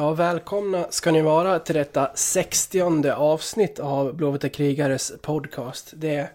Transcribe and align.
Ja, 0.00 0.12
välkomna 0.12 0.86
ska 0.90 1.10
ni 1.10 1.22
vara 1.22 1.58
till 1.58 1.74
detta 1.74 2.10
60 2.14 3.10
avsnitt 3.10 3.78
av 3.78 4.14
Blåvita 4.14 4.48
krigares 4.48 5.12
podcast. 5.22 5.92
Det 5.96 6.14
är 6.14 6.30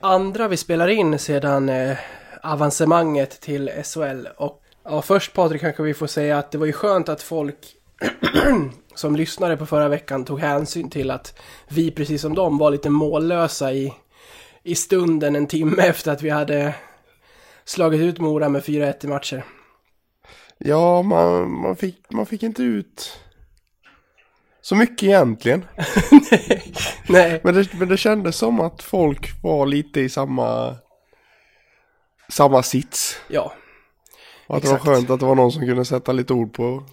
andra 0.00 0.48
vi 0.48 0.56
spelar 0.56 0.88
in 0.88 1.18
sedan 1.18 1.68
eh, 1.68 1.96
avancemanget 2.42 3.40
till 3.40 3.70
SHL. 3.84 4.26
Och 4.36 4.62
ja, 4.84 5.02
först 5.02 5.32
Patrik 5.32 5.60
kanske 5.60 5.82
vi 5.82 5.94
får 5.94 6.06
säga 6.06 6.38
att 6.38 6.50
det 6.50 6.58
var 6.58 6.66
ju 6.66 6.72
skönt 6.72 7.08
att 7.08 7.22
folk 7.22 7.58
som 8.94 9.16
lyssnade 9.16 9.56
på 9.56 9.66
förra 9.66 9.88
veckan 9.88 10.24
tog 10.24 10.40
hänsyn 10.40 10.90
till 10.90 11.10
att 11.10 11.38
vi 11.68 11.90
precis 11.90 12.22
som 12.22 12.34
dem 12.34 12.58
var 12.58 12.70
lite 12.70 12.90
mållösa 12.90 13.72
i, 13.72 13.94
i 14.62 14.74
stunden 14.74 15.36
en 15.36 15.46
timme 15.46 15.82
efter 15.86 16.12
att 16.12 16.22
vi 16.22 16.30
hade 16.30 16.74
slagit 17.64 18.00
ut 18.00 18.18
Mora 18.18 18.48
med 18.48 18.62
4-1 18.62 19.04
i 19.04 19.08
matcher. 19.08 19.44
Ja, 20.58 21.02
man, 21.02 21.50
man, 21.50 21.76
fick, 21.76 22.10
man 22.10 22.26
fick 22.26 22.42
inte 22.42 22.62
ut 22.62 23.20
så 24.60 24.74
mycket 24.76 25.02
egentligen. 25.02 25.64
Nej. 27.08 27.40
Men 27.44 27.54
det, 27.54 27.74
men 27.74 27.88
det 27.88 27.96
kändes 27.96 28.36
som 28.36 28.60
att 28.60 28.82
folk 28.82 29.42
var 29.42 29.66
lite 29.66 30.00
i 30.00 30.08
samma, 30.08 30.76
samma 32.28 32.62
sits. 32.62 33.20
Ja. 33.28 33.52
Och 34.46 34.56
att 34.56 34.62
det 34.62 34.68
var 34.68 34.76
Exakt. 34.76 34.94
skönt 34.94 35.10
att 35.10 35.20
det 35.20 35.26
var 35.26 35.34
någon 35.34 35.52
som 35.52 35.66
kunde 35.66 35.84
sätta 35.84 36.12
lite 36.12 36.32
ord 36.32 36.54
på 36.54 36.84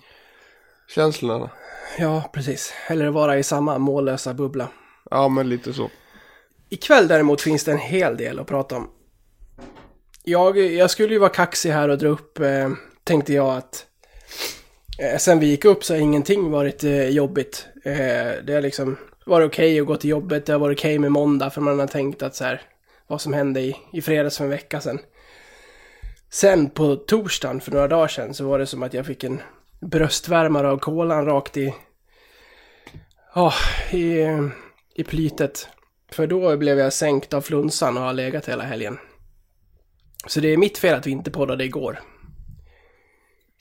känslorna. 0.95 1.49
Ja, 1.97 2.29
precis. 2.33 2.73
Eller 2.87 3.09
vara 3.09 3.37
i 3.37 3.43
samma 3.43 3.77
mållösa 3.77 4.33
bubbla. 4.33 4.67
Ja, 5.11 5.27
men 5.27 5.49
lite 5.49 5.73
så. 5.73 5.89
Ikväll 6.69 7.07
däremot 7.07 7.41
finns 7.41 7.63
det 7.63 7.71
en 7.71 7.77
hel 7.77 8.17
del 8.17 8.39
att 8.39 8.47
prata 8.47 8.75
om. 8.75 8.89
Jag, 10.23 10.57
jag 10.57 10.89
skulle 10.89 11.13
ju 11.13 11.19
vara 11.19 11.29
kaxig 11.29 11.71
här 11.71 11.89
och 11.89 11.97
dra 11.97 12.07
upp, 12.07 12.39
eh, 12.39 12.69
tänkte 13.03 13.33
jag 13.33 13.57
att 13.57 13.85
eh, 14.99 15.17
sen 15.17 15.39
vi 15.39 15.47
gick 15.47 15.65
upp 15.65 15.83
så 15.83 15.93
har 15.93 15.99
ingenting 15.99 16.51
varit 16.51 16.83
eh, 16.83 17.09
jobbigt. 17.09 17.67
Eh, 17.83 18.43
det 18.43 18.53
har 18.53 18.61
liksom 18.61 18.97
varit 19.25 19.47
okej 19.47 19.79
att 19.79 19.87
gå 19.87 19.95
till 19.95 20.09
jobbet, 20.09 20.45
det 20.45 20.53
har 20.53 20.59
varit 20.59 20.79
okej 20.79 20.99
med 20.99 21.11
måndag 21.11 21.49
för 21.49 21.61
man 21.61 21.79
har 21.79 21.87
tänkt 21.87 22.23
att 22.23 22.35
så 22.35 22.43
här, 22.43 22.61
vad 23.07 23.21
som 23.21 23.33
hände 23.33 23.61
i, 23.61 23.75
i 23.93 24.01
fredags 24.01 24.37
för 24.37 24.43
en 24.43 24.49
vecka 24.49 24.81
sedan. 24.81 24.99
Sen 26.29 26.69
på 26.69 26.95
torsdagen 26.95 27.61
för 27.61 27.71
några 27.71 27.87
dagar 27.87 28.07
sedan 28.07 28.33
så 28.33 28.47
var 28.47 28.59
det 28.59 28.65
som 28.65 28.83
att 28.83 28.93
jag 28.93 29.05
fick 29.05 29.23
en 29.23 29.41
bröstvärmare 29.81 30.69
av 30.71 30.77
kolan 30.77 31.25
rakt 31.25 31.57
i, 31.57 31.73
ja, 33.35 33.53
i, 33.91 34.27
i 34.95 35.03
plytet. 35.03 35.67
För 36.11 36.27
då 36.27 36.57
blev 36.57 36.79
jag 36.79 36.93
sänkt 36.93 37.33
av 37.33 37.41
flunsan 37.41 37.97
och 37.97 38.03
har 38.03 38.13
legat 38.13 38.49
hela 38.49 38.63
helgen. 38.63 38.97
Så 40.27 40.39
det 40.39 40.47
är 40.47 40.57
mitt 40.57 40.77
fel 40.77 40.95
att 40.95 41.07
vi 41.07 41.11
inte 41.11 41.31
poddade 41.31 41.65
igår. 41.65 41.99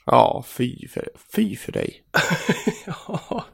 Ja, 0.05 0.43
fy 0.47 0.87
för, 0.87 1.09
fy 1.35 1.55
för 1.55 1.71
dig. 1.71 2.03
Ja, 2.85 3.45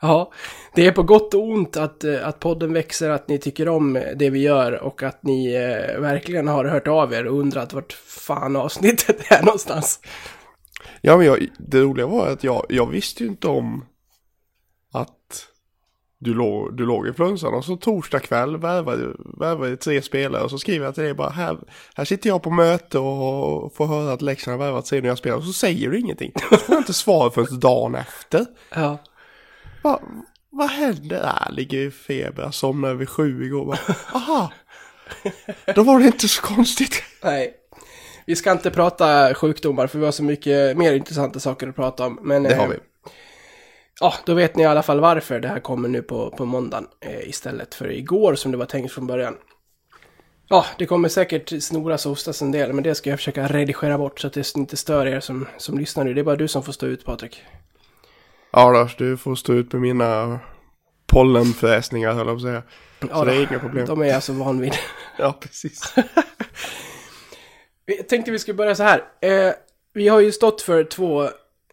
ja, 0.00 0.32
det 0.74 0.86
är 0.86 0.92
på 0.92 1.02
gott 1.02 1.34
och 1.34 1.42
ont 1.48 1.76
att, 1.76 2.04
eh, 2.04 2.28
att 2.28 2.40
podden 2.40 2.72
växer, 2.72 3.10
att 3.10 3.28
ni 3.28 3.38
tycker 3.38 3.68
om 3.68 4.02
det 4.16 4.30
vi 4.30 4.38
gör 4.38 4.72
och 4.72 5.02
att 5.02 5.22
ni 5.22 5.54
eh, 5.54 6.00
verkligen 6.00 6.48
har 6.48 6.64
hört 6.64 6.88
av 6.88 7.12
er 7.12 7.26
och 7.26 7.38
undrat 7.38 7.72
vart 7.72 7.92
fan 7.92 8.56
avsnittet 8.56 9.32
är 9.32 9.42
någonstans. 9.42 10.00
Ja, 11.00 11.16
men 11.16 11.26
jag, 11.26 11.46
det 11.58 11.80
roliga 11.80 12.06
var 12.06 12.26
att 12.26 12.44
jag, 12.44 12.66
jag 12.68 12.86
visste 12.86 13.22
ju 13.22 13.28
inte 13.28 13.48
om 13.48 13.84
du 16.20 16.34
låg, 16.34 16.76
du 16.76 16.86
låg 16.86 17.08
i 17.08 17.12
flunsan 17.12 17.54
och 17.54 17.64
så 17.64 17.76
torsdag 17.76 18.20
kväll 18.20 18.56
värvade, 18.56 19.06
värvade 19.38 19.76
tre 19.76 20.02
spelare 20.02 20.42
och 20.42 20.50
så 20.50 20.58
skriver 20.58 20.84
jag 20.86 20.94
till 20.94 21.04
dig 21.04 21.14
bara 21.14 21.30
här, 21.30 21.58
här 21.94 22.04
sitter 22.04 22.28
jag 22.30 22.42
på 22.42 22.50
möte 22.50 22.98
och 22.98 23.74
får 23.74 23.86
höra 23.86 24.12
att 24.12 24.22
Leksand 24.22 24.60
har 24.60 24.66
värvat 24.66 24.86
sig 24.86 25.00
när 25.00 25.08
jag 25.08 25.18
spelar 25.18 25.36
och 25.36 25.44
så 25.44 25.52
säger 25.52 25.90
du 25.90 25.98
ingenting. 25.98 26.32
Så 26.50 26.56
får 26.56 26.74
jag 26.74 26.80
inte 26.80 26.92
svar 26.94 27.30
förrän 27.30 27.60
dagen 27.60 27.94
efter. 27.94 28.46
Ja, 28.74 28.98
Vad, 29.82 30.00
vad 30.50 30.70
händer? 30.70 31.22
Äh, 31.24 31.54
ligger 31.54 31.78
i 31.78 31.90
feber, 31.90 32.42
jag 32.42 32.54
somnade 32.54 32.94
vid 32.94 33.08
sju 33.08 33.44
igår. 33.44 33.64
Bara, 33.64 33.78
Aha, 34.14 34.52
då 35.74 35.82
var 35.82 35.98
det 35.98 36.06
inte 36.06 36.28
så 36.28 36.42
konstigt. 36.42 37.02
nej. 37.24 37.54
Vi 38.26 38.36
ska 38.36 38.52
inte 38.52 38.70
prata 38.70 39.34
sjukdomar 39.34 39.86
för 39.86 39.98
vi 39.98 40.04
har 40.04 40.12
så 40.12 40.22
mycket 40.22 40.76
mer 40.76 40.92
intressanta 40.92 41.40
saker 41.40 41.68
att 41.68 41.76
prata 41.76 42.06
om. 42.06 42.18
Men, 42.22 42.42
Det 42.42 42.54
har 42.54 42.64
eh, 42.64 42.70
vi. 42.70 42.76
Ja, 44.00 44.14
då 44.26 44.34
vet 44.34 44.56
ni 44.56 44.62
i 44.62 44.66
alla 44.66 44.82
fall 44.82 45.00
varför 45.00 45.40
det 45.40 45.48
här 45.48 45.60
kommer 45.60 45.88
nu 45.88 46.02
på, 46.02 46.30
på 46.30 46.44
måndagen 46.44 46.86
eh, 47.00 47.28
istället 47.28 47.74
för 47.74 47.90
igår 47.92 48.34
som 48.34 48.52
det 48.52 48.58
var 48.58 48.66
tänkt 48.66 48.92
från 48.92 49.06
början. 49.06 49.36
Ja, 50.48 50.66
det 50.78 50.86
kommer 50.86 51.08
säkert 51.08 51.62
snoras 51.62 52.06
och 52.06 52.10
hostas 52.10 52.42
en 52.42 52.52
del, 52.52 52.72
men 52.72 52.84
det 52.84 52.94
ska 52.94 53.10
jag 53.10 53.18
försöka 53.18 53.46
redigera 53.46 53.98
bort 53.98 54.20
så 54.20 54.26
att 54.26 54.32
det 54.32 54.56
inte 54.56 54.76
stör 54.76 55.06
er 55.06 55.20
som, 55.20 55.46
som 55.56 55.78
lyssnar 55.78 56.04
nu. 56.04 56.14
Det 56.14 56.20
är 56.20 56.24
bara 56.24 56.36
du 56.36 56.48
som 56.48 56.62
får 56.62 56.72
stå 56.72 56.86
ut, 56.86 57.04
Patrik. 57.04 57.42
Ja, 58.50 58.70
Lars, 58.70 58.96
du 58.96 59.16
får 59.16 59.34
stå 59.34 59.52
ut 59.52 59.72
med 59.72 59.82
mina 59.82 60.40
pollenfräsningar, 61.06 62.12
höll 62.12 62.26
jag 62.26 62.36
på 62.36 62.36
att 62.36 62.42
säga. 62.42 62.62
Så 63.00 63.08
Ja, 63.10 63.24
det 63.24 63.34
är 63.34 63.50
inga 63.50 63.58
problem. 63.58 63.86
De 63.86 64.02
är 64.02 64.06
jag 64.06 64.22
så 64.22 64.32
van 64.32 64.60
vid. 64.60 64.72
Ja, 65.18 65.38
precis. 65.40 65.94
Jag 67.84 68.08
tänkte 68.08 68.30
vi 68.30 68.38
skulle 68.38 68.54
börja 68.54 68.74
så 68.74 68.82
här. 68.82 69.04
Eh, 69.20 69.52
vi 69.92 70.08
har 70.08 70.20
ju 70.20 70.32
stått 70.32 70.62
för 70.62 70.84
två 70.84 71.28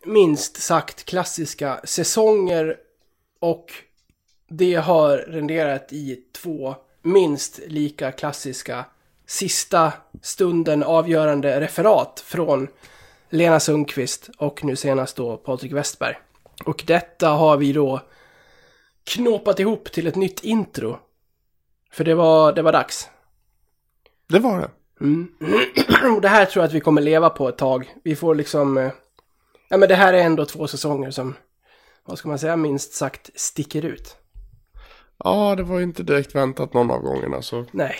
minst 0.05 0.61
sagt 0.61 1.05
klassiska 1.05 1.79
säsonger 1.83 2.77
och 3.39 3.71
det 4.49 4.75
har 4.75 5.17
renderat 5.17 5.93
i 5.93 6.19
två 6.31 6.75
minst 7.01 7.59
lika 7.67 8.11
klassiska 8.11 8.85
sista 9.27 9.93
stunden 10.21 10.83
avgörande 10.83 11.61
referat 11.61 12.23
från 12.25 12.67
Lena 13.29 13.59
Sundqvist 13.59 14.29
och 14.37 14.63
nu 14.63 14.75
senast 14.75 15.15
då 15.15 15.37
Patrik 15.37 15.71
Westberg. 15.71 16.15
Och 16.65 16.83
detta 16.87 17.29
har 17.29 17.57
vi 17.57 17.73
då 17.73 18.01
knåpat 19.03 19.59
ihop 19.59 19.91
till 19.91 20.07
ett 20.07 20.15
nytt 20.15 20.43
intro. 20.43 20.99
För 21.91 22.03
det 22.03 22.15
var, 22.15 22.53
det 22.53 22.61
var 22.61 22.71
dags. 22.71 23.09
Det 24.27 24.39
var 24.39 24.59
det. 24.59 24.69
Mm. 25.01 25.27
Och 26.15 26.21
det 26.21 26.27
här 26.27 26.45
tror 26.45 26.63
jag 26.63 26.67
att 26.67 26.73
vi 26.73 26.79
kommer 26.79 27.01
leva 27.01 27.29
på 27.29 27.49
ett 27.49 27.57
tag. 27.57 27.93
Vi 28.03 28.15
får 28.15 28.35
liksom... 28.35 28.91
Ja 29.67 29.77
men 29.77 29.89
det 29.89 29.95
här 29.95 30.13
är 30.13 30.21
ändå 30.21 30.45
två 30.45 30.67
säsonger 30.67 31.11
som, 31.11 31.35
vad 32.05 32.17
ska 32.17 32.29
man 32.29 32.39
säga, 32.39 32.55
minst 32.55 32.93
sagt 32.93 33.29
sticker 33.35 33.85
ut. 33.85 34.15
Ja, 35.23 35.55
det 35.55 35.63
var 35.63 35.77
ju 35.77 35.83
inte 35.83 36.03
direkt 36.03 36.35
väntat 36.35 36.73
någon 36.73 36.91
av 36.91 36.99
gångerna 36.99 37.41
så. 37.41 37.65
Nej. 37.71 37.95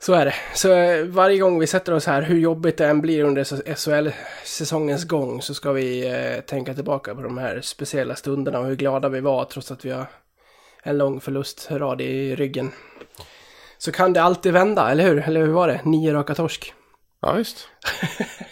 Så 0.00 0.12
är 0.12 0.24
det. 0.24 0.34
Så 0.54 0.72
eh, 0.72 1.04
varje 1.04 1.38
gång 1.38 1.58
vi 1.58 1.66
sätter 1.66 1.94
oss 1.94 2.06
här, 2.06 2.22
hur 2.22 2.38
jobbigt 2.38 2.76
det 2.76 2.86
än 2.86 3.00
blir 3.00 3.24
under 3.24 3.44
SHL-säsongens 3.74 5.04
gång, 5.04 5.42
så 5.42 5.54
ska 5.54 5.72
vi 5.72 6.08
eh, 6.08 6.40
tänka 6.40 6.74
tillbaka 6.74 7.14
på 7.14 7.22
de 7.22 7.38
här 7.38 7.60
speciella 7.60 8.16
stunderna 8.16 8.58
och 8.58 8.66
hur 8.66 8.76
glada 8.76 9.08
vi 9.08 9.20
var 9.20 9.44
trots 9.44 9.70
att 9.70 9.84
vi 9.84 9.90
har 9.90 10.06
en 10.82 10.98
lång 10.98 11.20
förlustrad 11.20 12.00
i 12.00 12.36
ryggen. 12.36 12.70
Så 13.78 13.92
kan 13.92 14.12
det 14.12 14.22
alltid 14.22 14.52
vända, 14.52 14.90
eller 14.90 15.04
hur? 15.04 15.18
Eller 15.18 15.40
hur 15.40 15.52
var 15.52 15.68
det? 15.68 15.80
Nio 15.84 16.12
raka 16.12 16.34
torsk. 16.34 16.74
Ja, 17.20 17.32
visst. 17.32 17.68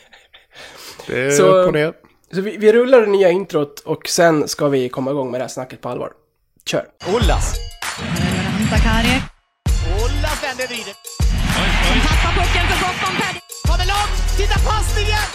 Det 1.10 1.26
är 1.26 1.30
Så- 1.30 1.42
upp 1.46 1.66
och 1.66 1.72
ner. 1.72 1.92
Så 2.34 2.40
vi, 2.40 2.56
vi 2.56 2.72
rullar 2.72 3.00
det 3.00 3.06
nya 3.06 3.30
introt 3.30 3.80
och 3.80 4.08
sen 4.08 4.48
ska 4.48 4.68
vi 4.68 4.88
komma 4.88 5.10
igång 5.10 5.30
med 5.30 5.40
det 5.40 5.44
här 5.44 5.48
snacket 5.48 5.80
på 5.80 5.88
allvar. 5.88 6.10
Kör! 6.70 6.84
Ullas. 7.16 7.54
Sakari 8.70 9.16
Ullas 10.04 10.38
vänder 10.44 10.66
vrider. 10.70 10.94
som 11.88 11.98
tappar 12.08 12.32
pucken 12.38 12.64
för 12.70 12.78
gott. 12.84 12.98
Montpellier. 13.04 13.42
Har 13.70 13.78
det 13.82 13.88
långt. 13.94 14.16
Titta 14.38 14.58
passningen. 14.70 15.26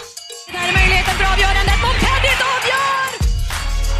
Där 0.54 0.64
är 0.70 0.74
möjligheten 0.80 1.14
för 1.18 1.26
avgörandet. 1.32 1.78
Montpellier 1.84 2.38
avgör! 2.54 3.08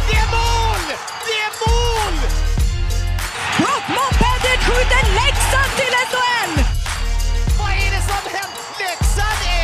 Det 0.07 0.15
är 0.23 0.27
mål! 0.37 0.83
Det 1.27 1.35
är 1.47 1.51
mål! 1.63 2.15
Brock 3.59 3.85
Montpellier 3.97 4.57
skjuter 4.67 5.03
Leksand 5.19 5.71
till 5.79 5.93
SHL! 6.11 6.53
Vad 7.59 7.71
är 7.83 7.89
det 7.95 8.03
som 8.09 8.21
hänt? 8.35 8.55
Leksand 8.83 9.39
är! 9.55 9.56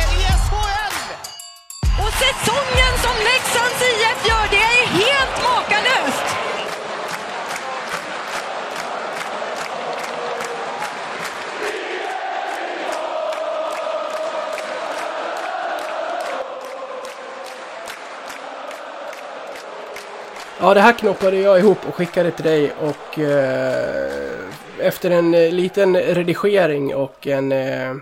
Och 1.98 2.12
säsongen 2.12 2.94
som 3.04 3.16
Leksands 3.24 3.82
IF 3.82 4.28
gör, 4.28 4.46
det 4.50 4.56
är 4.56 4.86
helt 4.86 5.42
makalöst! 5.42 6.24
Ja, 20.60 20.74
det 20.74 20.80
här 20.80 20.92
knoppade 20.92 21.36
jag 21.36 21.58
ihop 21.58 21.78
och 21.88 21.94
skickade 21.94 22.30
till 22.30 22.44
dig 22.44 22.72
och 22.80 23.18
eh, 23.18 24.48
efter 24.78 25.10
en 25.10 25.34
eh, 25.34 25.50
liten 25.52 25.96
redigering 25.96 26.94
och 26.94 27.26
en... 27.26 27.52
Eh, 27.52 27.94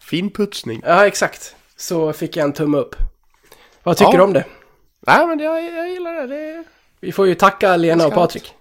Fin 0.00 0.30
putsning. 0.30 0.82
ja, 0.86 1.06
exakt. 1.06 1.56
Så 1.76 2.12
fick 2.12 2.36
jag 2.36 2.44
en 2.44 2.52
tumme 2.52 2.78
upp. 2.78 2.96
Vad 3.82 3.96
tycker 3.96 4.12
Ja. 4.12 4.16
du 4.18 4.22
om 4.22 4.32
det? 4.32 4.44
Nej, 5.06 5.26
men 5.26 5.38
jag, 5.38 5.64
jag 5.64 5.88
gillar 5.90 6.14
det. 6.14 6.26
det. 6.26 6.64
Vi 7.00 7.12
får 7.12 7.26
ju 7.26 7.34
tacka 7.34 7.76
Lena 7.76 8.06
och 8.06 8.12
Patrik 8.14 8.54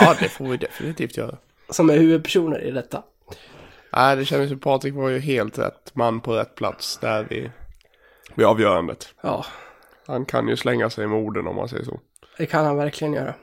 Ja, 0.00 0.14
det 0.20 0.28
får 0.28 0.44
vi 0.44 0.56
definitivt 0.56 1.16
göra. 1.16 1.36
som 1.70 1.90
är 1.90 1.96
huvudpersoner 1.96 2.60
i 2.64 2.70
detta. 2.70 3.02
Nej, 3.92 4.16
det 4.16 4.24
kändes 4.24 4.50
som 4.50 4.58
Patrik 4.58 4.94
var 4.94 5.08
ju 5.08 5.18
helt 5.18 5.58
rätt 5.58 5.90
man 5.94 6.20
på 6.20 6.32
rätt 6.32 6.54
plats 6.54 6.98
där 6.98 7.24
vid, 7.24 7.50
vid 8.34 8.46
avgörandet. 8.46 9.14
Ja. 9.20 9.44
Han 10.06 10.24
kan 10.24 10.48
ju 10.48 10.56
slänga 10.56 10.90
sig 10.90 11.06
med 11.06 11.18
orden 11.18 11.46
om 11.46 11.56
man 11.56 11.68
säger 11.68 11.84
så. 11.84 12.00
Det 12.38 12.46
kan 12.46 12.64
han 12.64 12.76
verkligen 12.76 13.12
göra. 13.12 13.34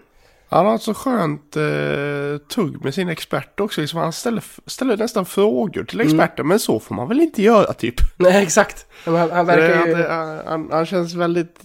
Han 0.53 0.65
har 0.65 0.75
ett 0.75 0.81
så 0.81 0.93
skönt 0.93 1.55
eh, 1.55 2.47
tugg 2.47 2.83
med 2.83 2.93
sin 2.93 3.09
expert 3.09 3.59
också. 3.59 3.81
Liksom 3.81 3.99
han 3.99 4.13
ställer, 4.13 4.43
ställer 4.65 4.97
nästan 4.97 5.25
frågor 5.25 5.83
till 5.83 6.01
experten. 6.01 6.47
Men 6.47 6.59
så 6.59 6.79
får 6.79 6.95
man 6.95 7.07
väl 7.07 7.21
inte 7.21 7.41
göra 7.41 7.73
typ. 7.73 7.95
Nej, 8.17 8.43
exakt. 8.43 8.85
Han, 9.05 9.31
han 9.31 9.45
verkar 9.45 9.87
ju... 9.87 9.95
Han, 9.95 10.39
han, 10.45 10.69
han 10.71 10.85
känns 10.85 11.13
väldigt 11.13 11.59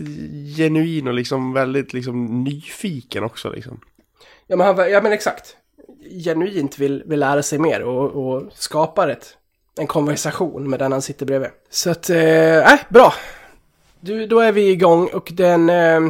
genuin 0.56 1.08
och 1.08 1.14
liksom 1.14 1.52
väldigt 1.52 1.92
liksom 1.92 2.44
nyfiken 2.44 3.24
också 3.24 3.50
liksom. 3.50 3.80
Ja 4.46 4.56
men, 4.56 4.66
han, 4.66 4.90
ja, 4.90 5.00
men 5.02 5.12
exakt. 5.12 5.56
Genuint 6.24 6.78
vill, 6.78 7.02
vill 7.06 7.20
lära 7.20 7.42
sig 7.42 7.58
mer 7.58 7.82
och, 7.82 8.10
och 8.10 8.42
skapar 8.52 9.08
ett, 9.08 9.36
en 9.78 9.86
konversation 9.86 10.70
med 10.70 10.78
den 10.78 10.92
han 10.92 11.02
sitter 11.02 11.26
bredvid. 11.26 11.50
Så 11.70 11.90
att, 11.90 12.10
eh, 12.10 12.72
bra. 12.88 13.14
Du, 14.00 14.26
då 14.26 14.40
är 14.40 14.52
vi 14.52 14.70
igång 14.70 15.08
och 15.12 15.30
den... 15.34 15.70
Eh, 15.70 16.00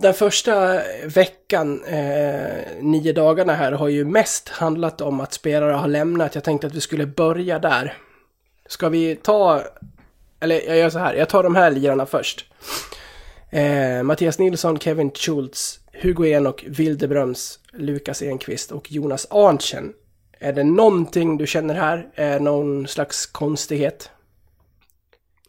den 0.00 0.14
första 0.14 0.82
veckan, 1.04 1.84
eh, 1.84 2.62
nio 2.80 3.12
dagarna 3.12 3.54
här, 3.54 3.72
har 3.72 3.88
ju 3.88 4.04
mest 4.04 4.48
handlat 4.48 5.00
om 5.00 5.20
att 5.20 5.32
spelare 5.32 5.72
har 5.72 5.88
lämnat. 5.88 6.34
Jag 6.34 6.44
tänkte 6.44 6.66
att 6.66 6.74
vi 6.74 6.80
skulle 6.80 7.06
börja 7.06 7.58
där. 7.58 7.98
Ska 8.68 8.88
vi 8.88 9.16
ta... 9.16 9.62
Eller 10.40 10.60
jag 10.68 10.76
gör 10.78 10.90
så 10.90 10.98
här, 10.98 11.14
jag 11.14 11.28
tar 11.28 11.42
de 11.42 11.54
här 11.54 11.70
lirarna 11.70 12.06
först. 12.06 12.52
Eh, 13.50 14.02
Mattias 14.02 14.38
Nilsson, 14.38 14.78
Kevin 14.78 15.10
Schultz, 15.10 15.80
Hugo 15.92 16.26
Enok, 16.26 16.64
Wildebröms, 16.66 17.60
Lukas 17.72 18.22
Enqvist 18.22 18.72
och 18.72 18.92
Jonas 18.92 19.26
Arntzen. 19.30 19.92
Är 20.38 20.52
det 20.52 20.64
någonting 20.64 21.36
du 21.36 21.46
känner 21.46 21.74
här? 21.74 22.08
Är 22.14 22.40
någon 22.40 22.88
slags 22.88 23.26
konstighet? 23.26 24.10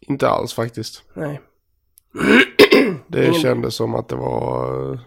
Inte 0.00 0.28
alls 0.28 0.54
faktiskt. 0.54 1.02
Nej. 1.14 1.40
Det 3.08 3.26
Ingen- 3.26 3.40
kändes 3.40 3.74
som 3.74 3.94
att 3.94 4.08
det 4.08 4.16
var... 4.16 4.98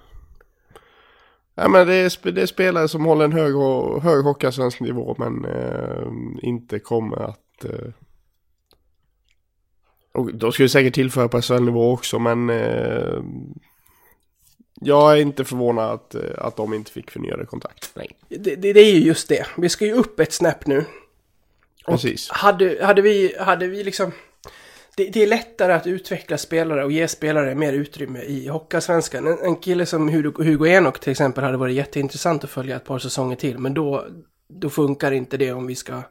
Ja, 1.55 1.67
men 1.67 1.87
det, 1.87 1.93
är, 1.95 2.31
det 2.31 2.41
är 2.41 2.45
spelare 2.45 2.87
som 2.87 3.05
håller 3.05 3.25
en 3.25 3.31
hög, 3.31 3.53
hög 4.03 4.23
hockeyallsvensk 4.23 4.79
nivå 4.79 5.15
men 5.17 5.45
eh, 5.45 6.07
inte 6.41 6.79
kommer 6.79 7.17
att... 7.17 7.65
Eh, 7.65 7.93
och 10.13 10.33
de 10.35 10.51
skulle 10.51 10.69
säkert 10.69 10.93
tillföra 10.93 11.27
på 11.27 11.41
SHL-nivå 11.41 11.93
också 11.93 12.19
men... 12.19 12.49
Eh, 12.49 13.21
jag 14.83 15.11
är 15.11 15.21
inte 15.21 15.45
förvånad 15.45 15.91
att, 15.91 16.15
eh, 16.15 16.21
att 16.37 16.57
de 16.57 16.73
inte 16.73 16.91
fick 16.91 17.11
förnyade 17.11 17.45
kontrakt. 17.45 17.91
Nej. 17.95 18.09
Det, 18.29 18.55
det, 18.55 18.73
det 18.73 18.79
är 18.79 18.93
ju 18.93 18.99
just 18.99 19.29
det. 19.29 19.45
Vi 19.57 19.69
ska 19.69 19.85
ju 19.85 19.93
upp 19.93 20.19
ett 20.19 20.33
snäpp 20.33 20.67
nu. 20.67 20.85
Precis. 21.85 22.29
Hade, 22.29 22.85
hade, 22.85 23.01
vi, 23.01 23.35
hade 23.39 23.67
vi 23.67 23.83
liksom... 23.83 24.11
Det, 25.01 25.09
det 25.09 25.23
är 25.23 25.27
lättare 25.27 25.73
att 25.73 25.87
utveckla 25.87 26.37
spelare 26.37 26.83
och 26.83 26.91
ge 26.91 27.07
spelare 27.07 27.55
mer 27.55 27.73
utrymme 27.73 28.21
i 28.21 28.47
Hockeyallsvenskan. 28.47 29.27
En, 29.27 29.39
en 29.39 29.55
kille 29.55 29.85
som 29.85 30.09
Hugo, 30.09 30.43
Hugo 30.43 30.67
Enok 30.67 30.99
till 30.99 31.11
exempel 31.11 31.43
hade 31.43 31.57
varit 31.57 31.75
jätteintressant 31.75 32.43
att 32.43 32.49
följa 32.49 32.75
ett 32.75 32.85
par 32.85 32.99
säsonger 32.99 33.35
till. 33.35 33.57
Men 33.57 33.73
då, 33.73 34.05
då 34.47 34.69
funkar 34.69 35.11
inte 35.11 35.37
det 35.37 35.51
om 35.51 35.67
vi 35.67 35.75
ska 35.75 36.01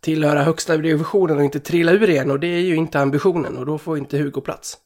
tillhöra 0.00 0.42
högsta 0.42 0.76
divisionen 0.76 1.36
och 1.36 1.44
inte 1.44 1.60
trilla 1.60 1.92
ur 1.92 2.10
igen. 2.10 2.30
Och 2.30 2.40
det 2.40 2.46
är 2.46 2.60
ju 2.60 2.76
inte 2.76 3.00
ambitionen 3.00 3.56
och 3.56 3.66
då 3.66 3.78
får 3.78 3.98
inte 3.98 4.18
Hugo 4.18 4.40
plats. 4.40 4.78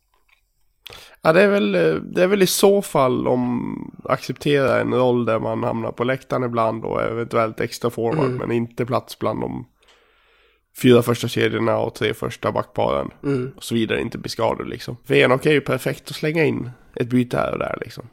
Ja, 1.23 1.33
det 1.33 1.43
är, 1.43 1.49
väl, 1.49 1.73
det 2.15 2.23
är 2.23 2.27
väl 2.27 2.43
i 2.43 2.47
så 2.47 2.83
fall 2.83 3.29
om 3.29 4.03
acceptera 4.05 4.81
en 4.81 4.95
roll 4.95 5.25
där 5.25 5.39
man 5.39 5.63
hamnar 5.63 5.93
på 5.93 6.05
läktaren 6.05 6.45
ibland 6.45 6.85
och 6.85 7.03
eventuellt 7.03 7.61
extra 7.61 7.91
forward 7.91 8.25
Mm. 8.25 8.37
men 8.37 8.53
inte 8.53 8.87
plats 8.87 9.19
bland 9.19 9.41
de 9.41 9.67
fyra 10.77 11.03
första 11.03 11.29
kedjorna 11.29 11.79
och 11.79 11.95
tre 11.95 12.15
första 12.15 12.53
backparen 12.53 13.11
Mm. 13.25 13.53
och 13.57 13.65
så 13.65 13.75
vidare 13.75 14.01
inte 14.01 14.19
bli 14.19 14.29
skadad 14.31 14.69
liksom. 14.69 14.97
För 15.05 15.15
Enok 15.15 15.47
är 15.47 15.53
ju 15.53 15.61
perfekt 15.61 16.11
att 16.11 16.17
slänga 16.17 16.45
in 16.45 16.71
ett 16.97 17.07
byte 17.09 17.37
här 17.37 17.53
och 17.53 17.59
där 17.59 17.79
liksom. 17.81 18.05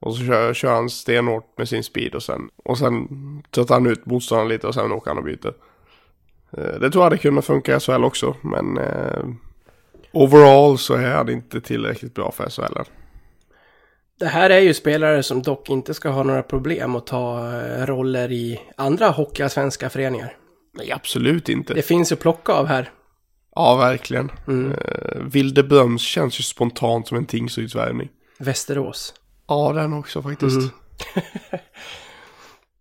Och 0.00 0.14
så 0.16 0.24
kör, 0.24 0.54
kör 0.54 0.74
han 0.74 0.90
stenhårt 0.90 1.58
med 1.58 1.68
sin 1.68 1.82
speed 1.84 2.14
och 2.14 2.22
sen, 2.22 2.48
och 2.64 2.78
sen 2.78 3.08
tröttar 3.50 3.74
han 3.74 3.86
ut 3.86 4.06
motståndaren 4.06 4.48
lite 4.48 4.66
och 4.66 4.74
sen 4.74 4.92
åker 4.92 5.10
han 5.10 5.18
och 5.18 5.24
byter. 5.24 5.52
Eh, 6.58 6.80
Det 6.80 6.90
tror 6.90 7.04
jag 7.04 7.12
det 7.12 7.18
kunde 7.18 7.42
funka 7.42 7.76
i 7.76 7.80
SHL 7.80 8.04
också 8.04 8.36
men 8.42 8.78
eh, 8.78 9.24
overall 10.12 10.78
så 10.78 10.94
är 10.94 11.14
han 11.14 11.28
inte 11.28 11.60
tillräckligt 11.60 12.14
bra 12.14 12.30
för 12.32 12.50
SHL. 12.50 12.78
Det 14.20 14.26
här 14.26 14.50
är 14.50 14.58
ju 14.60 14.74
spelare 14.74 15.22
som 15.22 15.42
dock 15.42 15.70
inte 15.70 15.94
ska 15.94 16.08
ha 16.08 16.22
några 16.22 16.42
problem 16.42 16.96
att 16.96 17.06
ta 17.06 17.38
eh, 17.60 17.86
roller 17.86 18.32
i 18.32 18.60
andra 18.76 19.08
Hockeyallsvenska 19.08 19.90
föreningar. 19.90 20.36
Nej, 20.76 20.92
absolut 20.92 21.48
inte. 21.48 21.74
Det 21.74 21.82
finns 21.82 22.12
ju 22.12 22.16
plocka 22.16 22.52
av 22.52 22.66
här. 22.66 22.90
Ja, 23.54 23.76
verkligen. 23.76 24.32
Mm. 24.48 24.72
Eh, 24.72 25.22
Wildebröms 25.22 26.02
känns 26.02 26.40
ju 26.40 26.42
spontant 26.42 27.08
som 27.08 27.16
en 27.16 27.26
Tingsrydsvärvning. 27.26 28.08
Västerås. 28.38 29.14
Ja, 29.46 29.72
den 29.72 29.92
också 29.92 30.22
faktiskt. 30.22 30.56
Mm. 30.56 30.70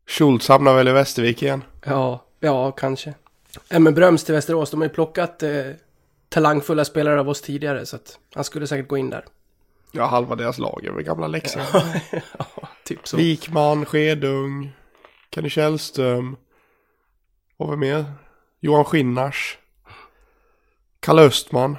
Schultz 0.07 0.47
hamnar 0.47 0.75
väl 0.75 0.88
i 0.88 0.92
Västervik 0.92 1.44
igen. 1.44 1.63
Ja, 1.86 2.25
ja 2.39 2.71
kanske. 2.71 3.13
Ja, 3.69 3.80
men 3.80 3.94
Bröms 3.94 4.24
till 4.24 4.33
Västerås, 4.33 4.71
de 4.71 4.81
har 4.81 4.88
ju 4.88 4.94
plockat 4.94 5.44
eh, 5.44 5.51
talangfulla 6.30 6.86
spelare 6.86 7.19
av 7.19 7.30
oss 7.30 7.41
tidigare 7.41 7.86
så 7.86 7.95
att 7.95 8.19
han 8.33 8.44
skulle 8.44 8.68
säkert 8.68 8.88
gå 8.88 8.98
in 8.98 9.09
där. 9.09 9.25
Ja, 9.91 10.06
halva 10.06 10.36
deras 10.36 10.57
lag 10.57 10.86
är 10.86 10.91
väl 10.91 11.03
gamla 11.03 11.27
Leksand. 11.27 11.65
ja, 12.38 12.69
typ 12.83 13.07
så. 13.07 13.18
Wikman, 13.18 13.86
Skedung, 13.86 14.71
Kenny 15.36 15.50
Källström. 15.50 16.38
Och 17.57 17.72
vem 17.72 17.80
mer? 17.80 18.06
Johan 18.60 18.86
Skinnars. 18.86 19.57
Kalle 21.00 21.22
Östman. 21.22 21.78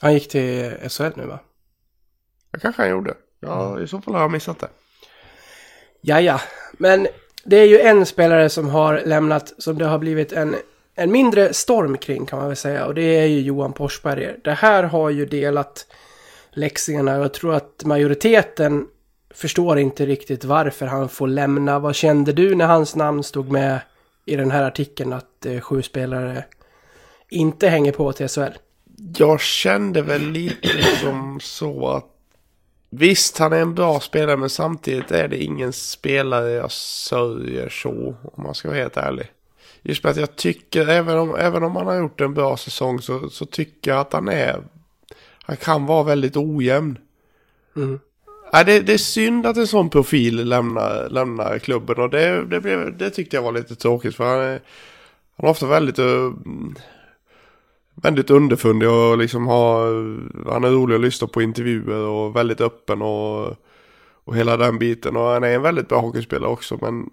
Han 0.00 0.14
gick 0.14 0.28
till 0.28 0.74
SHL 0.88 1.12
nu 1.16 1.26
va? 1.26 1.38
Det 2.50 2.60
kanske 2.60 2.82
han 2.82 2.90
gjorde. 2.90 3.14
Ja, 3.40 3.80
i 3.80 3.86
så 3.86 4.00
fall 4.00 4.14
har 4.14 4.20
jag 4.20 4.30
missat 4.30 4.58
det. 4.58 4.68
Ja, 6.00 6.20
ja. 6.20 6.40
Men 6.72 7.06
det 7.44 7.56
är 7.56 7.66
ju 7.66 7.78
en 7.78 8.06
spelare 8.06 8.48
som 8.48 8.68
har 8.68 9.02
lämnat 9.06 9.54
som 9.58 9.78
det 9.78 9.84
har 9.84 9.98
blivit 9.98 10.32
en, 10.32 10.56
en 10.94 11.12
mindre 11.12 11.52
storm 11.52 11.98
kring 11.98 12.26
kan 12.26 12.38
man 12.38 12.48
väl 12.48 12.56
säga. 12.56 12.86
Och 12.86 12.94
det 12.94 13.02
är 13.02 13.26
ju 13.26 13.40
Johan 13.40 13.74
Forsberger. 13.74 14.40
Det 14.44 14.52
här 14.52 14.82
har 14.82 15.10
ju 15.10 15.26
delat 15.26 15.86
läxingarna 16.50 17.18
jag 17.18 17.34
tror 17.34 17.54
att 17.54 17.82
majoriteten 17.84 18.86
förstår 19.34 19.78
inte 19.78 20.06
riktigt 20.06 20.44
varför 20.44 20.86
han 20.86 21.08
får 21.08 21.28
lämna. 21.28 21.78
Vad 21.78 21.94
kände 21.94 22.32
du 22.32 22.54
när 22.54 22.66
hans 22.66 22.96
namn 22.96 23.22
stod 23.22 23.50
med 23.50 23.80
i 24.24 24.36
den 24.36 24.50
här 24.50 24.62
artikeln 24.62 25.12
att 25.12 25.46
eh, 25.46 25.60
sju 25.60 25.82
spelare 25.82 26.44
inte 27.28 27.68
hänger 27.68 27.92
på 27.92 28.12
till 28.12 28.28
SHL? 28.28 28.52
Jag 29.16 29.40
kände 29.40 30.02
väl 30.02 30.30
lite 30.30 30.82
som 31.00 31.40
så 31.40 31.88
att 31.88 32.08
Visst, 32.94 33.38
han 33.38 33.52
är 33.52 33.60
en 33.60 33.74
bra 33.74 34.00
spelare 34.00 34.36
men 34.36 34.50
samtidigt 34.50 35.10
är 35.10 35.28
det 35.28 35.42
ingen 35.42 35.72
spelare 35.72 36.50
jag 36.50 36.72
sörjer 36.72 37.68
så 37.68 38.16
om 38.22 38.42
man 38.42 38.54
ska 38.54 38.68
vara 38.68 38.78
helt 38.78 38.96
ärlig. 38.96 39.32
Just 39.82 40.02
för 40.02 40.08
att 40.08 40.16
jag 40.16 40.36
tycker, 40.36 40.88
även 40.88 41.18
om, 41.18 41.34
även 41.34 41.62
om 41.62 41.76
han 41.76 41.86
har 41.86 41.94
gjort 41.94 42.20
en 42.20 42.34
bra 42.34 42.56
säsong 42.56 43.00
så, 43.00 43.30
så 43.30 43.46
tycker 43.46 43.90
jag 43.90 44.00
att 44.00 44.12
han 44.12 44.28
är, 44.28 44.62
han 45.42 45.56
kan 45.56 45.86
vara 45.86 46.02
väldigt 46.02 46.36
ojämn. 46.36 46.98
Mm. 47.76 48.00
Nej, 48.52 48.64
det, 48.64 48.80
det 48.80 48.92
är 48.92 48.98
synd 48.98 49.46
att 49.46 49.56
en 49.56 49.66
sån 49.66 49.90
profil 49.90 50.48
lämnar, 50.48 51.08
lämnar 51.08 51.58
klubben 51.58 52.00
och 52.00 52.10
det, 52.10 52.44
det, 52.44 52.60
blev, 52.60 52.96
det 52.96 53.10
tyckte 53.10 53.36
jag 53.36 53.42
var 53.42 53.52
lite 53.52 53.74
tråkigt 53.74 54.16
för 54.16 54.24
han 54.24 54.40
är, 54.40 54.60
han 55.36 55.46
är 55.46 55.50
ofta 55.50 55.66
väldigt, 55.66 55.98
eh, 55.98 56.32
väldigt 57.94 58.30
underfundig 58.30 58.88
och 58.88 59.18
liksom 59.18 59.46
har, 59.46 59.86
han 60.50 60.64
är 60.64 60.70
rolig 60.70 60.94
att 60.94 61.00
lyssna 61.00 61.28
på 61.28 61.42
intervjuer 61.42 62.06
och 62.06 62.36
väldigt 62.36 62.60
öppen 62.60 63.02
och, 63.02 63.56
och 64.24 64.36
hela 64.36 64.56
den 64.56 64.78
biten 64.78 65.16
och 65.16 65.22
han 65.22 65.44
är 65.44 65.54
en 65.54 65.62
väldigt 65.62 65.88
bra 65.88 66.00
hockeyspelare 66.00 66.50
också 66.50 66.78
men 66.80 67.10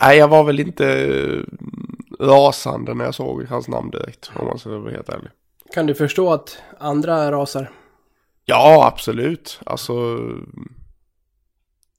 Nej, 0.00 0.18
jag 0.18 0.28
var 0.28 0.44
väl 0.44 0.60
inte 0.60 0.86
eh, 0.86 1.40
rasande 2.26 2.94
när 2.94 3.04
jag 3.04 3.14
såg 3.14 3.44
hans 3.44 3.68
namn 3.68 3.90
direkt 3.90 4.30
om 4.34 4.46
man 4.46 4.58
ska 4.58 4.78
vara 4.78 4.92
helt 4.92 5.08
ärlig. 5.08 5.30
Kan 5.74 5.86
du 5.86 5.94
förstå 5.94 6.32
att 6.32 6.58
andra 6.78 7.32
rasar? 7.32 7.70
Ja, 8.44 8.86
absolut. 8.92 9.60
Alltså, 9.66 10.18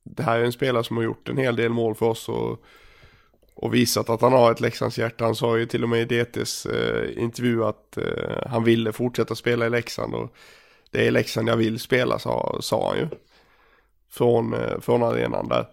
det 0.03 0.23
här 0.23 0.39
är 0.39 0.43
en 0.43 0.51
spelare 0.51 0.83
som 0.83 0.97
har 0.97 1.03
gjort 1.03 1.29
en 1.29 1.37
hel 1.37 1.55
del 1.55 1.71
mål 1.71 1.95
för 1.95 2.05
oss 2.05 2.29
och, 2.29 2.63
och 3.55 3.73
visat 3.73 4.09
att 4.09 4.21
han 4.21 4.33
har 4.33 4.51
ett 4.51 4.59
Leksands 4.59 4.97
hjärta. 4.97 5.25
Han 5.25 5.35
sa 5.35 5.57
ju 5.57 5.65
till 5.65 5.83
och 5.83 5.89
med 5.89 6.11
i 6.11 6.23
DTs 6.23 6.65
eh, 6.65 7.23
intervju 7.23 7.63
att 7.63 7.97
eh, 7.97 8.47
han 8.49 8.63
ville 8.63 8.91
fortsätta 8.91 9.35
spela 9.35 9.65
i 9.65 9.69
Leksand 9.69 10.15
och 10.15 10.35
det 10.91 11.01
är 11.01 11.07
i 11.07 11.11
Leksand 11.11 11.49
jag 11.49 11.57
vill 11.57 11.79
spela, 11.79 12.19
sa, 12.19 12.57
sa 12.61 12.89
han 12.89 12.97
ju. 12.97 13.07
Från, 14.09 14.53
eh, 14.53 14.79
från 14.79 15.03
arenan 15.03 15.47
där. 15.47 15.67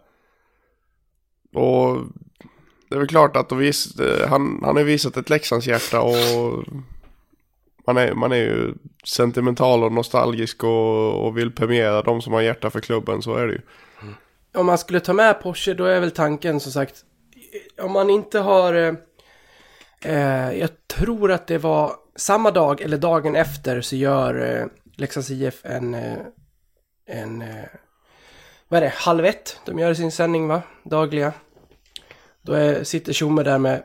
Och 1.52 1.98
det 2.88 2.94
är 2.94 2.98
väl 2.98 3.08
klart 3.08 3.36
att 3.36 3.52
vis, 3.52 4.00
eh, 4.00 4.28
han, 4.28 4.60
han 4.64 4.76
har 4.76 4.84
visat 4.84 5.16
ett 5.16 5.30
Leksands 5.30 5.66
hjärta 5.66 6.00
och 6.00 6.64
man 7.86 7.96
är, 7.96 8.14
man 8.14 8.32
är 8.32 8.36
ju 8.36 8.74
sentimental 9.04 9.84
och 9.84 9.92
nostalgisk 9.92 10.64
och, 10.64 11.26
och 11.26 11.38
vill 11.38 11.52
premiera 11.52 12.02
de 12.02 12.22
som 12.22 12.32
har 12.32 12.40
hjärta 12.40 12.70
för 12.70 12.80
klubben, 12.80 13.22
så 13.22 13.34
är 13.34 13.46
det 13.46 13.52
ju. 13.52 13.60
Om 14.54 14.66
man 14.66 14.78
skulle 14.78 15.00
ta 15.00 15.12
med 15.12 15.42
Porsche 15.42 15.74
då 15.74 15.84
är 15.84 16.00
väl 16.00 16.10
tanken 16.10 16.60
som 16.60 16.72
sagt 16.72 17.04
om 17.82 17.92
man 17.92 18.10
inte 18.10 18.38
har 18.38 18.74
eh, 18.74 18.94
eh 20.04 20.52
jag 20.52 20.70
tror 20.86 21.32
att 21.32 21.46
det 21.46 21.58
var 21.58 21.92
samma 22.16 22.50
dag 22.50 22.80
eller 22.80 22.98
dagen 22.98 23.36
efter 23.36 23.80
så 23.80 23.96
gör 23.96 24.60
eh, 24.60 24.66
Leksands 24.96 25.30
IF 25.30 25.64
en, 25.64 25.94
eh, 25.94 26.18
en 27.06 27.42
eh, 27.42 27.64
vad 28.68 28.78
är 28.78 28.80
det, 28.84 28.92
halv 28.94 29.24
ett. 29.24 29.60
De 29.66 29.78
gör 29.78 29.94
sin 29.94 30.12
sändning 30.12 30.48
va, 30.48 30.62
dagliga. 30.82 31.32
Då 32.42 32.52
är, 32.52 32.84
sitter 32.84 33.12
Tjomme 33.12 33.42
där 33.42 33.58
med, 33.58 33.82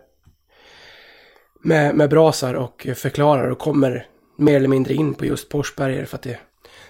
med, 1.67 1.95
med 1.95 2.09
brasar 2.09 2.53
och 2.53 2.87
förklarar 2.95 3.49
och 3.49 3.59
kommer 3.59 4.07
mer 4.37 4.55
eller 4.55 4.67
mindre 4.67 4.93
in 4.93 5.13
på 5.13 5.25
just 5.25 5.49
Porsberger 5.49 6.05
för 6.05 6.17
att 6.17 6.21
det 6.21 6.39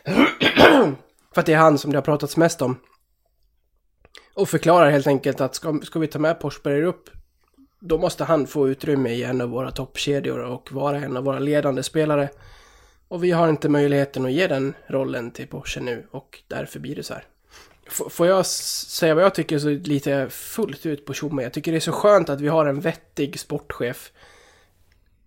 för 1.34 1.42
att 1.42 1.46
det 1.46 1.54
är 1.54 1.58
han 1.58 1.78
som 1.78 1.92
det 1.92 1.98
har 1.98 2.04
pratats 2.04 2.38
mest 2.38 2.62
om. 2.62 2.80
Och 4.34 4.50
förklarar 4.50 4.90
helt 4.90 5.08
enkelt 5.08 5.42
att 5.42 5.56
ska, 5.56 5.80
ska 5.84 6.00
vi 6.00 6.08
ta 6.08 6.20
med 6.20 6.40
Porsberger 6.40 6.84
upp 6.84 7.10
då 7.80 7.98
måste 7.98 8.24
han 8.24 8.48
få 8.48 8.70
utrymme 8.70 9.10
i 9.10 9.24
en 9.24 9.42
av 9.42 9.50
våra 9.50 9.72
toppkedjor 9.72 10.40
och 10.40 10.72
vara 10.72 10.98
en 10.98 11.18
av 11.18 11.24
våra 11.24 11.40
ledande 11.40 11.84
spelare. 11.84 12.30
Och 13.08 13.24
vi 13.24 13.32
har 13.32 13.50
inte 13.50 13.70
möjligheten 13.70 14.26
att 14.26 14.32
ge 14.32 14.48
den 14.48 14.74
rollen 14.88 15.32
till 15.32 15.48
Porsche 15.48 15.82
nu 15.82 16.08
och 16.12 16.42
därför 16.48 16.80
blir 16.80 16.96
det 16.96 17.04
så 17.04 17.14
här. 17.14 17.24
F 17.88 18.02
får 18.10 18.28
jag 18.28 18.46
säga 18.46 19.16
vad 19.16 19.24
jag 19.24 19.36
tycker 19.36 19.60
så 19.60 19.70
lite 19.70 20.30
fullt 20.30 20.86
ut 20.86 21.06
på 21.06 21.14
Tjomme. 21.14 21.44
Jag 21.44 21.54
tycker 21.54 21.72
det 21.72 21.78
är 21.78 21.80
så 21.80 21.92
skönt 21.92 22.30
att 22.30 22.42
vi 22.42 22.48
har 22.48 22.66
en 22.66 22.80
vettig 22.80 23.40
sportchef. 23.40 24.12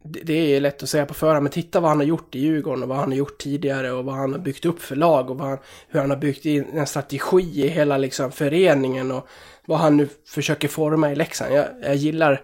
Det, 0.03 0.33
är 0.33 0.61
lätt 0.61 0.83
att 0.83 0.89
säga 0.89 1.07
på 1.07 1.15
förhand, 1.15 1.43
men 1.43 1.53
titta 1.53 1.81
vad 1.81 1.91
han 1.91 1.99
har 1.99 2.05
gjort 2.05 2.35
i 2.35 2.39
Djurgården 2.39 2.83
och 2.83 2.89
vad 2.89 2.99
han 2.99 3.09
har 3.09 3.17
gjort 3.17 3.39
tidigare 3.39 3.93
och 3.93 4.05
vad 4.05 4.15
han 4.15 4.33
har 4.33 4.39
byggt 4.39 4.65
upp 4.65 4.83
för 4.83 4.97
lag 4.97 5.31
och 5.31 5.39
vad 5.39 5.49
han, 5.49 5.59
hur 5.89 6.01
han 6.01 6.11
har 6.11 6.17
byggt 6.17 6.45
in 6.45 6.65
en 6.75 6.87
strategi 6.87 7.65
i 7.65 7.69
hela 7.69 7.99
liksom, 7.99 8.33
föreningen 8.33 9.11
och 9.11 9.29
vad 9.67 9.79
han 9.79 9.97
nu 9.97 10.09
försöker 10.27 10.69
forma 10.69 11.13
i 11.13 11.17
Leksand. 11.17 11.55
Jag, 11.55 11.67
jag 11.83 11.97
gillar 11.97 12.43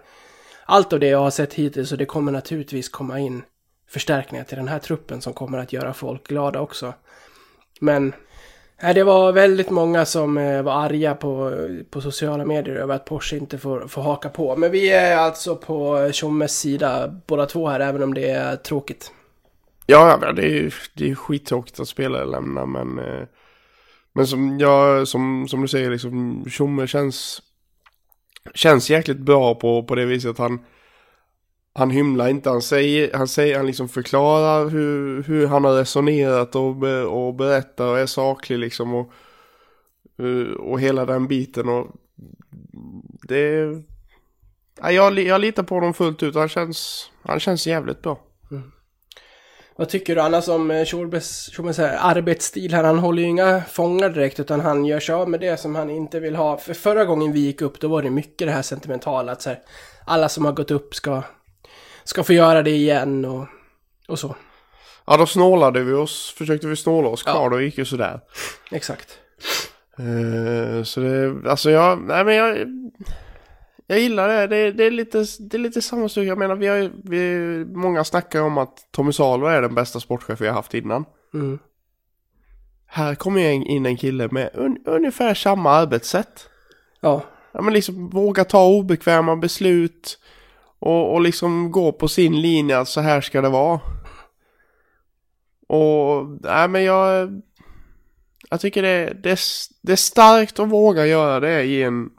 allt 0.65 0.93
av 0.93 0.99
det 0.99 1.07
jag 1.07 1.19
har 1.19 1.29
sett 1.29 1.53
hittills 1.53 1.91
och 1.91 1.97
det 1.97 2.05
kommer 2.05 2.31
naturligtvis 2.31 2.89
komma 2.89 3.19
in 3.19 3.43
förstärkningar 3.89 4.43
till 4.43 4.57
den 4.57 4.67
här 4.67 4.79
truppen 4.79 5.21
som 5.21 5.33
kommer 5.33 5.57
att 5.57 5.73
göra 5.73 5.93
folk 5.93 6.27
glada 6.27 6.59
också. 6.59 6.93
Men 7.79 8.13
nej, 8.81 8.93
det 8.93 9.03
var 9.03 9.31
väldigt 9.31 9.69
många 9.69 10.05
som 10.05 10.37
eh, 10.37 10.61
var 10.61 10.73
arga 10.73 11.15
på, 11.15 11.53
på 11.89 12.01
sociala 12.01 12.45
medier 12.45 12.75
över 12.75 12.95
att 12.95 13.05
Porsche 13.05 13.37
inte 13.37 13.57
får, 13.57 13.87
får 13.87 14.01
haka 14.01 14.29
på. 14.29 14.55
Men 14.55 14.71
vi 14.71 14.89
är 14.89 15.17
alltså 15.17 15.55
på 15.55 16.09
Tjommes 16.11 16.59
sida 16.59 17.21
båda 17.27 17.45
två 17.45 17.67
här, 17.67 17.79
även 17.79 18.03
om 18.03 18.13
det 18.13 18.29
är 18.29 18.55
tråkigt. 18.55 19.11
Ja, 19.85 20.17
det 20.35 20.59
är 20.59 20.73
det 20.93 21.09
är 21.09 21.15
skittråkigt 21.15 21.79
att 21.79 21.87
spelare 21.87 22.25
lämnar, 22.25 22.65
men... 22.65 22.99
Eh, 22.99 23.27
men 24.17 24.27
som 24.27 24.59
jag, 24.59 25.07
som, 25.07 25.47
som 25.47 25.61
du 25.61 25.67
säger, 25.67 25.91
liksom, 25.91 26.45
Tjomme 26.49 26.87
känns... 26.87 27.41
Känns 28.53 28.89
jäkligt 28.89 29.17
bra 29.17 29.55
på, 29.55 29.83
på 29.83 29.95
det 29.95 30.05
viset 30.05 30.31
att 30.31 30.37
han... 30.37 30.59
Han 31.77 31.89
hymlar 31.89 32.27
inte, 32.27 32.49
han 32.49 32.61
säger, 32.61 33.13
han 33.13 33.27
säger, 33.27 33.57
han 33.57 33.65
liksom 33.65 33.89
förklarar 33.89 34.69
hur, 34.69 35.23
hur 35.23 35.47
han 35.47 35.63
har 35.63 35.75
resonerat 35.75 36.55
och, 36.55 36.83
och 37.05 37.35
berättar 37.35 37.87
och 37.87 37.99
är 37.99 38.05
saklig 38.05 38.59
liksom 38.59 38.93
och... 38.93 39.11
Eh, 40.19 40.53
och 40.53 40.79
hela 40.79 41.05
den 41.05 41.27
biten 41.27 41.69
och... 41.69 41.87
Det... 43.27 43.65
Ja, 44.81 44.91
jag, 44.91 45.19
jag 45.19 45.41
litar 45.41 45.63
på 45.63 45.75
honom 45.75 45.93
fullt 45.93 46.23
ut, 46.23 46.35
han 46.35 46.49
känns, 46.49 47.09
han 47.23 47.39
känns 47.39 47.67
jävligt 47.67 48.01
bra. 48.01 48.19
Mm. 48.51 48.71
Vad 49.75 49.89
tycker 49.89 50.15
du 50.15 50.21
annars 50.21 50.47
om 50.47 50.71
eh, 50.71 50.85
Tjorbes 50.85 51.77
här 51.77 51.93
eh, 51.93 52.05
arbetsstil 52.05 52.73
här? 52.73 52.83
Han 52.83 52.99
håller 52.99 53.21
ju 53.21 53.27
inga 53.27 53.61
fångar 53.61 54.09
direkt 54.09 54.39
utan 54.39 54.59
han 54.59 54.85
gör 54.85 54.99
sig 54.99 55.15
av 55.15 55.29
med 55.29 55.39
det 55.39 55.57
som 55.57 55.75
han 55.75 55.89
inte 55.89 56.19
vill 56.19 56.35
ha. 56.35 56.57
För 56.57 56.73
förra 56.73 57.05
gången 57.05 57.31
vi 57.31 57.39
gick 57.39 57.61
upp 57.61 57.79
då 57.79 57.87
var 57.87 58.01
det 58.01 58.09
mycket 58.09 58.47
det 58.47 58.51
här 58.51 58.61
sentimentala 58.61 59.31
att 59.31 59.41
så 59.41 59.49
här, 59.49 59.59
alla 60.05 60.29
som 60.29 60.45
har 60.45 60.51
gått 60.51 60.71
upp 60.71 60.95
ska, 60.95 61.23
ska 62.07 62.23
få 62.23 62.33
göra 62.33 62.63
det 62.63 62.71
igen 62.71 63.25
och, 63.25 63.47
och 64.07 64.19
så. 64.19 64.35
Ja, 65.05 65.17
då 65.17 65.25
snålade 65.25 65.83
vi 65.83 65.93
oss, 65.93 66.33
försökte 66.37 66.67
vi 66.67 66.75
snåla 66.75 67.07
oss 67.07 67.23
kvar, 67.23 67.43
Ja. 67.43 67.49
då 67.49 67.61
gick 67.61 67.77
ju 67.77 67.85
sådär. 67.85 68.19
Exakt. 68.71 69.17
Eh, 69.97 70.83
så 70.83 70.99
det, 70.99 71.49
alltså 71.49 71.71
jag, 71.71 72.01
nej 72.01 72.25
men 72.25 72.35
jag, 72.35 72.57
jag 73.87 73.99
gillar 73.99 74.27
det. 74.27 74.47
Det, 74.47 74.71
det 74.71 74.83
är 74.83 74.91
lite, 74.91 75.25
det 75.39 75.57
är 75.57 75.59
lite 75.59 75.81
samma 75.81 76.09
sak. 76.09 76.23
Jag 76.23 76.37
menar, 76.37 76.55
vi 76.55 76.67
har 76.67 76.91
vi, 77.03 77.65
många 77.65 78.03
snackar 78.03 78.41
om 78.41 78.57
att 78.57 78.91
Tommy 78.91 79.11
Salo 79.11 79.45
är 79.45 79.61
den 79.61 79.75
bästa 79.75 79.99
sportchef 79.99 80.41
vi 80.41 80.47
har 80.47 80.53
haft 80.53 80.73
innan. 80.73 81.05
Mm. 81.33 81.59
Här 82.87 83.15
kommer 83.15 83.41
ju 83.41 83.51
in 83.51 83.85
en 83.85 83.97
kille 83.97 84.27
med 84.31 84.49
un, 84.53 84.77
ungefär 84.85 85.33
samma 85.33 85.71
arbetssätt. 85.71 86.49
Ja, 87.01 87.21
Ja 87.51 87.61
men 87.61 87.73
liksom 87.73 88.09
våga 88.09 88.43
ta 88.43 88.67
obekväma 88.67 89.35
beslut. 89.35 90.19
Och, 90.79 91.13
och 91.13 91.21
liksom 91.21 91.71
gå 91.71 91.91
på 91.91 92.07
sin 92.07 92.41
linje 92.41 92.77
att 92.77 92.87
så 92.87 93.01
här 93.01 93.21
ska 93.21 93.41
det 93.41 93.49
vara. 93.49 93.79
Och, 95.67 96.27
nej 96.41 96.67
men 96.67 96.83
jag... 96.83 97.41
Jag 98.49 98.61
tycker 98.61 98.81
det, 98.81 99.13
det, 99.23 99.39
det 99.81 99.91
är 99.91 99.95
starkt 99.95 100.59
att 100.59 100.69
våga 100.69 101.05
göra 101.05 101.39
det 101.39 101.63
i 101.63 101.83
en, 101.83 102.09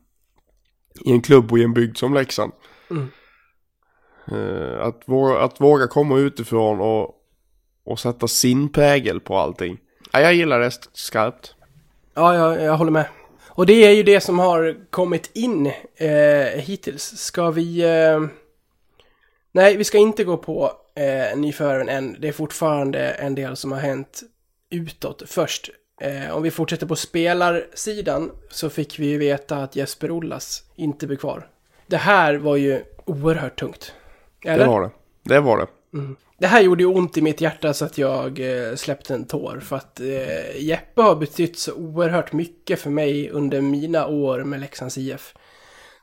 i 1.05 1.13
en 1.13 1.23
klubb 1.23 1.53
och 1.53 1.59
i 1.59 1.63
en 1.63 1.75
bygd 1.75 1.97
som 1.97 2.15
Leksand. 2.15 2.53
Mm. 2.91 3.09
Eh, 4.33 4.81
att, 4.81 5.03
våga, 5.07 5.39
att 5.39 5.61
våga 5.61 5.87
komma 5.87 6.19
utifrån 6.19 6.81
och, 6.81 7.15
och 7.85 8.01
sätta 8.01 8.29
sin 8.29 8.73
prägel 8.73 9.21
på 9.21 9.39
allting. 9.39 9.79
Ja, 10.13 10.21
jag 10.21 10.35
gillar 10.35 10.61
det 10.61 10.71
skarpt. 10.93 11.55
ja 12.15 12.35
jag, 12.35 12.63
jag 12.63 12.77
håller 12.77 12.93
med. 12.93 13.07
Och 13.49 13.67
det 13.67 13.85
är 13.85 13.91
ju 13.91 14.03
det 14.03 14.21
som 14.21 14.39
har 14.39 14.91
kommit 14.91 15.31
in 15.35 15.67
eh, 15.97 16.61
hittills. 16.61 17.03
Ska 17.03 17.51
vi... 17.51 17.85
Eh... 17.85 18.21
Nej, 19.53 19.77
vi 19.77 19.85
ska 19.85 19.99
inte 19.99 20.25
gå 20.25 20.37
på 20.37 20.73
eh, 20.95 21.39
nyförvärven 21.39 21.89
än. 21.89 22.17
Det 22.21 22.29
är 22.29 22.33
fortfarande 22.33 23.11
en 23.11 23.35
del 23.35 23.57
som 23.57 23.73
har 23.73 23.79
hänt 23.79 24.23
utåt 24.71 25.23
först. 25.27 25.71
Eh, 26.01 26.37
om 26.37 26.43
vi 26.43 26.51
fortsätter 26.51 26.87
på 26.87 26.97
spelarsidan 26.97 28.31
så 28.51 28.71
fick 28.71 28.99
vi 28.99 29.07
ju 29.07 29.19
veta 29.19 29.57
att 29.57 29.77
Jesper 29.77 30.11
Ollas 30.11 30.63
inte 30.77 31.07
blir 31.07 31.17
kvar. 31.17 31.49
Det 31.87 31.97
här 31.97 32.35
var 32.35 32.57
ju 32.57 32.83
oerhört 33.05 33.61
tungt. 33.61 33.93
Eller? 34.45 34.65
Det 34.65 34.71
var 34.71 34.81
det. 34.81 34.91
Det 35.23 35.41
var 35.41 35.59
det. 35.59 35.67
Det 36.39 36.47
här 36.47 36.61
gjorde 36.61 36.83
ju 36.83 36.87
ont 36.87 37.17
i 37.17 37.23
mitt 37.23 37.41
hjärta 37.41 37.75
så 37.75 37.85
att 37.85 37.99
jag 37.99 38.41
eh, 38.41 38.75
släppte 38.75 39.15
en 39.15 39.25
tår. 39.25 39.61
För 39.61 39.77
att 39.77 40.01
eh, 40.01 40.61
Jeppe 40.61 41.03
har 41.03 41.17
betytt 41.17 41.59
så 41.59 41.73
oerhört 41.73 42.33
mycket 42.33 42.81
för 42.81 42.91
mig 42.91 43.31
under 43.31 43.61
mina 43.61 44.07
år 44.07 44.45
med 44.45 44.61
Leksands 44.61 44.99
IF. 44.99 45.35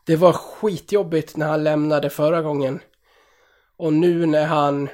Det 0.05 0.15
var 0.15 0.33
skitjobbigt 0.33 1.37
när 1.37 1.47
han 1.47 1.63
lämnade 1.63 2.09
förra 2.09 2.41
gången. 2.41 2.79
Och 3.77 3.94
nu 3.94 4.25
när 4.25 4.46
han 4.46 4.89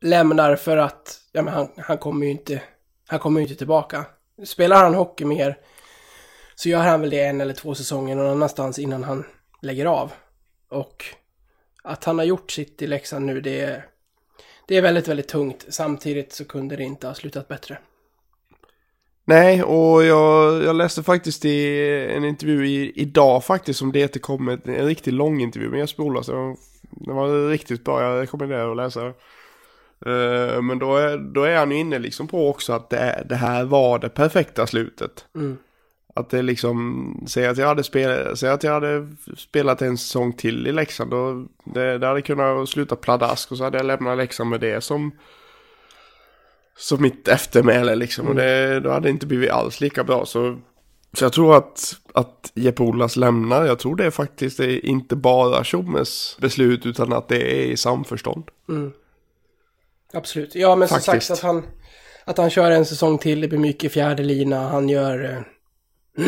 lämnar 0.00 0.56
för 0.56 0.76
att, 0.76 1.20
ja 1.32 1.42
men 1.42 1.54
han, 1.54 1.68
han 1.76 1.98
kommer 1.98 2.26
ju 2.26 2.32
inte, 2.32 2.62
han 3.06 3.18
kommer 3.18 3.40
ju 3.40 3.46
inte 3.46 3.58
tillbaka. 3.58 4.04
Spelar 4.44 4.84
han 4.84 4.94
hockey 4.94 5.24
mer 5.24 5.58
så 6.54 6.68
gör 6.68 6.82
han 6.82 7.00
väl 7.00 7.10
det 7.10 7.22
en 7.22 7.40
eller 7.40 7.54
två 7.54 7.74
säsonger 7.74 8.14
någon 8.16 8.30
annanstans 8.30 8.78
innan 8.78 9.04
han 9.04 9.24
lägger 9.62 9.86
av. 9.86 10.12
Och 10.70 11.04
att 11.82 12.04
han 12.04 12.18
har 12.18 12.24
gjort 12.24 12.50
sitt 12.50 12.82
i 12.82 12.86
Leksand 12.86 13.26
nu, 13.26 13.40
det 13.40 13.60
är, 13.60 13.86
det 14.68 14.76
är 14.76 14.82
väldigt, 14.82 15.08
väldigt 15.08 15.28
tungt. 15.28 15.66
Samtidigt 15.68 16.32
så 16.32 16.44
kunde 16.44 16.76
det 16.76 16.84
inte 16.84 17.06
ha 17.06 17.14
slutat 17.14 17.48
bättre. 17.48 17.78
Nej, 19.24 19.62
och 19.62 20.04
jag, 20.04 20.62
jag 20.64 20.76
läste 20.76 21.02
faktiskt 21.02 21.44
i 21.44 21.78
en 22.16 22.24
intervju 22.24 22.66
i, 22.66 22.92
idag 23.00 23.44
faktiskt 23.44 23.78
som 23.78 23.92
det 23.92 24.22
kom 24.22 24.44
med 24.44 24.68
en 24.68 24.86
riktigt 24.86 25.14
lång 25.14 25.40
intervju 25.40 25.70
med 25.70 25.80
Jesper 25.80 26.22
så. 26.22 26.56
Det 26.90 27.12
var, 27.12 27.48
riktigt 27.48 27.84
bra, 27.84 28.02
jag 28.02 28.22
rekommenderar 28.22 28.70
att 28.70 28.76
läsa. 28.76 29.06
Eh, 30.06 30.62
men 30.62 30.78
då 30.78 30.96
är, 30.96 31.18
då 31.18 31.42
är 31.42 31.56
han 31.56 31.70
ju 31.70 31.78
inne 31.78 31.98
liksom 31.98 32.28
på 32.28 32.48
också 32.48 32.72
att 32.72 32.90
det, 32.90 33.26
det 33.28 33.36
här 33.36 33.64
var 33.64 33.98
det 33.98 34.08
perfekta 34.08 34.66
slutet. 34.66 35.26
Mm. 35.34 35.56
Att 36.14 36.30
det 36.30 36.42
liksom, 36.42 37.24
säg 37.28 37.46
att 37.46 37.58
jag 37.58 37.66
hade 37.66 37.84
spelat, 37.84 38.38
säg 38.38 38.50
att 38.50 38.62
jag 38.62 38.72
hade 38.72 39.08
spelat 39.36 39.82
en 39.82 39.98
säsong 39.98 40.32
till 40.32 40.66
i 40.66 40.72
Leksand 40.72 41.14
och 41.14 41.46
det, 41.64 41.98
det 41.98 42.06
hade 42.06 42.22
kunnat 42.22 42.68
sluta 42.68 42.96
pladask 42.96 43.52
och 43.52 43.58
så 43.58 43.64
hade 43.64 43.78
jag 43.78 43.86
lämnat 43.86 44.18
Leksand 44.18 44.50
med 44.50 44.60
det 44.60 44.80
som 44.80 45.12
som 46.78 47.02
mitt 47.02 47.28
eftermäle 47.28 47.94
liksom. 47.94 48.28
Och 48.28 48.34
det, 48.34 48.80
då 48.80 48.90
hade 48.90 49.08
det 49.08 49.10
inte 49.10 49.26
blivit 49.26 49.50
alls 49.50 49.80
lika 49.80 50.04
bra. 50.04 50.26
Så, 50.26 50.58
så 51.12 51.24
jag 51.24 51.32
tror 51.32 51.56
att, 51.56 51.96
att 52.18 52.52
Jeppe 52.54 52.82
Ollas 52.82 53.16
lämnar, 53.16 53.66
jag 53.66 53.78
tror 53.78 53.96
det 53.96 54.04
är 54.04 54.10
faktiskt 54.10 54.56
det 54.58 54.64
är 54.72 54.86
inte 54.86 55.16
bara 55.16 55.64
Tjommes 55.64 56.36
beslut 56.40 56.86
utan 56.86 57.12
att 57.12 57.28
det 57.28 57.36
är 57.36 57.64
i 57.66 57.76
samförstånd. 57.76 58.44
Absolut. 60.12 60.54
Ja, 60.54 60.76
men 60.76 60.88
som 60.88 61.00
Faktiskt. 61.00 61.26
sagt 61.26 61.38
att 61.38 61.44
han, 61.44 61.62
att 62.24 62.38
han 62.38 62.50
kör 62.50 62.70
en 62.70 62.84
säsong 62.86 63.18
till, 63.18 63.40
det 63.40 63.48
blir 63.48 63.58
mycket 63.58 63.92
fjärde 63.92 64.22
lina, 64.22 64.68
han 64.68 64.88
gör 64.88 65.44
eh, 66.18 66.26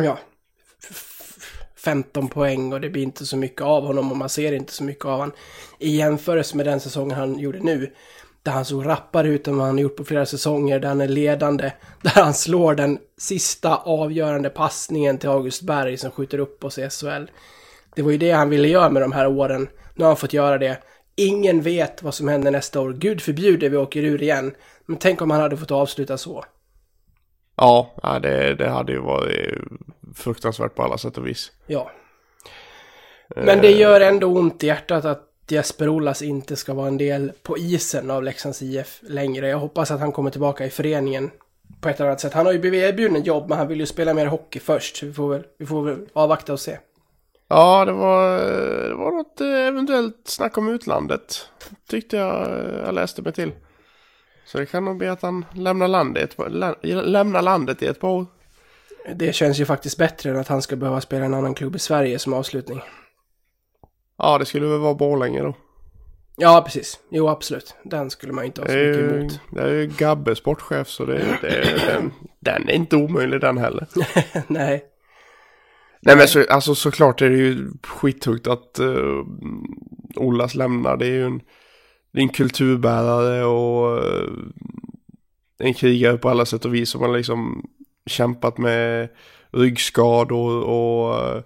ja, 0.04 0.18
f- 0.90 1.36
f- 1.38 1.52
15 1.76 2.28
poäng 2.28 2.72
och 2.72 2.80
det 2.80 2.90
blir 2.90 3.02
inte 3.02 3.26
så 3.26 3.36
mycket 3.36 3.62
av 3.62 3.86
honom 3.86 4.10
och 4.10 4.16
man 4.16 4.28
ser 4.28 4.52
inte 4.52 4.72
så 4.72 4.84
mycket 4.84 5.04
av 5.04 5.18
honom 5.18 5.32
i 5.78 5.96
jämförelse 5.96 6.56
med 6.56 6.66
den 6.66 6.80
säsongen 6.80 7.18
han 7.18 7.38
gjorde 7.38 7.60
nu. 7.60 7.92
Där 8.44 8.52
han 8.52 8.64
såg 8.64 8.86
rappare 8.86 9.28
ut 9.28 9.48
än 9.48 9.56
vad 9.56 9.66
han 9.66 9.78
gjort 9.78 9.96
på 9.96 10.04
flera 10.04 10.26
säsonger, 10.26 10.80
där 10.80 10.88
han 10.88 11.00
är 11.00 11.08
ledande, 11.08 11.72
där 12.02 12.22
han 12.22 12.34
slår 12.34 12.74
den 12.74 12.98
sista 13.18 13.76
avgörande 13.76 14.50
passningen 14.50 15.18
till 15.18 15.28
August 15.28 15.62
Berg 15.62 15.96
som 15.96 16.10
skjuter 16.10 16.38
upp 16.38 16.64
oss 16.64 16.78
i 16.78 16.90
SHL. 16.90 17.24
Det 17.94 18.02
var 18.02 18.10
ju 18.10 18.18
det 18.18 18.30
han 18.30 18.50
ville 18.50 18.68
göra 18.68 18.90
med 18.90 19.02
de 19.02 19.12
här 19.12 19.26
åren. 19.26 19.68
Nu 19.94 20.04
har 20.04 20.08
han 20.08 20.16
fått 20.16 20.32
göra 20.32 20.58
det. 20.58 20.78
Ingen 21.16 21.62
vet 21.62 22.02
vad 22.02 22.14
som 22.14 22.28
händer 22.28 22.50
nästa 22.50 22.80
år. 22.80 22.92
Gud 22.92 23.20
förbjude 23.20 23.68
vi 23.68 23.76
åker 23.76 24.02
ur 24.02 24.22
igen. 24.22 24.54
Men 24.86 24.96
tänk 24.98 25.22
om 25.22 25.30
han 25.30 25.40
hade 25.40 25.56
fått 25.56 25.70
avsluta 25.70 26.18
så. 26.18 26.44
Ja, 27.56 27.94
ja 28.02 28.18
det, 28.18 28.54
det 28.54 28.68
hade 28.68 28.92
ju 28.92 28.98
varit 28.98 29.58
fruktansvärt 30.14 30.74
på 30.74 30.82
alla 30.82 30.98
sätt 30.98 31.18
och 31.18 31.26
vis. 31.26 31.52
Ja. 31.66 31.90
Men 33.36 33.60
det 33.60 33.70
gör 33.70 34.00
ändå 34.00 34.26
ont 34.26 34.64
i 34.64 34.66
hjärtat 34.66 35.04
att 35.04 35.33
Jesper 35.48 35.88
Ollas 35.88 36.22
inte 36.22 36.56
ska 36.56 36.74
vara 36.74 36.88
en 36.88 36.98
del 36.98 37.32
på 37.42 37.58
isen 37.58 38.10
av 38.10 38.22
Leksands 38.22 38.62
IF 38.62 39.00
längre. 39.02 39.48
Jag 39.48 39.58
hoppas 39.58 39.90
att 39.90 40.00
han 40.00 40.12
kommer 40.12 40.30
tillbaka 40.30 40.66
i 40.66 40.70
föreningen 40.70 41.30
på 41.80 41.88
ett 41.88 42.00
eller 42.00 42.08
annat 42.08 42.20
sätt. 42.20 42.32
Han 42.32 42.46
har 42.46 42.52
ju 42.52 42.58
blivit 42.58 42.82
erbjuden 42.82 43.22
jobb, 43.22 43.48
men 43.48 43.58
han 43.58 43.68
vill 43.68 43.80
ju 43.80 43.86
spela 43.86 44.14
mer 44.14 44.26
hockey 44.26 44.60
först. 44.60 44.96
Så 44.96 45.06
vi 45.06 45.12
får 45.12 45.28
väl, 45.28 45.42
vi 45.58 45.66
får 45.66 45.82
väl 45.82 45.98
avvakta 46.12 46.52
och 46.52 46.60
se. 46.60 46.78
Ja, 47.48 47.84
det 47.84 47.92
var, 47.92 48.38
det 48.88 48.94
var 48.94 49.10
något 49.10 49.40
eh, 49.40 49.66
eventuellt 49.66 50.20
snack 50.24 50.58
om 50.58 50.68
utlandet. 50.68 51.48
Tyckte 51.88 52.16
jag 52.16 52.50
eh, 52.50 52.80
jag 52.84 52.94
läste 52.94 53.22
mig 53.22 53.32
till. 53.32 53.52
Så 54.46 54.58
det 54.58 54.66
kan 54.66 54.84
nog 54.84 54.96
bli 54.96 55.08
att 55.08 55.22
han 55.22 55.44
lämnar 55.54 55.88
landet, 55.88 56.36
lä, 56.48 56.74
lämnar 56.82 57.42
landet 57.42 57.82
i 57.82 57.86
ett 57.86 58.00
par 58.00 58.08
år. 58.08 58.26
Det 59.14 59.34
känns 59.34 59.60
ju 59.60 59.64
faktiskt 59.64 59.98
bättre 59.98 60.30
än 60.30 60.36
att 60.36 60.48
han 60.48 60.62
ska 60.62 60.76
behöva 60.76 61.00
spela 61.00 61.24
en 61.24 61.34
annan 61.34 61.54
klubb 61.54 61.76
i 61.76 61.78
Sverige 61.78 62.18
som 62.18 62.32
avslutning. 62.32 62.82
Ja, 64.18 64.38
det 64.38 64.44
skulle 64.44 64.66
väl 64.66 64.80
vara 64.80 64.94
Borlänge 64.94 65.42
då. 65.42 65.54
Ja, 66.36 66.62
precis. 66.66 67.00
Jo, 67.10 67.28
absolut. 67.28 67.74
Den 67.84 68.10
skulle 68.10 68.32
man 68.32 68.44
inte 68.44 68.60
ha 68.60 68.68
så 68.68 68.74
är 68.74 68.86
mycket 68.86 69.12
emot. 69.12 69.40
det 69.50 69.60
är 69.60 69.68
ju 69.68 69.86
Gabbe, 69.86 70.36
sportchef, 70.36 70.88
så 70.88 71.04
det, 71.04 71.38
det, 71.42 71.86
den, 71.86 72.12
den 72.40 72.68
är 72.68 72.72
inte 72.72 72.96
omöjlig 72.96 73.40
den 73.40 73.58
heller. 73.58 73.86
Nej. 74.48 74.84
Nej 76.00 76.16
men 76.16 76.28
så, 76.28 76.44
alltså 76.50 76.74
såklart 76.74 77.22
är 77.22 77.30
det 77.30 77.36
ju 77.36 77.70
skittungt 77.82 78.46
att 78.46 78.80
uh, 78.80 79.24
Ollas 80.16 80.54
lämnar. 80.54 80.96
Det 80.96 81.06
är 81.06 81.10
ju 81.10 81.26
en, 81.26 81.40
det 82.12 82.18
är 82.18 82.22
en 82.22 82.28
kulturbärare 82.28 83.44
och 83.44 83.98
uh, 83.98 84.32
en 85.58 85.74
krigare 85.74 86.16
på 86.16 86.28
alla 86.28 86.46
sätt 86.46 86.64
och 86.64 86.74
vis 86.74 86.90
som 86.90 87.00
har 87.00 87.16
liksom 87.16 87.66
kämpat 88.06 88.58
med 88.58 89.08
ryggskador 89.50 90.64
och, 90.64 91.08
och 91.08 91.36
uh, 91.36 91.42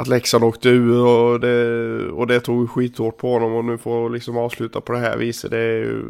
att 0.00 0.08
Leksand 0.08 0.44
åkte 0.44 0.68
ur 0.68 1.06
och 1.06 1.40
det, 1.40 2.08
och 2.10 2.26
det 2.26 2.40
tog 2.40 2.70
skithårt 2.70 3.16
på 3.16 3.32
honom 3.32 3.54
och 3.54 3.64
nu 3.64 3.78
får 3.78 4.10
liksom 4.10 4.36
avsluta 4.36 4.80
på 4.80 4.92
det 4.92 4.98
här 4.98 5.16
viset. 5.16 5.50
Det 5.50 5.58
är 5.58 5.76
ju 5.76 6.04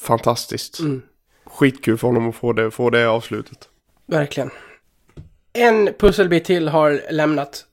fantastiskt. 0.00 0.80
Mm. 0.80 1.02
Skitkul 1.44 1.98
för 1.98 2.08
honom 2.08 2.28
att 2.28 2.34
få 2.34 2.52
det, 2.52 2.70
få 2.70 2.90
det 2.90 3.08
avslutet. 3.08 3.68
Verkligen. 4.06 4.50
En 5.52 5.92
pusselbit 5.98 6.44
till 6.44 6.68
har 6.68 7.00
lämnat 7.10 7.64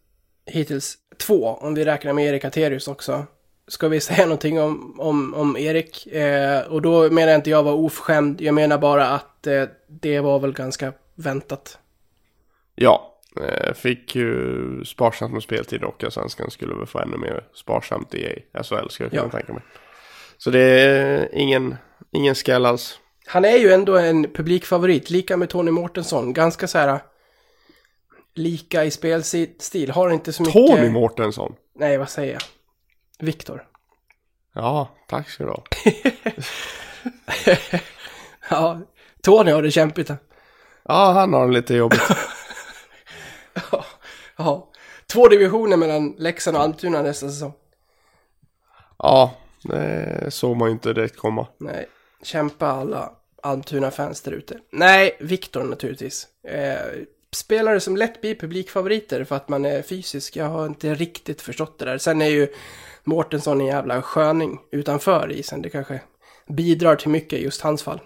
hittills. 0.46 0.98
Två, 1.18 1.48
om 1.62 1.74
vi 1.74 1.86
räknar 1.86 2.14
med 2.14 2.26
Erik 2.26 2.46
Aterius 2.46 2.88
också. 2.88 3.26
Ska 3.68 3.88
vi 3.88 4.00
säga 4.00 4.26
någonting 4.26 4.62
om, 4.62 5.00
om, 5.00 5.34
om 5.34 5.58
Erik? 5.58 6.08
Eh, 6.08 6.62
och 6.62 6.82
då 6.82 7.10
menar 7.10 7.32
jag 7.32 7.38
inte 7.38 7.50
jag 7.50 7.64
var 7.64 7.74
oförskämd. 7.74 8.42
Jag 8.42 8.56
menar 8.56 8.78
bara 8.78 9.08
att 9.08 9.48
eh, 9.48 9.64
det 9.88 10.20
var 10.20 10.40
väl 10.40 10.54
ganska 10.54 10.94
väntat. 11.16 11.78
Ja, 12.76 13.13
fick 13.76 14.16
ju 14.16 14.86
sparsamt 14.86 15.34
med 15.34 15.44
speltid 15.44 15.84
och 15.84 16.04
svenskan 16.10 16.52
skulle 16.52 16.76
väl 16.76 16.86
få 16.86 17.00
ännu 17.00 17.18
mer 17.18 17.44
sparsamt 17.54 18.14
i 18.14 18.40
SHL 18.64 18.90
ska 18.90 19.04
jag 19.04 19.12
kunna 19.12 19.24
Ja. 19.24 19.30
tänka 19.30 19.54
mig. 19.54 19.62
Så 20.38 20.50
det 20.50 20.60
är 20.62 21.30
ingen, 21.36 21.76
ingen 22.12 22.36
skräll 22.36 22.66
alls. 22.66 23.00
Han 23.26 23.46
är 23.46 23.58
ju 23.58 23.72
ändå 23.72 23.98
en 23.98 24.24
publikfavorit, 24.34 25.10
lika 25.10 25.38
med 25.38 25.50
Tony 25.50 25.72
Mårtensson. 25.72 26.34
Ganska 26.34 26.68
så 26.68 26.78
här 26.78 27.00
lika 28.36 28.84
i 28.86 28.92
spelstil. 28.92 29.92
Har 29.92 30.10
inte 30.10 30.34
så 30.34 30.44
mycket... 30.44 30.54
Tony 30.68 30.90
Mårtensson. 30.90 31.56
Nej, 31.76 31.98
vad 31.98 32.10
säger 32.10 32.34
jag? 32.34 32.42
Viktor. 33.20 33.64
Ja, 34.56 34.90
tack 35.08 35.30
ska 35.30 35.44
du 35.44 35.50
ha. 35.50 35.64
Ja, 38.50 38.82
Tony 39.22 39.52
har 39.52 39.62
det 39.62 39.72
kämpigt. 39.72 40.10
Ja, 40.84 41.12
han 41.12 41.34
har 41.34 41.48
det 41.48 41.54
lite 41.54 41.76
jobbigt. 41.76 42.02
Ja. 44.38 44.70
Två 45.08 45.28
divisioner 45.28 45.78
mellan 45.78 46.16
Leksand 46.18 46.58
och 46.58 46.64
Almtuna 46.64 47.02
nästa 47.02 47.30
säsong. 47.30 47.54
Ja, 48.98 49.34
det 49.64 50.28
såg 50.30 50.58
man 50.58 50.68
ju 50.68 50.74
inte 50.74 50.94
direkt 50.94 51.18
komma. 51.18 51.48
Nej, 51.58 51.88
kämpa 52.24 52.68
alla 52.68 53.12
Almtuna-fans 53.42 54.22
där 54.22 54.32
ute. 54.32 54.60
Nej, 54.72 55.18
Viktor 55.20 55.64
naturligtvis. 55.64 56.28
Eh, 56.48 57.06
spelare 57.32 57.80
som 57.80 57.98
lätt 57.98 58.22
blir 58.22 58.36
publikfavoriter 58.36 59.24
för 59.24 59.36
att 59.36 59.50
man 59.50 59.66
är 59.66 59.82
fysisk. 59.82 60.36
Jag 60.36 60.46
har 60.46 60.66
inte 60.66 60.94
riktigt 60.94 61.42
förstått 61.42 61.80
det 61.80 61.86
där. 61.86 61.98
Sen 61.98 62.22
är 62.22 62.30
ju 62.30 62.48
Mårtensson 63.04 63.62
en 63.62 63.68
jävla 63.68 64.02
sköning 64.02 64.60
utanför 64.72 65.32
isen. 65.32 65.62
Det 65.62 65.70
kanske 65.70 66.02
bidrar 66.48 66.96
till 66.96 67.10
mycket 67.10 67.40
i 67.40 67.44
just 67.44 67.62
hans 67.62 67.84
fall. 67.84 68.00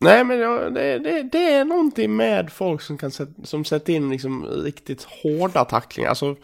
Nej, 0.00 0.24
men 0.24 0.38
ja, 0.38 0.70
det, 0.70 0.98
det, 0.98 1.22
det 1.22 1.52
är 1.52 1.64
någonting 1.64 2.16
med 2.16 2.52
folk 2.52 2.80
som 2.80 2.98
kan 2.98 3.10
sätta, 3.10 3.44
som 3.44 3.64
sätter 3.64 3.92
in 3.92 4.10
liksom 4.10 4.44
riktigt 4.44 5.02
hårda 5.04 5.64
tacklingar. 5.64 6.08
Alltså, 6.08 6.36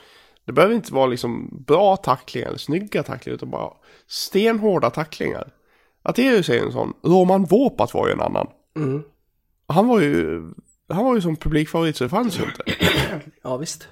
det 0.44 0.52
behöver 0.52 0.74
inte 0.74 0.94
vara 0.94 1.06
liksom 1.06 1.64
bra 1.66 1.96
tacklingar 1.96 2.48
eller 2.48 2.58
snygga 2.58 3.02
tacklingar, 3.02 3.34
utan 3.34 3.50
bara 3.50 3.70
stenhårda 4.06 4.90
tacklingar. 4.90 5.52
Atteus 6.02 6.48
är 6.48 6.58
en 6.58 6.72
sån. 6.72 6.94
Roman 7.02 7.44
Våpat 7.44 7.94
var 7.94 8.06
ju 8.06 8.12
en 8.12 8.20
annan. 8.20 8.46
Mm. 8.76 9.02
Han 9.68 9.88
var 9.88 10.00
ju, 10.00 10.42
han 10.88 11.04
var 11.04 11.14
ju 11.14 11.20
som 11.20 11.36
publikfavorit 11.36 11.96
så 11.96 12.04
det 12.04 12.10
fanns 12.10 12.38
ju 12.38 12.42
inte. 12.42 12.62
Ja, 13.42 13.56
visst. 13.56 13.88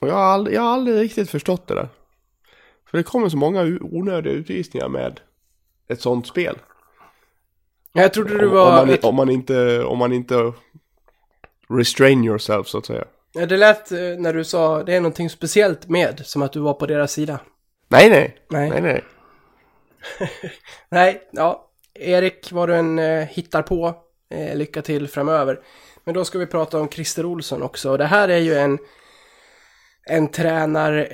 Och 0.00 0.08
jag 0.08 0.14
har 0.14 0.24
aldrig, 0.24 0.56
jag 0.56 0.62
har 0.62 0.70
aldrig 0.70 1.00
riktigt 1.00 1.30
förstått 1.30 1.66
det 1.66 1.74
där. 1.74 1.88
För 2.90 2.98
det 2.98 3.04
kommer 3.04 3.28
så 3.28 3.36
många 3.36 3.78
onödiga 3.80 4.32
utvisningar 4.32 4.88
med 4.88 5.20
ett 5.88 6.00
sånt 6.00 6.26
spel. 6.26 6.58
Jag 7.92 8.12
trodde 8.12 8.38
du 8.38 8.46
Om, 8.46 8.52
var... 8.52 8.80
om, 8.80 8.88
man, 8.88 8.98
om 9.02 9.14
man 9.14 9.30
inte, 9.30 9.84
om 9.84 9.98
man 9.98 10.12
inte 10.12 10.52
restrain 11.68 12.24
yourself 12.24 12.66
så 12.66 12.78
att 12.78 12.86
säga. 12.86 13.04
Ja, 13.32 13.46
det 13.46 13.56
lät 13.56 13.92
eh, 13.92 13.98
när 13.98 14.32
du 14.32 14.44
sa 14.44 14.82
det 14.82 14.94
är 14.94 15.00
någonting 15.00 15.30
speciellt 15.30 15.88
med, 15.88 16.22
som 16.26 16.42
att 16.42 16.52
du 16.52 16.60
var 16.60 16.74
på 16.74 16.86
deras 16.86 17.12
sida. 17.12 17.40
Nej, 17.88 18.10
nej. 18.10 18.36
Nej. 18.50 18.70
Nej, 18.70 18.80
nej. 18.80 19.04
Nej, 20.88 21.28
ja. 21.30 21.66
Erik, 21.94 22.52
vad 22.52 22.68
du 22.68 22.76
än 22.76 22.98
eh, 22.98 23.26
hittar 23.28 23.62
på, 23.62 23.94
eh, 24.30 24.56
lycka 24.56 24.82
till 24.82 25.08
framöver. 25.08 25.60
Men 26.04 26.14
då 26.14 26.24
ska 26.24 26.38
vi 26.38 26.46
prata 26.46 26.80
om 26.80 26.88
Christer 26.88 27.24
Olsson 27.24 27.62
också. 27.62 27.90
Och 27.90 27.98
det 27.98 28.04
här 28.04 28.28
är 28.28 28.38
ju 28.38 28.54
en, 28.54 28.78
en 30.06 30.28
tränarbit 30.28 31.10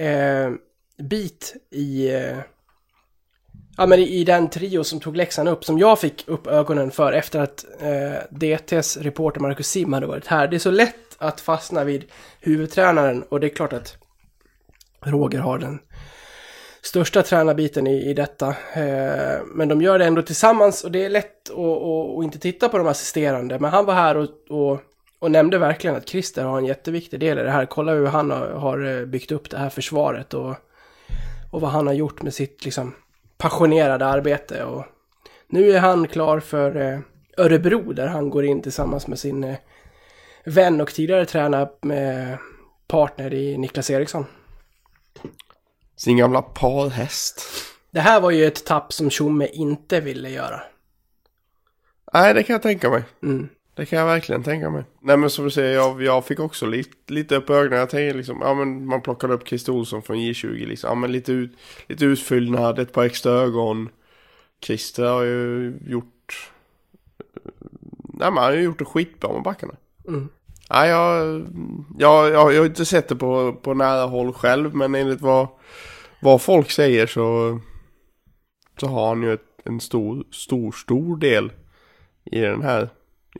eh, 1.70 1.78
i, 1.78 2.10
ja, 3.76 3.86
men 3.86 3.98
i, 3.98 4.24
den 4.24 4.50
trio 4.50 4.84
som 4.84 5.00
tog 5.00 5.16
läxan 5.16 5.48
upp, 5.48 5.64
som 5.64 5.78
jag 5.78 6.00
fick 6.00 6.28
upp 6.28 6.46
ögonen 6.46 6.90
för 6.90 7.12
efter 7.12 7.40
att 7.40 7.64
eh, 7.80 8.22
DTs 8.30 8.96
reporter 8.96 9.40
Marcus 9.40 9.68
Sim 9.68 9.92
hade 9.92 10.06
varit 10.06 10.26
här. 10.26 10.48
Det 10.48 10.56
är 10.56 10.58
så 10.58 10.70
lätt 10.70 10.94
att 11.18 11.40
fastna 11.40 11.84
vid 11.84 12.04
huvudtränaren 12.40 13.22
och 13.22 13.40
det 13.40 13.46
är 13.46 13.54
klart 13.54 13.72
att 13.72 13.96
Roger 15.00 15.38
har 15.38 15.58
den 15.58 15.78
största 16.82 17.22
tränarbiten 17.22 17.86
i, 17.86 18.10
i 18.10 18.14
detta. 18.14 18.48
Eh, 18.72 19.40
men 19.54 19.68
de 19.68 19.82
gör 19.82 19.98
det 19.98 20.04
ändå 20.04 20.22
tillsammans 20.22 20.84
och 20.84 20.92
det 20.92 21.04
är 21.04 21.10
lätt 21.10 21.50
att, 21.50 22.24
inte 22.24 22.38
titta 22.38 22.68
på 22.68 22.78
de 22.78 22.86
assisterande. 22.86 23.58
Men 23.58 23.70
han 23.70 23.84
var 23.84 23.94
här 23.94 24.16
och, 24.16 24.28
och, 24.48 24.80
och 25.18 25.30
nämnde 25.30 25.58
verkligen 25.58 25.96
att 25.96 26.08
Christer 26.08 26.44
har 26.44 26.58
en 26.58 26.64
jätteviktig 26.64 27.20
del 27.20 27.38
i 27.38 27.42
det 27.42 27.50
här. 27.50 27.66
Kolla 27.66 27.92
hur 27.92 28.06
han 28.06 28.30
har, 28.30 28.48
har 28.48 29.06
byggt 29.06 29.32
upp 29.32 29.50
det 29.50 29.58
här 29.58 29.70
försvaret 29.70 30.34
och, 30.34 30.54
och 31.50 31.60
vad 31.60 31.70
han 31.70 31.86
har 31.86 31.94
gjort 31.94 32.22
med 32.22 32.34
sitt 32.34 32.64
liksom 32.64 32.94
passionerade 33.38 34.06
arbete. 34.06 34.64
Och 34.64 34.84
nu 35.48 35.70
är 35.70 35.80
han 35.80 36.08
klar 36.08 36.40
för 36.40 36.76
eh, 36.76 36.98
Örebro 37.36 37.92
där 37.92 38.06
han 38.06 38.30
går 38.30 38.44
in 38.44 38.62
tillsammans 38.62 39.06
med 39.06 39.18
sin 39.18 39.44
eh, 39.44 39.56
vän 40.44 40.80
och 40.80 40.94
tidigare 40.94 41.26
tränare 41.26 41.68
med 41.80 42.38
partner 42.86 43.34
i 43.34 43.58
Niklas 43.58 43.90
Eriksson. 43.90 44.26
Sin 45.96 46.16
gamla 46.16 46.42
parhäst. 46.42 47.42
Det 47.90 48.00
här 48.00 48.20
var 48.20 48.30
ju 48.30 48.44
ett 48.44 48.64
tapp 48.66 48.92
som 48.92 49.10
Tjomme 49.10 49.46
inte 49.46 50.00
ville 50.00 50.30
göra. 50.30 50.62
Nej, 52.12 52.34
det 52.34 52.42
kan 52.42 52.54
jag 52.54 52.62
tänka 52.62 52.90
mig. 52.90 53.02
Mm. 53.22 53.48
Det 53.76 53.86
kan 53.86 53.98
jag 53.98 54.06
verkligen 54.06 54.42
tänka 54.42 54.70
mig. 54.70 54.84
Nej 55.00 55.16
men 55.16 55.30
som 55.30 55.44
du 55.44 55.50
säger, 55.50 55.74
jag, 55.74 56.02
jag 56.02 56.24
fick 56.24 56.40
också 56.40 56.66
lite, 56.66 57.12
lite 57.12 57.36
upp 57.36 57.50
ögonen. 57.50 57.78
Jag 57.78 57.90
tänkte 57.90 58.16
liksom, 58.16 58.38
ja 58.40 58.54
men 58.54 58.86
man 58.86 59.02
plockade 59.02 59.34
upp 59.34 59.48
Christer 59.48 59.72
Olsson 59.72 60.02
från 60.02 60.16
J20 60.16 60.66
liksom. 60.66 60.88
Ja 60.88 60.94
men 60.94 61.12
lite, 61.12 61.32
ut, 61.32 61.56
lite 61.86 62.04
utfyllnad, 62.04 62.78
ett 62.78 62.92
par 62.92 63.04
extra 63.04 63.32
ögon. 63.32 63.88
Christer 64.60 65.04
har 65.04 65.22
ju 65.22 65.74
gjort... 65.86 66.50
Nej 68.04 68.30
men 68.30 68.36
han 68.36 68.44
har 68.44 68.52
ju 68.52 68.62
gjort 68.62 68.78
det 68.78 68.84
skitbra 68.84 69.32
med 69.32 69.42
backarna. 69.42 69.74
Mm. 70.08 70.28
Nej 70.70 70.90
jag, 70.90 71.40
jag, 71.98 72.30
jag, 72.30 72.54
jag 72.54 72.60
har 72.60 72.66
inte 72.66 72.84
sett 72.84 73.08
det 73.08 73.16
på, 73.16 73.52
på 73.52 73.74
nära 73.74 74.04
håll 74.06 74.32
själv 74.32 74.74
men 74.74 74.94
enligt 74.94 75.20
vad, 75.20 75.48
vad 76.22 76.42
folk 76.42 76.70
säger 76.70 77.06
så, 77.06 77.60
så 78.80 78.86
har 78.86 79.08
han 79.08 79.22
ju 79.22 79.32
ett, 79.32 79.60
en 79.64 79.80
stor, 79.80 80.24
stor, 80.30 80.72
stor 80.72 81.16
del 81.16 81.52
i 82.24 82.40
den 82.40 82.62
här, 82.62 82.88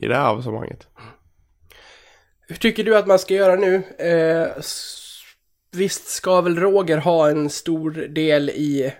i 0.01 0.07
det 0.07 0.15
här 0.15 0.29
avancemaget. 0.29 0.87
Hur 2.47 2.55
tycker 2.55 2.83
du 2.83 2.97
att 2.97 3.07
man 3.07 3.19
ska 3.19 3.33
göra 3.33 3.55
nu? 3.55 3.75
Eh, 3.97 4.47
visst 5.71 6.07
ska 6.07 6.41
väl 6.41 6.59
Roger 6.59 6.97
ha 6.97 7.29
en 7.29 7.49
stor 7.49 7.91
del 7.91 8.49
i 8.49 8.93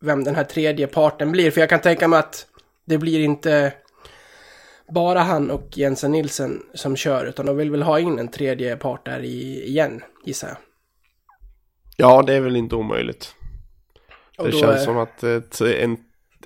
vem 0.00 0.24
den 0.24 0.34
här 0.34 0.44
tredje 0.44 0.86
parten 0.86 1.32
blir. 1.32 1.50
För 1.50 1.60
jag 1.60 1.70
kan 1.70 1.80
tänka 1.80 2.08
mig 2.08 2.18
att 2.18 2.46
det 2.84 2.98
blir 2.98 3.20
inte 3.20 3.72
bara 4.94 5.20
han 5.20 5.50
och 5.50 5.68
Jensen 5.78 6.12
Nilsen 6.12 6.62
som 6.74 6.96
kör, 6.96 7.24
utan 7.26 7.46
de 7.46 7.56
vill 7.56 7.70
väl 7.70 7.82
ha 7.82 7.98
in 7.98 8.18
en 8.18 8.28
tredje 8.28 8.76
part 8.76 9.04
där 9.06 9.20
i, 9.20 9.68
igen, 9.68 10.02
gissar 10.24 10.48
jag. 10.48 10.56
Ja, 11.96 12.22
det 12.22 12.34
är 12.34 12.40
väl 12.40 12.56
inte 12.56 12.76
omöjligt. 12.76 13.34
Och 14.38 14.46
det 14.46 14.52
känns 14.52 14.80
är- 14.80 14.84
som 14.84 14.98
att 14.98 15.22
ett, 15.22 15.60
en, 15.60 15.96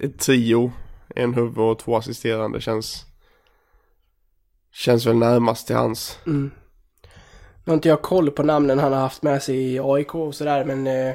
ett 0.01 0.19
trio, 0.19 0.73
en 1.17 1.35
huvud 1.35 1.59
och 1.59 1.79
två 1.79 1.97
assisterande 1.97 2.61
känns... 2.61 3.05
Känns 4.75 5.07
väl 5.07 5.17
närmast 5.17 5.67
till 5.67 5.77
hans. 5.77 6.19
Mm. 6.27 6.51
Nu 7.65 7.71
har 7.71 7.75
inte 7.75 7.89
jag 7.89 8.03
koll 8.03 8.31
på 8.31 8.43
namnen 8.43 8.79
han 8.79 8.93
har 8.93 9.01
haft 9.01 9.23
med 9.23 9.43
sig 9.43 9.57
i 9.57 9.81
AIK 9.83 10.15
och 10.15 10.35
sådär, 10.35 10.65
men 10.65 10.87
eh, 10.87 11.15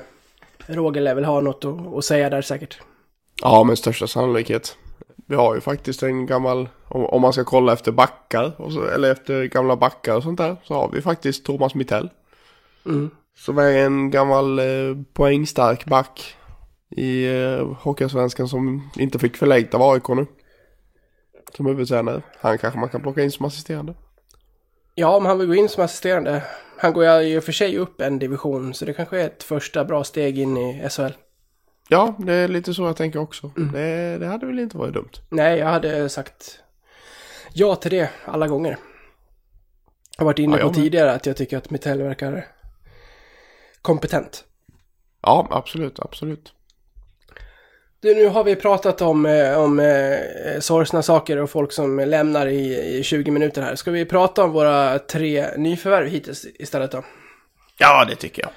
Roger 0.68 1.02
lär 1.02 1.16
väl 1.16 1.26
ha 1.26 1.42
något 1.42 1.66
att, 1.66 1.96
att 1.98 2.06
säga 2.06 2.30
där 2.30 2.42
säkert. 2.42 2.82
Ja, 3.42 3.64
med 3.64 3.78
största 3.78 4.08
sannolikhet. 4.08 4.78
Vi 5.28 5.36
har 5.36 5.56
ju 5.56 5.62
faktiskt 5.62 6.04
en 6.04 6.26
gammal, 6.26 6.70
om, 6.88 7.22
man 7.22 7.34
ska 7.34 7.44
kolla 7.44 7.74
efter 7.74 7.92
backar, 7.92 8.72
så, 8.72 8.86
eller 8.86 9.12
efter 9.12 9.44
gamla 9.44 9.76
backar 9.76 10.16
och 10.16 10.24
sånt 10.24 10.38
där, 10.38 10.56
så 10.64 10.74
har 10.74 10.90
vi 10.94 11.02
faktiskt 11.02 11.46
Thomas 11.46 11.76
Mittell. 11.76 12.10
Mm. 12.86 13.10
Som 13.38 13.58
är 13.58 13.72
en 13.72 14.12
gammal 14.12 14.60
eh, 14.60 14.66
poängstark 15.14 15.86
back 15.86 16.36
i 16.90 17.26
eh, 17.26 17.68
Hockeyallsvenskan 17.80 18.48
som 18.48 18.90
inte 18.96 19.20
fick 19.20 19.38
förlängt 19.38 19.74
av 19.74 19.82
AIK 19.82 20.08
nu. 20.08 20.26
Som 21.56 21.66
huvudtränare. 21.66 22.22
Han 22.40 22.58
kanske 22.58 22.80
man 22.80 22.90
kan 22.90 23.02
plocka 23.02 23.22
in 23.24 23.32
som 23.32 23.46
assisterande. 23.46 23.94
Ja, 24.96 25.16
om 25.16 25.26
han 25.26 25.40
vill 25.40 25.48
gå 25.48 25.56
in 25.56 25.70
som 25.70 25.84
assisterande. 25.84 26.44
Han 26.78 26.94
går 26.94 27.22
ju 27.22 27.42
för 27.42 27.52
sig 27.52 27.78
upp 27.78 28.02
en 28.02 28.20
division, 28.20 28.74
så 28.74 28.86
det 28.86 28.94
kanske 28.94 29.22
är 29.22 29.26
ett 29.26 29.44
första 29.44 29.86
bra 29.86 30.04
steg 30.04 30.40
in 30.40 30.58
i 30.58 30.90
SHL. 30.90 31.12
Ja, 31.90 32.16
det 32.20 32.34
är 32.34 32.48
lite 32.48 32.74
så 32.74 32.84
jag 32.86 32.98
tänker 32.98 33.20
också. 33.20 33.52
Det, 33.74 34.18
det 34.18 34.28
hade 34.28 34.46
väl 34.46 34.60
inte 34.60 34.78
varit 34.78 34.94
dumt. 34.94 35.12
Nej, 35.30 35.60
jag 35.60 35.68
hade 35.68 36.10
sagt 36.10 36.60
ja 37.54 37.76
till 37.76 37.92
det 37.92 38.10
alla 38.26 38.48
gånger. 38.48 38.78
Jag 40.18 40.24
har 40.24 40.26
varit 40.26 40.40
inne 40.40 40.58
Ja, 40.60 40.68
på 40.68 40.74
tidigare 40.74 41.12
att 41.12 41.26
jag 41.26 41.38
tycker 41.38 41.58
att 41.58 41.70
Mittell 41.70 42.02
verkar 42.02 42.48
kompetent. 43.82 44.44
Ja, 45.22 45.48
absolut, 45.52 46.00
absolut. 46.00 46.54
Du, 48.02 48.16
nu 48.16 48.28
har 48.28 48.44
vi 48.44 48.56
pratat 48.56 49.02
om, 49.02 49.26
eh, 49.26 49.60
om 49.60 49.80
eh, 49.80 50.60
sorgsna 50.60 51.02
saker 51.04 51.38
och 51.38 51.50
folk 51.50 51.72
som 51.72 52.00
lämnar 52.00 52.48
i, 52.48 52.98
i 52.98 53.04
20 53.04 53.32
minuter 53.32 53.62
här. 53.62 53.76
Ska 53.76 53.92
vi 53.92 54.06
prata 54.06 54.44
om 54.44 54.52
våra 54.52 55.00
tre 55.00 55.48
nyförvärv 55.58 56.08
hittills 56.08 56.46
istället 56.60 56.92
då? 56.92 57.04
Ja, 57.78 58.06
det 58.06 58.16
tycker 58.16 58.42
jag. 58.42 58.52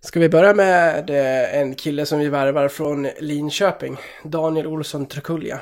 Ska 0.00 0.20
vi 0.20 0.28
börja 0.28 0.54
med 0.54 1.10
eh, 1.10 1.60
en 1.60 1.74
kille 1.74 2.06
som 2.06 2.18
vi 2.18 2.28
värvar 2.28 2.68
från 2.68 3.08
Linköping, 3.18 3.96
Daniel 4.24 4.66
Olsson 4.66 5.06
Trukulja. 5.06 5.60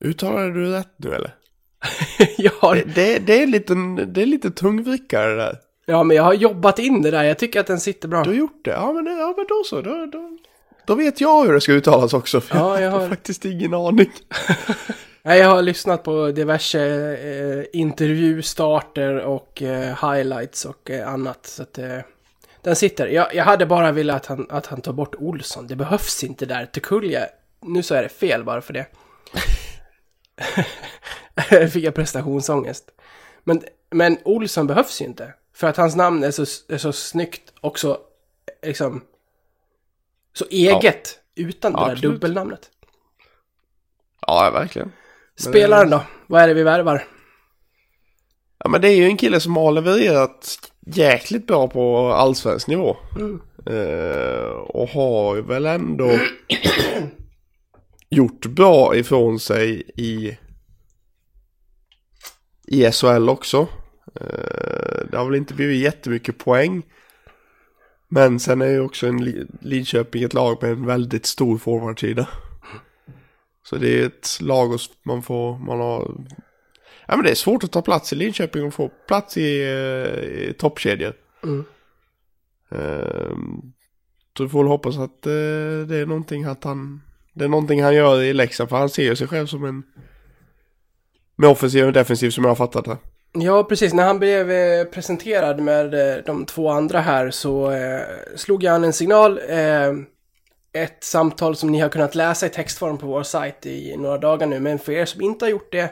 Uttalade 0.00 0.52
du 0.52 0.72
rätt 0.72 0.94
nu 0.96 1.14
eller? 1.14 1.34
ja, 2.38 2.74
Det, 2.74 2.94
det, 2.94 3.18
det, 3.18 3.42
är 3.42 3.46
lite, 3.46 3.74
det 4.06 4.22
är 4.22 4.26
lite 4.26 4.50
tungvrickare 4.50 5.30
det 5.30 5.36
där. 5.36 5.58
ja, 5.86 6.02
men 6.02 6.16
jag 6.16 6.24
har 6.24 6.34
jobbat 6.34 6.78
in 6.78 7.02
det 7.02 7.10
där. 7.10 7.22
Jag 7.24 7.38
tycker 7.38 7.60
att 7.60 7.66
den 7.66 7.80
sitter 7.80 8.08
bra. 8.08 8.22
Du 8.22 8.30
har 8.30 8.36
gjort 8.36 8.64
det? 8.64 8.70
Ja, 8.70 8.92
men, 8.92 9.04
det, 9.04 9.10
ja, 9.10 9.34
men 9.36 9.46
då 9.48 9.62
så. 9.64 9.80
Då, 9.80 10.06
då, 10.06 10.38
då 10.86 10.94
vet 10.94 11.20
jag 11.20 11.44
hur 11.46 11.52
det 11.52 11.60
ska 11.60 11.72
uttalas 11.72 12.14
också. 12.14 12.40
För 12.40 12.56
Ja, 12.56 12.74
jag 12.74 12.82
jag 12.82 12.90
har 12.90 13.00
har- 13.00 13.08
faktiskt 13.08 13.44
ingen 13.44 13.74
aning. 13.74 14.10
Nej, 15.22 15.38
jag 15.40 15.48
har 15.48 15.62
lyssnat 15.62 16.02
på 16.02 16.30
diverse 16.30 16.80
eh, 16.82 17.64
intervjustarter 17.80 19.16
och 19.20 19.62
eh, 19.62 20.10
highlights 20.12 20.64
och 20.64 20.90
eh, 20.90 21.08
annat. 21.08 21.46
Så 21.46 21.62
att 21.62 21.78
eh, 21.78 21.98
den 22.62 22.76
sitter. 22.76 23.06
Jag, 23.06 23.34
jag 23.34 23.44
hade 23.44 23.66
bara 23.66 23.92
velat 23.92 24.16
att 24.16 24.26
han, 24.26 24.46
att 24.50 24.66
han 24.66 24.80
tar 24.80 24.92
bort 24.92 25.14
Olsson. 25.18 25.66
Det 25.66 25.76
behövs 25.76 26.24
inte 26.24 26.46
där. 26.46 26.66
Tukulja, 26.66 27.26
nu 27.62 27.82
så 27.82 27.94
är 27.94 28.02
det 28.02 28.08
fel 28.08 28.44
bara 28.44 28.60
för 28.60 28.72
det. 28.72 28.86
Fick 31.72 31.84
jag 31.84 31.94
prestationsångest. 31.94 32.84
Men, 33.44 33.62
men 33.90 34.18
Olsson 34.24 34.66
behövs 34.66 35.00
ju 35.00 35.04
inte. 35.04 35.34
För 35.54 35.66
att 35.66 35.76
hans 35.76 35.96
namn 35.96 36.24
är 36.24 36.30
så, 36.30 36.42
är 36.68 36.78
så 36.78 36.92
snyggt 36.92 37.52
och 37.60 37.78
så, 37.78 37.98
liksom, 38.66 39.02
så 40.36 40.44
eget. 40.50 41.18
Utan 41.36 41.72
det 41.72 41.78
Ja, 41.78 41.84
där 41.84 41.92
absolut. 41.92 42.12
dubbelnamnet. 42.12 42.70
Ja, 44.26 44.50
verkligen. 44.54 44.92
Spelaren 45.36 45.90
då? 45.90 46.02
Vad 46.26 46.42
är 46.42 46.48
det 46.48 46.54
vi 46.54 46.62
värvar? 46.62 47.04
Ja, 48.58 48.68
men 48.68 48.80
det 48.80 48.88
är 48.88 48.96
ju 48.96 49.04
en 49.04 49.16
kille 49.16 49.40
som 49.40 49.56
har 49.56 49.72
levererat 49.72 50.58
jäkligt 50.86 51.46
bra 51.46 51.68
på 51.68 52.12
allsvensk 52.12 52.68
nivå. 52.68 52.96
Mm. 53.18 53.40
Eh, 53.66 54.46
och 54.50 54.88
har 54.88 55.36
väl 55.36 55.66
ändå 55.66 56.10
gjort 58.10 58.46
bra 58.46 58.96
ifrån 58.96 59.40
sig 59.40 59.90
i, 59.96 60.38
i 62.66 62.90
SHL 62.92 63.28
också. 63.28 63.68
Eh, 64.20 65.06
det 65.10 65.16
har 65.16 65.24
väl 65.24 65.34
inte 65.34 65.54
blivit 65.54 65.82
jättemycket 65.82 66.38
poäng. 66.38 66.82
Men 68.08 68.40
sen 68.40 68.62
är 68.62 68.66
ju 68.66 68.80
också 68.80 69.06
en 69.06 69.24
Li- 69.24 69.46
Lidköping 69.60 70.22
ett 70.22 70.34
lag 70.34 70.62
med 70.62 70.70
en 70.70 70.86
väldigt 70.86 71.26
stor 71.26 71.58
forwardsida. 71.58 72.28
Så 73.62 73.76
det 73.76 74.00
är 74.00 74.06
ett 74.06 74.38
lag 74.40 74.72
och 74.72 74.80
man 75.02 75.22
får, 75.22 75.58
man 75.58 75.80
har 75.80 76.14
Ja 77.08 77.16
men 77.16 77.24
det 77.24 77.30
är 77.30 77.34
svårt 77.34 77.64
att 77.64 77.72
ta 77.72 77.82
plats 77.82 78.12
i 78.12 78.16
Linköping 78.16 78.64
och 78.64 78.74
få 78.74 78.88
plats 79.08 79.36
i, 79.36 79.62
eh, 79.62 80.48
i 80.48 80.54
toppkedjor. 80.58 81.12
Mm. 81.42 81.64
Ehm, 82.70 83.72
så 84.36 84.42
vi 84.42 84.48
får 84.48 84.62
väl 84.62 84.68
hoppas 84.68 84.96
att 84.98 85.26
eh, 85.26 85.32
det 85.88 85.96
är 85.96 86.06
någonting 86.06 86.44
att 86.44 86.64
han, 86.64 87.02
det 87.32 87.44
är 87.44 87.48
någonting 87.48 87.82
han 87.82 87.94
gör 87.94 88.22
i 88.22 88.32
Leksand 88.32 88.68
för 88.68 88.76
han 88.76 88.88
ser 88.88 89.02
ju 89.02 89.16
sig 89.16 89.26
själv 89.28 89.46
som 89.46 89.64
en 89.64 89.82
med 91.36 91.50
offensiv 91.50 91.86
och 91.86 91.92
defensiv 91.92 92.30
som 92.30 92.44
jag 92.44 92.50
har 92.50 92.56
fattat 92.56 92.84
det. 92.84 92.98
Ja, 93.40 93.64
precis. 93.64 93.94
När 93.94 94.04
han 94.04 94.18
blev 94.18 94.50
eh, 94.50 94.84
presenterad 94.84 95.60
med 95.60 95.94
eh, 95.94 96.24
de 96.24 96.46
två 96.46 96.68
andra 96.68 97.00
här 97.00 97.30
så 97.30 97.70
eh, 97.70 98.00
slog 98.34 98.62
jag 98.62 98.74
an 98.74 98.84
en 98.84 98.92
signal. 98.92 99.40
Eh, 99.48 99.92
ett 100.72 101.04
samtal 101.04 101.56
som 101.56 101.72
ni 101.72 101.80
har 101.80 101.88
kunnat 101.88 102.14
läsa 102.14 102.46
i 102.46 102.48
textform 102.48 102.98
på 102.98 103.06
vår 103.06 103.22
sajt 103.22 103.66
i 103.66 103.96
några 103.96 104.18
dagar 104.18 104.46
nu. 104.46 104.60
Men 104.60 104.78
för 104.78 104.92
er 104.92 105.04
som 105.04 105.20
inte 105.20 105.44
har 105.44 105.50
gjort 105.50 105.72
det 105.72 105.90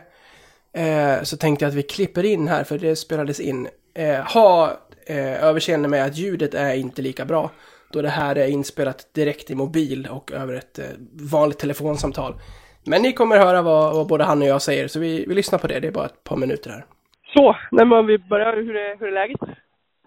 eh, 0.81 1.23
så 1.23 1.37
tänkte 1.37 1.65
jag 1.65 1.69
att 1.69 1.75
vi 1.75 1.83
klipper 1.83 2.25
in 2.25 2.49
här, 2.49 2.65
för 2.65 2.79
det 2.79 2.97
spelades 2.97 3.41
in. 3.41 3.69
Eh, 3.95 4.21
ha 4.21 4.81
eh, 5.07 5.45
överseende 5.45 5.89
med 5.89 6.05
att 6.05 6.17
ljudet 6.17 6.55
är 6.55 6.75
inte 6.75 7.03
lika 7.03 7.25
bra. 7.25 7.51
Då 7.93 8.03
det 8.03 8.09
här 8.09 8.37
är 8.37 8.47
inspelat 8.47 9.09
direkt 9.15 9.51
i 9.51 9.55
mobil 9.55 10.09
och 10.11 10.33
över 10.33 10.55
ett 10.55 10.79
eh, 10.79 10.85
vanligt 11.13 11.59
telefonsamtal. 11.59 12.41
Men 12.85 13.03
ni 13.03 13.13
kommer 13.13 13.39
höra 13.39 13.63
vad, 13.63 13.95
vad 13.95 14.07
både 14.07 14.25
han 14.25 14.43
och 14.43 14.49
jag 14.49 14.63
säger, 14.63 14.89
så 14.89 14.99
vi, 14.99 15.25
vi 15.29 15.35
lyssnar 15.35 15.59
på 15.59 15.67
det. 15.67 15.81
Det 15.81 15.89
är 15.89 15.93
bara 15.93 16.07
ett 16.07 16.25
par 16.25 16.37
minuter 16.37 16.71
här. 16.71 16.87
Så, 17.35 17.57
nej 17.71 17.87
men 17.87 17.99
om 17.99 18.07
vi 18.07 18.19
börjar, 18.19 18.57
hur 18.57 18.77
är, 18.77 18.99
hur 18.99 19.09
är 19.09 19.13
läget? 19.13 19.41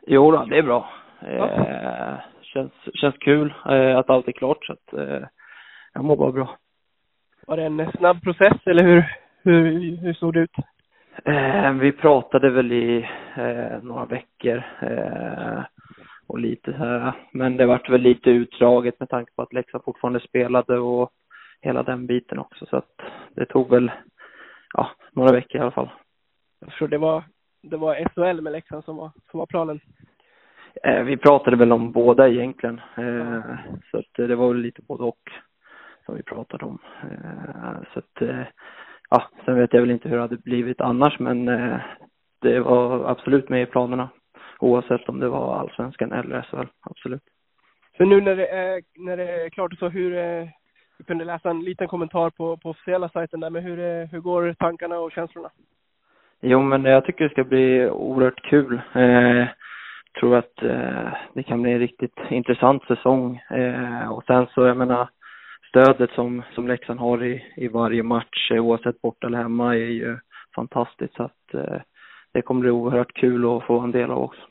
Jo 0.08 0.32
då, 0.32 0.46
det 0.46 0.58
är 0.58 0.64
bra. 0.64 0.90
Eh, 1.22 2.16
känns, 2.42 2.72
känns 2.94 3.18
kul 3.18 3.54
eh, 3.70 3.98
att 3.98 4.10
allt 4.10 4.28
är 4.28 4.32
klart 4.32 4.66
så 4.66 4.74
att 4.74 4.94
eh, 4.94 5.28
jag 5.94 6.04
mår 6.04 6.18
bara 6.18 6.32
bra. 6.32 6.58
Var 7.48 7.58
det 7.58 7.64
en 7.64 7.92
snabb 7.98 8.24
process 8.24 8.58
eller 8.66 8.84
hur, 8.84 9.18
hur, 9.44 9.98
hur 9.98 10.14
såg 10.14 10.34
det 10.34 10.40
ut? 10.40 10.56
Eh, 11.26 11.72
vi 11.72 11.92
pratade 11.92 12.50
väl 12.50 12.72
i 12.72 13.08
eh, 13.36 13.84
några 13.84 14.06
veckor 14.06 14.64
eh, 14.82 15.64
och 16.28 16.40
lite 16.40 16.72
så 16.72 16.78
här, 16.78 17.14
men 17.32 17.58
det 17.58 17.66
vart 17.66 17.90
väl 17.90 18.02
lite 18.02 18.30
utdraget 18.30 19.00
med 19.00 19.10
tanke 19.10 19.32
på 19.36 19.42
att 19.42 19.54
Leksand 19.54 19.84
fortfarande 19.84 20.20
spelade 20.20 20.80
och 20.80 21.10
hela 21.62 21.84
den 21.84 22.08
biten 22.08 22.40
också 22.40 22.66
så 22.66 22.78
att 22.78 23.02
det 23.36 23.46
tog 23.46 23.70
väl 23.70 23.92
ja, 24.74 24.90
några 25.12 25.32
veckor 25.32 25.62
i 25.62 25.62
alla 25.62 25.72
fall. 25.72 25.90
Tror 26.72 26.88
det 26.88 26.98
var, 26.98 27.24
det 27.62 27.78
var 27.78 27.96
SHL 27.96 28.42
med 28.42 28.54
Leksand 28.54 28.84
som 28.84 28.98
var, 28.98 29.12
som 29.32 29.38
var 29.40 29.46
planen. 29.46 29.80
Eh, 30.84 31.04
vi 31.04 31.18
pratade 31.18 31.58
väl 31.58 31.72
om 31.72 31.92
båda 31.92 32.30
egentligen. 32.30 32.82
Eh, 32.98 33.42
så 33.92 33.98
att 33.98 34.20
eh, 34.20 34.28
det 34.28 34.36
var 34.36 34.48
väl 34.48 34.62
lite 34.62 34.82
både 34.82 35.04
och 35.04 35.32
som 36.06 36.16
vi 36.16 36.24
pratade 36.24 36.66
om. 36.66 36.80
Eh, 37.04 37.84
så 37.94 38.00
att, 38.00 38.46
ja, 39.10 39.30
sen 39.46 39.56
vet 39.56 39.74
jag 39.74 39.82
väl 39.82 39.92
inte 39.92 40.10
hur 40.10 40.16
det 40.16 40.22
hade 40.22 40.38
blivit 40.38 40.82
annars 40.82 41.20
men 41.20 41.46
det 42.42 42.60
var 42.60 43.12
absolut 43.12 43.50
med 43.50 43.62
i 43.62 43.66
planerna. 43.66 44.10
Oavsett 44.60 45.10
om 45.10 45.20
det 45.20 45.30
var 45.30 45.60
allsvenskan 45.60 46.12
eller 46.12 46.42
SHL, 46.42 46.68
absolut. 46.82 47.24
Så 47.98 48.06
nu 48.06 48.22
när 48.22 48.36
det 48.36 48.48
är, 48.48 48.82
när 48.96 49.18
det 49.18 49.46
är 49.46 49.50
klart 49.50 49.80
så, 49.80 49.90
hur, 49.90 50.12
vi 50.98 51.04
kunde 51.08 51.26
läsa 51.26 51.50
en 51.50 51.64
liten 51.64 51.88
kommentar 51.88 52.30
på, 52.30 52.58
på 52.58 52.70
officiella 52.70 53.10
sajten 53.10 53.40
där, 53.40 53.50
men 53.50 53.64
hur, 53.64 54.06
hur 54.06 54.20
går 54.20 54.54
tankarna 54.54 55.00
och 55.00 55.12
känslorna? 55.12 55.50
Jo, 56.42 56.62
men 56.62 56.86
jag 56.86 57.06
tycker 57.06 57.24
det 57.24 57.30
ska 57.30 57.44
bli 57.44 57.90
oerhört 57.90 58.44
kul. 58.50 58.82
Eh, 58.94 59.48
tror 60.20 60.36
att 60.36 60.64
eh, 60.64 61.14
det 61.34 61.44
kan 61.44 61.62
bli 61.62 61.72
en 61.72 61.80
riktigt 61.80 62.20
intressant 62.30 62.84
säsong. 62.84 63.42
Eh, 63.50 64.12
och 64.12 64.24
sen 64.24 64.48
så, 64.48 64.66
jag 64.66 64.78
menar, 64.78 65.10
stödet 65.70 66.12
som, 66.12 66.44
som 66.56 66.68
Leksand 66.68 67.00
har 67.00 67.24
i, 67.24 67.54
i 67.56 67.68
varje 67.68 68.04
match, 68.04 68.52
oavsett 68.52 69.02
borta 69.02 69.28
eller 69.28 69.38
hemma, 69.38 69.76
är 69.76 69.80
ju 69.80 70.18
fantastiskt. 70.56 71.16
Så 71.16 71.24
att 71.24 71.54
eh, 71.54 71.82
det 72.34 72.42
kommer 72.42 72.62
bli 72.62 72.70
oerhört 72.70 73.14
kul 73.14 73.58
att 73.58 73.64
få 73.64 73.80
en 73.80 73.92
del 73.92 74.12
av 74.12 74.24
också. 74.24 74.42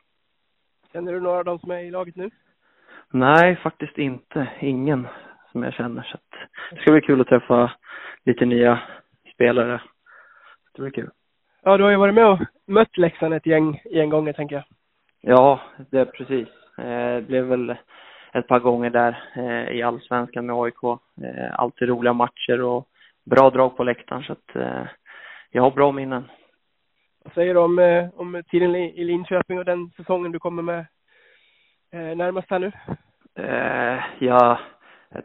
Känner 0.93 1.13
du 1.13 1.21
några 1.21 1.39
av 1.39 1.45
dem 1.45 1.59
som 1.59 1.71
är 1.71 1.79
i 1.79 1.91
laget 1.91 2.17
nu? 2.17 2.31
Nej, 3.11 3.57
faktiskt 3.57 3.99
inte. 3.99 4.49
Ingen 4.61 5.09
som 5.53 5.63
jag 5.63 5.75
känner. 5.75 6.03
Så 6.03 6.17
att 6.17 6.49
det 6.71 6.81
ska 6.81 6.93
bli 6.93 7.01
kul 7.01 7.21
att 7.21 7.27
träffa 7.27 7.73
lite 8.25 8.45
nya 8.45 8.83
spelare. 9.35 9.81
Det 10.75 10.83
blir 10.83 10.91
kul. 10.91 11.11
Ja, 11.69 11.77
du 11.77 11.85
har 11.85 11.91
ju 11.91 11.97
varit 11.97 12.15
med 12.15 12.27
och 12.27 12.39
mött 12.67 12.97
Leksand 12.97 13.35
ett 13.35 13.47
gäng, 13.47 13.83
gäng 13.91 14.11
gånger, 14.11 14.33
tänker 14.33 14.57
jag. 14.57 14.65
Ja, 15.21 15.61
det 15.91 15.99
är 15.99 16.05
precis. 16.05 16.49
Eh, 16.79 17.15
Det 17.17 17.27
blev 17.27 17.45
väl 17.45 17.77
ett 18.33 18.47
par 18.47 18.59
gånger 18.61 18.91
där 18.91 19.19
eh, 19.37 19.77
i 19.77 19.83
allsvenskan 19.83 20.47
med 20.47 20.57
AIK. 20.57 20.85
Eh, 21.23 21.61
Alltid 21.61 21.89
roliga 21.89 22.13
matcher 22.13 22.63
och 22.63 22.89
bra 23.25 23.51
drag 23.51 23.77
på 23.77 23.85
läktaren 23.85 24.23
så 24.23 24.33
att 24.33 24.57
jag 25.51 25.63
har 25.63 25.71
bra 25.71 25.93
minnen. 25.93 26.31
Vad 27.25 27.35
säger 27.35 27.55
du 27.55 27.61
om, 27.61 28.11
om 28.17 28.43
tiden 28.51 28.75
i 28.75 29.05
Linköping 29.05 29.59
och 29.59 29.65
den 29.65 29.91
säsongen 29.97 30.33
du 30.33 30.39
kommer 30.39 30.63
med 30.63 30.87
närmast 32.17 32.51
här 32.51 32.59
nu? 32.59 32.73
Eh, 33.35 34.05
jag, 34.19 34.59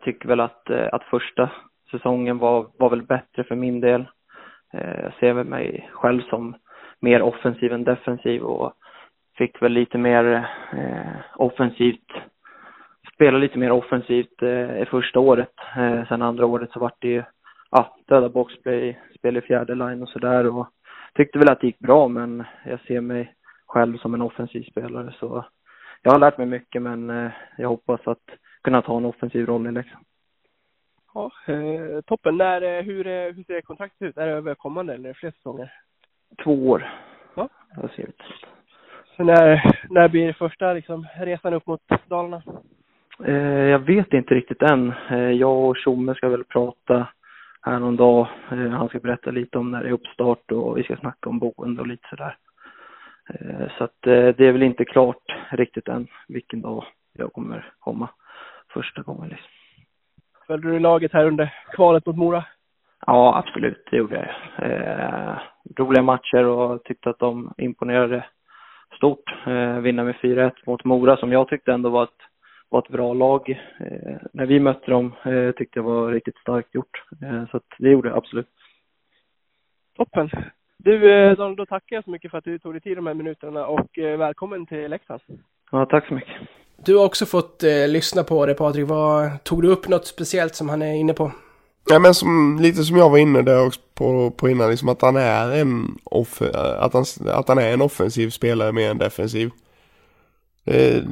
tycker 0.01 0.27
väl 0.27 0.39
att, 0.39 0.69
att 0.69 1.04
första 1.04 1.51
säsongen 1.91 2.38
var, 2.38 2.67
var 2.77 2.89
väl 2.89 3.04
bättre 3.04 3.43
för 3.43 3.56
min 3.56 3.82
del. 3.82 4.06
Eh, 4.73 4.99
jag 5.03 5.13
ser 5.13 5.43
mig 5.43 5.89
själv 5.93 6.21
som 6.21 6.55
mer 6.99 7.21
offensiv 7.21 7.73
än 7.73 7.84
defensiv 7.84 8.43
och 8.43 8.73
fick 9.38 9.62
väl 9.62 9.71
lite 9.71 9.97
mer 9.97 10.49
eh, 10.73 11.21
offensivt, 11.36 12.12
spela 13.13 13.38
lite 13.38 13.60
mer 13.60 13.71
offensivt 13.71 14.41
eh, 14.41 14.81
i 14.81 14.86
första 14.86 15.19
året. 15.19 15.53
Eh, 15.77 16.07
sen 16.07 16.21
andra 16.21 16.45
året 16.45 16.71
så 16.71 16.79
vart 16.79 17.01
det 17.01 17.07
ju, 17.07 17.23
ja, 17.71 17.95
döda 18.07 18.29
boxplay, 18.29 18.99
spel 19.17 19.38
i 19.38 19.41
fjärde 19.41 19.75
line 19.75 20.01
och 20.01 20.10
sådär 20.10 20.47
och 20.47 20.67
tyckte 21.13 21.39
väl 21.39 21.49
att 21.49 21.60
det 21.60 21.67
gick 21.67 21.79
bra 21.79 22.07
men 22.07 22.43
jag 22.65 22.79
ser 22.79 23.01
mig 23.01 23.34
själv 23.67 23.97
som 23.97 24.13
en 24.13 24.21
offensiv 24.21 24.63
spelare 24.63 25.13
så 25.19 25.45
jag 26.01 26.12
har 26.12 26.19
lärt 26.19 26.38
mig 26.38 26.47
mycket 26.47 26.81
men 26.81 27.10
eh, 27.10 27.31
jag 27.57 27.69
hoppas 27.69 28.07
att 28.07 28.23
kunna 28.63 28.81
ta 28.81 28.97
en 28.97 29.05
offensiv 29.05 29.45
roll 29.45 29.67
i 29.67 29.71
Leksand. 29.71 30.05
Ja, 31.13 31.32
eh, 31.47 32.02
toppen. 32.02 32.38
När, 32.38 32.62
eh, 32.62 32.84
hur, 32.84 33.08
eh, 33.08 33.34
hur 33.34 33.43
ser 33.43 33.62
kontraktet 33.62 34.02
ut? 34.02 34.17
Är 34.17 34.28
det 34.28 34.34
över 34.34 34.56
kommande 34.56 34.93
eller 34.93 35.13
fler 35.13 35.32
säsonger? 35.32 35.74
Två 36.43 36.69
år. 36.69 36.89
Ja. 37.36 37.50
Jag 37.76 37.91
ser 37.91 38.04
ut. 38.04 38.21
Så 39.17 39.24
när, 39.24 39.62
när 39.89 40.10
blir 40.10 40.34
första 40.34 40.74
liksom, 40.74 41.08
resan 41.17 41.54
upp 41.54 41.67
mot 41.67 41.82
Dalarna? 42.08 42.43
Eh, 43.24 43.69
jag 43.69 43.80
vet 43.80 44.13
inte 44.13 44.34
riktigt 44.34 44.62
än. 44.62 44.93
Eh, 45.10 45.32
jag 45.32 45.65
och 45.65 45.78
Tjomme 45.78 46.15
ska 46.15 46.30
väl 46.30 46.43
prata 46.43 47.08
här 47.62 47.80
någon 47.80 47.95
dag. 47.95 48.28
Eh, 48.52 48.69
han 48.69 48.89
ska 48.89 49.00
berätta 49.00 49.32
lite 49.32 49.58
om 49.58 49.71
när 49.71 49.84
det 49.84 49.89
är 49.89 49.93
uppstart 49.93 50.52
och 50.52 50.78
vi 50.78 50.84
ska 50.84 50.95
snacka 50.95 51.30
om 51.30 51.39
boende 51.39 51.82
och 51.82 51.88
lite 51.88 52.08
sådär. 52.10 52.38
Så 53.78 53.84
att 53.84 54.02
det 54.02 54.39
är 54.39 54.52
väl 54.52 54.63
inte 54.63 54.86
klart 54.86 55.36
riktigt 55.52 55.88
än 55.88 56.08
vilken 56.28 56.62
dag 56.62 56.86
jag 57.13 57.34
kommer 57.34 57.74
komma 57.80 58.10
första 58.74 59.02
gången 59.02 59.30
liksom. 59.30 59.61
Följde 60.51 60.71
du 60.71 60.79
laget 60.79 61.13
här 61.13 61.25
under 61.25 61.53
kvalet 61.73 62.05
mot 62.05 62.17
Mora? 62.17 62.45
Ja, 63.05 63.37
absolut, 63.37 63.87
det 63.91 63.97
gjorde 63.97 64.15
jag. 64.15 64.69
Eh, 64.69 65.37
roliga 65.77 66.03
matcher 66.03 66.45
och 66.45 66.83
tyckte 66.83 67.09
att 67.09 67.19
de 67.19 67.53
imponerade 67.57 68.25
stort. 68.95 69.33
Eh, 69.47 69.79
vinna 69.79 70.03
med 70.03 70.15
4-1 70.15 70.51
mot 70.65 70.83
Mora 70.83 71.17
som 71.17 71.31
jag 71.31 71.47
tyckte 71.47 71.73
ändå 71.73 71.89
var 71.89 72.03
ett, 72.03 72.19
var 72.69 72.79
ett 72.79 72.91
bra 72.91 73.13
lag. 73.13 73.49
Eh, 73.79 74.17
när 74.33 74.45
vi 74.45 74.59
mötte 74.59 74.91
dem 74.91 75.13
eh, 75.23 75.51
tyckte 75.51 75.79
jag 75.79 75.83
var 75.83 76.11
riktigt 76.11 76.37
starkt 76.37 76.75
gjort. 76.75 77.03
Eh, 77.21 77.45
så 77.51 77.57
att 77.57 77.69
det 77.77 77.89
gjorde 77.89 78.09
jag 78.09 78.17
absolut. 78.17 78.49
Toppen. 79.97 80.29
Du, 80.77 81.13
eh, 81.13 81.37
Daniel, 81.37 81.55
då 81.55 81.65
tackar 81.65 81.95
jag 81.95 82.03
så 82.03 82.11
mycket 82.11 82.31
för 82.31 82.37
att 82.37 82.43
du 82.43 82.59
tog 82.59 82.73
dig 82.73 82.81
tid 82.81 82.97
de 82.97 83.07
här 83.07 83.13
minuterna 83.13 83.65
och 83.65 83.99
eh, 83.99 84.17
välkommen 84.17 84.65
till 84.65 84.89
Leksand. 84.89 85.21
Ja, 85.71 85.85
tack 85.85 86.07
så 86.07 86.13
mycket. 86.13 86.35
Du 86.86 86.96
har 86.96 87.06
också 87.06 87.26
fått 87.26 87.63
eh, 87.63 87.88
lyssna 87.88 88.24
på 88.24 88.46
det 88.46 88.54
Patrik. 88.54 88.88
Vad, 88.88 89.44
tog 89.44 89.62
du 89.62 89.67
upp 89.67 89.88
något 89.88 90.08
speciellt 90.08 90.56
som 90.56 90.70
han 90.70 90.82
är 90.82 90.94
inne 90.94 91.13
på? 91.13 91.32
Ja 91.89 92.00
men 92.00 92.13
som, 92.13 92.60
lite 92.62 92.84
som 92.84 92.98
jag 92.98 93.10
var 93.10 93.17
inne 93.17 93.41
där 93.41 93.65
också 93.65 93.82
på, 93.94 94.32
på 94.32 94.50
innan, 94.50 94.70
liksom 94.70 94.89
att 94.89 95.02
han 95.02 95.15
är 95.15 95.52
en 95.52 95.98
off, 96.04 96.41
att 96.78 96.94
han, 96.94 97.06
att 97.28 97.48
han 97.48 97.58
är 97.58 97.74
en 97.74 97.82
offensiv 97.82 98.30
spelare 98.30 98.72
mer 98.72 98.89
än 98.89 98.98
defensiv. 98.98 99.52
Det, 100.63 101.04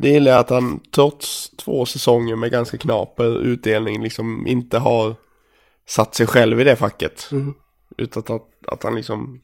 det 0.00 0.08
gillar 0.08 0.38
att 0.38 0.50
han 0.50 0.80
trots 0.94 1.50
två 1.50 1.86
säsonger 1.86 2.36
med 2.36 2.50
ganska 2.50 2.78
knaper 2.78 3.38
utdelning 3.46 4.02
liksom 4.02 4.46
inte 4.46 4.78
har 4.78 5.14
satt 5.86 6.14
sig 6.14 6.26
själv 6.26 6.60
i 6.60 6.64
det 6.64 6.76
facket. 6.76 7.28
Mm. 7.32 7.54
Utan 7.96 8.36
att, 8.36 8.48
att 8.66 8.82
han 8.82 8.94
liksom 8.94 9.40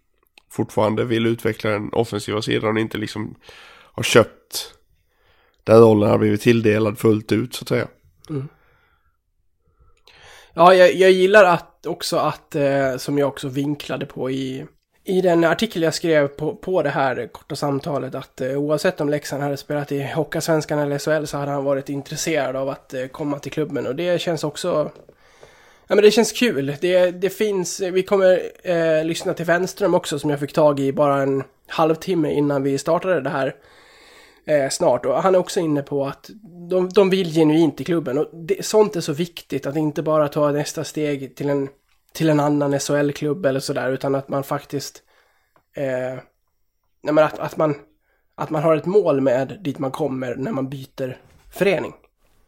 fortfarande 0.50 1.04
vill 1.04 1.26
utveckla 1.26 1.70
den 1.70 1.92
offensiva 1.92 2.42
sidan 2.42 2.76
och 2.76 2.80
inte 2.80 2.98
liksom 2.98 3.34
har 3.92 4.02
köpt 4.02 4.74
den 5.64 5.80
rollen 5.80 6.10
har 6.10 6.18
blivit 6.18 6.40
tilldelad 6.40 6.98
fullt 6.98 7.32
ut 7.32 7.54
så 7.54 7.64
att 7.64 7.68
säga. 7.68 7.88
Mm. 8.30 8.48
Ja, 10.54 10.74
jag, 10.74 10.94
jag 10.94 11.10
gillar 11.10 11.44
att, 11.44 11.86
också 11.86 12.16
att, 12.16 12.54
eh, 12.54 12.96
som 12.96 13.18
jag 13.18 13.28
också 13.28 13.48
vinklade 13.48 14.06
på 14.06 14.30
i, 14.30 14.66
i 15.04 15.20
den 15.20 15.44
artikel 15.44 15.82
jag 15.82 15.94
skrev 15.94 16.28
på, 16.28 16.54
på 16.54 16.82
det 16.82 16.90
här 16.90 17.28
korta 17.32 17.56
samtalet, 17.56 18.14
att 18.14 18.40
eh, 18.40 18.56
oavsett 18.56 19.00
om 19.00 19.08
Leksand 19.08 19.42
hade 19.42 19.56
spelat 19.56 19.92
i 19.92 20.02
Hockeyallsvenskan 20.02 20.78
eller 20.78 20.98
SHL 20.98 21.26
så 21.26 21.38
hade 21.38 21.50
han 21.50 21.64
varit 21.64 21.88
intresserad 21.88 22.56
av 22.56 22.68
att 22.68 22.94
eh, 22.94 23.06
komma 23.06 23.38
till 23.38 23.52
klubben 23.52 23.86
och 23.86 23.96
det 23.96 24.20
känns 24.20 24.44
också 24.44 24.90
Ja 25.86 25.94
men 25.94 26.04
det 26.04 26.10
känns 26.10 26.32
kul. 26.32 26.76
Det, 26.80 27.10
det 27.10 27.30
finns, 27.30 27.80
vi 27.80 28.02
kommer 28.02 28.42
eh, 28.62 29.04
lyssna 29.04 29.34
till 29.34 29.44
Vänström 29.44 29.94
också 29.94 30.18
som 30.18 30.30
jag 30.30 30.40
fick 30.40 30.52
tag 30.52 30.80
i 30.80 30.92
bara 30.92 31.22
en 31.22 31.42
halvtimme 31.66 32.32
innan 32.32 32.62
vi 32.62 32.78
startade 32.78 33.20
det 33.20 33.30
här 33.30 33.54
eh, 34.46 34.68
snart. 34.70 35.06
Och 35.06 35.22
han 35.22 35.34
är 35.34 35.38
också 35.38 35.60
inne 35.60 35.82
på 35.82 36.06
att 36.06 36.30
de, 36.70 36.88
de 36.88 37.10
vill 37.10 37.34
genuint 37.34 37.80
i 37.80 37.84
klubben. 37.84 38.18
Och 38.18 38.30
det, 38.32 38.66
sånt 38.66 38.96
är 38.96 39.00
så 39.00 39.12
viktigt, 39.12 39.66
att 39.66 39.76
inte 39.76 40.02
bara 40.02 40.28
ta 40.28 40.52
nästa 40.52 40.84
steg 40.84 41.36
till 41.36 41.48
en, 41.48 41.68
till 42.12 42.28
en 42.28 42.40
annan 42.40 42.80
SHL-klubb 42.80 43.46
eller 43.46 43.60
sådär, 43.60 43.92
utan 43.92 44.14
att 44.14 44.28
man 44.28 44.44
faktiskt... 44.44 45.02
Eh, 45.76 46.18
nej, 47.02 47.14
men 47.14 47.18
att, 47.18 47.38
att, 47.38 47.56
man, 47.56 47.74
att 48.34 48.50
man 48.50 48.62
har 48.62 48.76
ett 48.76 48.86
mål 48.86 49.20
med 49.20 49.58
dit 49.64 49.78
man 49.78 49.90
kommer 49.90 50.36
när 50.36 50.52
man 50.52 50.68
byter 50.68 51.18
förening. 51.52 51.92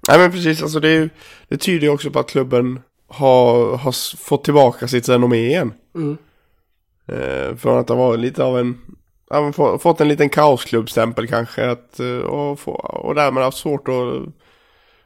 Nej 0.08 0.18
men 0.18 0.32
precis, 0.32 0.62
alltså 0.62 0.80
det, 0.80 0.88
är 0.88 1.10
det 1.48 1.56
tyder 1.56 1.86
ju 1.86 1.92
också 1.92 2.10
på 2.10 2.18
att 2.18 2.30
klubben 2.30 2.80
har, 3.08 3.76
har 3.76 4.16
fått 4.16 4.44
tillbaka 4.44 4.88
sitt 4.88 5.08
renommé 5.08 5.46
igen. 5.46 5.72
Mm. 5.94 6.16
Eh, 7.06 7.56
från 7.56 7.78
att 7.78 7.86
det 7.86 7.94
var 7.94 8.16
lite 8.16 8.44
av 8.44 8.58
en, 8.58 8.80
ja, 9.30 9.52
få- 9.52 9.78
fått 9.78 10.00
en 10.00 10.08
liten 10.08 10.28
kaosklubbstämpel 10.28 11.28
kanske. 11.28 11.70
Att, 11.70 12.00
eh, 12.00 12.18
och, 12.18 12.60
få, 12.60 12.72
och 12.72 13.14
därmed 13.14 13.42
haft 13.42 13.58
svårt 13.58 13.88
att 13.88 14.34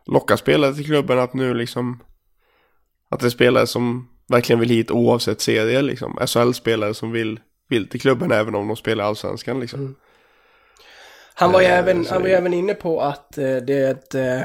locka 0.07 0.37
spelare 0.37 0.75
till 0.75 0.87
klubben. 0.87 1.19
Att 1.19 1.35
nu 1.35 1.55
liksom, 1.55 2.03
att 3.11 3.21
det 3.21 3.27
är 3.27 3.31
spelare 3.31 3.67
som 3.67 4.09
verkligen 4.29 4.61
vill 4.61 4.71
hit 4.71 4.91
oavsett 4.91 5.41
serie 5.41 5.83
liksom. 5.83 6.19
SHL-spelare 6.27 6.95
som 6.95 7.13
vill, 7.13 7.41
vill 7.69 7.89
till 7.89 8.01
klubben 8.01 8.33
även 8.33 8.55
om 8.55 8.69
de 8.69 8.77
spelar 8.77 9.05
allsvenskan 9.05 9.61
liksom. 9.61 9.81
Mm. 9.81 9.95
Han 11.35 11.53
var 11.53 11.61
ju 11.61 11.67
Eh, 11.67 11.79
även, 11.79 12.07
han 12.07 12.23
var 12.23 12.29
ju 12.29 12.35
även 12.35 12.55
inne 12.55 12.75
på 12.75 13.01
att 13.01 13.39
eh, 13.39 13.57
det... 13.57 14.15
Eh, 14.15 14.43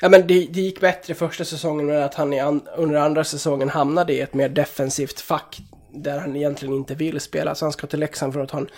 ja 0.00 0.08
men 0.08 0.26
det, 0.26 0.46
det 0.50 0.60
gick 0.60 0.80
bättre 0.80 1.14
första 1.14 1.44
säsongen 1.44 1.86
men 1.86 2.02
att 2.02 2.14
han 2.14 2.32
i 2.32 2.40
an, 2.40 2.60
under 2.76 3.00
andra 3.00 3.24
säsongen 3.24 3.68
hamnade 3.68 4.12
i 4.12 4.20
ett 4.20 4.34
mer 4.34 4.48
defensivt 4.48 5.20
fack 5.20 5.60
där 6.02 6.18
han 6.18 6.36
egentligen 6.36 6.74
inte 6.74 6.94
vill 6.94 7.20
spela. 7.20 7.54
Så 7.54 7.64
han 7.64 7.72
ska 7.72 7.86
till 7.86 8.00
Leksand 8.00 8.32
för 8.32 8.40
att 8.40 8.50
ha 8.50 8.60
en 8.60 8.68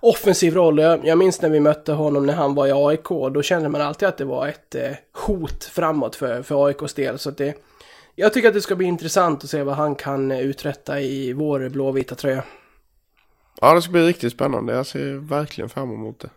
offensiv 0.00 0.54
roll. 0.54 0.78
Jag, 0.78 1.06
jag 1.06 1.18
minns 1.18 1.42
när 1.42 1.50
vi 1.50 1.60
mötte 1.60 1.92
honom 1.92 2.26
när 2.26 2.34
han 2.34 2.54
var 2.54 2.66
i 2.66 2.72
AIK. 2.72 3.08
Då 3.08 3.42
kände 3.42 3.68
man 3.68 3.80
alltid 3.80 4.08
att 4.08 4.18
det 4.18 4.24
var 4.24 4.46
ett 4.46 4.74
eh, 4.74 4.90
hot 5.12 5.64
framåt 5.64 6.16
för, 6.16 6.42
för 6.42 6.66
AIKs 6.66 6.94
del. 6.94 7.18
Så 7.18 7.30
det, 7.30 7.54
jag 8.14 8.32
tycker 8.32 8.48
att 8.48 8.54
det 8.54 8.60
ska 8.60 8.76
bli 8.76 8.86
intressant 8.86 9.44
att 9.44 9.50
se 9.50 9.62
vad 9.62 9.74
han 9.74 9.94
kan 9.94 10.30
eh, 10.30 10.40
uträtta 10.40 11.00
i 11.00 11.32
vår 11.32 11.68
blåvita 11.68 12.14
tröja. 12.14 12.44
Ja 13.60 13.74
det 13.74 13.82
ska 13.82 13.92
bli 13.92 14.06
riktigt 14.06 14.32
spännande. 14.32 14.72
Jag 14.72 14.86
ser 14.86 15.28
verkligen 15.28 15.70
fram 15.70 15.92
emot 15.92 16.20
det. 16.20 16.30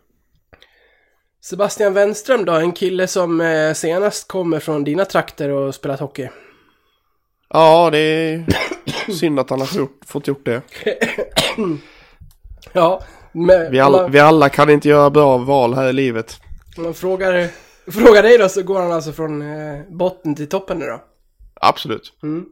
Sebastian 1.43 1.93
Wenström 1.93 2.45
då, 2.45 2.53
en 2.53 2.71
kille 2.71 3.07
som 3.07 3.41
eh, 3.41 3.73
senast 3.73 4.27
kommer 4.27 4.59
från 4.59 4.83
dina 4.83 5.05
trakter 5.05 5.49
och 5.49 5.75
spelat 5.75 5.99
hockey. 5.99 6.29
Ja 7.53 7.89
det 7.91 7.97
är 7.97 8.45
synd 9.11 9.39
att 9.39 9.49
han 9.49 9.59
har 9.59 9.77
gjort, 9.77 9.99
fått 10.05 10.27
gjort 10.27 10.45
det. 10.45 10.61
Ja, 12.73 13.03
men 13.31 13.71
Vi, 13.71 13.81
om, 13.81 13.85
all, 13.85 13.91
man, 13.91 14.11
vi 14.11 14.19
alla 14.19 14.49
kan 14.49 14.69
inte 14.69 14.89
göra 14.89 15.09
bra 15.09 15.37
val 15.37 15.73
här 15.73 15.89
i 15.89 15.93
livet. 15.93 16.39
om 16.77 16.83
man 16.83 16.93
frågar, 16.93 17.47
frågar 17.91 18.23
dig 18.23 18.37
då 18.37 18.49
så 18.49 18.63
går 18.63 18.81
han 18.81 18.91
alltså 18.91 19.11
från 19.11 19.41
eh, 19.41 19.81
botten 19.89 20.35
till 20.35 20.49
toppen 20.49 20.79
nu 20.79 20.85
då. 20.85 21.01
Absolut. 21.53 22.13
Mm. 22.23 22.45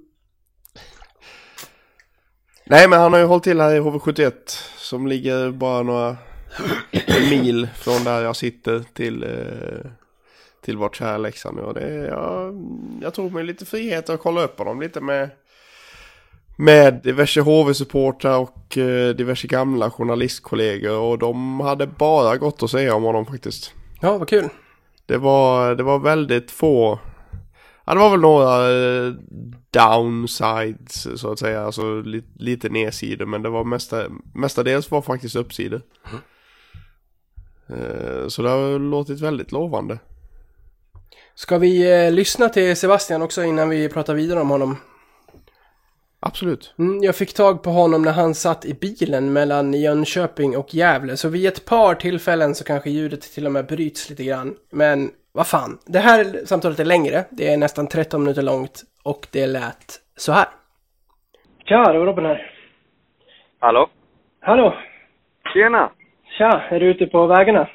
Nej 2.65 2.87
men 2.87 2.99
han 2.99 3.13
har 3.13 3.19
ju 3.19 3.25
hållit 3.25 3.43
till 3.43 3.61
här 3.61 3.75
i 3.75 3.79
HV71 3.79 4.31
som 4.77 5.07
ligger 5.07 5.51
bara 5.51 5.83
några 5.83 6.17
mil 7.29 7.67
från 7.75 8.03
där 8.03 8.21
jag 8.21 8.35
sitter 8.35 8.83
till, 8.93 9.23
eh, 9.23 9.91
till 10.61 10.77
vårt 10.77 10.95
kära 10.95 11.17
Leksand 11.17 11.57
nu. 11.57 11.63
Och 11.63 11.73
det 11.73 11.81
är, 11.81 12.07
jag, 13.01 13.13
tog 13.13 13.33
mig 13.33 13.43
lite 13.43 13.65
frihet 13.65 14.09
att 14.09 14.19
kolla 14.19 14.43
upp 14.43 14.59
honom 14.59 14.81
lite 14.81 15.01
med, 15.01 15.29
med 16.57 17.01
diverse 17.03 17.41
HV-supportrar 17.41 18.37
och 18.37 18.77
eh, 18.77 19.15
diverse 19.15 19.47
gamla 19.47 19.91
journalistkollegor 19.91 20.99
och 20.99 21.17
de 21.17 21.59
hade 21.59 21.87
bara 21.87 22.37
gott 22.37 22.63
att 22.63 22.71
säga 22.71 22.95
om 22.95 23.03
honom 23.03 23.25
faktiskt. 23.25 23.73
Ja, 24.01 24.17
vad 24.17 24.27
kul. 24.27 24.49
Det 25.05 25.17
var, 25.17 25.75
det 25.75 25.83
var 25.83 25.99
väldigt 25.99 26.51
få, 26.51 26.99
ja 27.85 27.93
det 27.93 27.99
var 27.99 28.09
väl 28.09 28.19
några 28.19 28.71
eh, 28.71 29.13
downsides 29.71 31.19
så 31.21 31.31
att 31.31 31.39
säga, 31.39 31.61
alltså 31.65 32.01
li, 32.01 32.23
lite 32.35 32.69
nedsidor 32.69 33.25
men 33.25 33.41
det 33.41 33.49
var 33.49 33.63
mesta, 33.63 34.03
mestadels 34.33 34.91
var 34.91 35.01
faktiskt 35.01 35.35
uppsidor. 35.35 35.81
Eh, 37.69 38.27
så 38.27 38.41
det 38.41 38.49
har 38.49 38.79
låtit 38.79 39.21
väldigt 39.21 39.51
lovande. 39.51 39.99
Ska 41.43 41.57
vi 41.57 42.05
eh, 42.05 42.11
lyssna 42.11 42.49
till 42.49 42.75
Sebastian 42.75 43.21
också 43.21 43.43
innan 43.43 43.69
vi 43.69 43.89
pratar 43.89 44.13
vidare 44.13 44.39
om 44.39 44.49
honom? 44.49 44.77
Absolut. 46.19 46.75
Mm, 46.79 47.03
jag 47.03 47.15
fick 47.15 47.33
tag 47.33 47.63
på 47.63 47.69
honom 47.69 48.01
när 48.01 48.11
han 48.11 48.33
satt 48.33 48.65
i 48.65 48.73
bilen 48.73 49.33
mellan 49.33 49.73
Jönköping 49.73 50.57
och 50.57 50.73
Gävle, 50.73 51.17
så 51.17 51.29
vid 51.29 51.47
ett 51.47 51.65
par 51.65 51.95
tillfällen 51.95 52.55
så 52.55 52.63
kanske 52.63 52.89
ljudet 52.89 53.21
till 53.21 53.45
och 53.45 53.51
med 53.51 53.65
bryts 53.65 54.09
lite 54.09 54.23
grann. 54.23 54.55
Men 54.71 55.09
vad 55.31 55.47
fan, 55.47 55.79
det 55.85 55.99
här 55.99 56.45
samtalet 56.45 56.79
är 56.79 56.85
längre, 56.85 57.25
det 57.31 57.53
är 57.53 57.57
nästan 57.57 57.87
13 57.87 58.23
minuter 58.23 58.41
långt 58.41 58.83
och 59.03 59.27
det 59.33 59.47
lät 59.47 59.89
så 60.15 60.31
här. 60.31 60.47
Tja, 61.65 61.91
det 61.91 61.99
var 61.99 62.05
Robin 62.05 62.25
här. 62.25 62.51
Hallå? 63.59 63.89
Hallå! 64.39 64.75
Tjena! 65.53 65.91
Tja, 66.37 66.61
är 66.71 66.79
du 66.79 66.85
ute 66.85 67.05
på 67.05 67.27
vägarna? 67.27 67.69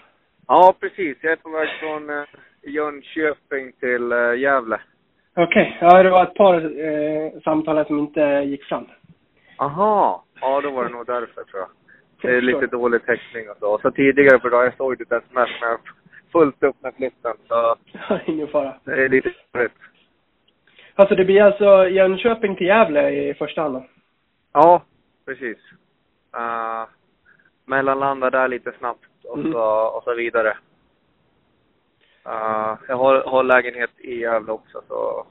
Ja, 0.48 0.74
precis. 0.80 1.16
Jag 1.20 1.32
är 1.32 1.36
på 1.36 1.50
väg 1.50 1.68
från 1.80 2.10
eh, 2.10 2.24
Jönköping 2.66 3.72
till 3.80 4.12
eh, 4.12 4.34
Gävle. 4.38 4.80
Okej, 5.36 5.78
ja 5.80 6.02
det 6.02 6.10
var 6.10 6.22
ett 6.22 6.34
par 6.34 6.54
eh, 6.84 7.40
samtal 7.44 7.86
som 7.86 7.98
inte 7.98 8.20
gick 8.20 8.64
fram. 8.64 8.86
Aha! 9.58 10.24
Ja, 10.40 10.60
då 10.60 10.70
var 10.70 10.84
det 10.84 10.90
nog 10.90 11.06
därför 11.06 11.44
tror 11.44 11.60
jag. 11.62 11.68
Det 12.22 12.36
är 12.36 12.40
lite 12.42 12.66
dålig 12.66 13.06
täckning 13.06 13.50
och 13.50 13.56
så. 13.60 13.74
Och 13.74 13.80
så 13.80 13.90
tidigare 13.90 14.38
på 14.38 14.48
dagen, 14.48 14.64
jag 14.64 14.76
såg 14.76 14.98
ditt 14.98 15.12
sms 15.12 15.50
men 15.60 15.68
jag 15.70 15.78
fullt 16.32 16.62
upp 16.62 16.82
med 16.82 16.94
flytten 16.96 17.32
så 17.48 17.76
ingen 18.26 18.48
fara. 18.48 18.74
det 18.84 19.04
är 19.04 19.08
lite 19.08 19.32
rörigt. 19.54 19.74
Alltså 20.94 21.14
det 21.14 21.24
blir 21.24 21.42
alltså 21.42 21.88
Jönköping 21.88 22.56
till 22.56 22.66
Gävle 22.66 23.10
i 23.10 23.34
första 23.34 23.62
hand 23.62 23.74
då? 23.74 23.84
Ja, 24.52 24.82
precis. 25.26 25.56
Uh, 26.36 26.84
mellanlanda 27.66 28.30
där 28.30 28.48
lite 28.48 28.72
snabbt 28.78 29.06
och, 29.24 29.38
Mm. 29.38 29.52
så, 29.52 29.86
och 29.96 30.02
så 30.04 30.14
vidare. 30.14 30.56
Uh, 32.26 32.78
jag 32.88 32.96
har, 32.96 33.22
har 33.22 33.42
lägenhet 33.42 33.90
i 33.98 34.20
Gävle 34.20 34.52
också 34.52 34.82
så 34.88 35.26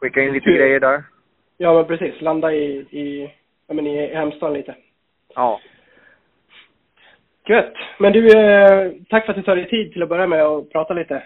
skicka 0.00 0.22
in 0.22 0.32
lite 0.32 0.50
Hur- 0.50 0.58
grejer 0.58 0.80
där. 0.80 1.04
Ja 1.56 1.74
men 1.74 1.84
precis, 1.84 2.20
landa 2.20 2.52
i, 2.52 2.66
i, 2.90 3.32
ja, 3.66 3.74
men 3.74 3.86
i 3.86 4.14
hemstaden 4.14 4.56
lite. 4.56 4.74
Ja. 5.34 5.60
Gött! 7.46 7.74
Men 7.98 8.12
du, 8.12 8.38
eh, 8.38 8.92
tack 9.08 9.24
för 9.24 9.32
att 9.32 9.36
du 9.36 9.42
tar 9.42 9.56
dig 9.56 9.68
tid 9.68 9.92
till 9.92 10.02
att 10.02 10.08
börja 10.08 10.26
med 10.26 10.46
och 10.46 10.72
prata 10.72 10.94
lite. 10.94 11.22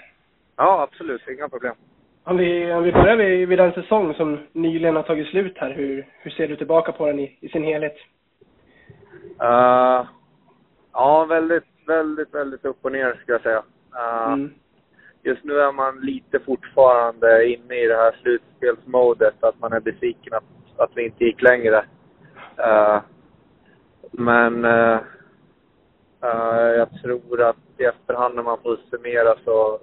Ja, 0.56 0.82
absolut. 0.82 1.28
Inga 1.28 1.48
problem. 1.48 1.74
Om 2.24 2.36
vi, 2.36 2.72
om 2.72 2.82
vi 2.82 2.92
börjar 2.92 3.16
vid, 3.16 3.48
vid 3.48 3.58
den 3.58 3.72
säsong 3.72 4.14
som 4.14 4.38
nyligen 4.52 4.96
har 4.96 5.02
tagit 5.02 5.28
slut 5.28 5.58
här, 5.58 5.70
hur, 5.70 6.06
hur 6.18 6.30
ser 6.30 6.48
du 6.48 6.56
tillbaka 6.56 6.92
på 6.92 7.06
den 7.06 7.18
i, 7.18 7.38
i 7.40 7.48
sin 7.48 7.64
helhet? 7.64 7.96
Uh, 9.42 10.06
ja, 10.92 11.24
väldigt, 11.28 11.64
väldigt, 11.86 12.34
väldigt 12.34 12.64
upp 12.64 12.78
och 12.82 12.92
ner 12.92 13.20
ska 13.22 13.32
jag 13.32 13.42
säga. 13.42 13.58
Uh, 13.58 14.32
Mm. 14.32 14.54
Just 15.22 15.44
nu 15.44 15.60
är 15.60 15.72
man 15.72 16.00
lite 16.00 16.38
fortfarande 16.38 17.46
inne 17.46 17.74
i 17.74 17.86
det 17.86 17.96
här 17.96 18.16
slutspelsmodet, 18.22 19.44
att 19.44 19.60
man 19.60 19.72
är 19.72 19.80
besviken 19.80 20.34
att, 20.34 20.44
att 20.76 20.90
vi 20.94 21.04
inte 21.04 21.24
gick 21.24 21.42
längre. 21.42 21.84
Uh, 22.58 23.00
men 24.10 24.64
uh, 24.64 25.00
jag 26.76 26.88
tror 27.02 27.42
att 27.42 27.56
i 27.78 27.84
efterhand 27.84 28.34
när 28.34 28.42
man 28.42 28.58
får 28.62 28.78
summera 28.90 29.36
så, 29.44 29.78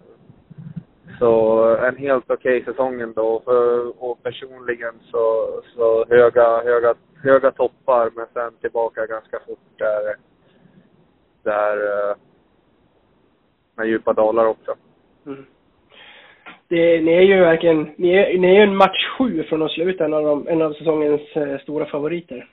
så 1.19 1.63
en 1.75 1.97
helt 1.97 2.31
okej 2.31 2.63
säsong 2.63 3.01
ändå. 3.01 3.41
För, 3.45 4.03
och 4.03 4.23
personligen 4.23 4.93
så, 5.11 5.47
så 5.75 6.05
höga, 6.09 6.63
höga, 6.63 6.93
höga 7.23 7.51
toppar 7.51 8.09
men 8.15 8.25
sen 8.33 8.53
tillbaka 8.61 9.05
ganska 9.05 9.39
fort 9.39 9.77
där, 9.77 10.15
där 11.43 11.77
uh, 11.77 12.15
med 13.75 13.87
djupa 13.87 14.13
dalar 14.13 14.45
också. 14.45 14.75
Mm. 15.25 15.45
Det, 16.67 17.01
ni 17.01 17.11
är 17.11 17.21
ju 17.21 17.39
verkligen, 17.39 17.89
ni 17.95 18.09
är, 18.13 18.37
ni 18.37 18.47
är 18.47 18.53
ju 18.53 18.61
en 18.61 18.75
match 18.75 19.07
sju 19.17 19.43
från 19.43 19.61
att 19.61 19.71
sluta 19.71 20.05
en 20.05 20.13
av, 20.13 20.23
de, 20.23 20.47
en 20.47 20.61
av 20.61 20.73
säsongens 20.73 21.35
eh, 21.35 21.59
stora 21.59 21.85
favoriter. 21.85 22.49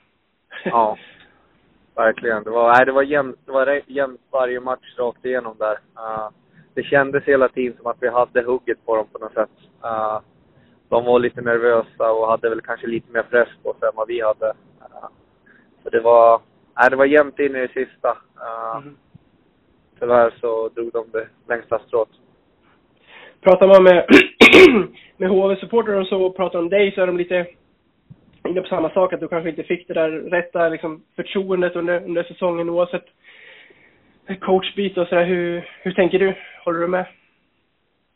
Ja, 0.65 0.97
verkligen. 1.95 2.43
Det 2.43 2.49
var, 2.49 2.73
nej, 2.73 2.85
det 2.85 2.91
var 2.91 3.03
jämnt, 3.03 3.39
det 3.45 3.51
var 3.51 3.81
jämnt 3.87 4.21
varje 4.31 4.59
match 4.59 4.95
rakt 4.97 5.25
igenom 5.25 5.55
där. 5.59 5.73
Uh, 5.73 6.29
det 6.73 6.83
kändes 6.83 7.23
hela 7.23 7.49
tiden 7.49 7.77
som 7.77 7.87
att 7.87 7.97
vi 7.99 8.09
hade 8.09 8.41
hugget 8.41 8.85
på 8.85 8.95
dem 8.95 9.07
på 9.11 9.19
något 9.19 9.33
sätt. 9.33 9.49
Uh, 9.83 10.19
de 10.89 11.05
var 11.05 11.19
lite 11.19 11.41
nervösa 11.41 12.11
och 12.11 12.27
hade 12.27 12.49
väl 12.49 12.61
kanske 12.61 12.87
lite 12.87 13.11
mer 13.11 13.23
press 13.23 13.49
på 13.63 13.73
sig 13.73 13.87
än 13.87 13.95
vad 13.95 14.07
vi 14.07 14.21
hade. 14.21 14.47
Uh, 14.81 15.07
så 15.83 15.89
det 15.89 15.99
var, 15.99 16.41
nej, 16.77 16.89
det 16.89 16.95
var 16.95 17.05
jämnt 17.05 17.39
in 17.39 17.55
i 17.55 17.67
det 17.67 17.73
sista. 17.73 18.09
Uh, 18.09 18.81
Mm. 18.81 18.95
Tyvärr 19.99 20.33
så 20.41 20.69
drog 20.69 20.91
de 20.91 21.11
det 21.11 21.27
längsta 21.47 21.79
strået. 21.79 22.09
Pratar 23.41 23.67
man 23.67 23.83
med, 23.83 24.05
med 25.17 25.29
HV-supportrar 25.29 26.01
och 26.01 26.07
så 26.07 26.23
och 26.23 26.35
pratar 26.35 26.59
om 26.59 26.69
dig 26.69 26.91
så 26.91 27.01
är 27.01 27.07
de 27.07 27.17
lite 27.17 27.47
inne 28.47 28.61
på 28.61 28.67
samma 28.67 28.89
sak, 28.89 29.13
att 29.13 29.19
du 29.19 29.27
kanske 29.27 29.49
inte 29.49 29.63
fick 29.63 29.87
det 29.87 29.93
där 29.93 30.09
rätta 30.09 30.69
liksom, 30.69 31.03
förtroendet 31.15 31.75
under, 31.75 32.03
under 32.03 32.23
säsongen 32.23 32.69
oavsett 32.69 33.05
coachbyte 34.41 35.01
och 35.01 35.07
sådär. 35.07 35.25
Hur, 35.25 35.69
hur 35.81 35.91
tänker 35.91 36.19
du? 36.19 36.35
Håller 36.65 36.79
du 36.79 36.87
med? 36.87 37.05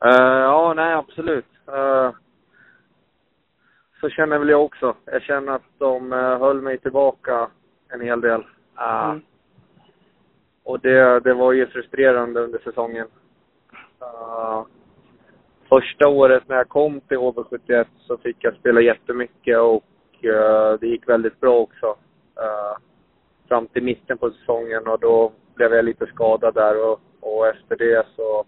Eh, 0.06 0.42
ja, 0.42 0.74
nej 0.76 0.94
absolut. 0.94 1.46
Eh, 1.68 2.12
så 4.02 4.10
känner 4.10 4.40
väl 4.40 4.50
jag 4.50 4.64
också. 4.64 4.96
Jag 5.06 5.22
känner 5.22 5.52
att 5.52 5.70
de 5.78 6.14
uh, 6.14 6.40
höll 6.40 6.62
mig 6.62 6.78
tillbaka 6.78 7.50
en 7.90 8.02
hel 8.02 8.22
del. 8.22 8.42
Eh, 8.80 9.06
Mm. 9.10 9.22
Och 10.64 10.80
det, 10.80 11.20
det 11.20 11.34
var 11.34 11.52
ju 11.54 11.68
frustrerande 11.68 12.40
under 12.42 12.60
säsongen. 12.60 13.08
Eh, 14.02 14.66
första 15.70 16.08
året 16.08 16.44
när 16.48 16.56
jag 16.56 16.70
kom 16.70 17.02
till 17.02 17.18
HV71 17.18 17.86
så 18.00 18.18
fick 18.18 18.38
jag 18.40 18.54
spela 18.56 18.82
jättemycket 18.82 19.58
och 19.60 20.26
eh, 20.26 20.80
det 20.80 20.88
gick 20.88 21.10
väldigt 21.10 21.40
bra 21.40 21.58
också. 21.60 21.86
Eh, 22.38 22.78
fram 23.48 23.68
till 23.68 23.84
mitten 23.84 24.18
på 24.18 24.30
säsongen 24.32 24.88
och 24.88 25.00
då 25.00 25.32
blev 25.56 25.74
jag 25.74 25.86
lite 25.86 26.06
skadad 26.06 26.54
där 26.54 26.90
och, 26.92 27.00
och 27.20 27.48
efter 27.48 27.76
det 27.76 28.06
så 28.16 28.46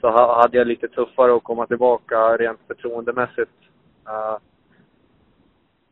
så 0.00 0.08
ha- 0.10 0.40
hade 0.42 0.58
jag 0.58 0.66
lite 0.66 0.88
tuffare 0.88 1.36
att 1.36 1.44
komma 1.44 1.66
tillbaka 1.66 2.36
rent 2.36 2.60
förtroendemässigt. 2.66 3.52
Eh, 4.08 4.36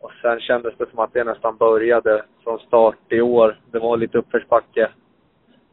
och 0.04 0.12
sen 0.22 0.40
kändes 0.40 0.74
det 0.78 0.90
som 0.90 0.98
att 0.98 1.12
det 1.12 1.24
nästan 1.24 1.56
började 1.56 2.24
från 2.42 2.58
start 2.58 3.12
i 3.12 3.20
år. 3.20 3.58
Det 3.70 3.78
var 3.78 3.96
lite 3.96 4.18
uppförsbacke. 4.18 4.90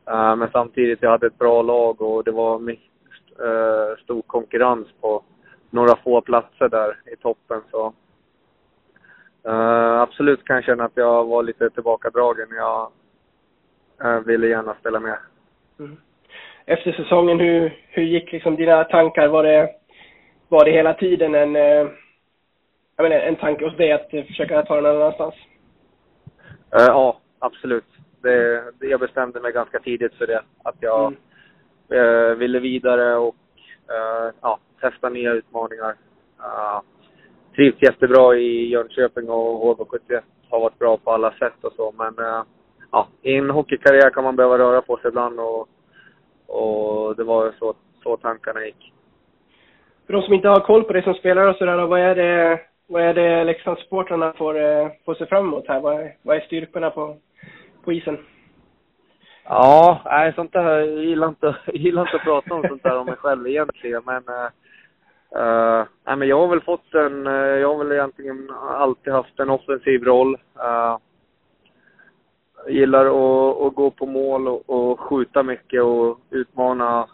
Eh, 0.10 0.36
men 0.36 0.50
samtidigt, 0.52 1.02
jag 1.02 1.10
hade 1.10 1.28
ett 1.28 1.38
bra 1.38 1.62
lag 1.62 2.02
och 2.02 2.24
det 2.24 2.32
var 2.32 2.60
mycket, 2.60 2.92
eh, 3.40 4.04
stor 4.04 4.22
konkurrens 4.22 4.88
på 5.02 5.24
några 5.70 5.96
få 5.96 6.22
platser 6.22 6.70
där 6.70 7.00
i 7.14 7.16
toppen. 7.16 7.62
Så 7.72 7.94
eh, 9.46 10.02
absolut 10.02 10.44
kan 10.44 10.56
jag 10.56 10.66
känna 10.66 10.84
att 10.84 10.96
jag 10.98 11.26
var 11.26 11.44
lite 11.44 11.70
tillbakadragen. 11.70 12.48
Jag 12.52 12.92
ville 14.26 14.48
gärna 14.48 14.76
spela 14.80 15.00
med. 15.00 15.18
Mm. 15.80 15.98
Efter 16.66 16.92
säsongen, 16.92 17.40
hur, 17.40 17.78
hur 17.88 18.04
gick 18.04 18.32
liksom 18.32 18.56
dina 18.56 18.84
tankar? 18.84 19.28
Var 19.28 19.44
det, 19.44 19.70
var 20.50 20.66
det 20.66 20.72
hela 20.72 20.94
tiden 20.94 21.36
en, 21.36 21.56
eh, 21.56 21.88
jag 22.96 23.04
menar, 23.04 23.16
en 23.16 23.36
tanke 23.36 23.66
hos 23.66 23.78
dig 23.78 23.92
att 23.92 24.14
eh, 24.14 24.24
försöka 24.24 24.64
ta 24.64 24.76
den 24.76 24.84
någon 24.84 24.96
annanstans? 25.02 25.36
Eh, 26.72 26.86
ja, 26.88 27.20
absolut. 27.40 27.86
Det, 28.22 28.64
det, 28.80 28.88
jag 28.88 29.00
bestämde 29.00 29.40
mig 29.40 29.52
ganska 29.52 29.80
tidigt 29.80 30.14
för 30.14 30.28
det. 30.28 30.42
Att 30.64 30.76
jag 30.80 31.14
Mm. 31.92 32.32
eh, 32.32 32.36
ville 32.36 32.60
vidare 32.60 33.16
och 33.16 33.36
eh, 33.90 34.34
ja, 34.42 34.60
testa 34.82 35.10
nya 35.10 35.32
utmaningar. 35.32 35.96
Uh, 36.40 36.82
trivs 37.56 37.82
jättebra 37.82 38.36
i 38.36 38.70
Jönköping 38.70 39.30
och 39.30 39.78
HV71 39.78 40.22
har 40.50 40.60
varit 40.60 40.80
bra 40.80 40.98
på 40.98 41.12
alla 41.12 41.32
sätt 41.32 41.54
och 41.62 41.74
så. 41.74 41.94
Men 41.98 42.16
ja, 42.92 43.08
i 43.22 43.36
en 43.36 43.50
hockeykarriär 43.50 44.10
kan 44.10 44.24
man 44.24 44.36
behöva 44.36 44.58
röra 44.58 44.82
på 44.82 44.98
sig 44.98 45.08
ibland 45.08 45.40
och, 45.40 45.68
och 46.48 47.16
det 47.16 47.24
var 47.24 47.54
så, 47.60 47.74
så 48.04 48.18
tankarna 48.18 48.66
gick. 48.66 48.94
För 50.06 50.14
de 50.14 50.22
som 50.22 50.34
inte 50.34 50.48
har 50.48 50.60
koll 50.60 50.84
på 50.84 50.94
dig 50.94 51.04
som 51.04 51.14
spelare 51.14 51.50
och 51.50 51.56
sådär, 51.56 51.86
vad 51.86 52.00
är 52.00 52.16
det, 52.16 52.60
vad 52.92 53.02
är 53.02 53.14
det 53.14 53.44
liksom 53.44 53.48
Leksandssupportrarna 53.48 54.34
får, 54.34 54.62
eh, 54.62 54.88
får 55.06 55.16
se 55.16 55.26
fram 55.26 55.48
emot 55.48 55.68
här? 55.68 55.80
Vad 55.80 56.02
är, 56.02 56.16
vad 56.22 56.38
är 56.38 56.42
styrkorna 56.42 56.90
på, 56.90 57.18
på 57.84 57.94
isen? 57.94 58.18
Ja, 59.44 60.02
nej 60.06 60.34
sånt 60.34 60.54
där, 60.54 60.80
jag 60.80 61.04
gillar 61.04 61.28
inte, 61.28 61.56
jag 61.66 61.76
gillar 61.76 62.02
inte 62.02 62.16
att 62.16 62.24
prata 62.24 62.54
om 62.54 62.68
sånt 62.68 62.84
där 62.84 62.98
om 62.98 63.06
mig 63.06 63.16
själv 63.16 63.48
egentligen 63.48 64.02
men 64.06 64.24
Uh, 65.36 65.86
nej, 66.06 66.16
men 66.16 66.28
jag 66.28 66.40
har 66.40 66.48
väl 66.48 66.62
fått 66.62 66.94
en, 66.94 67.26
jag 67.26 67.68
har 67.68 67.84
väl 67.84 67.92
egentligen 67.92 68.50
alltid 68.70 69.14
haft 69.14 69.40
en 69.40 69.50
offensiv 69.50 70.04
roll. 70.04 70.36
Uh, 70.36 70.98
gillar 72.68 73.06
att, 73.06 73.62
att 73.62 73.76
gå 73.76 73.92
på 73.92 74.06
mål 74.06 74.48
och, 74.48 74.70
och, 74.70 75.00
skjuta 75.00 75.44
mycket 75.44 75.84
och 75.84 76.20
utmana 76.30 77.08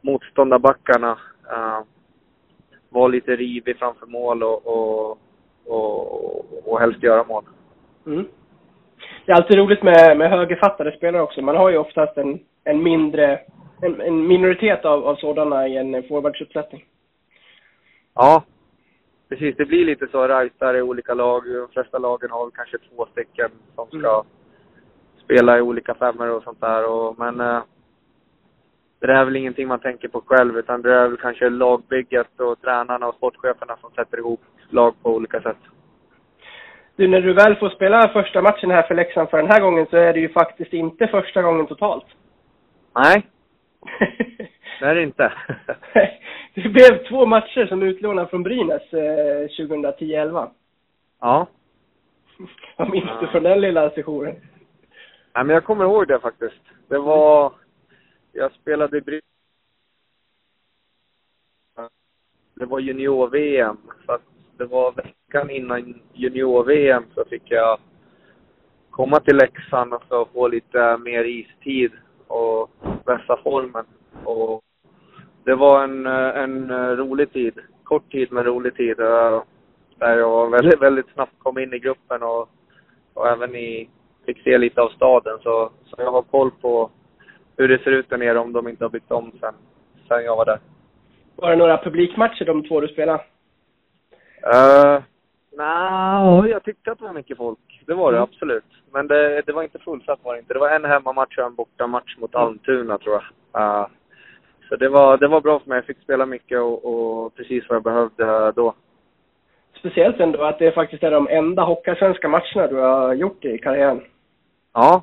motståndarbackarna. 0.00 1.18
Uh, 1.52 1.80
vara 2.90 3.08
lite 3.08 3.36
rivig 3.36 3.78
framför 3.78 4.06
mål 4.06 4.42
och, 4.42 4.66
och, 4.66 5.18
och, 5.66 6.68
och 6.72 6.80
helst 6.80 7.02
göra 7.02 7.24
mål. 7.24 7.44
Mm. 8.06 8.26
Det 9.26 9.32
är 9.32 9.36
alltid 9.36 9.58
roligt 9.58 9.82
med, 9.82 10.18
med 10.18 10.30
högerfattade 10.30 10.96
spelare 10.96 11.22
också. 11.22 11.42
Man 11.42 11.56
har 11.56 11.70
ju 11.70 11.78
oftast 11.78 12.16
en, 12.16 12.40
en 12.64 12.82
mindre, 12.82 13.40
en, 13.82 14.00
en 14.00 14.26
minoritet 14.26 14.84
av, 14.84 15.06
av 15.06 15.16
sådana 15.16 15.68
i 15.68 15.76
en 15.76 16.02
forwardsuppsättning. 16.02 16.84
Ja, 18.14 18.44
precis. 19.28 19.56
Det 19.56 19.64
blir 19.64 19.84
lite 19.84 20.06
så. 20.12 20.28
Rajtar 20.28 20.76
i 20.76 20.82
olika 20.82 21.14
lag. 21.14 21.42
De 21.44 21.68
flesta 21.72 21.98
lagen 21.98 22.30
har 22.30 22.50
kanske 22.50 22.78
två 22.78 23.06
stycken 23.12 23.50
som 23.74 23.86
ska 23.86 23.98
mm. 23.98 24.26
spela 25.24 25.58
i 25.58 25.60
olika 25.60 25.94
femmor 25.94 26.30
och 26.30 26.42
sånt 26.42 26.60
där. 26.60 26.90
Och, 26.90 27.18
men 27.18 27.62
det 29.06 29.12
är 29.12 29.24
väl 29.24 29.36
ingenting 29.36 29.68
man 29.68 29.80
tänker 29.80 30.08
på 30.08 30.22
själv, 30.26 30.58
utan 30.58 30.82
det 30.82 30.94
är 30.94 31.08
väl 31.08 31.16
kanske 31.16 31.50
lagbygget 31.50 32.40
och 32.40 32.60
tränarna 32.60 33.06
och 33.06 33.14
sportcheferna 33.14 33.76
som 33.80 33.90
sätter 33.90 34.18
ihop 34.18 34.40
lag 34.70 34.94
på 35.02 35.10
olika 35.14 35.40
sätt. 35.40 35.56
Du, 36.96 37.08
när 37.08 37.20
du 37.20 37.32
väl 37.32 37.56
får 37.56 37.70
spela 37.70 38.08
första 38.08 38.42
matchen 38.42 38.70
här 38.70 38.82
för 38.82 38.94
Leksand 38.94 39.30
för 39.30 39.36
den 39.36 39.50
här 39.50 39.60
gången 39.60 39.86
så 39.90 39.96
är 39.96 40.12
det 40.12 40.20
ju 40.20 40.28
faktiskt 40.28 40.72
inte 40.72 41.06
första 41.06 41.42
gången 41.42 41.66
totalt. 41.66 42.04
Nej. 42.94 43.26
det 44.80 44.86
är 44.86 44.94
det 44.94 45.02
inte. 45.02 45.32
det 46.54 46.68
blev 46.68 47.08
två 47.08 47.26
matcher 47.26 47.66
som 47.66 47.82
utlånad 47.82 48.30
från 48.30 48.42
Brynäs 48.42 48.92
eh, 48.92 49.64
2010-11. 49.64 50.48
Ja. 51.20 51.46
Vad 52.76 52.90
minns 52.90 53.10
du 53.20 53.26
från 53.26 53.42
den 53.42 53.60
lilla 53.60 53.90
sessionen? 53.90 54.34
Nej, 55.34 55.44
men 55.44 55.54
jag 55.54 55.64
kommer 55.64 55.84
ihåg 55.84 56.08
det 56.08 56.20
faktiskt. 56.20 56.62
Det 56.88 56.98
var... 56.98 57.52
Jag 58.32 58.52
spelade 58.52 58.98
i 58.98 59.20
Det 62.54 62.66
var 62.66 62.78
junior-VM. 62.78 63.76
Så 64.06 64.12
att 64.12 64.22
det 64.56 64.64
var 64.64 64.92
veckan 64.92 65.50
innan 65.50 66.00
junior-VM 66.12 67.04
så 67.14 67.24
fick 67.24 67.42
jag 67.50 67.78
komma 68.90 69.20
till 69.20 69.36
Leksand 69.36 69.94
och 69.94 70.02
så 70.08 70.26
få 70.32 70.48
lite 70.48 70.96
mer 70.96 71.24
istid 71.24 71.92
och 72.26 72.70
vässa 73.06 73.36
formen. 73.42 73.84
Och 74.24 74.62
det 75.44 75.54
var 75.54 75.84
en, 75.84 76.06
en 76.06 76.96
rolig 76.96 77.32
tid. 77.32 77.58
Kort 77.84 78.12
tid 78.12 78.32
men 78.32 78.44
rolig 78.44 78.74
tid. 78.76 78.96
Där 78.96 80.18
jag 80.18 80.50
väldigt, 80.50 80.82
väldigt 80.82 81.08
snabbt 81.14 81.38
kom 81.38 81.58
in 81.58 81.74
i 81.74 81.78
gruppen 81.78 82.22
och, 82.22 82.48
och 83.14 83.28
även 83.28 83.54
i, 83.54 83.90
fick 84.26 84.42
se 84.42 84.58
lite 84.58 84.80
av 84.80 84.88
staden. 84.88 85.38
Så, 85.42 85.70
så 85.84 85.94
jag 85.98 86.12
har 86.12 86.22
koll 86.22 86.50
på 86.50 86.90
hur 87.60 87.68
det 87.68 87.82
ser 87.82 87.90
ut 87.90 88.10
där 88.10 88.18
nere 88.18 88.38
om 88.38 88.52
de 88.52 88.68
inte 88.68 88.84
har 88.84 88.90
byggt 88.90 89.12
om 89.12 89.32
sen, 89.40 89.54
sen 90.08 90.24
jag 90.24 90.36
var 90.36 90.44
där. 90.44 90.58
Var 91.36 91.50
det 91.50 91.56
några 91.56 91.78
publikmatcher 91.78 92.44
de 92.44 92.68
två 92.68 92.80
du 92.80 92.88
spelade? 92.88 93.22
Uh, 94.46 95.02
Nej, 95.52 96.50
jag 96.50 96.64
tyckte 96.64 96.92
att 96.92 96.98
det 96.98 97.04
var 97.04 97.12
mycket 97.12 97.36
folk. 97.36 97.82
Det 97.86 97.94
var 97.94 98.12
det 98.12 98.18
mm. 98.18 98.28
absolut. 98.30 98.64
Men 98.92 99.06
det, 99.06 99.42
det 99.46 99.52
var 99.52 99.62
inte 99.62 99.78
fullsatt 99.78 100.18
var 100.22 100.34
det 100.34 100.40
inte. 100.40 100.54
Det 100.54 100.60
var 100.60 100.70
en 100.70 100.84
hemmamatch 100.84 101.38
och 101.38 101.44
en 101.44 101.54
bortamatch 101.54 102.16
mot 102.18 102.34
mm. 102.34 102.46
Almtuna 102.46 102.98
tror 102.98 103.22
jag. 103.52 103.62
Uh, 103.62 103.86
så 104.68 104.76
det 104.76 104.88
var, 104.88 105.18
det 105.18 105.28
var 105.28 105.40
bra 105.40 105.60
för 105.60 105.68
mig. 105.68 105.76
Jag 105.76 105.84
fick 105.84 106.02
spela 106.02 106.26
mycket 106.26 106.60
och, 106.60 106.84
och 106.84 107.34
precis 107.34 107.64
vad 107.68 107.76
jag 107.76 107.82
behövde 107.82 108.52
då. 108.52 108.74
Speciellt 109.78 110.20
ändå 110.20 110.42
att 110.42 110.58
det 110.58 110.72
faktiskt 110.72 111.02
är 111.02 111.10
de 111.10 111.28
enda 111.28 111.62
hockeyallsvenska 111.62 112.28
matcherna 112.28 112.66
du 112.66 112.76
har 112.76 113.14
gjort 113.14 113.44
i 113.44 113.58
karriären. 113.58 114.00
Ja. 114.72 115.02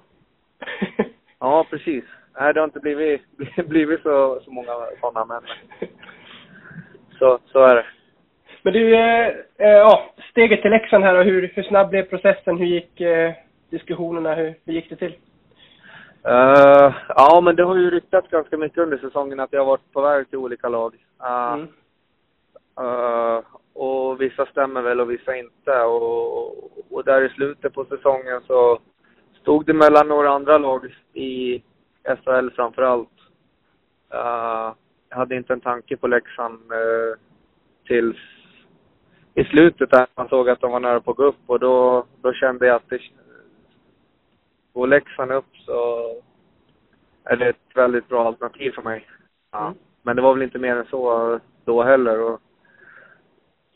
ja, 1.39 1.65
precis. 1.69 2.03
Nej, 2.39 2.53
det 2.53 2.59
har 2.59 2.65
inte 2.65 2.79
blivit, 2.79 3.21
blivit 3.67 4.01
så, 4.01 4.39
så 4.45 4.51
många 4.51 4.73
sådana, 5.01 5.25
men 5.25 5.41
så, 7.19 7.39
så 7.45 7.59
är 7.59 7.75
det. 7.75 7.85
Men 8.61 8.73
du, 8.73 8.95
eh, 8.95 9.27
eh, 9.57 9.77
ja, 9.77 10.13
steget 10.31 10.61
till 10.61 10.71
Leksand 10.71 11.03
här 11.03 11.15
och 11.15 11.23
hur, 11.23 11.51
hur 11.55 11.63
snabb 11.63 11.89
blev 11.89 12.03
processen? 12.03 12.57
Hur 12.57 12.65
gick 12.65 13.01
eh, 13.01 13.33
diskussionerna? 13.69 14.35
Hur, 14.35 14.55
hur 14.65 14.73
gick 14.73 14.89
det 14.89 14.95
till? 14.95 15.15
Uh, 16.27 16.95
ja, 17.07 17.41
men 17.43 17.55
det 17.55 17.63
har 17.63 17.75
ju 17.75 17.89
ryktats 17.89 18.29
ganska 18.29 18.57
mycket 18.57 18.77
under 18.77 18.97
säsongen 18.97 19.39
att 19.39 19.53
jag 19.53 19.59
har 19.59 19.65
varit 19.65 19.93
på 19.93 20.01
väg 20.01 20.29
till 20.29 20.37
olika 20.37 20.69
lag. 20.69 20.93
Uh, 21.23 21.53
mm. 21.53 21.67
uh, 22.79 23.43
och 23.73 24.21
vissa 24.21 24.45
stämmer 24.45 24.81
väl 24.81 25.01
och 25.01 25.11
vissa 25.11 25.35
inte. 25.35 25.81
Och, 25.81 26.47
och 26.91 27.03
där 27.05 27.21
i 27.21 27.29
slutet 27.29 27.73
på 27.73 27.85
säsongen 27.85 28.41
så 28.47 28.79
stod 29.41 29.65
det 29.65 29.73
mellan 29.73 30.07
några 30.07 30.29
andra 30.29 30.57
lag 30.57 30.95
i 31.13 31.63
SHL 32.07 32.49
framför 32.55 32.81
allt. 32.81 33.09
jag 35.09 35.17
hade 35.17 35.35
inte 35.35 35.53
en 35.53 35.61
tanke 35.61 35.97
på 35.97 36.07
Leksand 36.07 36.59
tills 37.87 38.17
i 39.33 39.43
slutet 39.43 39.91
där 39.91 40.07
man 40.15 40.29
såg 40.29 40.49
att 40.49 40.61
de 40.61 40.71
var 40.71 40.79
nära 40.79 40.99
på 40.99 41.11
att 41.11 41.17
gå 41.17 41.23
upp 41.23 41.43
och 41.45 41.59
då, 41.59 42.05
då 42.21 42.33
kände 42.33 42.67
jag 42.67 42.75
att 42.75 42.89
det, 42.89 42.99
går 44.73 44.87
Leksand 44.87 45.31
upp 45.31 45.57
så 45.65 46.07
är 47.23 47.37
det 47.37 47.49
ett 47.49 47.75
väldigt 47.75 48.07
bra 48.09 48.27
alternativ 48.27 48.71
för 48.71 48.81
mig. 48.81 49.07
Ja. 49.51 49.65
Mm. 49.65 49.77
Men 50.01 50.15
det 50.15 50.21
var 50.21 50.33
väl 50.33 50.43
inte 50.43 50.59
mer 50.59 50.75
än 50.75 50.85
så 50.85 51.39
då 51.65 51.83
heller. 51.83 52.21
Och 52.21 52.41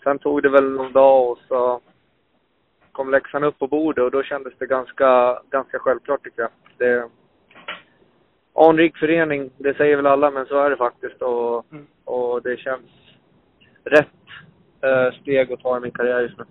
sen 0.03 0.19
tog 0.19 0.43
det 0.43 0.49
väl 0.49 0.71
någon 0.71 0.93
dag 0.93 1.31
och 1.31 1.39
så 1.47 1.81
kom 2.91 3.11
Leksand 3.11 3.45
upp 3.45 3.59
på 3.59 3.67
bordet 3.67 4.03
och 4.03 4.11
då 4.11 4.23
kändes 4.23 4.53
det 4.57 4.65
ganska, 4.65 5.41
ganska 5.49 5.79
självklart 5.79 6.23
tycker 6.23 6.41
jag. 6.41 6.51
Det, 6.77 7.09
anrik 8.55 8.97
förening, 8.97 9.49
det 9.57 9.77
säger 9.77 9.95
väl 9.95 10.07
alla, 10.07 10.31
men 10.31 10.45
så 10.45 10.59
är 10.59 10.69
det 10.69 10.77
faktiskt. 10.77 11.21
Och, 11.21 11.65
mm. 11.71 11.87
och 12.05 12.41
det 12.41 12.57
känns 12.57 12.91
rätt 13.83 14.07
Eh, 14.83 15.11
steg 15.21 15.53
att 15.53 15.59
ta 15.59 15.77
i 15.77 15.79
min 15.79 15.91
karriär 15.91 16.21
just 16.21 16.37
nu. 16.37 16.43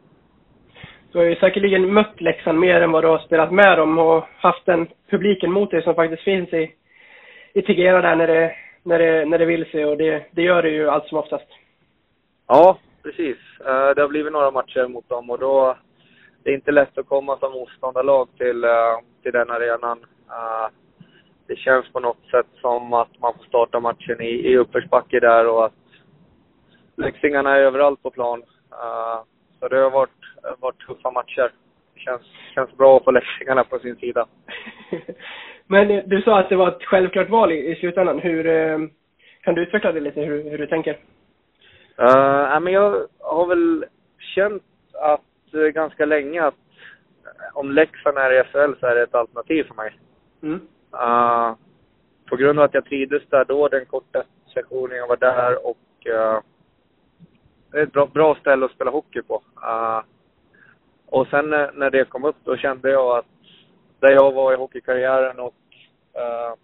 Du 1.12 1.18
har 1.18 1.24
ju 1.24 1.36
säkerligen 1.36 1.94
mött 1.94 2.20
Leksand 2.20 2.58
mer 2.58 2.80
än 2.80 2.92
vad 2.92 3.04
du 3.04 3.08
har 3.08 3.18
spelat 3.18 3.52
med 3.52 3.78
dem 3.78 3.98
och 3.98 4.24
haft 4.38 4.66
den 4.66 4.88
publiken 5.10 5.52
mot 5.52 5.70
dig 5.70 5.82
som 5.82 5.94
faktiskt 5.94 6.22
finns 6.22 6.52
i, 6.52 6.74
i 7.52 7.62
Tegera 7.62 8.00
där 8.02 8.16
när 8.16 8.26
det, 8.26 8.52
när 8.82 8.98
det, 8.98 9.24
när 9.24 9.38
det 9.38 9.44
vill 9.44 9.70
sig 9.70 9.84
och 9.84 9.96
det, 9.96 10.26
det 10.30 10.42
gör 10.42 10.62
det 10.62 10.70
ju 10.70 10.88
allt 10.88 11.06
som 11.06 11.18
oftast. 11.18 11.46
Ja, 12.46 12.78
precis. 13.02 13.36
Eh, 13.60 13.90
det 13.96 14.02
har 14.02 14.08
blivit 14.08 14.32
några 14.32 14.50
matcher 14.50 14.88
mot 14.88 15.08
dem 15.08 15.30
och 15.30 15.38
då 15.38 15.76
det 16.42 16.50
är 16.50 16.54
inte 16.54 16.72
lätt 16.72 16.98
att 16.98 17.08
komma 17.08 17.38
som 17.38 17.52
motståndarlag 17.52 18.28
till, 18.38 18.64
eh, 18.64 18.98
till 19.22 19.32
den 19.32 19.50
arenan. 19.50 19.98
Det 21.50 21.56
känns 21.56 21.92
på 21.92 22.00
något 22.00 22.26
sätt 22.30 22.46
som 22.60 22.92
att 22.92 23.18
man 23.18 23.34
får 23.34 23.44
starta 23.44 23.80
matchen 23.80 24.20
i, 24.20 24.30
i 24.30 24.56
uppförsbacke 24.56 25.20
där 25.20 25.48
och 25.48 25.64
att 25.64 25.72
Leksingarna 26.96 27.56
är 27.56 27.60
överallt 27.60 28.02
på 28.02 28.10
plan. 28.10 28.42
Uh, 28.72 29.22
så 29.60 29.68
det 29.68 29.76
har 29.76 29.90
varit, 29.90 30.20
varit 30.58 30.78
tuffa 30.78 31.10
matcher. 31.10 31.52
Det 31.94 32.00
känns, 32.00 32.22
känns 32.54 32.76
bra 32.76 32.96
att 32.96 33.04
få 33.04 33.10
leksingarna 33.10 33.64
på 33.64 33.78
sin 33.78 33.96
sida. 33.96 34.26
Men 35.66 36.08
du 36.08 36.22
sa 36.22 36.38
att 36.38 36.48
det 36.48 36.56
var 36.56 36.68
ett 36.68 36.84
självklart 36.84 37.30
val 37.30 37.52
i, 37.52 37.72
i 37.72 37.76
slutändan. 37.76 38.18
Hur, 38.18 38.46
uh, 38.46 38.88
kan 39.42 39.54
du 39.54 39.62
utveckla 39.62 39.92
det 39.92 40.00
lite, 40.00 40.20
hur, 40.20 40.50
hur 40.50 40.58
du 40.58 40.66
tänker? 40.66 40.92
Uh, 42.00 42.60
men 42.60 42.72
jag 42.72 43.06
har 43.20 43.46
väl 43.46 43.84
känt 44.18 44.62
att 44.94 45.54
uh, 45.54 45.68
ganska 45.68 46.04
länge 46.04 46.42
att 46.42 46.54
om 47.54 47.72
Leksand 47.72 48.18
är 48.18 48.40
i 48.40 48.44
SHL 48.44 48.80
så 48.80 48.86
är 48.86 48.94
det 48.94 49.02
ett 49.02 49.14
alternativ 49.14 49.64
för 49.64 49.74
mig. 49.74 49.92
Mm. 50.42 50.60
Uh, 50.94 51.54
på 52.28 52.36
grund 52.36 52.58
av 52.58 52.64
att 52.64 52.74
jag 52.74 52.84
trivdes 52.84 53.22
där 53.28 53.44
då, 53.44 53.68
den 53.68 53.86
korta 53.86 54.22
sessionen 54.54 54.96
jag 54.96 55.08
var 55.08 55.16
där 55.16 55.66
och 55.66 55.78
uh, 56.06 56.40
det 57.70 57.78
är 57.78 57.82
ett 57.82 57.92
bra, 57.92 58.06
bra 58.06 58.34
ställe 58.40 58.64
att 58.64 58.72
spela 58.72 58.90
hockey 58.90 59.22
på. 59.22 59.42
Uh, 59.56 60.02
och 61.06 61.26
sen 61.26 61.50
när, 61.50 61.72
när 61.72 61.90
det 61.90 62.04
kom 62.04 62.24
upp 62.24 62.36
då 62.44 62.56
kände 62.56 62.90
jag 62.90 63.18
att 63.18 63.26
där 64.00 64.10
jag 64.10 64.32
var 64.32 64.52
i 64.52 64.56
hockeykarriären 64.56 65.40
och 65.40 65.54
uh, 66.16 66.54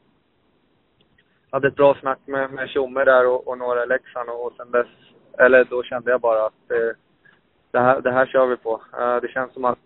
hade 1.50 1.68
ett 1.68 1.76
bra 1.76 1.96
snack 2.00 2.18
med, 2.24 2.52
med 2.52 2.68
Tjomme 2.68 3.04
där 3.04 3.26
och, 3.26 3.48
och 3.48 3.58
några 3.58 3.82
i 3.82 3.86
Leksand 3.86 4.28
och, 4.28 4.46
och 4.46 4.52
sen 4.56 4.70
dess, 4.70 4.86
eller 5.38 5.64
då 5.64 5.82
kände 5.82 6.10
jag 6.10 6.20
bara 6.20 6.46
att 6.46 6.68
det, 6.68 6.94
det, 7.70 7.80
här, 7.80 8.00
det 8.00 8.12
här 8.12 8.26
kör 8.26 8.46
vi 8.46 8.56
på. 8.56 8.82
Uh, 9.00 9.16
det 9.22 9.28
känns 9.28 9.52
som 9.52 9.64
att 9.64 9.78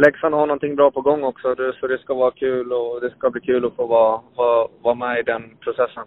Leksand 0.00 0.34
har 0.34 0.46
någonting 0.46 0.76
bra 0.76 0.90
på 0.90 1.00
gång 1.00 1.24
också, 1.24 1.54
så 1.80 1.86
det 1.86 1.98
ska 1.98 2.14
vara 2.14 2.30
kul 2.30 2.72
och 2.72 3.00
det 3.00 3.10
ska 3.10 3.30
bli 3.30 3.40
kul 3.40 3.64
att 3.64 3.76
få 3.76 3.86
vara, 3.86 4.20
vara, 4.34 4.68
vara 4.82 4.94
med 4.94 5.18
i 5.18 5.22
den 5.22 5.56
processen. 5.60 6.04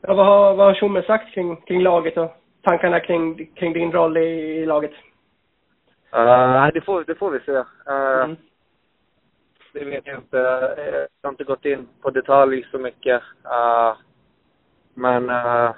Ja, 0.00 0.14
vad 0.14 0.26
har, 0.26 0.54
vad 0.54 0.66
har 0.66 0.74
Tjomme 0.74 1.02
sagt 1.02 1.34
kring, 1.34 1.56
kring 1.56 1.82
laget 1.82 2.16
och 2.16 2.36
tankarna 2.62 3.00
kring, 3.00 3.46
kring 3.54 3.72
din 3.72 3.92
roll 3.92 4.16
i, 4.16 4.60
i 4.62 4.66
laget? 4.66 4.92
Uh, 6.16 6.68
det, 6.74 6.80
får, 6.80 7.04
det 7.04 7.14
får 7.14 7.30
vi 7.30 7.40
se. 7.40 7.52
Uh, 7.52 8.24
mm. 8.24 8.36
Det 9.72 9.84
vet 9.84 10.06
jag 10.06 10.16
inte. 10.16 10.36
Jag 11.22 11.28
har 11.28 11.30
inte 11.30 11.44
gått 11.44 11.64
in 11.64 11.88
på 12.02 12.10
detalj 12.10 12.66
så 12.70 12.78
mycket. 12.78 13.22
Uh, 13.44 13.96
men 14.94 15.30
uh, 15.30 15.70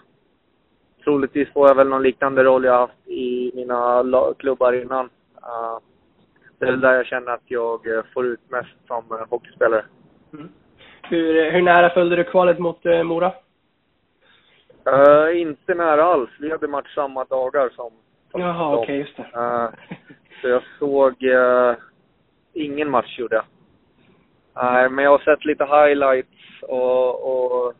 troligtvis 1.04 1.52
får 1.52 1.68
jag 1.68 1.74
väl 1.74 1.88
någon 1.88 2.02
liknande 2.02 2.44
roll 2.44 2.64
jag 2.64 2.78
haft 2.78 3.08
i 3.08 3.52
mina 3.54 4.04
klubbar 4.38 4.72
innan. 4.72 5.10
Eh, 5.42 5.78
det 6.64 6.68
är 6.68 6.72
väl 6.72 6.80
där 6.80 6.94
jag 6.94 7.06
känner 7.06 7.32
att 7.32 7.42
jag 7.44 7.96
eh, 7.96 8.04
får 8.14 8.26
ut 8.26 8.50
mest 8.50 8.86
som 8.86 9.04
eh, 9.12 9.28
hockeyspelare. 9.30 9.84
Hur, 11.02 11.50
hur 11.50 11.62
nära 11.62 11.90
följde 11.90 12.16
du 12.16 12.24
kvalet 12.24 12.58
mot 12.58 12.86
eh, 12.86 13.02
Mora? 13.02 13.32
Eh, 14.86 15.40
inte 15.40 15.74
nära 15.74 16.04
alls. 16.04 16.30
Vi 16.40 16.50
hade 16.50 16.68
match 16.68 16.94
samma 16.94 17.24
dagar 17.24 17.68
som, 17.68 17.90
som 18.30 18.40
Jaha, 18.40 18.76
okej, 18.76 18.98
just 18.98 19.16
det. 19.16 19.22
Eh, 19.34 19.68
så 20.40 20.48
jag 20.48 20.62
såg 20.78 21.24
eh, 21.24 21.74
ingen 22.52 22.90
match 22.90 23.18
gjorde 23.18 23.36
jag. 23.36 23.44
Nej, 24.54 24.90
men 24.90 25.04
jag 25.04 25.10
har 25.10 25.18
sett 25.18 25.44
lite 25.44 25.64
highlights 25.64 26.62
och, 26.62 27.24
och 27.32 27.74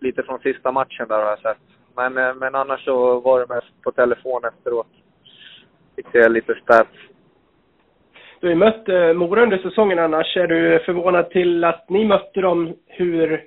lite 0.00 0.22
från 0.22 0.38
sista 0.38 0.72
matchen 0.72 1.08
där 1.08 1.18
har 1.18 1.30
jag 1.30 1.40
sett. 1.40 1.62
Men, 1.96 2.18
eh, 2.18 2.34
men 2.34 2.54
annars 2.54 2.84
så 2.84 3.20
var 3.20 3.40
det 3.40 3.54
mest 3.54 3.82
på 3.82 3.92
telefon 3.92 4.44
efteråt. 4.44 4.86
Fick 5.96 6.06
se 6.12 6.28
lite 6.28 6.54
stats. 6.54 6.90
Du 8.40 8.46
har 8.46 8.50
ju 8.50 8.56
mött 8.56 8.88
eh, 8.88 9.12
Mora 9.12 9.42
under 9.42 9.58
säsongen 9.58 9.98
annars. 9.98 10.36
Är 10.36 10.46
du 10.46 10.78
förvånad 10.78 11.30
till 11.30 11.64
att 11.64 11.88
ni 11.90 12.04
mötte 12.04 12.40
dem, 12.40 12.74
hur, 12.86 13.44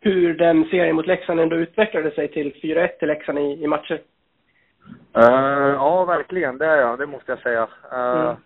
hur 0.00 0.34
den 0.34 0.64
serien 0.64 0.96
mot 0.96 1.06
Leksand 1.06 1.40
ändå 1.40 1.56
utvecklade 1.56 2.10
sig 2.10 2.28
till 2.28 2.52
4-1 2.52 2.88
till 2.88 3.08
Leksand 3.08 3.38
i, 3.38 3.64
i 3.64 3.66
matcher? 3.66 4.00
Eh, 5.16 5.72
ja, 5.74 6.04
verkligen. 6.04 6.58
Det 6.58 6.66
är 6.66 6.80
jag. 6.80 6.98
Det 6.98 7.06
måste 7.06 7.32
jag 7.32 7.38
säga. 7.38 7.68
Eh, 7.92 8.20
Mm. 8.20 8.36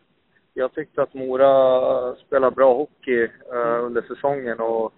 Jag 0.54 0.74
tyckte 0.74 1.02
att 1.02 1.14
Mora 1.14 2.14
spelade 2.14 2.56
bra 2.56 2.74
hockey 2.74 3.22
eh, 3.52 3.84
under 3.84 4.02
säsongen 4.02 4.60
och 4.60 4.92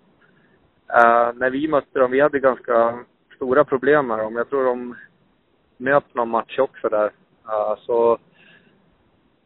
när 1.35 1.51
vi 1.51 1.69
mötte 1.69 1.99
dem, 1.99 2.11
vi 2.11 2.21
hade 2.21 2.39
ganska 2.39 2.99
stora 3.37 3.65
problem 3.65 4.07
med 4.07 4.19
dem. 4.19 4.37
Jag 4.37 4.51
tror 4.51 4.65
de 4.65 4.97
nöp 5.77 6.05
någon 6.15 6.29
match 6.29 6.59
också 6.59 6.89
där. 6.89 7.11
Så 7.77 8.19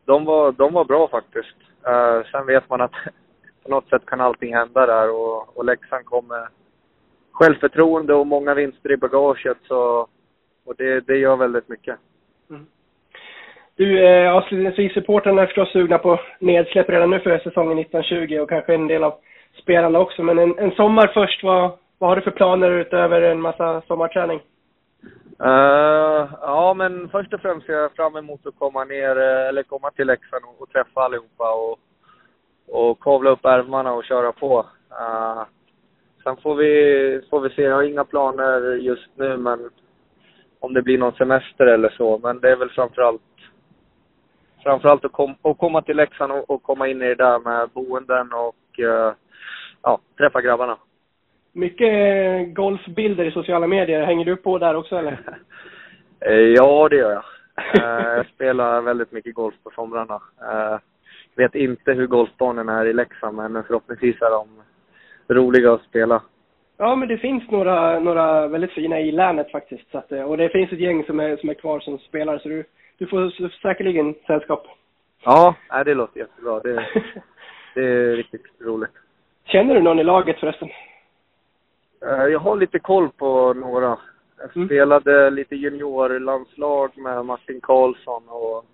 de 0.05 0.25
var, 0.25 0.53
de 0.53 0.73
var 0.73 0.85
bra 0.85 1.09
faktiskt. 1.09 1.57
Uh, 1.89 2.25
sen 2.31 2.47
vet 2.47 2.71
man 2.71 2.81
att 2.81 2.93
på 3.63 3.71
något 3.71 3.89
sätt 3.89 4.07
kan 4.07 4.21
allting 4.21 4.55
hända 4.55 4.87
där 4.87 5.11
och, 5.11 5.59
och 5.59 5.65
Leksand 5.65 6.05
kom 6.05 6.27
med 6.27 6.49
självförtroende 7.33 8.15
och 8.15 8.27
många 8.27 8.55
vinster 8.55 8.93
i 8.93 8.97
bagaget 8.97 9.59
så 9.69 10.09
och 10.67 10.75
det, 10.79 11.01
det 11.01 11.17
gör 11.17 11.37
väldigt 11.37 11.69
mycket. 11.69 11.97
Mm. 12.51 12.67
Du, 13.77 14.07
eh, 14.07 14.33
avslutningsvis, 14.33 14.93
supportrarna 14.95 15.43
är 15.43 15.47
förstås 15.47 15.73
sugna 15.73 15.99
på 15.99 16.21
nedsläpp 16.39 16.91
redan 16.91 17.11
nu 17.11 17.21
för 17.21 17.39
säsongen 17.39 17.79
1920 17.79 18.39
och 18.39 18.49
kanske 18.49 18.75
en 18.75 18.87
del 18.87 19.05
av 19.05 19.15
spelarna 19.63 19.99
också. 19.99 20.23
Men 20.23 20.39
en, 20.39 20.59
en 20.59 20.71
sommar 20.71 21.11
först, 21.15 21.45
vad, 21.45 21.71
vad 21.99 22.11
har 22.11 22.17
du 22.17 22.23
för 22.23 22.31
planer 22.31 22.71
utöver 22.71 23.23
en 23.23 23.41
massa 23.41 23.81
sommarträning? 23.81 24.41
Uh, 25.41 26.29
ja, 26.41 26.75
men 26.77 27.09
först 27.09 27.35
och 27.35 27.41
främst 27.41 27.67
ser 27.67 27.73
jag 27.73 27.93
fram 27.93 28.17
emot 28.17 28.47
att 28.47 28.59
komma 28.59 28.85
ner, 28.85 29.17
eh, 29.17 29.49
eller 29.49 29.63
komma 29.63 29.91
till 29.91 30.07
Leksand 30.07 30.45
och, 30.45 30.63
och 30.63 30.71
träffa 30.71 31.01
allihopa 31.01 31.55
och, 31.55 31.79
och 32.69 33.01
kavla 33.01 33.31
upp 33.31 33.45
ärmarna 33.45 33.93
och 33.93 34.05
köra 34.05 34.33
på. 34.33 34.67
Uh, 34.91 35.45
sen 36.23 36.37
får 36.37 36.55
vi, 36.55 37.23
får 37.31 37.41
vi 37.41 37.51
se. 37.51 37.63
Jag 37.63 37.75
har 37.75 37.83
inga 37.83 38.05
planer 38.05 38.75
just 38.75 39.09
nu, 39.15 39.37
men 39.37 39.71
om 40.61 40.75
det 40.75 40.83
blir 40.83 40.99
någon 40.99 41.13
semester 41.13 41.67
eller 41.67 41.89
så. 41.89 42.19
Men 42.19 42.41
det 42.41 42.51
är 42.51 42.57
väl 42.57 42.71
framförallt 42.71 43.23
framförallt 44.63 45.05
att, 45.05 45.13
kom, 45.13 45.35
att 45.43 45.59
komma 45.59 45.83
till 45.83 45.97
Leksand 45.97 46.33
och, 46.33 46.51
och 46.51 46.63
komma 46.63 46.89
in 46.89 47.03
i 47.03 47.09
det 47.09 47.15
där 47.15 47.39
med 47.39 47.69
boenden 47.71 48.33
och 48.33 48.79
uh, 48.79 49.13
ja, 49.83 49.99
träffa 50.19 50.41
grabbarna. 50.41 50.79
Mycket 51.55 51.89
eh, 51.89 52.53
golfbilder 52.53 53.25
i 53.25 53.31
sociala 53.31 53.67
medier. 53.67 54.03
Hänger 54.05 54.25
du 54.25 54.37
på 54.37 54.59
där 54.59 54.77
också 54.77 54.97
eller? 54.97 55.19
Eh, 56.21 56.33
Ja, 56.35 56.89
det 56.89 56.97
gör 56.97 57.13
jag. 57.13 57.25
Eh, 57.75 58.17
Jag 58.17 58.27
spelar 58.27 58.81
väldigt 58.81 59.13
mycket 59.13 59.35
golf 59.35 59.55
på 59.65 59.71
somrarna. 59.71 60.21
Eh, 60.41 60.79
Vet 61.37 61.55
inte 61.55 61.93
hur 61.93 62.07
golfbanorna 62.07 62.81
är 62.81 62.87
i 62.87 62.93
Leksand, 62.93 63.37
men 63.37 63.65
förhoppningsvis 63.65 64.23
är 64.23 64.31
de 64.31 64.49
roliga 65.35 65.73
att 65.73 65.83
spela. 65.83 66.23
Ja, 66.77 66.97
men 66.97 67.09
det 67.09 67.19
finns 67.19 67.51
några, 67.51 67.99
några 68.01 68.49
väldigt 68.49 68.73
fina 68.73 69.01
i 69.01 69.13
länet 69.13 69.51
faktiskt. 69.51 69.91
Så 69.91 69.99
att, 69.99 70.13
och 70.13 70.37
det 70.37 70.49
finns 70.49 70.73
ett 70.73 70.79
gäng 70.81 71.05
som 71.05 71.21
är, 71.21 71.37
som 71.37 71.49
är 71.49 71.55
kvar 71.55 71.81
som 71.81 71.99
spelar, 71.99 72.39
så 72.39 72.49
du, 72.49 72.65
du 72.99 73.07
får 73.07 73.51
säkerligen 73.63 74.15
sällskap. 74.27 74.67
Ja, 75.25 75.55
det 75.85 75.95
låter 75.95 76.21
jättebra. 76.21 76.61
Det, 76.61 76.75
det 77.75 77.83
är 77.85 78.17
riktigt 78.17 78.47
roligt. 78.61 78.91
Känner 79.45 79.75
du 79.75 79.83
någon 79.83 79.99
i 79.99 80.05
laget 80.05 80.41
förresten? 80.41 80.69
Eh, 82.03 82.25
Jag 82.27 82.39
har 82.39 82.57
lite 82.57 82.79
koll 82.79 83.09
på 83.11 83.53
några. 83.55 83.99
Jag 84.39 84.57
Mm. 84.57 84.69
spelade 84.69 85.31
lite 85.31 85.57
juniorlandslag 85.57 86.99
med 86.99 87.25
Martin 87.25 87.61
Karlsson 87.61 88.23
och 88.29 88.65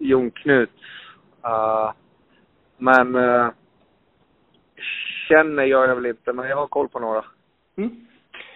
Jon 0.00 0.30
Knuts. 0.30 0.72
Eh, 1.44 1.92
men 2.78 3.14
eh, 3.14 3.48
känner 5.28 5.62
gör 5.64 5.88
jag 5.88 5.94
väl 5.94 6.06
inte, 6.06 6.32
men 6.32 6.48
jag 6.48 6.56
har 6.56 6.66
koll 6.66 6.88
på 6.88 6.98
några. 6.98 7.24
Mm? 7.76 8.06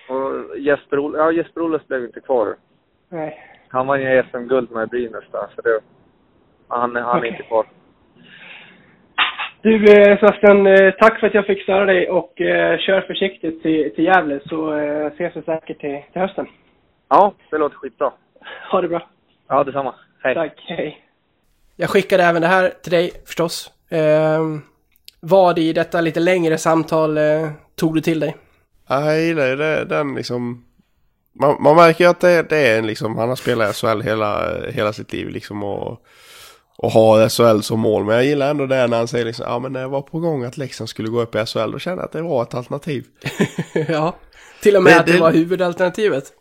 Och 0.09 0.59
Jesper, 0.59 0.97
Ol- 0.99 1.17
ja, 1.17 1.33
Jesper 1.33 1.61
Olles 1.63 1.87
blev 1.89 2.05
inte 2.05 2.21
kvar. 2.21 2.57
Nej. 3.09 3.43
Han 3.69 3.87
var 3.87 3.97
ju 3.97 4.23
SM-guld 4.23 4.71
med 4.71 4.89
Brynäs 4.89 5.25
där, 5.33 5.47
så 5.55 5.63
det, 5.63 5.81
han, 6.69 6.97
han 6.97 6.97
är 6.97 7.19
Okej. 7.19 7.31
inte 7.31 7.43
kvar. 7.43 7.67
Du 9.67 9.93
eh, 9.93 10.19
Sebastian, 10.19 10.67
eh, 10.67 10.95
tack 10.99 11.21
för 11.21 11.27
att 11.27 11.35
jag 11.35 11.47
fick 11.47 11.63
störa 11.63 11.85
dig 11.85 12.11
och 12.11 12.41
eh, 12.41 12.79
kör 12.79 13.01
försiktigt 13.01 13.63
till, 13.63 13.93
till 13.95 14.05
Gävle 14.05 14.41
så 14.49 14.73
ses 15.15 15.37
vi 15.37 15.43
säkert 15.43 15.81
till, 15.81 16.03
till 16.13 16.21
hösten. 16.23 16.47
Ja, 17.09 17.35
det 17.51 17.59
låter 17.59 17.77
skitbra. 17.77 18.13
Ha 18.71 18.81
det 18.81 18.89
bra. 18.89 19.09
Ja, 19.49 19.65
detsamma. 19.65 19.95
Hej. 20.23 20.35
Tack, 20.35 20.65
hej. 20.69 21.03
Jag 21.77 21.91
skickade 21.91 22.23
även 22.23 22.43
det 22.43 22.49
här 22.49 22.73
till 22.83 22.93
dig 22.93 23.11
förstås. 23.27 23.73
Eh, 23.91 24.41
vad 25.21 25.59
i 25.59 25.73
detta 25.73 26.01
lite 26.01 26.21
längre 26.21 26.59
samtal 26.59 27.19
eh, 27.19 27.51
tog 27.77 27.95
du 27.95 28.01
till 28.01 28.21
dig? 28.21 28.37
Jag 28.89 29.21
gillar 29.21 29.47
ju 29.47 29.57
det, 29.57 29.85
den 29.85 30.15
liksom. 30.15 30.65
Man, 31.41 31.63
man 31.63 31.77
märker 31.77 32.05
ju 32.05 32.11
att 32.11 32.21
det, 32.21 32.49
det 32.49 32.69
är 32.69 32.79
en 32.79 32.87
liksom, 32.87 33.17
han 33.19 33.29
har 33.29 33.37
spelat 33.37 33.71
i 33.71 33.75
SHL 33.75 34.01
hela, 34.01 34.61
hela 34.71 34.93
sitt 34.93 35.13
liv 35.13 35.29
liksom 35.29 35.63
och, 35.63 36.07
och 36.79 36.91
har 36.91 37.29
SHL 37.29 37.61
som 37.63 37.81
mål. 37.81 38.05
Men 38.05 38.15
jag 38.15 38.25
gillar 38.25 38.51
ändå 38.51 38.67
det 38.67 38.87
när 38.87 38.97
han 38.97 39.09
säger 39.09 39.25
liksom, 39.25 39.45
ja 39.49 39.59
men 39.59 39.73
när 39.73 39.81
jag 39.81 39.89
var 39.89 40.03
på 40.03 40.19
gång 40.21 40.45
att 40.45 40.57
Leksand 40.57 40.89
skulle 40.89 41.09
gå 41.09 41.21
upp 41.23 41.35
i 41.35 41.47
SHL, 41.47 41.71
då 41.73 41.79
kände 41.79 42.01
jag 42.03 42.07
att 42.07 42.13
det 42.13 42.23
var 42.23 42.43
ett 42.43 42.55
alternativ. 42.55 43.07
ja, 43.89 44.17
till 44.63 44.77
och 44.77 44.83
med 44.83 44.93
Det- 44.93 45.01
att 45.01 45.07
det 45.07 45.13
det- 45.13 45.21
var 45.21 45.33
huvudalternativet. 45.33 46.33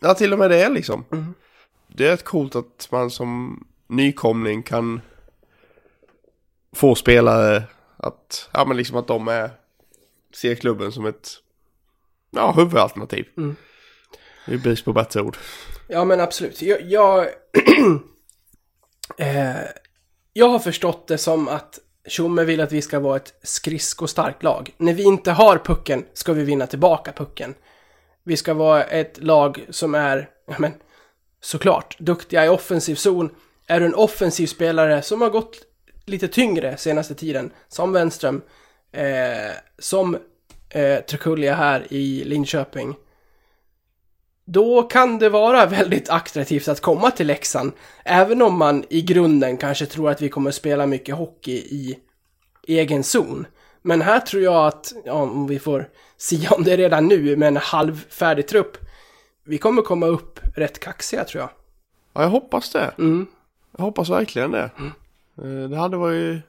Ja, 0.00 0.14
till 0.14 0.32
och 0.32 0.38
med 0.38 0.50
det 0.50 0.68
liksom. 0.68 1.04
Det 1.88 2.06
är 2.06 2.10
rätt 2.10 2.24
coolt 2.24 2.56
att 2.56 2.88
man 2.90 3.10
som 3.10 3.60
nykomling 3.86 4.62
kan 4.62 5.00
få 6.72 6.94
spelare 6.94 7.62
att, 7.96 8.50
ja 8.52 8.64
men 8.64 8.76
liksom 8.76 8.96
att 8.96 9.06
de 9.06 9.28
är, 9.28 9.50
ser 10.34 10.54
klubben 10.54 10.92
som 10.92 11.06
ett, 11.06 11.30
ja 12.30 12.52
huvudalternativ. 12.56 13.26
Mm. 13.36 13.56
Det 14.46 14.54
är 14.54 14.58
brist 14.58 14.84
på 14.84 14.92
bättre 14.92 15.20
ord. 15.22 15.36
Ja, 15.88 16.04
men 16.04 16.20
absolut. 16.20 16.62
Jag, 16.62 16.82
jag, 16.82 17.26
eh, 19.16 19.56
jag 20.32 20.48
har 20.48 20.58
förstått 20.58 21.06
det 21.06 21.18
som 21.18 21.48
att 21.48 21.78
Tjomme 22.08 22.44
vill 22.44 22.60
att 22.60 22.72
vi 22.72 22.82
ska 22.82 23.00
vara 23.00 23.16
ett 23.16 23.34
skridskostarkt 23.42 24.42
lag. 24.42 24.74
När 24.76 24.92
vi 24.92 25.02
inte 25.02 25.30
har 25.30 25.58
pucken 25.58 26.04
ska 26.12 26.32
vi 26.32 26.44
vinna 26.44 26.66
tillbaka 26.66 27.12
pucken. 27.12 27.54
Vi 28.24 28.36
ska 28.36 28.54
vara 28.54 28.84
ett 28.84 29.22
lag 29.22 29.64
som 29.70 29.94
är, 29.94 30.28
ja 30.46 30.54
men, 30.58 30.72
såklart, 31.40 31.98
duktiga 31.98 32.46
i 32.46 32.48
offensiv 32.48 32.94
zon. 32.94 33.30
Är 33.66 33.80
du 33.80 33.86
en 33.86 33.94
offensiv 33.94 34.46
spelare 34.46 35.02
som 35.02 35.20
har 35.20 35.30
gått 35.30 35.56
lite 36.04 36.28
tyngre 36.28 36.76
senaste 36.76 37.14
tiden, 37.14 37.50
som 37.68 37.92
Wenström, 37.92 38.42
eh, 38.92 39.52
som 39.78 40.18
eh, 40.70 41.00
Trekulja 41.00 41.54
här 41.54 41.86
i 41.90 42.24
Linköping, 42.24 42.94
då 44.50 44.82
kan 44.82 45.18
det 45.18 45.28
vara 45.28 45.66
väldigt 45.66 46.08
attraktivt 46.10 46.68
att 46.68 46.80
komma 46.80 47.10
till 47.10 47.26
Leksand. 47.26 47.72
Även 48.04 48.42
om 48.42 48.58
man 48.58 48.84
i 48.90 49.02
grunden 49.02 49.56
kanske 49.56 49.86
tror 49.86 50.10
att 50.10 50.20
vi 50.22 50.28
kommer 50.28 50.50
spela 50.50 50.86
mycket 50.86 51.14
hockey 51.14 51.52
i 51.56 51.98
egen 52.66 53.04
zon. 53.04 53.46
Men 53.82 54.02
här 54.02 54.20
tror 54.20 54.42
jag 54.42 54.66
att, 54.66 54.92
ja, 55.04 55.12
om 55.12 55.46
vi 55.46 55.58
får 55.58 55.88
sia 56.16 56.50
om 56.56 56.64
det 56.64 56.76
redan 56.76 57.06
nu 57.06 57.36
med 57.36 57.48
en 57.48 57.56
halvfärdig 57.56 58.48
trupp, 58.48 58.76
vi 59.44 59.58
kommer 59.58 59.82
komma 59.82 60.06
upp 60.06 60.40
rätt 60.56 60.78
kaxiga 60.78 61.24
tror 61.24 61.40
jag. 61.40 61.50
Ja, 62.12 62.22
jag 62.22 62.30
hoppas 62.30 62.70
det. 62.72 62.90
Mm. 62.98 63.26
Jag 63.76 63.84
hoppas 63.84 64.08
verkligen 64.08 64.50
det. 64.50 64.70
Eh, 65.42 65.68
Det 65.70 65.76
hade 65.76 65.96
varit 65.96 66.40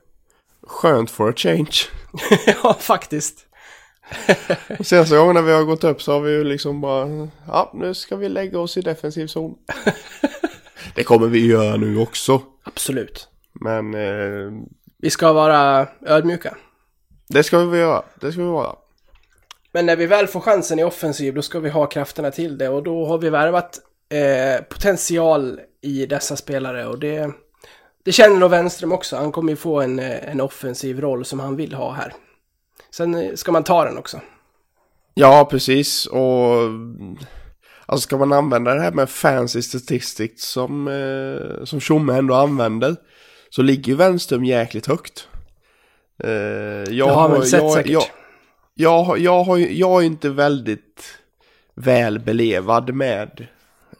skönt 0.64 1.12
for 1.12 1.30
a 1.30 1.34
change. 1.36 1.76
ja, 2.64 2.74
faktiskt. 2.80 3.46
Och 4.80 4.86
Senaste 4.86 5.18
gången 5.18 5.36
när 5.36 5.42
vi 5.42 5.52
har 5.52 5.64
gått 5.64 5.84
upp 5.84 6.02
så 6.02 6.12
har 6.12 6.20
vi 6.20 6.32
ju 6.32 6.44
liksom 6.44 6.82
bara, 6.82 7.28
ja 7.48 7.72
nu 7.74 7.94
ska 7.94 8.16
vi 8.16 8.30
lägga 8.30 8.60
oss 8.60 8.78
i 8.78 8.82
defensiv 8.82 9.28
zon. 9.28 9.56
det 10.96 11.04
kommer 11.04 11.28
vi 11.28 11.48
göra 11.48 11.76
nu 11.76 11.98
också. 12.00 12.42
Absolut. 12.64 13.28
Men 13.54 13.94
eh, 13.94 14.62
Vi 14.98 15.10
ska 15.10 15.34
vara 15.34 15.88
ödmjuka. 16.06 16.56
det 17.28 17.44
ska 17.44 17.60
vi 17.60 17.78
göra. 17.80 18.04
Det 18.22 18.32
ska 18.32 18.42
vi 18.42 18.48
vara. 18.48 18.76
Men 19.72 19.86
när 19.86 19.96
vi 19.96 20.06
väl 20.06 20.28
får 20.28 20.40
chansen 20.40 20.80
i 20.80 20.84
offensiv, 20.84 21.34
då 21.34 21.42
ska 21.42 21.60
vi 21.60 21.70
ha 21.70 21.86
krafterna 21.86 22.32
till 22.32 22.58
det. 22.58 22.70
Och 22.70 22.84
då 22.84 23.06
har 23.06 23.18
vi 23.18 23.30
värvat 23.30 23.80
eh, 24.10 24.64
potential 24.64 25.60
i 25.82 26.06
dessa 26.06 26.36
spelare. 26.36 26.88
Och 26.88 27.00
det, 27.00 27.32
det 28.06 28.12
känner 28.12 28.36
nog 28.36 28.50
Wenström 28.52 28.92
också. 28.92 29.16
Han 29.16 29.32
kommer 29.32 29.50
ju 29.50 29.56
få 29.56 29.82
en, 29.82 30.00
eh, 30.00 30.32
en 30.32 30.42
offensiv 30.42 31.02
roll 31.02 31.26
som 31.26 31.40
han 31.40 31.56
vill 31.56 31.74
ha 31.74 31.92
här. 31.92 32.14
Sen 32.92 33.16
eh, 33.16 33.36
ska 33.36 33.52
man 33.52 33.64
ta 33.64 33.86
den 33.86 33.98
också. 33.98 34.22
Ja, 35.14 35.48
precis. 35.52 36.06
Och 36.06 36.54
alltså 37.86 38.08
ska 38.08 38.18
man 38.18 38.34
använda 38.34 38.74
det 38.74 38.82
här 38.82 38.92
med 38.92 39.10
fancy 39.10 39.62
statistics 39.62 40.44
som, 40.44 40.88
eh, 40.88 41.66
som 41.66 41.80
Tjomme 41.80 42.14
ändå 42.14 42.36
använder 42.36 42.96
så 43.50 43.62
ligger 43.62 43.92
ju 43.92 43.96
Wenström 43.96 44.46
jäkligt 44.46 44.86
högt. 44.86 45.28
Eh, 46.24 46.32
jag 46.90 47.08
har 47.08 47.30
väl 47.30 47.46
sett 47.46 47.62
jag, 47.62 47.74
säkert. 47.74 47.92
Jag, 47.92 48.04
jag, 48.74 49.20
jag, 49.20 49.44
har, 49.44 49.58
jag 49.58 50.02
är 50.02 50.06
inte 50.06 50.30
väldigt 50.30 51.20
väl 51.76 52.20
belevad 52.20 52.94
med 52.94 53.48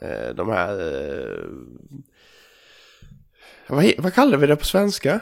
eh, 0.02 0.36
de 0.36 0.50
här... 0.50 0.80
Eh, 0.80 1.46
vad, 3.68 3.92
vad 3.98 4.14
kallar 4.14 4.38
vi 4.38 4.48
det 4.48 4.56
på 4.56 4.66
svenska? 4.66 5.20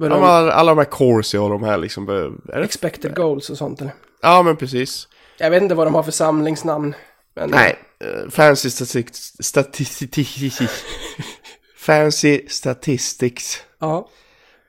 Vadå? 0.00 0.14
Alla, 0.14 0.52
alla 0.52 0.74
de 0.74 0.78
här 0.78 0.84
corsi 0.84 1.38
och 1.38 1.50
de 1.50 1.62
här 1.62 1.78
liksom... 1.78 2.08
Är 2.08 2.58
det? 2.58 2.64
Expected 2.64 3.16
goals 3.16 3.50
och 3.50 3.58
sånt 3.58 3.80
eller? 3.80 3.92
Ja, 4.22 4.42
men 4.42 4.56
precis. 4.56 5.08
Jag 5.38 5.50
vet 5.50 5.62
inte 5.62 5.74
vad 5.74 5.86
de 5.86 5.94
har 5.94 6.02
för 6.02 6.12
samlingsnamn. 6.12 6.94
Men 7.34 7.50
Nej, 7.50 7.78
eh, 8.00 8.30
fancy 8.30 8.70
statistics. 8.70 9.32
statistics. 9.40 10.84
fancy 11.76 12.48
statistics. 12.48 13.62
Ja. 13.78 14.08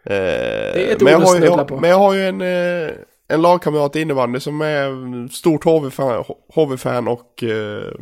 Eh, 0.05 0.15
är 0.15 0.75
ett 0.75 1.01
men, 1.01 1.11
jag 1.13 1.21
ord 1.21 1.35
att 1.35 1.43
jag, 1.43 1.67
på. 1.67 1.79
men 1.79 1.89
jag 1.89 1.97
har 1.97 2.13
ju 2.13 2.27
en, 2.27 2.41
eh, 2.41 2.93
en 3.27 3.41
lagkamrat 3.41 3.95
i 3.95 4.01
innebandy 4.01 4.39
som 4.39 4.61
är 4.61 5.27
stort 5.31 5.63
HV-fan, 5.63 6.23
HV-fan 6.53 7.07
och 7.07 7.43
eh, 7.43 7.93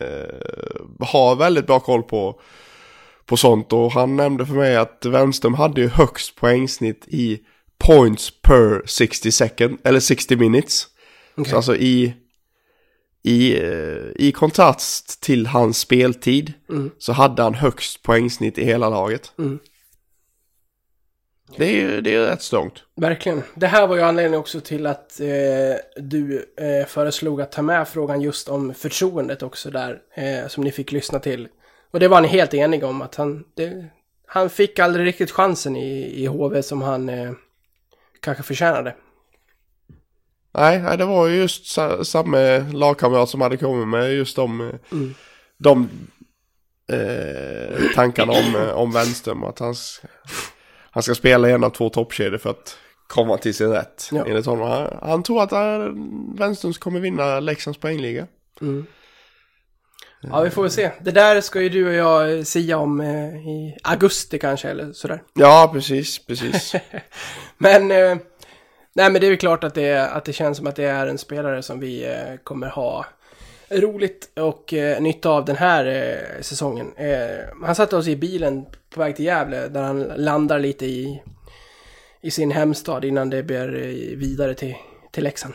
eh, 0.00 1.06
har 1.06 1.36
väldigt 1.36 1.66
bra 1.66 1.80
koll 1.80 2.02
på, 2.02 2.40
på 3.26 3.36
sånt. 3.36 3.72
Och 3.72 3.92
han 3.92 4.16
nämnde 4.16 4.46
för 4.46 4.54
mig 4.54 4.76
att 4.76 5.04
Wenström 5.04 5.54
hade 5.54 5.80
ju 5.80 5.88
högst 5.88 6.36
poängsnitt 6.36 7.04
i 7.08 7.40
points 7.78 8.42
per 8.42 8.82
60 8.86 9.32
second, 9.32 9.78
eller 9.84 10.00
60 10.00 10.36
minutes. 10.36 10.86
Okej. 11.36 11.50
Så 11.50 11.56
alltså 11.56 11.76
i, 11.76 12.14
i, 13.22 13.58
eh, 13.62 13.98
i 14.16 14.32
kontrast 14.32 15.22
till 15.22 15.46
hans 15.46 15.78
speltid 15.78 16.52
Mm. 16.70 16.90
så 16.98 17.12
hade 17.12 17.42
han 17.42 17.54
högst 17.54 18.02
poängsnitt 18.02 18.58
i 18.58 18.64
hela 18.64 18.88
laget. 18.88 19.32
Mm. 19.38 19.58
Det 21.56 21.64
är 21.64 21.72
ju 21.72 22.00
det 22.00 22.14
är 22.14 22.26
rätt 22.26 22.42
strångt. 22.42 22.82
Verkligen. 22.96 23.42
Det 23.54 23.66
här 23.66 23.86
var 23.86 23.96
ju 23.96 24.02
anledningen 24.02 24.40
också 24.40 24.60
till 24.60 24.86
att 24.86 25.20
eh, 25.20 25.26
du 26.02 26.54
eh, 26.56 26.86
föreslog 26.86 27.40
att 27.40 27.52
ta 27.52 27.62
med 27.62 27.88
frågan 27.88 28.20
just 28.20 28.48
om 28.48 28.74
förtroendet 28.74 29.42
också 29.42 29.70
där, 29.70 29.98
eh, 30.14 30.48
som 30.48 30.64
ni 30.64 30.72
fick 30.72 30.92
lyssna 30.92 31.18
till. 31.18 31.48
Och 31.94 32.00
det 32.00 32.08
var 32.08 32.20
ni 32.20 32.28
helt 32.28 32.54
eniga 32.54 32.86
om 32.86 33.02
att 33.02 33.14
han, 33.14 33.44
det, 33.54 33.86
han 34.26 34.50
fick 34.50 34.78
aldrig 34.78 35.06
riktigt 35.06 35.30
chansen 35.30 35.76
i, 35.76 36.22
i 36.22 36.26
HV 36.26 36.62
som 36.62 36.82
han 36.82 37.08
eh, 37.08 37.32
kanske 38.20 38.42
förtjänade. 38.42 38.94
Nej, 40.54 40.98
det 40.98 41.04
var 41.04 41.26
ju 41.28 41.36
just 41.36 41.66
sa, 41.66 42.04
samma 42.04 42.38
lagkamrat 42.72 43.28
som 43.28 43.40
hade 43.40 43.56
kommit 43.56 43.88
med 43.88 44.14
just 44.14 44.36
de, 44.36 44.60
eh, 44.60 44.74
Mm. 44.92 45.14
de 45.58 45.88
eh, 46.92 47.94
tankarna 47.94 48.32
om, 48.32 48.56
eh, 48.56 48.70
om 48.74 48.92
Wenström. 48.92 49.44
Att 49.44 49.58
han, 49.58 49.74
han 50.90 51.02
ska 51.02 51.14
spela 51.14 51.48
en 51.48 51.64
av 51.64 51.70
två 51.70 51.88
toppkedjor 51.88 52.38
för 52.38 52.50
att 52.50 52.78
komma 53.06 53.36
till 53.38 53.54
sin 53.54 53.70
rätt. 53.70 54.08
Ja. 54.12 54.24
Enligt 54.26 54.46
honom. 54.46 54.70
Han, 54.70 54.98
han 55.02 55.22
tror 55.22 55.42
att 55.42 55.52
Wenström 56.38 56.72
kommer 56.72 57.00
vinna 57.00 57.40
Leksands 57.40 57.78
poängliga. 57.78 58.26
Mm. 58.60 58.86
Ja, 60.30 60.40
vi 60.40 60.50
får 60.50 60.62
väl 60.62 60.70
se. 60.70 60.90
Det 61.00 61.10
där 61.10 61.40
ska 61.40 61.60
ju 61.60 61.68
du 61.68 61.88
och 61.88 61.94
jag 61.94 62.38
eh, 62.38 62.42
sia 62.42 62.78
om 62.78 63.00
eh, 63.00 63.48
i 63.48 63.76
augusti 63.82 64.38
kanske, 64.38 64.68
eller 64.68 64.92
sådär. 64.92 65.22
Ja, 65.34 65.70
precis, 65.72 66.26
precis. 66.26 66.74
Men, 67.58 67.90
eh, 67.90 68.16
nej 68.92 69.10
men 69.10 69.14
det 69.20 69.26
är 69.26 69.30
ju 69.30 69.36
klart 69.36 69.64
att 69.64 69.74
det, 69.74 70.08
att 70.08 70.24
det 70.24 70.32
känns 70.32 70.56
som 70.56 70.66
att 70.66 70.76
det 70.76 70.84
är 70.84 71.06
en 71.06 71.18
spelare 71.18 71.62
som 71.62 71.80
vi 71.80 72.04
eh, 72.04 72.36
kommer 72.44 72.68
ha 72.68 73.06
roligt 73.70 74.38
och 74.38 74.74
eh, 74.74 75.00
nytta 75.00 75.30
av 75.30 75.44
den 75.44 75.56
här 75.56 75.86
eh, 75.86 76.42
säsongen. 76.42 76.92
Eh, 76.96 77.64
han 77.64 77.74
satte 77.74 77.96
oss 77.96 78.08
i 78.08 78.16
bilen 78.16 78.66
på 78.94 79.00
väg 79.00 79.16
till 79.16 79.24
Gävle 79.24 79.68
där 79.68 79.82
han 79.82 80.02
landar 80.02 80.58
lite 80.58 80.86
i, 80.86 81.22
i 82.20 82.30
sin 82.30 82.50
hemstad 82.50 83.04
innan 83.04 83.30
det 83.30 83.42
blir 83.42 83.74
eh, 83.74 84.18
vidare 84.18 84.54
till, 84.54 84.74
till 85.10 85.24
Leksand. 85.24 85.54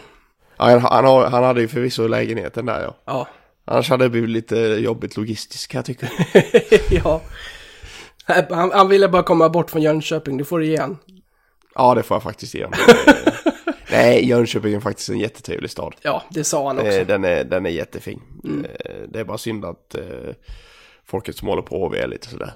Ja, 0.58 0.66
han, 0.66 0.82
han, 0.82 1.06
har, 1.06 1.26
han 1.26 1.44
hade 1.44 1.62
ju 1.62 1.68
förvisso 1.68 2.08
lägenheten 2.08 2.66
där 2.66 2.82
ja. 2.82 2.96
Ja. 3.06 3.28
Annars 3.72 3.90
hade 3.90 4.06
det 4.06 4.10
blivit 4.10 4.30
lite 4.30 4.56
jobbigt 4.58 5.18
logistiskt 5.18 5.72
kan 5.72 5.78
jag 5.80 5.86
tycka. 5.86 6.10
ja. 6.90 7.22
Han, 8.50 8.72
han 8.72 8.90
ville 8.90 9.10
bara 9.10 9.24
komma 9.24 9.50
bort 9.50 9.72
från 9.72 9.82
Jönköping, 9.82 10.38
du 10.38 10.46
får 10.46 10.60
det 10.60 10.66
ge 10.66 10.78
han. 10.78 10.98
Ja, 11.76 11.96
det 11.96 12.04
får 12.04 12.16
jag 12.16 12.24
faktiskt 12.24 12.54
ge 12.54 12.64
honom. 12.64 12.80
Nej, 13.92 14.28
Jönköping 14.30 14.74
är 14.74 14.80
faktiskt 14.80 15.10
en 15.10 15.20
jättetrevlig 15.20 15.70
stad. 15.72 15.96
Ja, 16.02 16.24
det 16.30 16.44
sa 16.44 16.68
han 16.68 16.80
också. 16.80 16.92
Eh, 16.92 17.08
Den 17.08 17.26
är, 17.26 17.44
den 17.44 17.66
är 17.66 17.70
jättefin. 17.70 18.22
Eh, 18.86 18.92
Det 19.08 19.20
är 19.20 19.24
bara 19.24 19.38
synd 19.38 19.66
att 19.66 19.96
eh, 19.96 20.02
folket 21.06 21.38
som 21.38 21.48
håller 21.48 21.62
på 21.62 21.86
HV 21.86 22.00
är 22.00 22.08
lite 22.08 22.28
sådär. 22.28 22.54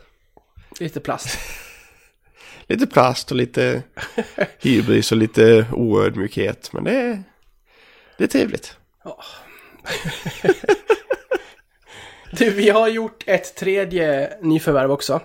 Lite 0.79 0.99
plast. 0.99 1.37
Lite 2.67 2.87
plast 2.87 3.31
och 3.31 3.37
lite 3.37 3.83
hybris 4.59 5.11
och 5.11 5.17
lite 5.17 5.65
oödmjukhet. 5.71 6.69
Men 6.73 6.83
det 6.83 6.91
är, 6.95 7.23
det 8.17 8.23
är 8.23 8.27
trevligt. 8.27 8.77
Du, 12.31 12.49
vi 12.49 12.69
har 12.69 12.87
gjort 12.87 13.23
ett 13.27 13.55
tredje 13.55 14.33
nyförvärv 14.41 14.91
också. 14.91 15.21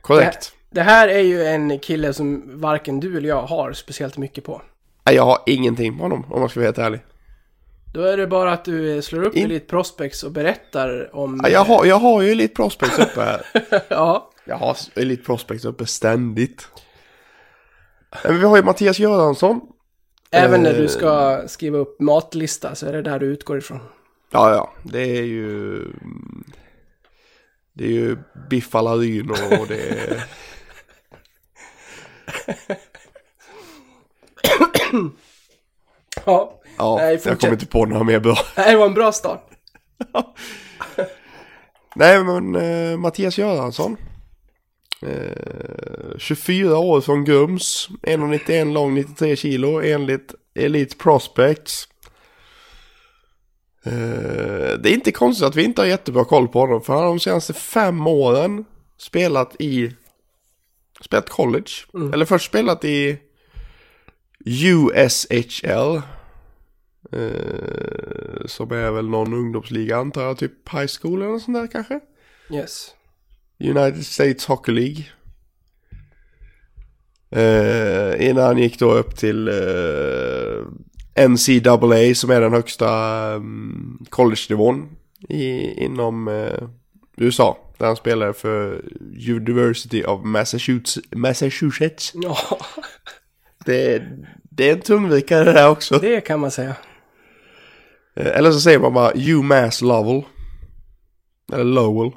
Korrekt. 0.00 0.52
Det 0.70 0.82
här 0.82 1.08
är 1.08 1.18
ju 1.20 1.44
en 1.44 1.78
kille 1.78 2.12
som 2.12 2.60
varken 2.60 3.00
du 3.00 3.16
eller 3.16 3.28
jag 3.28 3.42
har 3.42 3.72
speciellt 3.72 4.16
mycket 4.16 4.44
på. 4.44 4.62
Jag 5.04 5.22
har 5.24 5.38
ingenting 5.46 5.96
på 5.96 6.02
honom 6.02 6.24
om 6.32 6.40
man 6.40 6.48
ska 6.48 6.60
vara 6.60 6.66
helt 6.66 6.78
ärlig. 6.78 7.00
Då 7.94 8.02
är 8.02 8.16
det 8.16 8.26
bara 8.26 8.52
att 8.52 8.64
du 8.64 9.02
slår 9.02 9.22
upp 9.26 9.36
In- 9.36 9.44
Elite 9.44 9.66
Prospects 9.66 10.22
och 10.22 10.32
berättar 10.32 11.16
om... 11.16 11.40
Ja, 11.42 11.48
Jag 11.48 11.64
har, 11.64 11.84
jag 11.84 11.96
har 11.98 12.22
ju 12.22 12.30
Elite 12.32 12.54
Prospects 12.54 12.98
uppe 12.98 13.20
här. 13.20 13.46
ja. 13.88 14.30
Jag 14.44 14.56
har 14.56 14.76
Elite 14.94 15.22
Prospects 15.22 15.64
uppe 15.64 15.86
ständigt. 15.86 16.68
Men 18.24 18.38
vi 18.38 18.44
har 18.44 18.56
ju 18.56 18.62
Mattias 18.62 18.98
Göransson. 18.98 19.60
Även 20.30 20.62
när 20.62 20.72
du 20.72 20.82
Eh. 20.84 20.88
ska 20.88 21.42
skriva 21.48 21.78
upp 21.78 22.00
matlista 22.00 22.74
så 22.74 22.86
är 22.86 22.92
det 22.92 23.02
där 23.02 23.18
du 23.18 23.26
utgår 23.26 23.58
ifrån. 23.58 23.80
Ja, 24.32 24.50
ja. 24.54 24.72
Det 24.82 25.18
är 25.18 25.22
ju... 25.22 25.82
Det 27.72 27.84
är 27.84 27.90
ju 27.90 28.16
Biff 28.50 28.74
à 28.74 28.82
la 28.82 28.94
Ryn 28.96 29.30
och 29.30 29.36
det 29.68 29.88
är... 29.90 30.24
Ja. 36.24 36.60
Ja, 36.78 36.96
Nej, 36.96 37.20
jag 37.24 37.40
kommer 37.40 37.52
inte 37.52 37.66
på 37.66 37.86
några 37.86 38.04
mer 38.04 38.20
bra. 38.20 38.36
Det 38.56 38.76
var 38.76 38.86
en 38.86 38.94
bra 38.94 39.12
start. 39.12 39.50
Nej, 41.94 42.24
men 42.24 42.54
eh, 42.56 42.98
Mattias 42.98 43.38
Göransson. 43.38 43.96
Eh, 45.02 46.18
24 46.18 46.78
år 46.78 47.00
från 47.00 47.24
Grums. 47.24 47.88
1,91 48.02 48.72
lång, 48.72 48.94
93 48.94 49.36
kilo 49.36 49.82
enligt 49.82 50.34
Elite 50.54 50.96
Prospects. 50.96 51.88
Eh, 53.84 54.78
det 54.78 54.90
är 54.90 54.94
inte 54.94 55.12
konstigt 55.12 55.46
att 55.46 55.56
vi 55.56 55.64
inte 55.64 55.80
har 55.80 55.86
jättebra 55.86 56.24
koll 56.24 56.48
på 56.48 56.60
honom. 56.60 56.82
För 56.82 56.92
han 56.92 57.02
har 57.02 57.08
de 57.08 57.20
senaste 57.20 57.54
fem 57.54 58.06
åren 58.06 58.64
spelat 58.98 59.56
i... 59.58 59.92
Spelat 61.00 61.28
college. 61.28 61.70
Eller 62.12 62.24
först 62.24 62.46
spelat 62.46 62.84
i 62.84 63.18
USHL. 64.44 66.02
Eh, 67.12 68.46
som 68.46 68.70
är 68.72 68.90
väl 68.90 69.08
någon 69.08 69.34
ungdomsliga 69.34 69.96
antar 69.96 70.22
jag. 70.22 70.38
Typ 70.38 70.68
high 70.72 70.86
school 71.00 71.22
eller 71.22 71.32
något 71.32 71.42
sånt 71.42 71.56
där 71.56 71.66
kanske. 71.66 72.00
Yes. 72.50 72.95
United 73.60 74.06
States 74.06 74.46
Hockey 74.46 74.72
League. 74.72 75.04
Eh, 77.30 78.28
innan 78.30 78.44
han 78.44 78.58
gick 78.58 78.78
då 78.78 78.92
upp 78.92 79.16
till 79.16 79.48
eh, 79.48 81.28
NCAA 81.28 82.14
som 82.14 82.30
är 82.30 82.40
den 82.40 82.52
högsta 82.52 82.88
um, 83.34 84.06
college-nivån 84.10 84.88
i, 85.28 85.72
inom 85.84 86.28
eh, 86.28 86.68
USA. 87.16 87.58
Där 87.78 87.86
han 87.86 87.96
spelar 87.96 88.32
för 88.32 88.84
University 89.30 90.04
of 90.04 90.24
Massachusetts. 90.24 90.98
Massachusetts. 91.16 92.12
Ja, 92.14 92.36
Det, 93.64 94.02
det 94.50 94.68
är 94.70 94.72
en 94.72 94.80
tungvikare 94.80 95.44
det 95.44 95.52
där 95.52 95.68
också. 95.68 95.98
det 95.98 96.20
kan 96.20 96.40
man 96.40 96.50
säga. 96.50 96.76
Eh, 98.16 98.26
Eller 98.38 98.52
så 98.52 98.60
säger 98.60 98.78
man 98.78 98.94
bara 98.94 99.12
UMass 99.14 99.82
Lowell. 99.82 100.22
Eller 101.52 101.64
Lowell. 101.64 102.12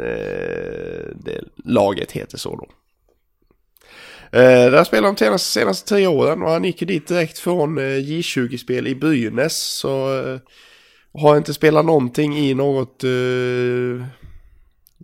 Eh, 0.00 1.06
det, 1.14 1.40
laget 1.64 2.12
heter 2.12 2.38
så 2.38 2.56
då. 2.56 2.68
Eh, 4.38 4.70
där 4.70 4.84
spelade 4.84 5.12
de 5.14 5.16
senaste, 5.18 5.48
senaste 5.50 5.88
tre 5.88 6.06
åren 6.06 6.42
och 6.42 6.50
han 6.50 6.64
gick 6.64 6.80
ju 6.82 6.86
dit 6.86 7.06
direkt 7.08 7.38
från 7.38 7.78
eh, 7.78 7.82
J20-spel 7.82 8.86
i 8.86 8.94
Brynäs. 8.94 9.56
Så 9.58 10.18
eh, 10.24 10.38
har 11.14 11.36
inte 11.36 11.54
spelat 11.54 11.84
någonting 11.84 12.38
i 12.38 12.54
något 12.54 13.04
eh, 13.04 13.10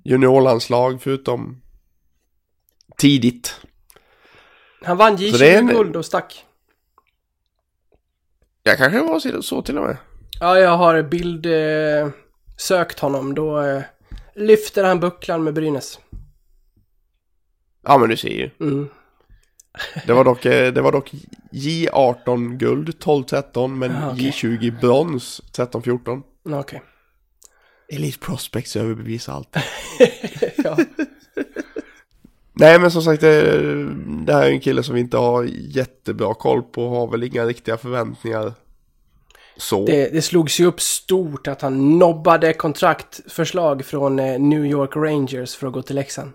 juniorlandslag 0.05 1.03
förutom 1.03 1.62
tidigt. 2.99 3.61
Han 4.82 4.97
vann 4.97 5.18
Så 5.18 5.36
det 5.36 5.55
är 5.55 5.59
en- 5.59 5.70
J20-guld 5.70 5.97
och 5.97 6.07
stack. 6.07 6.45
Jag 8.62 8.76
kanske 8.78 9.01
var 9.03 9.41
så 9.43 9.62
till 9.62 9.78
och 9.78 9.84
med. 9.84 9.97
Ja, 10.41 10.59
jag 10.59 10.76
har 10.76 11.03
bild 11.03 11.47
eh, 11.47 12.09
sökt 12.57 12.99
honom. 12.99 13.34
Då 13.34 13.61
eh, 13.62 13.82
lyfter 14.39 14.84
han 14.84 15.01
bucklan 15.01 15.45
med 15.45 15.55
Brynäs. 15.55 15.99
Ja 17.82 17.99
men 17.99 18.09
du 18.09 18.16
ser 18.16 18.28
ju. 18.28 18.51
Mm. 18.61 18.89
Det 20.07 20.12
var 20.12 20.24
dock, 20.24 20.47
eh, 20.47 20.72
det 20.72 20.80
var 20.80 20.93
dock 20.93 21.12
J18 21.53 22.57
guld 22.57 22.89
12-13 22.89 23.68
men 23.68 23.97
Ah, 23.97 24.12
okej. 24.12 24.30
J20 24.30 24.80
brons 24.80 25.41
13-14. 25.53 26.22
Ja, 26.43 26.61
Okej. 26.61 26.82
Elite 27.93 28.18
Prospects 28.18 28.76
överbevisar 28.76 29.32
allt. 29.32 29.57
Nej 32.53 32.78
men 32.80 32.91
som 32.91 33.03
sagt 33.03 33.20
det, 33.20 33.43
det 34.26 34.32
här 34.32 34.43
är 34.43 34.51
en 34.51 34.61
kille 34.61 34.82
som 34.82 34.95
vi 34.95 35.01
inte 35.01 35.16
har 35.16 35.45
jättebra 35.51 36.34
koll 36.34 36.62
på. 36.62 36.89
Har 36.89 37.11
väl 37.11 37.22
inga 37.22 37.45
riktiga 37.47 37.76
förväntningar. 37.76 38.53
Så. 39.59 39.86
det, 39.86 40.09
det 40.12 40.22
slogs 40.22 40.61
ju 40.61 40.66
upp 40.66 40.80
stort 40.80 41.48
att 41.48 41.62
han 41.62 41.98
nobbade 41.98 42.52
kontraktförslag 42.52 43.84
från 43.84 44.18
eh, 44.18 44.40
New 44.40 44.66
York 44.66 44.96
Rangers 44.96 45.56
för 45.56 45.66
att 45.66 45.72
gå 45.72 45.82
till 45.82 45.96
Leksand. 45.96 46.32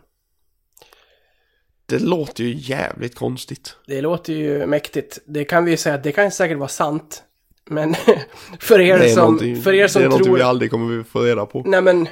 Det 1.86 2.00
låter 2.00 2.44
ju 2.44 2.54
jävligt 2.58 3.16
konstigt. 3.16 3.76
Det 3.88 4.02
låter 4.02 4.34
ju 4.34 4.66
mäktigt. 4.66 5.20
Det 5.26 5.46
kan 5.46 5.66
vi 5.66 5.72
ju 5.72 5.78
säga 5.78 5.96
att 5.96 6.04
det 6.04 6.12
kan 6.12 6.32
säkert 6.32 6.58
vara 6.58 6.70
sant. 6.70 7.24
Men 7.70 7.96
för 8.60 8.80
er 8.80 9.08
som, 9.08 9.40
för 9.64 9.74
er 9.74 9.88
som 9.88 10.02
det 10.02 10.06
är 10.06 10.10
någonting 10.10 10.26
tror... 10.26 10.38
vi 10.38 10.42
aldrig 10.42 10.72
kommer 10.72 11.04
få 11.04 11.22
reda 11.22 11.46
på. 11.46 11.64
Nej 11.66 11.82
men, 11.82 12.08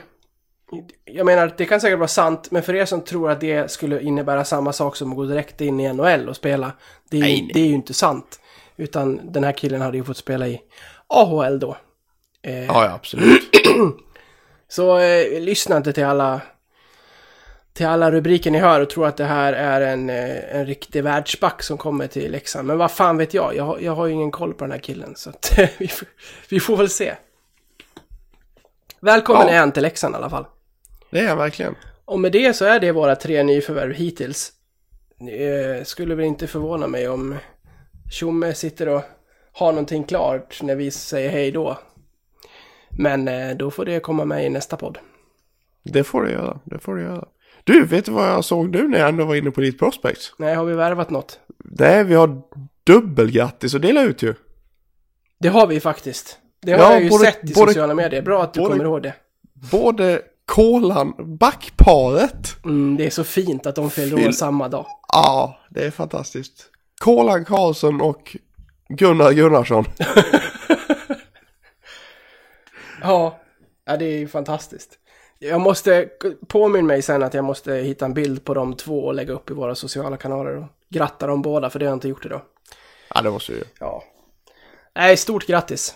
jag 1.05 1.25
menar 1.25 1.47
att 1.47 1.57
det 1.57 1.65
kan 1.65 1.81
säkert 1.81 1.99
vara 1.99 2.07
sant, 2.07 2.51
men 2.51 2.63
för 2.63 2.75
er 2.75 2.85
som 2.85 3.01
tror 3.01 3.31
att 3.31 3.39
det 3.39 3.71
skulle 3.71 4.01
innebära 4.01 4.45
samma 4.45 4.73
sak 4.73 4.95
som 4.95 5.11
att 5.11 5.15
gå 5.15 5.25
direkt 5.25 5.61
in 5.61 5.79
i 5.79 5.93
NHL 5.93 6.29
och 6.29 6.35
spela, 6.35 6.71
det 7.09 7.17
är, 7.17 7.21
Nej, 7.21 7.41
nej. 7.41 7.51
det 7.53 7.59
är 7.59 7.67
ju 7.67 7.73
inte 7.73 7.93
sant. 7.93 8.39
Utan 8.77 9.31
den 9.31 9.43
här 9.43 9.51
killen 9.51 9.81
hade 9.81 9.97
ju 9.97 10.03
fått 10.03 10.17
spela 10.17 10.47
i 10.47 10.61
AHL 11.11 11.59
då. 11.59 11.77
Eh, 12.41 12.65
Ja, 12.65 12.85
ja 12.85 12.93
absolut. 12.93 13.41
Så 14.67 14.97
eh, 14.99 15.41
lyssna 15.41 15.77
inte 15.77 15.93
till 15.93 16.05
alla, 16.05 16.41
till 17.73 17.85
alla 17.85 18.11
rubriker 18.11 18.51
ni 18.51 18.57
hör 18.59 18.81
och 18.81 18.89
tro 18.89 19.03
att 19.05 19.17
det 19.17 19.23
här 19.25 19.53
är 19.53 19.81
en, 19.81 20.09
eh, 20.09 20.55
en 20.55 20.65
riktig 20.65 21.03
världsback 21.03 21.63
som 21.63 21.77
kommer 21.77 22.07
till 22.07 22.31
Leksand. 22.31 22.67
Men 22.67 22.77
vad 22.77 22.91
fan 22.91 23.17
vet 23.17 23.33
jag? 23.33 23.55
Jag, 23.55 23.63
har- 23.63 23.79
jag 23.79 23.95
har 23.95 24.05
ju 24.07 24.13
ingen 24.13 24.31
koll 24.31 24.53
på 24.53 24.63
den 24.63 24.71
här 24.71 24.79
killen, 24.79 25.13
så 25.15 25.29
att 25.29 25.53
vi, 25.77 25.87
får- 25.87 26.07
vi 26.49 26.59
får 26.59 26.77
väl 26.77 26.89
se. 26.89 27.13
Välkommen 28.99 29.47
Ja. 29.47 29.53
är 29.53 29.59
han 29.59 29.71
till 29.71 29.83
Leksand 29.83 30.13
i 30.15 30.17
alla 30.17 30.29
fall. 30.29 30.45
Det 31.09 31.19
är 31.19 31.27
han 31.27 31.37
verkligen. 31.37 31.75
Och 32.05 32.19
med 32.19 32.31
det 32.31 32.53
så 32.53 32.65
är 32.65 32.79
det 32.79 32.91
våra 32.91 33.15
tre 33.15 33.43
nyförvärv 33.43 33.93
hittills. 33.93 34.51
Eh, 35.19 35.83
skulle 35.83 36.15
väl 36.15 36.25
inte 36.25 36.47
förvåna 36.47 36.87
mig 36.87 37.07
om 37.09 37.35
Tjomme 38.11 38.53
sitter 38.53 38.87
och 38.87 39.03
har 39.53 39.71
någonting 39.71 40.03
klart 40.03 40.59
när 40.63 40.75
vi 40.75 40.91
säger 40.91 41.29
hej 41.29 41.51
då. 41.51 41.77
Men 42.89 43.27
eh, 43.27 43.57
då 43.57 43.71
får 43.71 43.85
det 43.85 43.99
komma 43.99 44.25
med 44.25 44.45
i 44.45 44.49
nästa 44.49 44.77
podd. 44.77 44.97
Det 45.83 46.03
får 46.03 46.23
du 46.23 46.31
göra. 46.31 46.59
Det 46.63 46.79
får 46.79 46.95
du 46.95 47.01
göra. 47.01 47.27
Du, 47.63 47.85
vet 47.85 48.05
du 48.05 48.11
vad 48.11 48.27
jag 48.29 48.45
såg 48.45 48.69
nu 48.69 48.87
när 48.87 48.99
jag 48.99 49.09
ändå 49.09 49.25
var 49.25 49.35
inne 49.35 49.51
på 49.51 49.61
ditt 49.61 49.79
prospect? 49.79 50.19
Nej, 50.37 50.55
har 50.55 50.65
vi 50.65 50.73
värvat 50.73 51.09
något? 51.09 51.39
Nej, 51.65 52.03
vi 52.03 52.15
har 52.15 52.41
dubbelgrattis 52.83 53.75
att 53.75 53.81
dela 53.81 54.03
ut 54.03 54.23
ju. 54.23 54.33
Det 55.39 55.47
har 55.47 55.67
vi 55.67 55.79
faktiskt. 55.79 56.37
Det 56.61 56.71
har 56.71 56.79
Ja, 56.79 56.91
jag 56.93 57.03
ju 57.03 57.09
både- 57.09 57.25
sett 57.25 57.49
i 57.49 57.53
både- 57.53 57.67
sociala 57.71 57.93
medier. 57.93 58.21
Bra 58.21 58.43
att 58.43 58.53
du 58.53 58.59
både- 58.59 58.71
kommer 58.71 58.85
ihåg 58.85 59.03
det. 59.03 59.13
Både 59.71 60.21
Kolan, 60.45 61.13
backparet. 61.39 62.55
Mm, 62.65 62.97
det 62.97 63.05
är 63.05 63.09
så 63.09 63.23
fint 63.23 63.65
att 63.65 63.75
de 63.75 63.89
fyller 63.89 64.27
år 64.27 64.31
samma 64.31 64.67
dag. 64.69 64.85
Ja, 65.13 65.59
det 65.69 65.85
är 65.85 65.91
fantastiskt. 65.91 66.65
Kolan 67.01 67.45
Karlsson 67.45 68.01
och 68.01 68.37
Gunnar 68.95 69.31
Gunnarsson. 69.31 69.85
Ja, 73.03 73.39
ja 73.85 73.97
det 73.97 74.05
är 74.05 74.17
ju 74.19 74.27
fantastiskt. 74.27 74.97
Jag 75.39 75.61
måste 75.61 76.09
påminna 76.47 76.87
mig 76.87 77.01
sen 77.01 77.23
att 77.23 77.33
jag 77.33 77.43
måste 77.45 77.73
hitta 77.73 78.05
en 78.05 78.13
bild 78.13 78.45
på 78.45 78.53
de 78.53 78.73
två 78.75 79.05
och 79.05 79.13
lägga 79.13 79.33
upp 79.33 79.49
i 79.49 79.53
våra 79.53 79.75
sociala 79.75 80.17
kanaler 80.17 80.57
och 80.57 80.65
gratta 80.89 81.27
dem 81.27 81.41
båda, 81.41 81.69
för 81.69 81.79
det 81.79 81.85
har 81.85 81.89
jag 81.91 81.95
inte 81.95 82.07
gjort 82.07 82.25
idag. 82.25 82.41
Ja, 83.15 83.21
det 83.21 83.31
måste 83.31 83.51
vi 83.51 83.57
ju. 83.57 83.63
Ja. 83.79 84.03
Nej, 84.95 85.17
stort 85.17 85.47
grattis. 85.47 85.95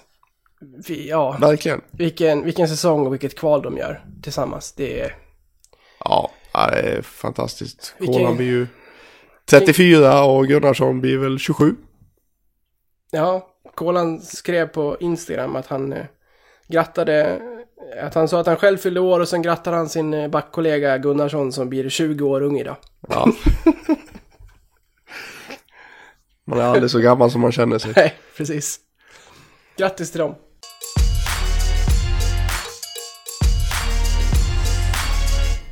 Vi, 0.88 1.10
ja, 1.10 1.38
Verkligen. 1.42 1.82
vilken, 1.92 2.44
vilken 2.46 2.68
säsong 2.68 3.06
och 3.06 3.14
vilket 3.14 3.36
kval 3.40 3.62
de 3.62 3.78
gör 3.78 4.06
tillsammans. 4.24 4.72
Det 4.72 5.00
är... 5.02 5.16
Ja, 6.00 6.32
ja, 6.54 6.68
det 6.72 6.78
är 6.82 7.02
fantastiskt. 7.02 7.96
Vilken- 7.98 8.16
Kolan 8.18 8.38
blir 8.38 8.48
ju 8.48 8.68
34 9.46 10.24
och 10.24 10.48
Gunnarsson 10.48 11.02
blir 11.02 11.18
väl 11.18 11.40
27. 11.40 11.76
Ja, 13.16 13.48
Kolan 13.76 14.22
skrev 14.22 14.68
på 14.68 14.98
Instagram 15.00 15.56
att 15.56 15.68
han 15.68 15.94
eh, 15.94 16.06
grattade, 16.68 17.42
att 18.02 18.14
han 18.14 18.28
sa 18.28 18.40
att 18.40 18.48
han 18.48 18.58
själv 18.58 18.78
fyllde 18.78 19.00
år 19.00 19.20
och 19.20 19.28
sen 19.28 19.42
grattade 19.42 19.78
han 19.78 19.90
sin 19.90 20.14
eh, 20.14 20.28
backkollega 20.28 20.98
Gunnarsson 20.98 21.52
som 21.52 21.70
blir 21.70 21.90
20 21.90 22.26
år 22.26 22.42
ung 22.42 22.60
idag. 22.60 22.76
Ja. 23.10 23.28
Man 26.48 26.60
är 26.60 26.64
aldrig 26.64 26.92
så 26.92 27.00
gammal 27.00 27.32
som 27.32 27.42
man 27.42 27.52
känner 27.52 27.78
sig. 27.78 27.94
Nej, 27.96 28.14
precis. 28.38 28.80
Grattis 29.78 30.12
till 30.12 30.20
dem. 30.20 30.36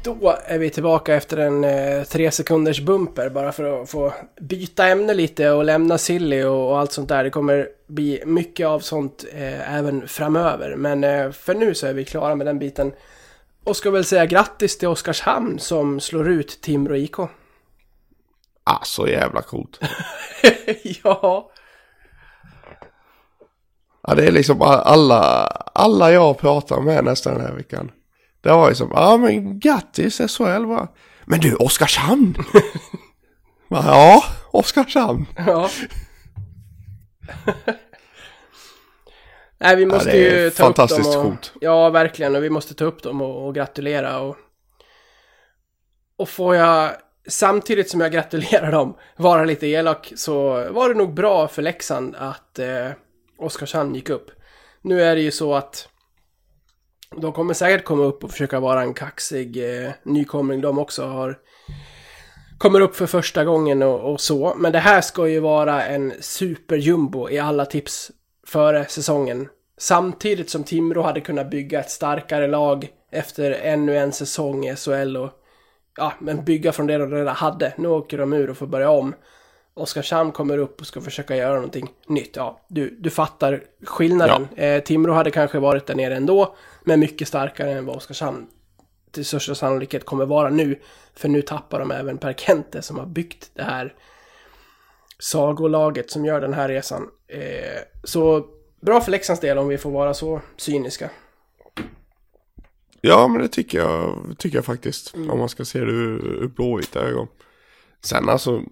Då 0.03 0.37
är 0.45 0.57
vi 0.59 0.69
tillbaka 0.69 1.15
efter 1.15 1.37
en 1.37 1.63
eh, 1.63 2.03
tre 2.03 2.31
sekunders 2.31 2.81
bumper 2.81 3.29
bara 3.29 3.51
för 3.51 3.81
att 3.81 3.89
få 3.89 4.13
byta 4.41 4.87
ämne 4.87 5.13
lite 5.13 5.51
och 5.51 5.65
lämna 5.65 5.97
Silly 5.97 6.43
och, 6.43 6.69
och 6.69 6.79
allt 6.79 6.91
sånt 6.91 7.09
där. 7.09 7.23
Det 7.23 7.29
kommer 7.29 7.67
bli 7.87 8.23
mycket 8.25 8.67
av 8.67 8.79
sånt 8.79 9.25
eh, 9.33 9.75
även 9.77 10.07
framöver. 10.07 10.75
Men 10.75 11.03
eh, 11.03 11.31
för 11.31 11.55
nu 11.55 11.75
så 11.75 11.87
är 11.87 11.93
vi 11.93 12.05
klara 12.05 12.35
med 12.35 12.47
den 12.47 12.59
biten. 12.59 12.93
Och 13.63 13.77
ska 13.77 13.91
väl 13.91 14.05
säga 14.05 14.25
grattis 14.25 14.77
till 14.77 14.87
Oskarshamn 14.87 15.59
som 15.59 15.99
slår 15.99 16.29
ut 16.29 16.61
Timrå 16.61 16.95
IK. 16.95 17.19
Ah, 18.63 18.83
så 18.83 19.07
jävla 19.07 19.41
coolt. 19.41 19.79
ja, 21.03 21.51
Ja, 24.07 24.15
det 24.15 24.27
är 24.27 24.31
liksom 24.31 24.61
alla, 24.61 25.21
alla 25.73 26.11
jag 26.11 26.37
pratar 26.37 26.81
med 26.81 27.03
nästan 27.03 27.33
den 27.33 27.45
här 27.45 27.53
veckan. 27.53 27.91
Det 28.43 28.49
var 28.49 28.69
ju 28.69 28.75
som, 28.75 28.91
ja 28.93 29.17
men 29.17 29.59
grattis 29.59 30.17
SHL 30.17 30.65
va. 30.65 30.87
Men 31.25 31.39
du, 31.39 31.55
Oskarshamn! 31.55 32.35
Ja, 33.69 34.23
Oskarshamn. 34.51 35.25
Ja. 35.35 35.69
Nej, 39.57 39.75
vi 39.75 39.85
måste 39.85 40.11
det 40.11 40.17
är 40.17 40.43
ju 40.43 40.49
ta 40.49 40.63
upp 40.63 40.75
fantastiskt 40.75 41.13
dem 41.13 41.21
och, 41.21 41.25
coolt. 41.25 41.53
Ja, 41.61 41.89
verkligen. 41.89 42.35
Och 42.35 42.43
vi 42.43 42.49
måste 42.49 42.73
ta 42.73 42.85
upp 42.85 43.03
dem 43.03 43.21
och, 43.21 43.47
och 43.47 43.55
gratulera. 43.55 44.19
Och, 44.19 44.37
och 46.17 46.29
får 46.29 46.55
jag, 46.55 46.91
samtidigt 47.27 47.89
som 47.89 48.01
jag 48.01 48.11
gratulerar 48.11 48.71
dem, 48.71 48.97
vara 49.17 49.45
lite 49.45 49.67
elak, 49.67 50.13
så 50.15 50.49
var 50.71 50.89
det 50.89 50.95
nog 50.95 51.13
bra 51.13 51.47
för 51.47 51.61
Leksand 51.61 52.15
att 52.15 52.59
eh, 52.59 52.89
Oskarshamn 53.37 53.95
gick 53.95 54.09
upp. 54.09 54.31
Nu 54.81 55.03
är 55.03 55.15
det 55.15 55.21
ju 55.21 55.31
så 55.31 55.55
att 55.55 55.89
de 57.21 57.33
kommer 57.33 57.53
säkert 57.53 57.85
komma 57.85 58.03
upp 58.03 58.23
och 58.23 58.31
försöka 58.31 58.59
vara 58.59 58.81
en 58.81 58.93
kaxig 58.93 59.83
eh, 59.85 59.91
nykomling 60.03 60.61
de 60.61 60.79
också 60.79 61.05
har 61.05 61.37
kommer 62.63 62.81
upp 62.81 62.95
för 62.95 63.05
första 63.05 63.45
gången 63.45 63.83
och, 63.83 64.11
och 64.11 64.21
så. 64.21 64.53
Men 64.57 64.71
det 64.71 64.79
här 64.79 65.01
ska 65.01 65.27
ju 65.27 65.39
vara 65.39 65.83
en 65.83 66.13
superjumbo 66.19 67.29
i 67.29 67.39
alla 67.39 67.65
tips 67.65 68.11
före 68.47 68.85
säsongen. 68.85 69.47
Samtidigt 69.77 70.49
som 70.49 70.63
Timrå 70.63 71.01
hade 71.01 71.21
kunnat 71.21 71.49
bygga 71.49 71.79
ett 71.79 71.91
starkare 71.91 72.47
lag 72.47 72.89
efter 73.11 73.51
ännu 73.51 73.97
en 73.97 74.11
säsong 74.11 74.65
i 74.65 74.75
SHL 74.75 75.17
och 75.17 75.29
ja, 75.97 76.13
men 76.19 76.43
bygga 76.45 76.71
från 76.71 76.87
det 76.87 76.97
de 76.97 77.11
redan 77.11 77.35
hade. 77.35 77.73
Nu 77.77 77.87
åker 77.87 78.17
de 78.17 78.33
ur 78.33 78.49
och 78.49 78.57
får 78.57 78.67
börja 78.67 78.89
om. 78.89 79.15
Oskarshamn 79.73 80.31
kommer 80.31 80.57
upp 80.57 80.81
och 80.81 80.87
ska 80.87 81.01
försöka 81.01 81.35
göra 81.35 81.55
någonting 81.55 81.89
nytt. 82.07 82.35
Ja, 82.35 82.61
du, 82.67 82.89
du 82.99 83.09
fattar 83.09 83.63
skillnaden. 83.83 84.47
Eh, 84.55 84.83
Timrå 84.83 85.13
hade 85.13 85.31
kanske 85.31 85.59
varit 85.59 85.85
där 85.85 85.95
nere 85.95 86.15
ändå, 86.15 86.55
men 86.83 86.99
mycket 86.99 87.27
starkare 87.27 87.71
än 87.71 87.85
vad 87.85 87.95
Oskarshamn 87.95 88.47
till 89.11 89.25
största 89.25 89.55
sannolikhet 89.55 90.05
kommer 90.05 90.25
vara 90.25 90.49
nu. 90.49 90.79
För 91.15 91.29
nu 91.29 91.41
tappar 91.41 91.79
de 91.79 91.91
även 91.91 92.17
Per 92.17 92.33
Kente 92.33 92.81
som 92.81 92.99
har 92.99 93.05
byggt 93.05 93.51
det 93.53 93.63
här 93.63 93.93
sagolaget 95.19 96.11
som 96.11 96.25
gör 96.25 96.41
den 96.41 96.53
här 96.53 96.67
resan. 96.69 97.09
Eh, 97.27 97.81
så 98.03 98.45
bra 98.81 99.01
för 99.01 99.11
Leksands 99.11 99.41
del 99.41 99.57
om 99.57 99.67
vi 99.67 99.77
får 99.77 99.91
vara 99.91 100.13
så 100.13 100.41
cyniska. 100.57 101.09
Ja, 103.01 103.27
men 103.27 103.41
det 103.41 103.47
tycker 103.47 103.77
jag, 103.77 104.17
tycker 104.37 104.57
jag 104.57 104.65
faktiskt. 104.65 105.13
Om 105.13 105.39
man 105.39 105.49
ska 105.49 105.65
se 105.65 105.79
det 105.79 105.91
ur 105.91 106.43
ur 106.43 106.47
blåvita 106.47 106.99
ögon. 106.99 107.27
Sen 108.01 108.29
alltså, 108.29 108.63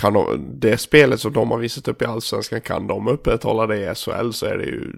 kan 0.00 0.12
de, 0.12 0.46
det 0.60 0.78
spelet 0.78 1.20
som 1.20 1.32
de 1.32 1.50
har 1.50 1.58
visat 1.58 1.88
upp 1.88 2.02
i 2.02 2.04
Allsvenskan, 2.04 2.60
kan 2.60 2.86
de 2.86 3.08
upprätthålla 3.08 3.66
det 3.66 3.76
i 3.90 3.94
SHL 3.94 4.30
så 4.32 4.46
är 4.46 4.58
det 4.58 4.64
ju, 4.64 4.92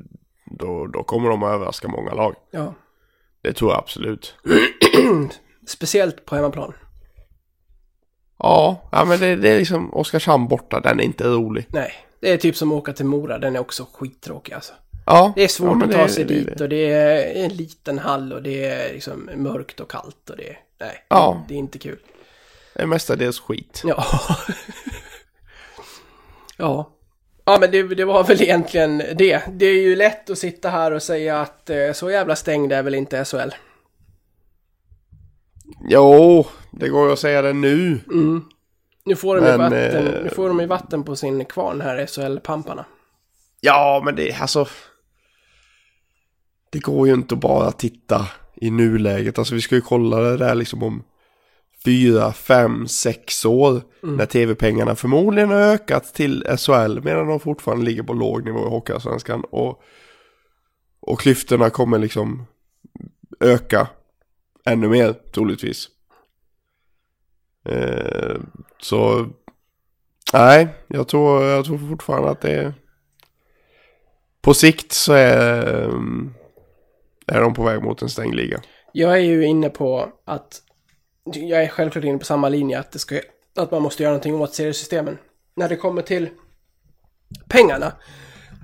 då, 0.58 0.86
då 0.86 1.02
kommer 1.02 1.28
de 1.28 1.42
att 1.42 1.52
överraska 1.54 1.88
många 1.88 2.14
lag. 2.14 2.34
Ja. 2.50 2.74
Det 3.42 3.52
tror 3.52 3.70
jag 3.70 3.78
absolut. 3.78 4.34
Speciellt 5.68 6.24
på 6.24 6.34
hemmaplan. 6.36 6.72
Ja, 8.38 8.88
ja 8.92 9.04
men 9.04 9.20
det, 9.20 9.36
det 9.36 9.48
är 9.48 9.58
liksom 9.58 9.94
Oskarshamn 9.94 10.48
borta, 10.48 10.80
den 10.80 11.00
är 11.00 11.04
inte 11.04 11.24
rolig. 11.24 11.66
Nej, 11.68 11.92
det 12.20 12.30
är 12.30 12.36
typ 12.36 12.56
som 12.56 12.72
att 12.72 12.78
åka 12.78 12.92
till 12.92 13.06
Mora. 13.06 13.38
Den 13.38 13.56
är 13.56 13.60
också 13.60 13.86
skittråkig 13.92 14.52
alltså. 14.54 14.72
Ja, 15.06 15.32
Det 15.36 15.44
är 15.44 15.48
svårt 15.48 15.76
ja, 15.80 15.84
att 15.86 15.92
ta 15.92 16.02
det- 16.02 16.08
sig 16.08 16.24
det- 16.24 16.34
dit 16.34 16.60
och 16.60 16.68
det 16.68 16.90
är 16.92 17.44
en 17.44 17.50
liten 17.56 17.98
hall 17.98 18.32
och 18.32 18.42
det 18.42 18.64
är 18.64 18.92
liksom 18.92 19.30
mörkt 19.36 19.80
och 19.80 19.90
kallt 19.90 20.30
och 20.30 20.36
det 20.36 20.48
är... 20.50 20.58
Nej, 20.80 21.04
Ja. 21.08 21.44
det 21.48 21.54
är 21.54 21.58
inte 21.58 21.78
kul. 21.78 21.98
Det 22.74 22.82
är 22.82 22.86
mestadels 22.86 23.40
skit. 23.40 23.82
Ja. 23.84 24.04
ja. 26.56 26.90
Ja, 27.44 27.58
men 27.60 27.70
det, 27.70 27.82
det 27.82 28.04
var 28.04 28.24
väl 28.24 28.42
egentligen 28.42 28.98
det. 28.98 29.42
Det 29.52 29.66
är 29.66 29.82
ju 29.82 29.96
lätt 29.96 30.30
att 30.30 30.38
sitta 30.38 30.70
här 30.70 30.90
och 30.92 31.02
säga 31.02 31.40
att 31.40 31.70
eh, 31.70 31.92
så 31.92 32.10
jävla 32.10 32.36
stängd 32.36 32.72
är 32.72 32.82
väl 32.82 32.94
inte 32.94 33.24
SHL. 33.24 33.50
Jo, 35.88 36.46
det 36.70 36.88
går 36.88 37.06
ju 37.06 37.12
att 37.12 37.18
säga 37.18 37.42
det 37.42 37.52
nu. 37.52 38.00
Nu 39.04 39.16
får 39.16 39.36
de, 39.36 39.42
Men, 39.42 39.58
vatten, 39.58 40.06
eh, 40.06 40.22
nu 40.22 40.28
får 40.28 40.48
de 40.48 40.60
ju 40.60 40.66
vatten 40.66 41.04
på 41.04 41.16
sin 41.16 41.44
kvarn 41.44 41.80
här, 41.80 42.06
SHL-pamparna. 42.06 42.84
Ja, 43.60 44.02
men 44.04 44.16
det, 44.16 44.32
alltså. 44.32 44.66
Det 46.70 46.78
går 46.78 47.08
ju 47.08 47.14
inte 47.14 47.34
att 47.34 47.40
bara 47.40 47.72
titta 47.72 48.26
i 48.54 48.70
nuläget. 48.70 49.38
Alltså 49.38 49.54
vi 49.54 49.60
ska 49.60 49.74
ju 49.74 49.80
kolla 49.80 50.20
det 50.20 50.36
där 50.36 50.54
liksom 50.54 50.82
om 50.82 51.04
fyra, 51.84 52.32
fem, 52.32 52.88
sex 52.88 53.44
år. 53.44 53.82
När 54.00 54.26
tv-pengarna 54.26 54.94
förmodligen 54.94 55.50
har 55.50 55.60
ökat 55.60 56.14
till 56.14 56.44
SHL 56.58 57.00
medan 57.02 57.26
de 57.26 57.40
fortfarande 57.40 57.84
ligger 57.84 58.02
på 58.02 58.12
låg 58.12 58.44
nivå 58.44 58.66
i 58.66 58.70
Hockeyallsvenskan. 58.70 59.44
Och, 59.50 59.82
och 61.00 61.20
klyftorna 61.20 61.70
kommer 61.70 61.98
liksom 61.98 62.46
öka 63.40 63.88
ännu 64.64 64.88
mer 64.88 65.12
troligtvis. 65.12 65.88
Eh, 67.64 68.36
så 68.82 69.26
nej, 70.32 70.68
jag 70.86 71.08
tror, 71.08 71.44
jag 71.44 71.64
tror 71.64 71.78
fortfarande 71.78 72.30
att 72.30 72.40
det 72.40 72.50
är 72.50 72.74
på 74.40 74.54
sikt 74.54 74.92
så 74.92 75.12
är, 75.12 75.84
ehm, 75.84 76.34
är 77.26 77.40
de 77.40 77.54
på 77.54 77.62
väg 77.62 77.82
mot 77.82 78.02
en 78.02 78.08
stängd 78.08 78.34
liga. 78.34 78.60
Jag 78.92 79.12
är 79.12 79.22
ju 79.22 79.44
inne 79.44 79.68
på 79.68 80.12
att... 80.24 80.62
Jag 81.24 81.62
är 81.62 81.68
självklart 81.68 82.04
inne 82.04 82.18
på 82.18 82.24
samma 82.24 82.48
linje, 82.48 82.78
att, 82.78 82.92
det 82.92 82.98
ska, 82.98 83.20
att 83.56 83.70
man 83.70 83.82
måste 83.82 84.02
göra 84.02 84.12
någonting 84.12 84.34
åt 84.34 84.54
seriesystemen. 84.54 85.18
När 85.54 85.68
det 85.68 85.76
kommer 85.76 86.02
till 86.02 86.28
pengarna 87.48 87.92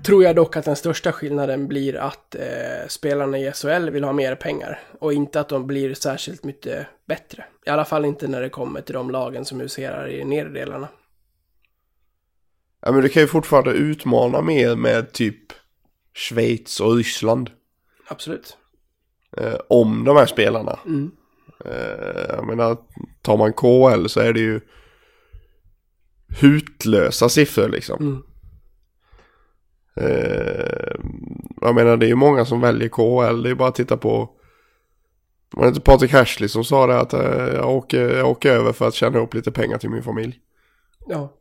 tror 0.03 0.23
jag 0.23 0.35
dock 0.35 0.57
att 0.57 0.65
den 0.65 0.75
största 0.75 1.11
skillnaden 1.11 1.67
blir 1.67 1.95
att 1.95 2.35
eh, 2.35 2.87
spelarna 2.87 3.39
i 3.39 3.51
SHL 3.51 3.89
vill 3.89 4.03
ha 4.03 4.13
mer 4.13 4.35
pengar. 4.35 4.79
Och 4.99 5.13
inte 5.13 5.39
att 5.39 5.49
de 5.49 5.67
blir 5.67 5.93
särskilt 5.93 6.43
mycket 6.43 6.87
bättre. 7.05 7.45
I 7.65 7.69
alla 7.69 7.85
fall 7.85 8.05
inte 8.05 8.27
när 8.27 8.41
det 8.41 8.49
kommer 8.49 8.81
till 8.81 8.93
de 8.93 9.11
lagen 9.11 9.45
som 9.45 9.59
huserar 9.59 10.09
i 10.09 10.25
nedre 10.25 10.53
delarna. 10.53 10.87
Ja 12.81 12.91
men 12.91 13.01
du 13.01 13.09
kan 13.09 13.21
ju 13.21 13.27
fortfarande 13.27 13.71
utmana 13.71 14.41
mer 14.41 14.75
med 14.75 15.11
typ 15.11 15.53
Schweiz 16.13 16.79
och 16.79 16.95
Ryssland. 16.95 17.51
Absolut. 18.07 18.57
Eh, 19.37 19.55
om 19.67 20.03
de 20.03 20.17
här 20.17 20.25
spelarna. 20.25 20.79
Mm. 20.85 21.11
Eh, 21.65 22.35
jag 22.35 22.47
menar, 22.47 22.77
tar 23.21 23.37
man 23.37 23.53
KL 23.53 24.07
så 24.07 24.19
är 24.19 24.33
det 24.33 24.39
ju 24.39 24.61
hutlösa 26.41 27.29
siffror 27.29 27.69
liksom. 27.69 27.99
Mm. 27.99 28.23
Eh, 29.95 30.95
jag 31.61 31.75
menar 31.75 31.97
det 31.97 32.05
är 32.05 32.09
ju 32.09 32.15
många 32.15 32.45
som 32.45 32.61
väljer 32.61 32.89
KL. 32.89 33.41
Det 33.43 33.47
är 33.47 33.51
ju 33.51 33.55
bara 33.55 33.69
att 33.69 33.75
titta 33.75 33.97
på 33.97 34.29
var 35.51 35.63
det 35.63 35.69
inte 35.69 35.81
Patrik 35.81 36.13
Ashley 36.13 36.49
som 36.49 36.63
sa 36.63 36.87
det 36.87 36.99
att 36.99 37.13
eh, 37.13 37.53
jag, 37.55 37.69
åker, 37.69 38.17
jag 38.17 38.27
åker 38.29 38.51
över 38.51 38.73
för 38.73 38.87
att 38.87 38.93
tjäna 38.93 39.17
ihop 39.17 39.33
lite 39.33 39.51
pengar 39.51 39.77
till 39.77 39.89
min 39.89 40.03
familj. 40.03 40.39
Ja. 41.07 41.33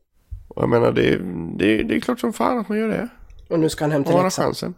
Och 0.48 0.62
jag 0.62 0.68
menar 0.68 0.92
det, 0.92 1.16
det, 1.58 1.80
är- 1.80 1.84
det 1.84 1.96
är 1.96 2.00
klart 2.00 2.20
som 2.20 2.32
fan 2.32 2.58
att 2.58 2.68
man 2.68 2.78
gör 2.78 2.88
det. 2.88 3.08
Och 3.48 3.60
nu 3.60 3.68
ska 3.68 3.84
han 3.84 3.92
hem 3.92 4.04
till 4.04 4.12
Leksand. 4.14 4.46
chansen. 4.46 4.74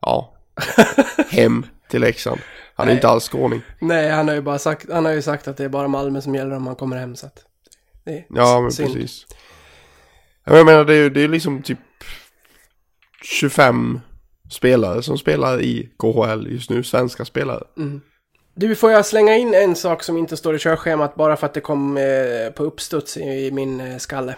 Ja. 0.00 0.34
Hem 1.30 1.66
till 1.88 2.00
Leksand. 2.00 2.40
Han 2.74 2.88
är 2.88 2.92
inte 2.92 3.08
alls 3.08 3.28
skåning. 3.28 3.62
Nej, 3.80 4.10
han 4.10 4.28
har 4.28 4.34
ju 4.34 4.40
bara 4.40 4.58
sagt, 4.58 4.90
han 4.92 5.04
har 5.04 5.12
ju 5.12 5.22
sagt 5.22 5.48
att 5.48 5.56
det 5.56 5.64
är 5.64 5.68
bara 5.68 5.88
Malmö 5.88 6.20
som 6.20 6.34
gäller 6.34 6.56
om 6.56 6.66
han 6.66 6.76
kommer 6.76 6.96
hem 6.96 7.16
så 7.16 7.26
att... 7.26 7.44
Det 8.04 8.10
är 8.12 8.24
Ja 8.28 8.60
men 8.60 8.72
synd. 8.72 8.92
precis. 8.94 9.26
Ja, 10.44 10.56
Jag 10.56 10.66
menar 10.66 10.84
det 10.84 10.94
är 10.94 11.02
ju 11.02 11.10
det 11.10 11.20
är 11.20 11.28
liksom 11.28 11.62
typ 11.62 11.78
25 13.22 14.00
spelare 14.50 15.02
som 15.02 15.18
spelar 15.18 15.60
i 15.62 15.90
KHL 15.98 16.46
just 16.50 16.70
nu. 16.70 16.82
Svenska 16.82 17.24
spelare. 17.24 17.64
Du, 18.54 18.74
får 18.74 18.90
jag 18.90 19.06
slänga 19.06 19.36
in 19.36 19.54
en 19.54 19.76
sak 19.76 20.02
som 20.02 20.16
inte 20.16 20.36
står 20.36 20.54
i 20.56 20.58
körschemat 20.58 21.14
bara 21.14 21.36
för 21.36 21.46
att 21.46 21.54
det 21.54 21.60
kom 21.60 21.96
eh, 21.96 22.50
på 22.56 22.64
uppstuds 22.64 23.16
i, 23.16 23.20
i 23.46 23.50
min 23.50 23.80
eh, 23.80 23.96
skalle. 23.98 24.36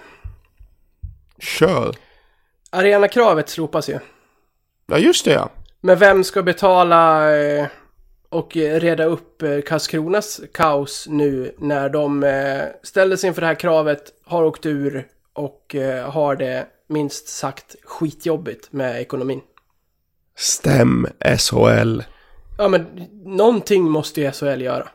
Kör. 1.39 1.95
Arenakravet 2.71 3.49
slopas 3.49 3.89
ju. 3.89 3.99
Ja 4.87 4.99
just 4.99 5.25
det 5.25 5.33
ja. 5.33 5.51
Men 5.87 5.99
vem 5.99 6.25
ska 6.25 6.43
betala 6.43 7.37
eh, 7.37 7.67
och 8.29 8.57
eh, 8.57 8.81
reda 8.81 9.05
upp 9.05 9.43
eh, 9.43 9.61
Karlskronas 9.61 10.41
kaos 10.55 11.07
nu 11.11 11.55
när 11.59 11.89
de 11.89 12.25
ställdes 12.83 13.25
inför 13.25 13.41
det 13.41 13.47
här 13.47 13.55
kravet, 13.55 14.03
har 14.25 14.45
åkt 14.45 14.67
ur 14.67 15.07
och 15.33 15.77
har 16.07 16.37
det 16.37 16.67
minst 16.89 17.29
sagt 17.29 17.77
skitjobbigt 17.85 18.73
med 18.73 19.01
ekonomin? 19.01 19.41
Stäm 20.37 21.07
SHL. 21.39 22.03
Ja, 22.59 22.69
men 22.69 22.87
någonting 23.25 23.91
måste 23.91 24.21
ju 24.21 24.33
SHL 24.33 24.63
göra. 24.63 24.89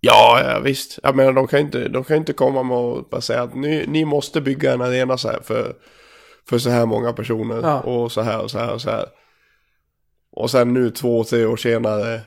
Ja, 0.00 0.40
ja 0.44 0.58
visst. 0.58 0.98
Jag 1.02 1.16
menar 1.16 1.32
de 1.32 1.46
kan 1.46 1.60
inte, 1.60 1.88
de 1.88 2.04
kan 2.04 2.16
inte 2.16 2.32
komma 2.32 2.62
med 2.62 2.76
och 2.76 3.08
bara 3.10 3.20
säga 3.20 3.42
att 3.42 3.54
ni, 3.54 3.84
ni 3.88 4.04
måste 4.04 4.40
bygga 4.40 4.72
en 4.72 4.82
arena 4.82 5.18
så 5.18 5.28
här 5.28 5.40
för, 5.42 5.74
för 6.48 6.58
så 6.58 6.70
här 6.70 6.86
många 6.86 7.12
personer. 7.12 7.60
Ja. 7.62 7.80
Och 7.80 8.12
så 8.12 8.20
här 8.20 8.42
och 8.42 8.50
så 8.50 8.58
här 8.58 8.72
och 8.72 8.80
så 8.80 8.90
här. 8.90 9.06
Och 10.38 10.50
sen 10.50 10.74
nu 10.74 10.90
två, 10.90 11.24
tre 11.24 11.44
år 11.44 11.56
senare 11.56 12.20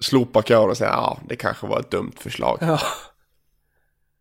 slopa 0.00 0.42
kraven 0.42 0.70
och 0.70 0.76
säga 0.76 0.90
ja, 0.90 1.18
det 1.28 1.36
kanske 1.36 1.66
var 1.66 1.80
ett 1.80 1.90
dumt 1.90 2.12
förslag. 2.16 2.58
Ja, 2.60 2.80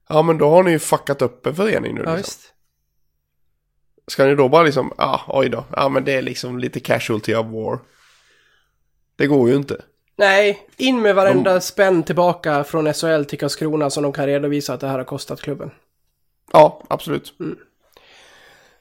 Ja, 0.09 0.21
men 0.21 0.37
då 0.37 0.49
har 0.49 0.63
ni 0.63 0.71
ju 0.71 0.79
fuckat 0.79 1.21
upp 1.21 1.45
en 1.45 1.55
förening 1.55 1.95
nu 1.95 2.01
ja 2.05 2.15
liksom. 2.15 2.17
visst. 2.17 2.53
Ska 4.07 4.25
ni 4.25 4.35
då 4.35 4.49
bara 4.49 4.63
liksom, 4.63 4.93
ja, 4.97 5.21
oj 5.27 5.49
då. 5.49 5.65
Ja, 5.71 5.89
men 5.89 6.03
det 6.03 6.13
är 6.13 6.21
liksom 6.21 6.59
lite 6.59 6.79
casualty 6.79 7.35
of 7.35 7.45
war. 7.45 7.79
Det 9.15 9.27
går 9.27 9.49
ju 9.49 9.55
inte. 9.55 9.81
Nej, 10.15 10.67
in 10.77 11.01
med 11.01 11.15
varenda 11.15 11.61
spänn 11.61 12.03
tillbaka 12.03 12.63
från 12.63 12.93
SHL 12.93 13.23
till 13.23 13.39
Karlskrona 13.39 13.89
som 13.89 14.03
de 14.03 14.13
kan 14.13 14.25
redovisa 14.25 14.73
att 14.73 14.79
det 14.79 14.87
här 14.87 14.97
har 14.97 15.05
kostat 15.05 15.41
klubben. 15.41 15.71
Ja, 16.51 16.83
absolut. 16.87 17.33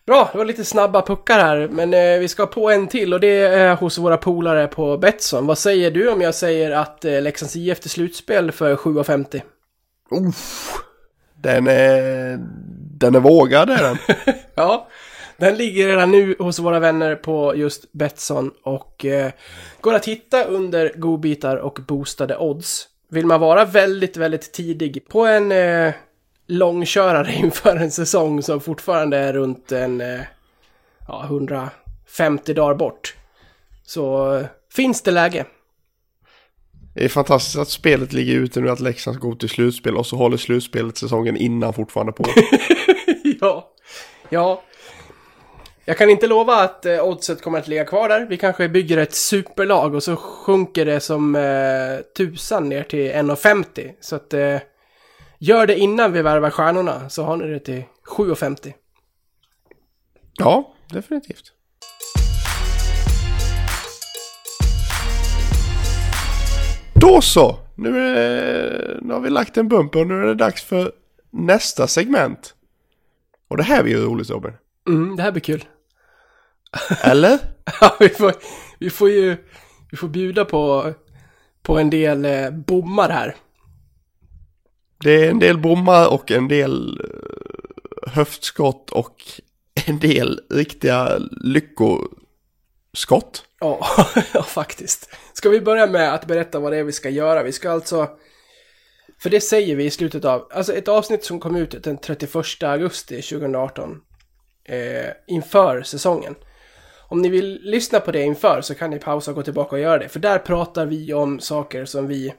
Bra, 0.07 0.29
det 0.33 0.39
var 0.39 0.45
lite 0.45 0.65
snabba 0.65 1.03
puckar 1.03 1.39
här, 1.39 1.69
men 1.69 1.95
eh, 1.95 2.19
vi 2.21 2.29
ska 2.29 2.47
på 2.47 2.71
en 2.71 2.89
till 2.89 3.15
och 3.15 3.21
det 3.21 3.41
är 3.41 3.77
hos 3.77 3.99
våra 3.99 4.17
polare 4.17 4.67
på 4.67 4.99
Betsson. 4.99 5.47
Vad 5.47 5.59
säger 5.59 5.91
du 5.91 6.09
om 6.09 6.21
jag 6.21 6.35
säger 6.35 6.71
att 6.71 7.05
eh, 7.05 7.23
Leksands 7.23 7.57
IF 7.57 7.81
till 7.81 7.91
slutspel 7.91 8.53
för 8.53 8.77
7,50? 8.77 9.43
Den 11.35 11.67
är, 11.67 12.39
den 12.99 13.15
är 13.15 13.21
vågad 13.21 13.71
är 13.71 13.83
den. 13.83 13.99
Ja, 14.55 14.89
den 15.37 15.57
ligger 15.57 15.87
redan 15.89 16.11
nu 16.11 16.37
hos 16.39 16.59
våra 16.59 16.81
vänner 16.81 17.17
på 17.17 17.57
just 17.57 17.93
Betsson 17.93 18.51
och 18.63 19.05
eh, 19.05 19.33
går 19.81 19.95
att 19.95 20.09
hitta 20.09 20.45
under 20.45 20.93
godbitar 20.97 21.57
och 21.57 21.79
boostade 21.87 22.37
odds. 22.37 22.89
Vill 23.11 23.27
man 23.27 23.41
vara 23.41 23.65
väldigt, 23.65 24.17
väldigt 24.17 24.53
tidig 24.53 25.09
på 25.09 25.27
en 25.27 25.53
eh, 25.53 25.95
långkörare 26.53 27.33
inför 27.37 27.77
en 27.77 27.91
säsong 27.91 28.43
som 28.43 28.61
fortfarande 28.61 29.17
är 29.17 29.33
runt 29.33 29.73
en 29.73 30.01
eh, 30.01 30.21
ja, 31.09 31.25
150 31.25 32.55
dagar 32.55 32.75
bort 32.75 33.15
så 33.83 34.35
eh, 34.35 34.47
finns 34.73 35.03
det 35.03 35.11
läge. 35.11 35.47
Det 36.95 37.05
är 37.05 37.09
fantastiskt 37.09 37.59
att 37.59 37.69
spelet 37.69 38.13
ligger 38.13 38.35
ute 38.35 38.61
nu 38.61 38.71
att 38.71 38.81
Leksand 38.81 39.17
ska 39.17 39.29
gå 39.29 39.35
till 39.35 39.49
slutspel 39.49 39.97
och 39.97 40.07
så 40.07 40.17
håller 40.17 40.37
slutspelet 40.37 40.97
säsongen 40.97 41.37
innan 41.37 41.73
fortfarande 41.73 42.13
på. 42.13 42.25
ja, 43.41 43.71
ja. 44.29 44.63
Jag 45.85 45.99
kan 45.99 46.11
inte 46.11 46.27
lova 46.27 46.55
att 46.55 46.87
eh, 46.87 47.05
oddset 47.05 47.43
kommer 47.43 47.59
att 47.59 47.69
ligga 47.69 47.85
kvar 47.85 48.09
där. 48.09 48.27
Vi 48.27 48.37
kanske 48.37 48.69
bygger 48.69 48.99
ett 48.99 49.15
superlag 49.15 49.95
och 49.95 50.03
så 50.03 50.17
sjunker 50.17 50.85
det 50.85 51.01
som 51.01 51.37
eh, 51.37 52.05
tusan 52.17 52.69
ner 52.69 52.83
till 52.83 53.13
1,50. 53.13 53.91
Så 54.01 54.17
att 54.17 54.35
eh, 54.35 54.59
gör 55.43 55.67
det 55.67 55.79
innan 55.79 56.13
vi 56.13 56.23
värvar 56.23 56.51
stjärnorna 56.51 57.09
så 57.09 57.25
har 57.25 57.37
ni 57.37 57.47
det 57.47 57.59
till 57.59 57.83
7,50. 58.17 58.73
Ja, 60.39 60.75
definitivt. 60.91 61.53
Då 66.95 67.21
så! 67.21 67.59
Nu, 67.75 67.93
det, 67.93 68.99
nu 69.03 69.13
har 69.13 69.21
vi 69.21 69.31
lagt 69.31 69.57
en 69.57 69.69
bumper 69.69 70.01
och 70.01 70.07
nu 70.07 70.15
är 70.15 70.27
det 70.27 70.35
dags 70.35 70.63
för 70.63 70.93
nästa 71.31 71.87
segment. 71.87 72.55
Och 73.49 73.57
det 73.57 73.63
här 73.63 73.83
blir 73.83 73.93
ju 73.93 74.05
roligt 74.05 74.31
Robin. 74.31 74.53
Mm, 74.89 75.17
det 75.17 75.23
här 75.23 75.33
blir 75.33 75.43
kul. 75.43 75.65
Eller? 77.03 77.39
Ja, 77.81 77.97
vi 78.01 78.09
får, 78.09 78.33
vi 78.79 78.91
får 78.91 79.11
ju 79.11 79.37
vi 79.91 79.97
får 79.97 80.09
bjuda 80.09 80.45
på, 80.45 80.93
på 81.63 81.79
en 81.79 81.91
del 81.91 82.25
eh, 82.25 82.51
bommar 82.51 83.09
här. 83.09 83.37
Det 85.03 85.25
är 85.25 85.31
en 85.31 85.39
del 85.39 85.59
bommar 85.59 86.13
och 86.13 86.31
en 86.31 86.49
del 86.49 87.01
eh, 87.01 88.13
höftskott 88.13 88.91
och 88.91 89.23
en 89.87 89.99
del 89.99 90.41
riktiga 90.51 91.19
lyckoskott. 91.31 93.45
Ja, 93.61 93.87
ja, 94.35 94.43
faktiskt. 94.43 95.11
Ska 95.33 95.49
vi 95.49 95.61
börja 95.61 95.87
med 95.87 96.15
att 96.15 96.27
berätta 96.27 96.61
vad 96.61 96.73
det 96.73 96.79
är 96.79 96.85
vi 96.85 96.93
ska 96.93 97.11
göra? 97.11 97.43
Vi 97.43 97.53
ska 97.53 97.71
alltså... 97.71 98.09
För 99.19 99.31
det 99.31 99.41
säger 99.41 99.77
vi 99.77 99.85
i 99.85 99.91
slutet 99.91 100.25
av... 100.25 100.49
Alltså 100.51 100.73
ett 100.73 100.89
avsnitt 100.89 101.25
som 101.25 101.41
kom 101.41 101.57
ut 101.57 101.85
den 101.85 101.99
31 101.99 102.63
augusti 102.63 103.23
2018. 103.23 104.01
Eh, 104.65 105.11
inför 105.27 105.83
säsongen. 105.83 106.35
Om 107.09 107.23
ni 107.23 107.29
vill 107.29 107.61
lyssna 107.63 108.01
på 108.01 108.13
det 108.13 108.23
inför 108.23 108.61
så 108.61 108.75
kan 108.75 108.91
ni 108.91 108.99
pausa 108.99 109.31
och 109.31 109.35
gå 109.35 109.43
tillbaka 109.43 109.77
och 109.77 109.83
göra 109.83 109.99
det. 109.99 110.09
För 110.09 110.21
där 110.21 110.39
pratar 110.39 110.87
vi 110.87 111.15
om 111.15 111.41
saker 111.41 111.85
som 111.85 112.07
vi 112.07 112.35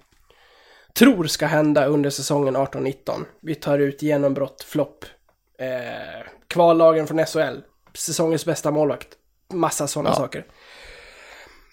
tror 0.98 1.24
ska 1.28 1.46
hända 1.46 1.86
under 1.86 2.10
säsongen 2.10 2.56
18-19. 2.58 3.26
Vi 3.42 3.56
tar 3.56 3.80
ut 3.80 4.02
genombrott, 4.02 4.64
flopp, 4.64 5.06
eh, 5.60 6.28
kvallagen 6.48 7.08
från 7.08 7.26
SHL, 7.26 7.58
säsongens 7.94 8.46
bästa 8.46 8.72
målvakt, 8.72 9.08
massa 9.54 9.88
sådana 9.88 10.10
Ja. 10.10 10.16
saker. 10.16 10.46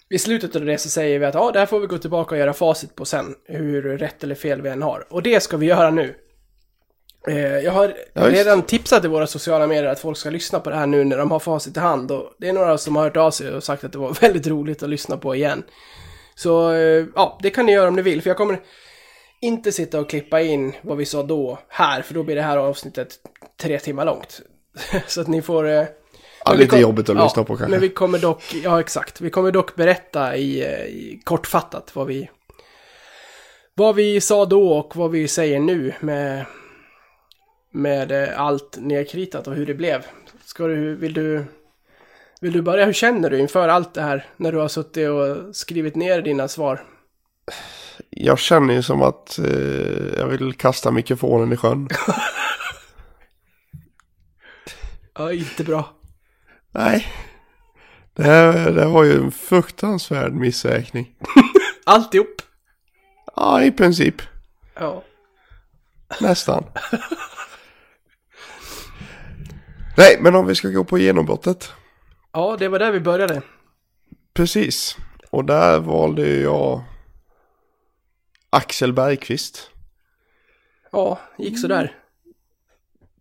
I 0.09 0.19
slutet 0.19 0.55
av 0.55 0.65
det 0.65 0.77
så 0.77 0.89
säger 0.89 1.19
vi 1.19 1.25
att 1.25 1.33
ja, 1.35 1.51
det 1.51 1.59
här 1.59 1.65
får 1.65 1.79
vi 1.79 1.87
gå 1.87 1.97
tillbaka 1.97 2.35
och 2.35 2.39
göra 2.39 2.53
facit 2.53 2.95
på 2.95 3.05
sen, 3.05 3.35
hur 3.45 3.97
rätt 3.97 4.23
eller 4.23 4.35
fel 4.35 4.61
vi 4.61 4.69
än 4.69 4.81
har. 4.81 5.07
Och 5.09 5.23
det 5.23 5.43
ska 5.43 5.57
vi 5.57 5.65
göra 5.65 5.89
nu. 5.89 6.15
Eh, 7.27 7.37
jag 7.59 7.71
har 7.71 7.93
Ja, 8.13 8.29
redan 8.29 8.61
tipsat 8.61 9.05
i 9.05 9.07
våra 9.07 9.27
sociala 9.27 9.67
medier 9.67 9.85
att 9.91 9.99
folk 9.99 10.17
ska 10.17 10.29
lyssna 10.29 10.59
på 10.59 10.69
det 10.69 10.75
här 10.75 10.87
nu 10.87 11.03
när 11.03 11.17
de 11.17 11.31
har 11.31 11.39
facit 11.39 11.77
i 11.77 11.79
hand. 11.79 12.11
Och 12.11 12.33
det 12.37 12.49
är 12.49 12.53
några 12.53 12.77
som 12.77 12.95
har 12.95 13.03
hört 13.03 13.17
av 13.17 13.31
sig 13.31 13.51
och 13.55 13.63
sagt 13.63 13.83
att 13.83 13.91
det 13.91 13.97
var 13.97 14.13
väldigt 14.21 14.47
roligt 14.47 14.83
att 14.83 14.89
lyssna 14.89 15.17
på 15.17 15.35
igen. 15.35 15.63
Så 16.35 16.71
eh, 16.73 17.05
ja, 17.15 17.39
det 17.41 17.49
kan 17.49 17.65
ni 17.65 17.71
göra 17.71 17.87
om 17.87 17.95
ni 17.95 18.01
vill, 18.01 18.21
för 18.21 18.29
jag 18.29 18.37
kommer 18.37 18.59
inte 19.41 19.71
sitta 19.71 19.99
och 19.99 20.09
klippa 20.09 20.41
in 20.41 20.73
vad 20.81 20.97
vi 20.97 21.05
sa 21.05 21.23
då 21.23 21.59
här, 21.69 22.01
för 22.01 22.13
då 22.13 22.23
blir 22.23 22.35
det 22.35 22.41
här 22.41 22.57
avsnittet 22.57 23.19
tre 23.61 23.79
timmar 23.79 24.05
långt. 24.05 24.41
Så 25.07 25.21
att 25.21 25.27
ni 25.27 25.41
får... 25.41 25.67
eh, 25.69 25.85
Ja, 26.45 26.53
lite 26.53 26.67
kom- 26.69 26.79
jobbigt 26.79 27.09
att 27.09 27.15
ja, 27.17 27.23
lyssna 27.23 27.43
på 27.43 27.55
kanske. 27.57 27.71
Men 27.71 27.79
vi 27.81 27.89
kommer 27.89 28.19
dock, 28.19 28.43
ja 28.63 28.79
exakt, 28.79 29.21
vi 29.21 29.29
kommer 29.29 29.51
dock 29.51 29.75
berätta 29.75 30.35
i, 30.35 30.61
eh, 30.65 30.85
i 30.85 31.21
kortfattat 31.23 31.95
vad 31.95 32.07
vi, 32.07 32.29
vad 33.73 33.95
vi 33.95 34.21
sa 34.21 34.45
då 34.45 34.73
och 34.73 34.95
vad 34.95 35.11
vi 35.11 35.27
säger 35.27 35.59
nu 35.59 35.93
med, 35.99 36.45
med 37.71 38.11
eh, 38.11 38.39
allt 38.41 38.77
nedkritat 38.81 39.47
och 39.47 39.55
hur 39.55 39.65
det 39.65 39.73
blev. 39.73 40.05
Ska 40.45 40.67
du, 40.67 40.95
vill 40.95 41.13
du, 41.13 41.45
vill 42.41 42.53
du 42.53 42.61
börja, 42.61 42.85
hur 42.85 42.93
känner 42.93 43.29
du 43.29 43.39
inför 43.39 43.67
allt 43.69 43.93
det 43.93 44.01
här 44.01 44.25
när 44.37 44.51
du 44.51 44.57
har 44.57 44.67
suttit 44.67 45.09
och 45.09 45.55
skrivit 45.55 45.95
ner 45.95 46.21
dina 46.21 46.47
svar? 46.47 46.83
Jag 48.09 48.39
känner 48.39 48.73
ju 48.73 48.83
som 48.83 49.01
att 49.01 49.39
eh, 49.39 50.17
jag 50.17 50.27
vill 50.27 50.53
kasta 50.53 50.91
mikrofonen 50.91 51.53
i 51.53 51.57
sjön. 51.57 51.89
Ja, 55.13 55.33
inte 55.33 55.63
bra. 55.63 55.89
Nej. 56.71 57.07
Det, 58.13 58.23
här, 58.23 58.71
det 58.71 58.85
var 58.85 59.03
ju 59.03 59.13
en 59.13 59.31
fruktansvärd 59.31 60.33
missräkning. 60.33 61.15
Alltihop. 61.85 62.41
Ja, 63.35 63.63
i 63.63 63.71
princip. 63.71 64.15
Ja. 64.75 65.03
Nästan. 66.21 66.63
Nej, 69.97 70.17
men 70.21 70.35
om 70.35 70.45
vi 70.45 70.55
ska 70.55 70.67
gå 70.67 70.83
på 70.83 70.97
genombrottet. 70.97 71.73
Ja, 72.33 72.55
det 72.59 72.67
var 72.67 72.79
där 72.79 72.91
vi 72.91 72.99
började. 72.99 73.41
Precis. 74.33 74.97
Och 75.29 75.45
där 75.45 75.79
valde 75.79 76.27
jag 76.27 76.83
Axel 78.53 78.93
Bergqvist. 78.93 79.69
Ja, 80.91 81.19
gick 81.37 81.59
sådär. 81.59 81.95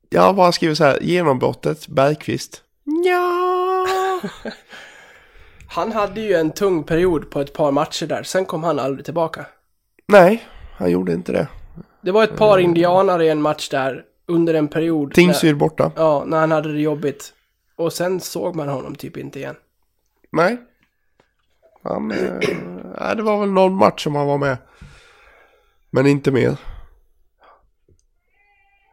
Jag 0.08 0.36
bara 0.36 0.52
skrivit 0.52 0.78
så 0.78 0.84
här, 0.84 0.98
genombrottet 1.00 1.88
Bergqvist. 1.88 2.62
Ja. 3.04 3.86
Han 5.68 5.92
hade 5.92 6.20
ju 6.20 6.34
en 6.34 6.50
tung 6.50 6.84
period 6.84 7.30
på 7.30 7.40
ett 7.40 7.52
par 7.52 7.72
matcher 7.72 8.06
där, 8.06 8.22
sen 8.22 8.44
kom 8.44 8.64
han 8.64 8.78
aldrig 8.78 9.04
tillbaka. 9.04 9.46
Nej, 10.08 10.44
han 10.76 10.90
gjorde 10.90 11.12
inte 11.12 11.32
det. 11.32 11.48
Det 12.00 12.10
var 12.10 12.24
ett 12.24 12.36
par 12.36 12.58
indianare 12.58 13.24
i 13.24 13.28
en 13.28 13.42
match 13.42 13.68
där 13.68 14.04
under 14.26 14.54
en 14.54 14.68
period. 14.68 15.14
Tingsryd 15.14 15.56
borta. 15.56 15.92
ja, 15.96 16.24
när 16.26 16.40
han 16.40 16.50
hade 16.50 16.72
det 16.72 16.80
jobbigt. 16.80 17.32
Och 17.76 17.92
sen 17.92 18.20
såg 18.20 18.56
man 18.56 18.68
honom 18.68 18.94
typ 18.94 19.16
inte 19.16 19.38
igen. 19.38 19.56
Nej. 20.32 20.56
Han, 21.82 22.08
nej, 23.00 23.16
det 23.16 23.22
var 23.22 23.40
väl 23.40 23.50
någon 23.50 23.74
match 23.76 24.04
som 24.04 24.14
han 24.14 24.26
var 24.26 24.38
med. 24.38 24.56
Men 25.90 26.06
inte 26.06 26.30
mer. 26.30 26.56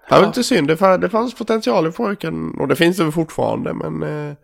Det 0.10 0.16
var 0.16 0.22
Ja. 0.22 0.26
inte 0.28 0.43
synd, 0.43 0.68
det, 0.68 0.76
fa- 0.76 0.98
det 0.98 1.10
fanns 1.10 1.34
potential 1.36 1.88
i 1.88 1.91
pojken 1.91 2.60
och 2.60 2.68
det 2.68 2.76
finns 2.76 2.98
det 2.98 3.12
fortfarande 3.12 3.74
men 3.74 4.04
eh, 4.04 4.36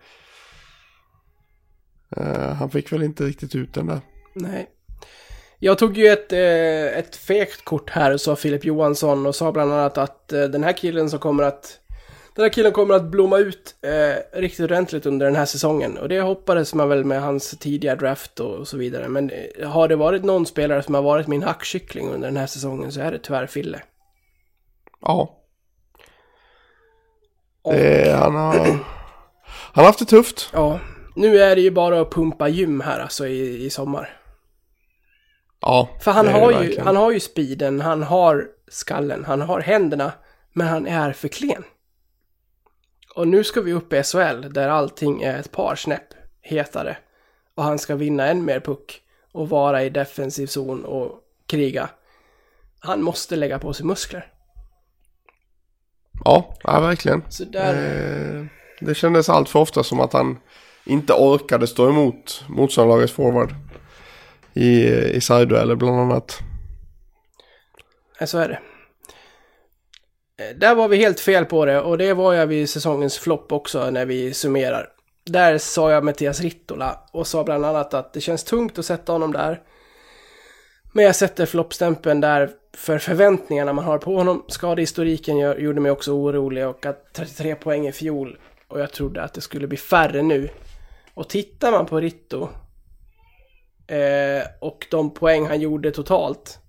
eh, 2.17 2.53
han 2.53 2.69
fick 2.69 2.91
väl 2.93 3.03
inte 3.03 3.23
riktigt 3.23 3.55
ut 3.55 3.73
den 3.73 3.87
där. 3.87 4.01
Nej. 4.35 4.69
Jag 5.59 5.77
tog 5.77 5.97
ju 5.97 6.07
ett, 6.07 6.31
eh, 6.33 6.99
ett 6.99 7.15
fegt 7.15 7.65
kort 7.65 7.89
här, 7.89 8.17
sa 8.17 8.35
Filip 8.35 8.65
Johansson, 8.65 9.25
och 9.25 9.35
sa 9.35 9.51
bland 9.51 9.73
annat 9.73 9.97
att 9.97 10.33
eh, 10.33 10.43
den 10.43 10.63
här 10.63 10.73
killen 10.73 11.09
som 11.09 11.19
kommer 11.19 11.43
att... 11.43 11.79
Den 12.35 12.43
här 12.43 12.49
killen 12.49 12.71
kommer 12.71 12.95
att 12.95 13.03
blomma 13.03 13.37
ut 13.37 13.75
eh, 13.81 14.39
riktigt 14.39 14.63
ordentligt 14.63 15.05
under 15.05 15.25
den 15.25 15.35
här 15.35 15.45
säsongen. 15.45 15.97
Och 15.97 16.09
det 16.09 16.21
hoppades 16.21 16.73
man 16.73 16.89
väl 16.89 17.03
med 17.05 17.21
hans 17.21 17.49
tidiga 17.59 17.95
draft 17.95 18.39
och 18.39 18.67
så 18.67 18.77
vidare. 18.77 19.07
Men 19.07 19.29
eh, 19.29 19.69
har 19.69 19.87
det 19.87 19.95
varit 19.95 20.23
någon 20.23 20.45
spelare 20.45 20.83
som 20.83 20.95
har 20.95 21.01
varit 21.01 21.27
min 21.27 21.43
hackkyckling 21.43 22.09
under 22.09 22.27
den 22.27 22.37
här 22.37 22.47
säsongen 22.47 22.91
så 22.91 23.01
är 23.01 23.11
det 23.11 23.19
tyvärr 23.19 23.47
Fille. 23.47 23.81
Ja, 25.01 25.39
Och, 27.61 27.73
det, 27.73 28.15
han, 28.19 28.35
har, 28.35 28.55
han 28.55 28.79
har 29.73 29.83
haft 29.83 29.99
det 29.99 30.05
tufft. 30.05 30.49
ja, 30.53 30.79
nu 31.15 31.39
är 31.39 31.55
det 31.55 31.61
ju 31.61 31.71
bara 31.71 32.01
att 32.01 32.11
pumpa 32.11 32.47
gym 32.47 32.81
här 32.81 32.99
alltså 32.99 33.27
i, 33.27 33.65
i 33.65 33.69
sommar. 33.69 34.17
Ja, 35.61 35.89
För 36.01 36.11
han 36.11 36.27
har, 36.27 36.51
ju, 36.51 36.57
verkligen. 36.57 36.85
han 36.85 36.95
har 36.95 37.11
ju 37.11 37.19
speeden, 37.19 37.81
han 37.81 38.03
har 38.03 38.47
skallen, 38.67 39.25
han 39.25 39.41
har 39.41 39.59
händerna, 39.59 40.11
men 40.53 40.67
han 40.67 40.87
är 40.87 41.13
för 41.13 41.27
klen. 41.27 41.63
Och 43.15 43.27
nu 43.27 43.43
ska 43.43 43.61
vi 43.61 43.73
upp 43.73 43.93
i 43.93 44.03
SHL 44.03 44.53
där 44.53 44.69
allting 44.69 45.21
är 45.21 45.39
ett 45.39 45.51
par 45.51 45.75
snäpp 45.75 46.13
hetare. 46.41 46.97
Och 47.55 47.63
han 47.63 47.79
ska 47.79 47.95
vinna 47.95 48.27
än 48.27 48.45
mer 48.45 48.59
puck 48.59 49.01
och 49.31 49.49
vara 49.49 49.83
i 49.83 49.89
defensiv 49.89 50.47
zon 50.47 50.85
och 50.85 51.19
kriga. 51.47 51.89
Han 52.79 53.01
måste 53.01 53.35
lägga 53.35 53.59
på 53.59 53.73
sig 53.73 53.85
muskler. 53.85 54.31
Ja, 56.25 56.55
ja 56.63 56.79
verkligen. 56.79 57.23
Så 57.29 57.43
där... 57.43 57.73
Eh, 57.73 58.45
det 58.79 58.95
kändes 58.95 59.29
allt 59.29 59.49
för 59.49 59.59
ofta 59.59 59.83
som 59.83 59.99
att 59.99 60.13
han 60.13 60.39
inte 60.85 61.13
orkade 61.13 61.67
stå 61.67 61.89
emot 61.89 62.43
motståndarlagets 62.47 63.13
forward. 63.13 63.53
I, 64.53 64.87
i 64.89 65.21
sidedueller 65.21 65.75
bland 65.75 65.99
annat. 65.99 66.39
Ja, 68.19 68.27
så 68.27 68.37
är 68.37 68.49
det. 68.49 68.59
Eh, 70.39 70.55
där 70.55 70.75
var 70.75 70.87
vi 70.87 70.97
helt 70.97 71.19
fel 71.19 71.45
på 71.45 71.65
det 71.65 71.81
och 71.81 71.97
det 71.97 72.13
var 72.13 72.33
jag 72.33 72.47
vid 72.47 72.69
säsongens 72.69 73.17
flopp 73.17 73.51
också 73.51 73.89
när 73.89 74.05
vi 74.05 74.33
summerar. 74.33 74.89
Där 75.25 75.57
sa 75.57 75.91
jag 75.91 76.03
Mattias 76.03 76.41
Rittola 76.41 76.99
och 77.11 77.27
sa 77.27 77.43
bland 77.43 77.65
annat 77.65 77.93
att 77.93 78.13
det 78.13 78.21
känns 78.21 78.43
tungt 78.43 78.79
att 78.79 78.85
sätta 78.85 79.11
honom 79.11 79.33
där. 79.33 79.61
Men 80.93 81.05
jag 81.05 81.15
sätter 81.15 81.45
floppstämpeln 81.45 82.21
där 82.21 82.49
för 82.73 82.97
förväntningarna 82.97 83.73
man 83.73 83.85
har 83.85 83.97
på 83.97 84.15
honom. 84.15 84.45
Skadehistoriken 84.47 85.37
gjorde 85.37 85.81
mig 85.81 85.91
också 85.91 86.11
orolig 86.11 86.67
och 86.67 86.85
att 86.85 87.13
33 87.13 87.55
poäng 87.55 87.87
i 87.87 87.91
fjol 87.91 88.37
och 88.67 88.79
jag 88.79 88.91
trodde 88.91 89.23
att 89.23 89.33
det 89.33 89.41
skulle 89.41 89.67
bli 89.67 89.77
färre 89.77 90.21
nu. 90.21 90.49
Och 91.13 91.29
tittar 91.29 91.71
man 91.71 91.85
på 91.85 91.99
Ritto 91.99 92.49
eh, 93.87 94.47
och 94.59 94.87
de 94.91 95.13
poäng 95.13 95.47
han 95.47 95.61
gjorde 95.61 95.91
totalt 95.91 96.59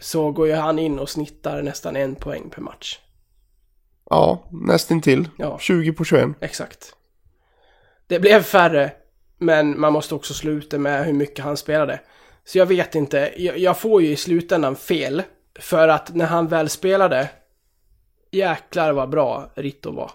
så 0.00 0.32
går 0.32 0.46
ju 0.46 0.54
han 0.54 0.78
in 0.78 0.98
och 0.98 1.10
snittar 1.10 1.62
nästan 1.62 1.96
en 1.96 2.14
poäng 2.14 2.50
per 2.50 2.62
match. 2.62 2.98
Ja, 4.10 4.48
nästintill. 4.50 5.28
Ja. 5.36 5.58
20 5.60 5.92
på 5.92 6.04
21. 6.04 6.28
Exakt. 6.40 6.94
Det 8.06 8.20
blev 8.20 8.42
färre, 8.42 8.92
men 9.38 9.80
man 9.80 9.92
måste 9.92 10.14
också 10.14 10.34
slå 10.34 10.50
ut 10.50 10.70
det 10.70 10.78
med 10.78 11.04
hur 11.04 11.12
mycket 11.12 11.44
han 11.44 11.56
spelade. 11.56 12.00
Så 12.44 12.58
jag 12.58 12.66
vet 12.66 12.94
inte, 12.94 13.32
jag, 13.36 13.58
jag 13.58 13.78
får 13.78 14.02
ju 14.02 14.08
i 14.08 14.16
slutändan 14.16 14.76
fel. 14.76 15.22
För 15.58 15.88
att 15.88 16.14
när 16.14 16.26
han 16.26 16.48
väl 16.48 16.68
spelade, 16.68 17.28
jäklar 18.30 18.92
vad 18.92 19.10
bra 19.10 19.50
Ritto 19.54 19.92
var. 19.92 20.10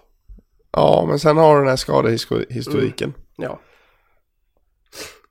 Ja, 0.72 1.04
men 1.08 1.18
sen 1.18 1.36
har 1.36 1.54
du 1.54 1.60
den 1.60 1.68
här 1.68 1.76
skadehistoriken. 1.76 3.14
Ja. 3.36 3.60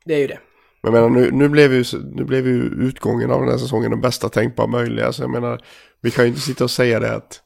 Det 0.05 0.13
är 0.13 0.19
ju 0.19 0.27
det. 0.27 0.39
Men 0.85 0.93
jag 0.93 1.11
menar, 1.11 1.21
nu, 1.25 1.31
nu, 1.31 1.49
blev 1.49 1.73
ju, 1.73 1.83
nu 2.03 2.23
blev 2.23 2.47
ju 2.47 2.63
utgången 2.63 3.31
av 3.31 3.41
den 3.41 3.49
här 3.49 3.57
säsongen 3.57 3.91
den 3.91 4.01
bästa 4.01 4.29
tänkbara 4.29 4.67
möjliga. 4.67 5.13
Så 5.13 5.23
jag 5.23 5.29
menar, 5.29 5.61
vi 6.01 6.11
kan 6.11 6.23
ju 6.25 6.29
inte 6.29 6.41
sitta 6.41 6.63
och 6.63 6.71
säga 6.71 6.99
det 6.99 7.15
att 7.15 7.41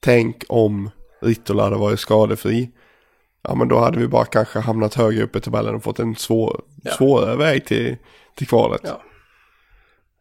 tänk 0.00 0.44
om 0.48 0.90
Rittola 1.22 1.62
hade 1.62 1.76
varit 1.76 2.00
skadefri. 2.00 2.70
Ja 3.42 3.54
men 3.54 3.68
då 3.68 3.78
hade 3.78 3.98
vi 3.98 4.08
bara 4.08 4.24
kanske 4.24 4.58
hamnat 4.58 4.94
högre 4.94 5.22
upp 5.24 5.36
i 5.36 5.40
tabellen 5.40 5.74
och 5.74 5.82
fått 5.82 5.98
en 5.98 6.16
svår, 6.16 6.60
Ja. 6.82 6.92
svårare 6.92 7.36
väg 7.36 7.64
till, 7.66 7.96
till 8.36 8.46
kvalet. 8.48 8.80
Ja. 8.84 9.02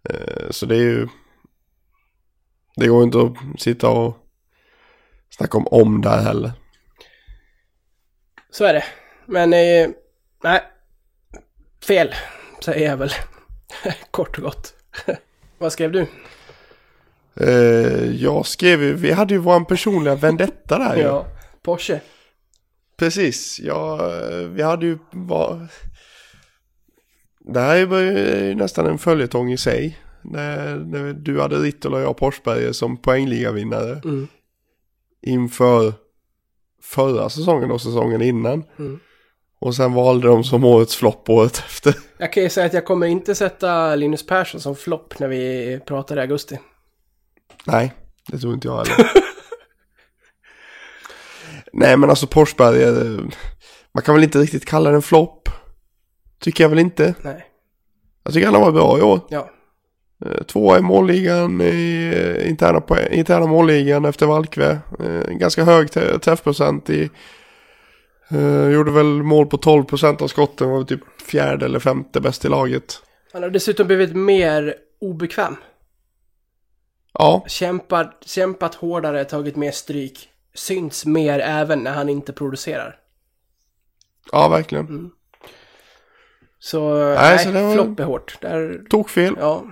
Eh, 0.10 0.50
Så 0.50 0.66
det 0.66 0.76
är 0.76 0.82
ju... 0.82 1.08
Det 2.76 2.88
går 2.88 3.04
inte 3.04 3.22
att 3.22 3.62
sitta 3.62 3.90
och 3.90 4.18
snacka 5.30 5.58
om 5.58 5.68
om 5.68 6.02
där 6.02 6.18
heller. 6.22 6.52
Så 8.50 8.66
är 8.66 8.74
det. 8.74 8.84
Men, 9.26 9.54
eh, 9.54 9.90
nej. 10.44 10.62
Fel, 11.88 12.14
säger 12.60 12.90
jag 12.90 12.98
väl. 12.98 13.10
Kort 14.12 14.38
och 14.38 14.44
gott. 14.44 14.74
Vad 15.58 15.72
skrev 15.72 15.92
du? 15.92 16.08
Eh, 17.40 18.16
Jag 18.24 18.46
skrev 18.46 18.84
ju, 18.84 18.94
vi 18.94 19.12
hade 19.12 19.34
ju 19.34 19.40
våran 19.40 19.66
personliga 19.66 20.16
vendetta 20.16 20.78
där 20.78 20.96
ju. 20.96 21.02
Ja, 21.08 21.26
Porsche. 21.64 22.00
Precis, 22.98 23.60
ja, 23.60 24.12
vi 24.50 24.62
hade 24.64 24.86
ju 24.86 24.98
var... 25.12 25.68
Det 27.40 27.60
här 27.60 27.76
är 27.94 28.44
ju 28.48 28.56
nästan 28.56 28.86
en 28.86 28.98
följetong 28.98 29.52
i 29.52 29.58
sig. 29.58 30.00
När, 30.22 30.76
när 30.76 31.14
du 31.14 31.42
hade 31.42 31.56
Rittola 31.56 31.98
och 31.98 32.04
jag 32.04 32.18
Porsberger 32.18 32.72
som 32.72 32.98
poängligavinnare. 32.98 34.02
Mm. 34.04 34.28
Inför 35.22 35.94
förra 36.82 37.30
säsongen 37.30 37.72
och 37.72 37.82
säsongen 37.82 38.22
innan. 38.22 38.64
Mm. 38.80 39.00
Och 39.60 39.76
sen 39.76 39.94
valde 39.94 40.28
de 40.28 40.44
som 40.44 40.64
årets 40.64 40.96
flopp 40.96 41.30
året 41.30 41.58
efter. 41.58 41.96
Jag 42.18 42.34
kan 42.34 42.44
ju 42.44 42.50
säga 42.50 42.66
att 42.66 42.74
jag 42.74 42.86
kommer 42.86 43.08
inte 43.08 43.36
sätta 43.36 43.96
Linus 43.96 44.26
Persson 44.26 44.62
som 44.62 44.76
flopp 44.76 45.20
när 45.20 45.28
vi 45.28 45.80
pratar 45.86 46.18
i 46.18 46.20
augusti. 46.20 46.60
Nej, 47.66 47.94
det 48.28 48.38
tror 48.38 48.54
inte 48.54 48.68
jag 48.68 48.78
heller. 48.78 49.12
Nej 51.74 51.98
men 51.98 52.10
alltså 52.10 52.28
Porsberger, 52.28 53.20
man 53.94 54.04
kan 54.04 54.16
väl 54.16 54.24
inte 54.24 54.40
riktigt 54.40 54.66
kalla 54.66 54.92
den 54.92 55.02
flopp. 55.02 55.50
Tycker 56.40 56.64
jag 56.64 56.70
väl 56.70 56.80
inte. 56.80 57.14
Nej. 57.22 57.46
Jag 58.24 58.34
tycker 58.34 58.46
han 58.48 58.56
har 58.56 58.62
varit 58.62 58.74
bra 58.76 59.00
i 59.00 59.02
år. 59.02 59.20
Ja. 59.30 59.50
Eh, 60.26 60.44
Tvåa 60.44 60.80
i 60.80 60.82
målligan 60.82 61.62
i 61.62 62.12
eh, 62.16 62.50
interna, 62.50 62.82
interna 63.12 63.46
målligan 63.46 64.06
efter 64.06 64.26
Valkve. 64.26 64.80
Eh, 65.00 65.30
Ganska 65.30 65.64
hög 65.64 65.92
träffprocent 66.22 66.90
i... 66.90 67.10
Eh, 68.32 68.70
gjorde 68.70 68.92
väl 68.92 69.06
mål 69.24 69.46
på 69.48 69.58
12% 69.58 70.22
av 70.22 70.28
skotten. 70.28 70.70
Var 70.70 70.84
typ 70.84 71.22
fjärde 71.22 71.66
eller 71.66 71.80
femte 71.80 72.22
bäst 72.22 72.46
i 72.46 72.50
laget. 72.50 73.02
Han 73.34 73.44
har 73.44 73.50
dessutom 73.50 73.88
blivit 73.88 74.16
mer 74.16 74.76
obekväm. 75.02 75.56
Ja, 77.14 77.44
Kämpat, 77.48 78.24
kämpat 78.26 78.76
hårdare, 78.76 79.26
tagit 79.26 79.56
mer 79.56 79.72
stryk. 79.72 80.30
Syns 80.54 81.06
mer 81.06 81.40
även 81.40 81.80
när 81.80 81.92
han 81.92 82.10
inte 82.10 82.34
producerar. 82.34 83.00
ja 84.32 84.48
verkligen. 84.48 85.12
Så, 86.60 86.94
Nej, 87.04 87.16
nej, 87.16 87.40
så 87.46 87.52
det 87.52 87.62
var- 87.62 87.74
flopp 87.74 88.00
är 88.00 88.04
hårt. 88.04 88.38
Där, 88.42 88.82
Tog 88.90 89.10
fel. 89.10 89.36
ja. 89.40 89.66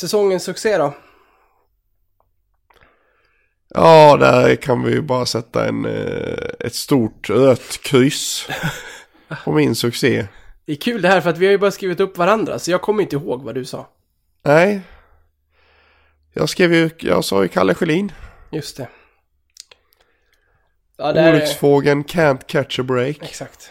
Säsongens 0.00 0.44
succé 0.44 0.78
då? 0.78 0.94
Ja, 3.74 4.16
där 4.16 4.56
kan 4.56 4.82
vi 4.82 4.92
ju 4.92 5.02
bara 5.02 5.26
sätta 5.26 5.68
en, 5.68 5.84
eh, 5.84 6.48
ett 6.60 6.74
stort 6.74 7.30
rött 7.30 7.80
kryss 7.82 8.48
på 9.44 9.52
min 9.52 9.74
succé. 9.74 10.26
Det 10.64 10.72
är 10.72 10.76
kul 10.76 11.02
det 11.02 11.08
här 11.08 11.20
för 11.20 11.30
att 11.30 11.38
vi 11.38 11.46
har 11.46 11.50
ju 11.52 11.58
bara 11.58 11.70
skrivit 11.70 12.00
upp 12.00 12.18
varandra 12.18 12.58
så 12.58 12.70
jag 12.70 12.82
kommer 12.82 13.02
inte 13.02 13.16
ihåg 13.16 13.42
vad 13.42 13.54
du 13.54 13.64
sa. 13.64 13.88
Nej. 14.42 14.80
Jag 16.32 16.48
skrev 16.48 16.74
ju, 16.74 16.90
jag 16.98 17.24
sa 17.24 17.42
ju 17.42 17.48
Kalle 17.48 17.74
Schelin. 17.74 18.12
Just 18.50 18.76
det. 18.76 18.88
Ja, 20.96 21.12
är... 21.12 21.32
Olycksfågeln 21.32 22.04
can't 22.04 22.40
catch 22.46 22.78
a 22.78 22.82
break. 22.82 23.18
Exakt. 23.22 23.70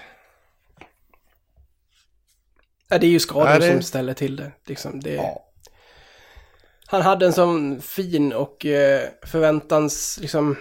Ja, 2.90 2.98
det 2.98 3.08
är 3.08 3.12
ju 3.12 3.20
skador 3.20 3.50
Ja, 3.50 3.60
det- 3.60 3.72
som 3.72 3.82
ställer 3.82 4.14
till 4.14 4.36
det. 4.36 4.52
Liksom, 4.66 5.00
det... 5.00 5.14
Ja. 5.14 5.48
Han 6.92 7.02
hade 7.02 7.26
en 7.26 7.34
sån 7.34 7.82
fin 7.82 8.34
och 8.34 8.66
eh, 8.66 9.10
förväntans, 9.26 10.20
liksom... 10.22 10.58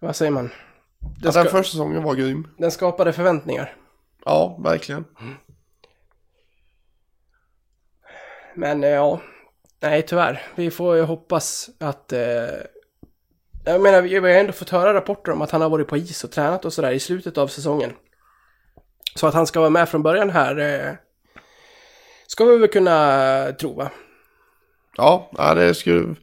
Vad 0.00 0.16
säger 0.16 0.30
man? 0.30 0.50
Den, 0.98 1.12
Ja, 1.22 1.32
ska... 1.32 1.42
den 1.42 1.52
första 1.52 1.70
säsongen 1.70 2.02
var 2.02 2.14
grym. 2.14 2.48
den 2.58 2.70
skapade 2.70 3.12
förväntningar. 3.12 3.76
Ja, 4.24 4.58
verkligen. 4.64 5.04
Men 8.54 8.84
eh, 8.84 8.90
ja, 8.90 9.20
nej 9.80 10.02
tyvärr. 10.02 10.42
Vi 10.54 10.70
får 10.70 10.96
ju 10.96 11.02
hoppas 11.02 11.70
att... 11.80 12.12
Eh... 12.12 12.20
Jag 13.64 13.80
menar, 13.80 14.02
vi 14.02 14.18
har 14.18 14.28
ändå 14.28 14.52
fått 14.52 14.70
höra 14.70 14.94
rapporter 14.94 15.32
om 15.32 15.42
att 15.42 15.50
han 15.50 15.60
har 15.60 15.68
varit 15.68 15.88
på 15.88 15.96
is 15.96 16.24
och 16.24 16.32
tränat 16.32 16.64
och 16.64 16.72
sådär 16.72 16.92
i 16.92 17.00
slutet 17.00 17.38
av 17.38 17.48
säsongen. 17.48 17.92
Så 19.14 19.26
att 19.26 19.34
han 19.34 19.46
ska 19.46 19.60
vara 19.60 19.70
med 19.70 19.88
från 19.88 20.02
början 20.02 20.30
här 20.30 20.58
eh... 20.58 20.94
ska 22.26 22.44
vi 22.44 22.58
väl 22.58 22.68
kunna 22.68 23.52
tro 23.60 23.74
va? 23.74 23.90
Ja, 24.96 25.30
det 25.54 25.74
skulle... 25.74 26.14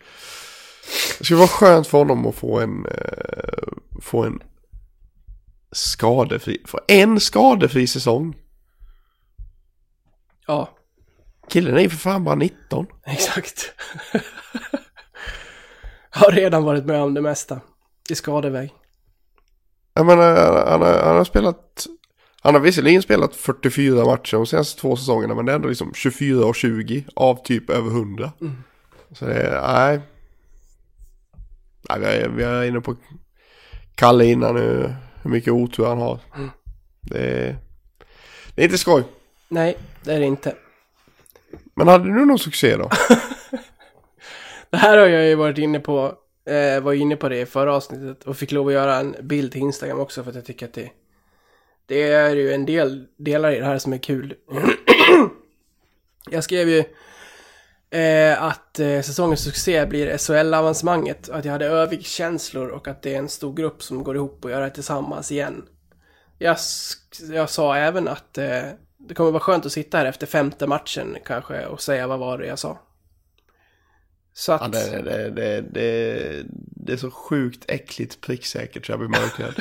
Det 1.18 1.26
skulle 1.26 1.38
vara 1.38 1.48
skönt 1.48 1.88
för 1.88 1.98
honom 1.98 2.28
att 2.28 2.36
få 2.36 2.60
en... 2.60 2.86
Eh, 2.86 3.74
få 4.02 4.24
en 4.24 4.40
skadefri... 5.72 6.64
Få 6.66 6.80
en 6.88 7.20
skadefri 7.20 7.88
säsong. 7.88 8.36
Ja, 10.48 10.80
Killen 11.50 11.78
är 11.78 11.82
ju 11.82 11.90
för 11.90 11.98
fan 11.98 12.24
bara 12.24 12.36
19. 12.36 12.88
exakt. 13.06 13.74
har 16.10 16.32
redan 16.32 16.64
varit 16.64 16.86
med 16.86 17.02
om 17.02 17.14
det 17.14 17.22
mesta. 17.22 17.60
I 18.10 18.16
skadeväg. 18.16 18.74
Jag 19.94 20.06
menar, 20.06 20.36
han 20.68 20.82
har, 20.82 21.04
han 21.04 21.16
har 21.16 21.24
spelat... 21.24 21.88
Han 22.42 22.54
har 22.54 22.62
visserligen 22.62 23.02
spelat 23.02 23.36
44 23.36 24.06
matcher 24.06 24.38
de 24.38 24.46
senaste 24.46 24.82
två 24.82 24.96
säsongerna 24.96 25.36
men 25.36 25.46
det 25.46 25.52
är 25.52 25.56
ändå 25.56 25.68
liksom 25.68 25.94
24 25.94 26.46
och 26.46 26.56
20 26.56 27.06
av 27.16 27.44
typ 27.44 27.70
över 27.70 27.90
100. 27.90 28.32
Så 29.12 29.26
det 29.26 29.34
är, 29.34 29.62
nej. 29.62 30.00
nej 31.90 32.00
vi, 32.00 32.06
är, 32.06 32.30
vi 32.30 32.44
är 32.44 32.64
inne 32.64 32.82
på 32.82 32.96
Kalle 33.96 34.26
innan 34.26 34.56
nu, 34.56 34.96
hur 35.24 35.32
mycket 35.32 35.54
otur 35.54 35.86
han 35.86 35.98
har. 35.98 36.20
Det, 37.02 37.18
är, 37.18 37.58
det 38.56 38.62
är 38.62 38.66
inte 38.66 38.78
skoj. 38.78 39.04
Nej, 39.48 39.78
det 40.04 40.14
är 40.14 40.20
det 40.20 40.26
inte. 40.26 40.56
Men 41.76 41.88
hade 41.88 42.06
du 42.06 42.26
någon 42.26 42.40
succé 42.40 42.78
då? 42.78 42.90
Det 44.70 44.78
här 44.78 44.98
har 44.98 45.08
jag 45.08 45.26
ju 45.26 45.36
varit 45.36 45.58
inne 45.58 45.80
på, 45.80 46.14
eh, 46.46 46.84
var 46.84 46.94
inne 46.94 47.16
på 47.16 47.30
det 47.30 47.42
i 47.42 47.46
förra 47.46 47.76
avsnittet 47.76 48.24
och 48.24 48.38
fick 48.38 48.52
lov 48.52 48.68
att 48.68 48.74
göra 48.74 48.96
en 48.96 49.16
bild 49.22 49.52
till 49.52 49.62
Instagram 49.62 50.00
också 50.00 50.24
för 50.24 50.30
att 50.30 50.36
jag 50.36 50.46
tycker 50.46 50.66
att 50.66 50.74
det, 50.74 50.90
det 51.90 52.12
är 52.12 52.36
ju 52.36 52.54
en 52.54 52.66
del 52.66 53.08
delar 53.18 53.52
i 53.52 53.60
det 53.60 53.66
här 53.66 53.78
som 53.78 53.94
är 53.94 53.98
kul. 53.98 54.36
jag 56.30 56.44
skrev 56.44 56.70
ju 56.70 56.84
eh, 58.00 58.44
att 58.44 58.80
eh, 58.80 59.02
säsongens 59.02 59.44
succé 59.44 59.86
blir 59.86 60.18
SHL-avancemanget 60.18 61.30
att 61.30 61.46
jag 61.46 61.52
hade 61.52 61.66
Övik-känslor 61.66 62.68
och 62.68 62.88
att 62.88 63.02
det 63.02 63.16
är 63.16 63.20
en 63.20 63.30
stor 63.30 63.54
grupp 63.54 63.84
som 63.84 64.04
går 64.04 64.16
ihop 64.16 64.46
och 64.46 64.52
gör 64.52 64.62
det 64.62 64.70
tillsammans 64.70 65.32
igen. 65.32 65.66
Jag, 66.38 66.58
jag 67.32 67.50
sa 67.50 67.76
även 67.76 68.08
att 68.08 68.38
eh, 68.38 68.64
det 68.98 69.14
kommer 69.14 69.32
vara 69.32 69.44
skönt 69.44 69.66
att 69.66 69.72
sitta 69.72 69.98
här 69.98 70.06
efter 70.06 70.28
femte 70.28 70.68
matchen 70.68 71.18
kanske 71.26 71.66
och 71.66 71.82
säga 71.82 72.08
vad 72.08 72.20
var 72.20 72.38
det 72.38 72.48
jag 72.48 72.60
sa. 72.60 72.80
Så 74.34 74.52
att... 74.52 74.62
Ja, 74.62 74.68
det, 74.68 75.02
det, 75.02 75.30
det, 75.30 75.62
det, 75.62 76.44
det 76.86 76.94
är 76.94 76.98
så 76.98 77.12
sjukt 77.12 77.66
äckligt 77.68 78.22
pricksäkert 78.22 78.86
så 78.86 78.92
jag 78.92 79.00
blir 79.00 79.10
mörkrädd. 79.10 79.56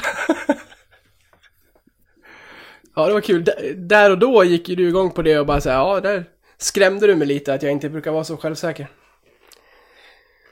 Ja, 2.99 3.07
det 3.07 3.13
var 3.13 3.21
kul. 3.21 3.45
D- 3.45 3.73
där 3.77 4.11
och 4.11 4.19
då 4.19 4.45
gick 4.45 4.69
ju 4.69 4.75
du 4.75 4.89
igång 4.89 5.11
på 5.11 5.23
det 5.23 5.39
och 5.39 5.47
bara 5.47 5.61
säga 5.61 5.75
ja, 5.75 6.01
där 6.01 6.25
skrämde 6.57 7.07
du 7.07 7.15
mig 7.15 7.27
lite 7.29 7.55
att 7.55 7.63
jag 7.63 7.73
inte 7.73 7.89
brukar 7.89 8.11
vara 8.11 8.25
så 8.25 8.37
självsäker. 8.37 8.89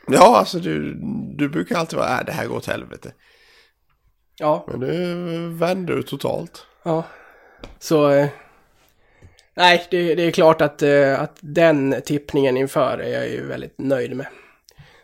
ja, 0.09 0.36
alltså 0.39 0.59
du, 0.59 0.94
du 1.36 1.48
brukar 1.48 1.77
alltid 1.78 1.98
vara, 1.98 2.18
äh, 2.18 2.24
det 2.27 2.32
här 2.32 2.47
går 2.47 2.56
åt 2.56 2.66
helvete. 2.66 3.12
Ja, 4.39 4.64
Men 4.68 4.81
nu 4.81 5.48
vände 5.59 5.94
du 5.97 6.02
totalt. 6.02 6.66
ja. 6.82 7.05
Så... 7.78 8.10
Eh, 8.10 8.28
nej, 9.56 9.86
det, 9.90 10.14
det 10.14 10.23
är 10.23 10.31
klart 10.31 10.60
att, 10.60 10.82
eh, 10.82 11.20
att 11.20 11.36
den 11.40 11.94
tippningen 12.05 12.56
inför 12.56 12.98
är 12.98 13.12
jag 13.12 13.28
ju 13.28 13.47
väldigt 13.47 13.74
nöjd 13.78 14.16
med. 14.16 14.27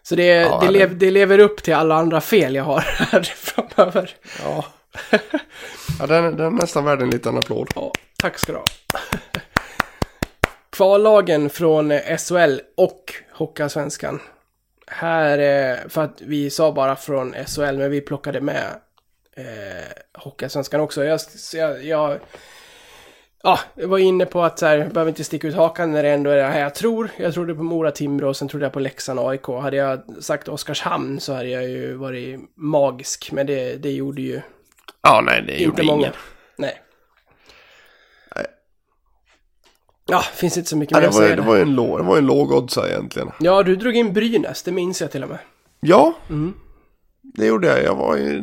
Så 0.02 0.14
det, 0.16 0.26
Ja, 0.26 0.60
det- 0.62 0.70
lev, 0.70 0.98
det 0.98 1.10
lever 1.10 1.38
upp 1.38 1.62
till 1.62 1.74
alla 1.74 1.94
andra 1.94 2.20
fel 2.20 2.54
jag 2.54 2.64
har 2.64 2.80
här 2.86 3.22
framöver. 3.22 4.10
Ja. 4.44 4.64
ja 5.98 6.06
den, 6.06 6.36
den 6.36 6.46
är 6.46 6.50
nästan 6.50 6.84
värd 6.84 7.02
en 7.02 7.10
liten 7.10 7.38
applåd. 7.38 7.68
Ja, 7.74 7.92
tack 8.18 8.38
ska 8.38 8.52
du 8.52 8.58
ha. 8.58 8.64
Kvallagen 10.70 11.50
från 11.50 11.92
SHL 12.18 12.60
och 12.76 13.14
Hockeyallsvenskan. 13.32 14.20
Här, 14.86 15.38
eh, 15.38 15.88
för 15.88 16.04
att 16.04 16.20
vi 16.20 16.50
sa 16.50 16.72
bara 16.72 16.96
från 16.96 17.34
SHL, 17.46 17.76
men 17.76 17.90
vi 17.90 18.00
plockade 18.00 18.40
med 18.40 18.64
eh, 19.36 19.84
Hockeyallsvenskan 20.14 20.80
också. 20.80 21.04
Jag, 21.04 21.20
jag, 21.54 21.84
jag, 21.84 22.18
Ja, 23.44 23.58
jag 23.74 23.88
var 23.88 23.98
inne 23.98 24.26
på 24.26 24.42
att 24.42 24.58
så 24.58 24.66
här, 24.66 24.78
jag 24.78 24.92
behöver 24.92 25.08
inte 25.08 25.24
sticka 25.24 25.48
ut 25.48 25.54
hakan 25.54 25.92
när 25.92 26.02
det 26.02 26.08
ändå 26.08 26.30
är 26.30 26.36
det 26.36 26.42
här 26.42 26.60
jag 26.60 26.74
tror. 26.74 27.10
Jag 27.16 27.34
trodde 27.34 27.54
på 27.54 27.62
Mora, 27.62 27.90
Timrå 27.90 28.28
och 28.28 28.36
sen 28.36 28.48
trodde 28.48 28.66
jag 28.66 28.72
på 28.72 28.80
Leksand 28.80 29.18
och 29.18 29.30
AIK. 29.30 29.46
Hade 29.46 29.76
jag 29.76 30.02
sagt 30.20 30.48
Oskarshamn 30.48 31.20
så 31.20 31.32
hade 31.32 31.48
jag 31.48 31.64
ju 31.64 31.94
varit 31.94 32.40
magisk. 32.54 33.32
Men 33.32 33.46
det, 33.46 33.76
det 33.76 33.90
gjorde 33.90 34.22
ju 34.22 34.40
Ja, 35.02 35.20
nej, 35.26 35.42
det 35.46 35.52
inte 35.52 35.64
gjorde 35.64 35.82
många. 35.82 36.00
ingen. 36.00 36.12
Nej. 36.56 36.80
Nej. 38.36 38.46
Ja, 40.06 40.20
finns 40.20 40.56
inte 40.56 40.70
så 40.70 40.76
mycket 40.76 40.92
Ja, 40.92 40.96
mer 40.98 41.02
det, 41.02 41.08
att 41.08 41.14
säga. 41.14 41.36
det 41.36 41.42
var 41.42 41.56
ju 41.56 41.62
en 41.62 41.74
låg, 41.74 41.98
det 41.98 42.02
var 42.02 42.18
en 42.18 42.26
låg 42.26 42.52
oddsare 42.52 42.90
egentligen. 42.90 43.30
Ja, 43.40 43.62
du 43.62 43.76
drog 43.76 43.96
in 43.96 44.12
Brynäs, 44.12 44.62
det 44.62 44.72
minns 44.72 45.00
jag 45.00 45.10
till 45.10 45.22
och 45.22 45.28
med. 45.28 45.38
Ja, 45.80 46.14
Mm. 46.30 46.54
det 47.22 47.46
gjorde 47.46 47.66
jag. 47.68 47.82
Jag 47.84 47.94
var 47.94 48.16
ju... 48.16 48.42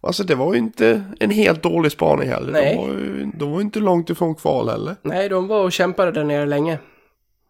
Alltså 0.00 0.24
det 0.24 0.34
var 0.34 0.52
ju 0.52 0.58
inte 0.58 1.04
en 1.20 1.30
helt 1.30 1.62
dålig 1.62 1.92
spaning 1.92 2.28
heller. 2.28 2.52
Nej. 2.52 2.74
De 2.76 2.80
var 2.86 2.88
ju 2.94 3.30
de 3.34 3.52
var 3.52 3.60
inte 3.60 3.78
långt 3.78 4.10
ifrån 4.10 4.34
kval 4.34 4.68
heller. 4.68 4.96
Nej, 5.02 5.28
de 5.28 5.46
var 5.46 5.62
och 5.64 5.72
kämpade 5.72 6.12
där 6.12 6.24
nere 6.24 6.46
länge. 6.46 6.78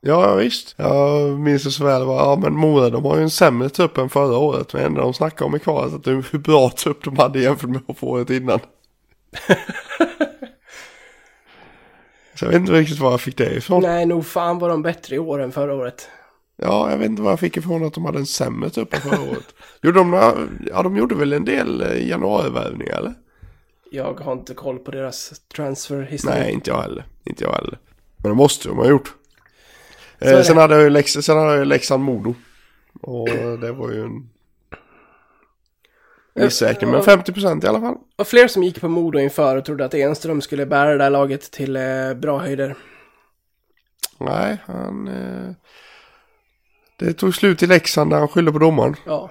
Ja, 0.07 0.35
visst. 0.35 0.75
Jag 0.79 1.39
minns 1.39 1.65
det 1.65 1.71
så 1.71 1.85
väl. 1.85 2.05
Var, 2.05 2.17
ja, 2.17 2.37
men 2.43 2.53
Mora 2.57 2.91
de 2.91 3.05
har 3.05 3.17
ju 3.17 3.23
en 3.23 3.31
sämre 3.31 3.69
trupp 3.69 3.99
än 3.99 4.09
förra 4.09 4.39
året. 4.39 4.73
Men 4.75 4.83
ändå 4.85 5.01
de 5.01 5.15
snackar 5.15 5.47
om 5.47 5.57
i 5.57 5.59
kvalet 5.59 5.95
att 5.95 6.05
det 6.05 6.11
är 6.11 6.25
hur 6.33 6.39
bra 6.39 6.71
trupp 6.71 7.05
de 7.05 7.17
hade 7.19 7.41
jämfört 7.41 7.71
med 7.71 7.83
året 8.01 8.31
innan. 8.31 8.59
så 12.35 12.45
jag 12.45 12.51
vet 12.51 12.61
inte 12.61 12.73
riktigt 12.73 12.99
var 12.99 13.11
jag 13.11 13.21
fick 13.21 13.37
det 13.39 13.55
ifrån. 13.57 13.83
Nej, 13.83 14.07
nog 14.07 14.27
fan 14.27 14.59
var 14.59 14.69
de 14.69 14.83
bättre 14.83 15.17
i 15.17 15.19
år 15.19 15.43
än 15.43 15.53
förra 15.53 15.75
året. 15.75 16.09
Ja, 16.57 16.91
jag 16.91 16.99
vet 16.99 17.07
inte 17.11 17.23
var 17.23 17.31
jag 17.33 17.41
fick 17.41 17.57
ifrån 17.57 17.85
att 17.87 17.95
de 17.95 18.05
hade 18.05 18.19
en 18.19 18.27
sämre 18.27 18.71
trupp 18.71 18.95
än 18.95 19.01
förra 19.01 19.21
året. 19.31 19.55
Gjorde 19.83 19.99
de, 19.99 20.11
några- 20.11 20.35
ja, 20.67 20.83
de 20.83 20.97
gjorde 20.97 21.15
väl 21.15 21.33
en 21.33 21.45
del 21.45 21.81
eh, 21.83 22.09
januarivärvningar 22.09 22.99
eller? 22.99 23.15
Jag 23.91 24.21
har 24.21 24.33
inte 24.33 24.55
koll 24.55 24.79
på 24.79 24.91
deras 24.91 25.33
transferhistoria. 25.55 26.39
Nej, 26.39 26.53
inte 26.53 26.71
jag 26.71 26.83
heller. 26.83 27.05
Inte 27.25 27.45
jag 27.45 27.53
heller. 27.53 27.79
Men 28.17 28.31
det 28.31 28.37
måste 28.37 28.69
de 28.69 28.77
ha 28.79 28.87
gjort. 28.89 29.15
Eh, 30.25 30.43
sen, 30.43 30.57
hade 30.57 30.75
jag 30.75 30.83
ju 30.83 30.91
Lex, 30.91 31.13
sen 31.13 31.37
hade 31.37 31.51
jag 31.51 31.59
ju 31.59 31.65
Leksand-Modo. 31.65 32.35
Och 33.01 33.29
det 33.59 33.73
var 33.73 33.91
ju 33.91 34.03
en... 34.03 34.31
Missräkning, 36.37 36.91
men 36.91 37.03
50% 37.03 37.65
i 37.65 37.69
alla 37.69 37.81
fall. 37.81 37.97
Och 38.17 38.27
fler 38.27 38.49
som 38.49 38.63
gick 38.63 38.81
på 38.81 38.89
Modo 38.89 39.19
inför 39.19 39.57
och 39.57 39.65
trodde 39.65 39.85
att 39.85 39.95
Enström 39.95 40.41
skulle 40.41 40.67
bära 40.67 40.91
det 40.91 40.99
där 40.99 41.11
laget 41.11 41.51
till 41.51 41.77
eh, 41.77 42.15
bra 42.15 42.39
höjder. 42.39 42.77
Nej, 44.19 44.59
han... 44.67 45.09
Eh, 45.09 45.55
det 46.99 47.13
tog 47.13 47.35
slut 47.35 47.63
i 47.63 47.67
Leksand 47.67 48.11
där 48.11 48.19
han 48.19 48.29
skyllde 48.29 48.53
på 48.53 48.59
domaren. 48.59 48.97
Ja. 49.07 49.31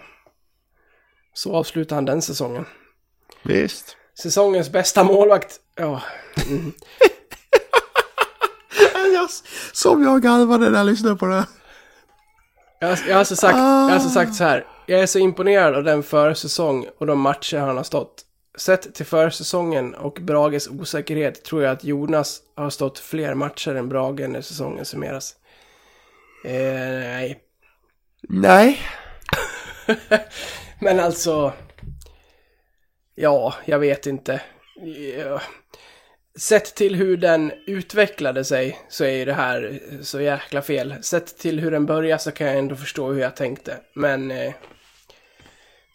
Så 1.33 1.55
avslutade 1.55 1.95
han 1.95 2.05
den 2.05 2.21
säsongen. 2.21 2.65
Visst. 3.43 3.97
Säsongens 4.19 4.71
bästa 4.71 5.03
målvakt. 5.03 5.59
Ja. 5.75 6.01
Jag, 9.13 9.29
som 9.71 10.03
jag 10.03 10.21
garvade 10.21 10.69
när 10.69 10.77
jag 10.77 10.85
lyssnade 10.87 11.15
på 11.15 11.25
det. 11.25 11.45
Jag, 12.79 12.87
har- 12.87 12.99
jag, 13.07 13.13
har 13.13 13.19
alltså 13.19 13.35
sagt, 13.35 13.55
jag 13.57 13.63
har 13.63 13.91
alltså 13.91 14.09
sagt 14.09 14.35
så 14.35 14.43
här. 14.43 14.65
Jag 14.85 14.99
är 14.99 15.05
så 15.05 15.19
imponerad 15.19 15.75
av 15.75 15.83
den 15.83 16.03
försäsong 16.03 16.85
och 16.99 17.07
de 17.07 17.19
matcher 17.19 17.57
han 17.57 17.77
har 17.77 17.83
stått. 17.83 18.25
Sett 18.57 18.95
till 18.95 19.05
försäsongen 19.05 19.93
och 19.93 20.13
Brages 20.21 20.67
osäkerhet 20.67 21.43
tror 21.43 21.63
jag 21.63 21.71
att 21.71 21.83
Jonas 21.83 22.39
har 22.55 22.69
stått 22.69 22.99
fler 22.99 23.33
matcher 23.33 23.75
än 23.75 23.89
Brage 23.89 24.29
när 24.29 24.41
säsongen 24.41 24.85
summeras. 24.85 25.35
Eh, 26.45 26.51
nej. 26.53 27.39
Nej. 28.29 28.79
Men 30.79 30.99
alltså... 30.99 31.53
Ja, 33.15 33.53
jag 33.65 33.79
vet 33.79 34.05
inte. 34.07 34.41
Ja. 35.17 35.41
Sett 36.39 36.75
till 36.75 36.95
hur 36.95 37.17
den 37.17 37.51
utvecklade 37.67 38.43
sig 38.43 38.79
så 38.89 39.03
är 39.03 39.11
ju 39.11 39.25
det 39.25 39.33
här 39.33 39.79
så 40.01 40.21
jäkla 40.21 40.61
fel. 40.61 40.95
Sett 41.01 41.37
till 41.37 41.59
hur 41.59 41.71
den 41.71 41.85
började 41.85 42.21
så 42.21 42.31
kan 42.31 42.47
jag 42.47 42.57
ändå 42.57 42.75
förstå 42.75 43.11
hur 43.11 43.21
jag 43.21 43.35
tänkte. 43.35 43.77
Men... 43.95 44.31
Eh, 44.31 44.53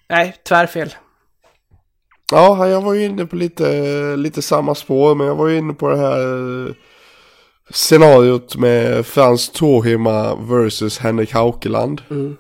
nej, 0.09 0.37
tvärfel. 0.45 0.95
Ja, 2.33 2.69
jag 2.69 2.81
var 2.83 2.95
ju 2.95 3.05
inne 3.05 3.27
på 3.27 3.37
lite, 3.37 4.17
lite 4.17 4.43
samma 4.43 4.75
spår, 4.75 5.15
men 5.15 5.27
jag 5.27 5.35
var 5.35 5.49
ju 5.49 5.59
inne 5.59 5.73
på 5.73 5.89
det 5.89 5.97
här 5.97 6.67
eh, 6.67 6.75
scenariot 7.71 8.57
med 8.57 9.07
Frans 9.07 9.49
Torhima 9.49 10.35
versus 10.35 10.99
Henrik 10.99 11.33
Haukeland. 11.33 12.03
Mm. 12.11 12.37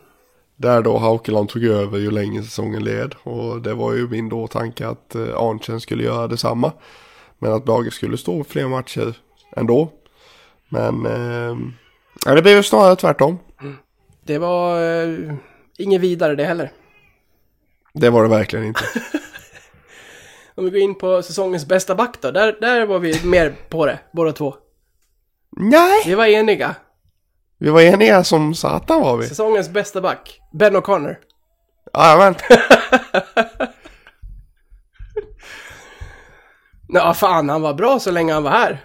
Där 0.57 0.83
då 0.83 0.99
Haukeland 0.99 1.49
tog 1.49 1.65
över 1.65 1.99
ju 1.99 2.11
längre 2.11 2.43
säsongen 2.43 2.85
led. 2.85 3.15
Och 3.23 3.62
det 3.62 3.75
var 3.75 3.93
ju 3.95 4.09
min 4.09 4.29
då 4.29 4.47
tanke 4.47 4.87
att 4.87 5.15
eh, 5.15 5.37
Arntzen 5.37 5.81
skulle 5.81 6.05
göra 6.05 6.27
detsamma. 6.27 6.73
Men 7.39 7.52
att 7.52 7.65
Brage 7.65 7.93
skulle 7.93 8.19
stå 8.19 8.44
fler 8.44 8.69
matcher 8.69 9.16
ändå. 9.56 9.93
Men 10.69 11.06
eh, 11.06 12.35
det 12.35 12.43
blev 12.43 12.56
ju 12.56 12.62
snarare 12.62 12.97
tvärtom. 12.97 13.39
Det 14.23 14.39
var 14.39 14.82
eh, 14.82 15.35
inget 15.78 16.01
vidare 16.01 16.35
det 16.35 16.44
heller. 16.44 16.73
Det 17.94 18.10
var 18.10 18.23
det 18.23 18.28
verkligen 18.28 18.65
inte. 18.66 18.85
Om 20.55 20.65
vi 20.65 20.70
går 20.70 20.81
in 20.81 20.94
på 20.94 21.23
säsongens 21.23 21.66
bästa 21.66 21.94
back 21.94 22.20
då. 22.20 22.31
Där, 22.31 22.56
där 22.60 22.86
var 22.86 22.98
vi 22.98 23.24
mer 23.24 23.55
på 23.69 23.86
det, 23.86 23.98
båda 24.12 24.32
två. 24.32 24.55
Nej! 25.56 26.02
Vi 26.06 26.15
var 26.15 26.27
eniga. 26.27 26.74
Vi 27.59 27.70
var 27.70 27.81
eniga 27.81 28.24
som 28.24 28.55
satan 28.55 29.01
var 29.01 29.16
vi. 29.16 29.27
Säsongens 29.27 29.69
bästa 29.69 30.01
back. 30.01 30.40
Ben 30.52 30.77
O'Connor. 30.77 31.16
Jajamän. 31.94 32.35
Ja, 36.89 37.15
fan, 37.15 37.48
han 37.48 37.62
var 37.62 37.74
bra 37.74 37.98
så 37.98 38.10
länge 38.10 38.32
han 38.32 38.43
var 38.43 38.51
här. 38.51 38.85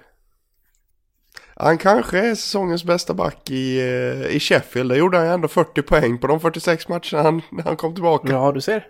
Han 1.56 1.78
kanske 1.78 2.20
är 2.20 2.36
säsongens 2.36 2.84
bästa 2.84 3.14
back 3.14 3.50
i, 3.50 3.80
eh, 3.80 4.36
i 4.36 4.40
Sheffield. 4.40 4.92
Där 4.92 4.96
gjorde 4.98 5.18
han 5.18 5.28
ändå 5.28 5.48
40 5.48 5.82
poäng 5.82 6.18
på 6.18 6.28
de 6.28 6.40
46 6.40 6.88
matcherna 6.88 7.22
han, 7.24 7.42
när 7.52 7.64
han 7.64 7.78
kom 7.78 7.94
tillbaka. 7.94 8.32
Ja, 8.32 8.52
du 8.52 8.62
ser. 8.62 8.88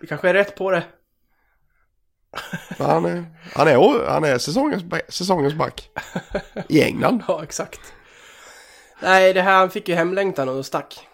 Vi 0.00 0.06
kanske 0.06 0.28
är 0.28 0.34
rätt 0.34 0.56
på 0.56 0.70
det. 0.70 0.84
Han 2.78 3.04
är, 3.04 3.24
han 3.54 3.68
är, 3.68 4.08
han 4.08 4.24
är 4.24 4.38
säsongens, 4.38 4.82
säsongens 5.08 5.54
back. 5.54 5.90
I 6.68 6.82
England. 6.82 7.22
Ja, 7.28 7.42
exakt. 7.42 7.80
Nej, 9.02 9.32
det 9.32 9.42
här, 9.42 9.58
han 9.58 9.70
fick 9.70 9.88
ju 9.88 9.94
hemlängtan 9.94 10.48
och 10.48 10.66
stack. 10.66 11.08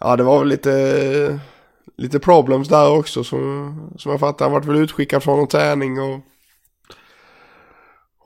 Ja, 0.00 0.16
det 0.16 0.22
var 0.22 0.38
väl 0.38 0.48
lite, 0.48 1.40
lite 1.96 2.18
problems 2.18 2.68
där 2.68 2.90
också. 2.90 3.24
Som, 3.24 3.90
som 3.98 4.10
jag 4.10 4.20
fattar. 4.20 4.44
Han 4.44 4.52
vart 4.52 4.64
väl 4.64 4.76
utskickad 4.76 5.22
från 5.22 5.38
någon 5.38 5.48
träning 5.48 6.00
och... 6.00 6.20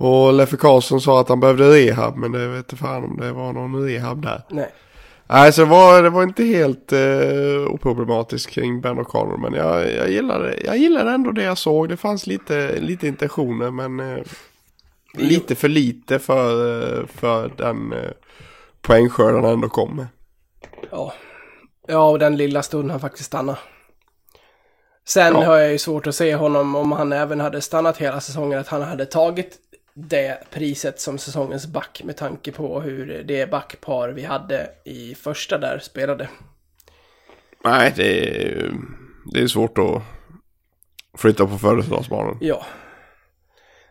Och 0.00 0.32
Leffe 0.32 0.56
Karlsson 0.56 1.00
sa 1.00 1.20
att 1.20 1.28
han 1.28 1.40
behövde 1.40 1.70
rehab. 1.70 2.16
Men 2.16 2.32
det 2.32 2.48
vet 2.48 2.58
inte 2.58 2.76
fan 2.76 3.04
om 3.04 3.16
det 3.16 3.32
var 3.32 3.52
någon 3.52 3.84
rehab 3.84 4.22
där. 4.22 4.42
Nej. 4.50 4.72
Nej, 5.30 5.52
så 5.52 5.60
det 5.60 5.66
var, 5.66 6.02
det 6.02 6.10
var 6.10 6.22
inte 6.22 6.44
helt 6.44 6.92
eh, 6.92 7.68
oproblematiskt 7.68 8.50
kring 8.50 8.80
Ben 8.80 8.98
O'Connor. 8.98 9.36
Men 9.36 9.54
jag, 9.54 9.94
jag, 9.94 10.10
gillade, 10.10 10.54
jag 10.64 10.78
gillade 10.78 11.10
ändå 11.10 11.32
det 11.32 11.42
jag 11.42 11.58
såg. 11.58 11.88
Det 11.88 11.96
fanns 11.96 12.26
lite, 12.26 12.80
lite 12.80 13.08
intentioner 13.08 13.70
men 13.70 14.00
eh, 14.00 14.22
lite 15.14 15.54
för 15.54 15.68
lite 15.68 16.18
för, 16.18 16.82
eh, 16.82 17.06
för 17.06 17.52
den 17.56 17.92
eh, 17.92 18.10
poängskörden 18.82 19.44
han 19.44 19.52
ändå 19.52 19.68
kom 19.68 19.96
med. 19.96 20.06
Ja. 20.90 21.12
Ja, 21.90 22.10
och 22.10 22.18
den 22.18 22.36
lilla 22.36 22.62
stunden 22.62 22.90
han 22.90 23.00
faktiskt 23.00 23.26
stannade. 23.26 23.58
Sen 25.04 25.34
Ja. 25.34 25.44
har 25.44 25.56
jag 25.58 25.72
ju 25.72 25.78
svårt 25.78 26.06
att 26.06 26.14
se 26.14 26.34
honom 26.34 26.74
om 26.76 26.92
han 26.92 27.12
även 27.12 27.40
hade 27.40 27.60
stannat 27.60 27.96
hela 27.98 28.20
säsongen, 28.20 28.58
att 28.58 28.68
han 28.68 28.82
hade 28.82 29.06
tagit 29.06 29.58
det 29.94 30.50
priset 30.50 31.00
som 31.00 31.18
säsongens 31.18 31.66
back 31.66 32.02
med 32.04 32.16
tanke 32.16 32.52
på 32.52 32.80
hur 32.80 33.22
det 33.24 33.50
backpar 33.50 34.08
vi 34.08 34.24
hade 34.24 34.70
i 34.84 35.14
första 35.14 35.58
där 35.58 35.78
spelade. 35.78 36.28
Nej, 37.64 37.92
det 37.96 38.36
är, 38.36 38.72
det 39.32 39.40
är 39.40 39.46
svårt 39.46 39.78
att 39.78 40.02
flytta 41.18 41.46
på 41.46 41.58
födelsedagsbarnen. 41.58 42.38
Ja. 42.40 42.66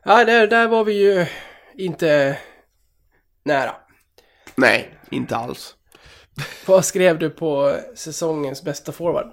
Ja, 0.03 0.25
där, 0.25 0.47
där 0.47 0.67
var 0.67 0.83
vi 0.83 0.93
ju 0.93 1.25
inte 1.75 2.37
nära. 3.43 3.75
Nej, 4.55 4.97
inte 5.11 5.35
alls. 5.37 5.75
Vad 6.65 6.85
skrev 6.85 7.19
du 7.19 7.29
på 7.29 7.77
säsongens 7.95 8.63
bästa 8.63 8.91
forward? 8.91 9.27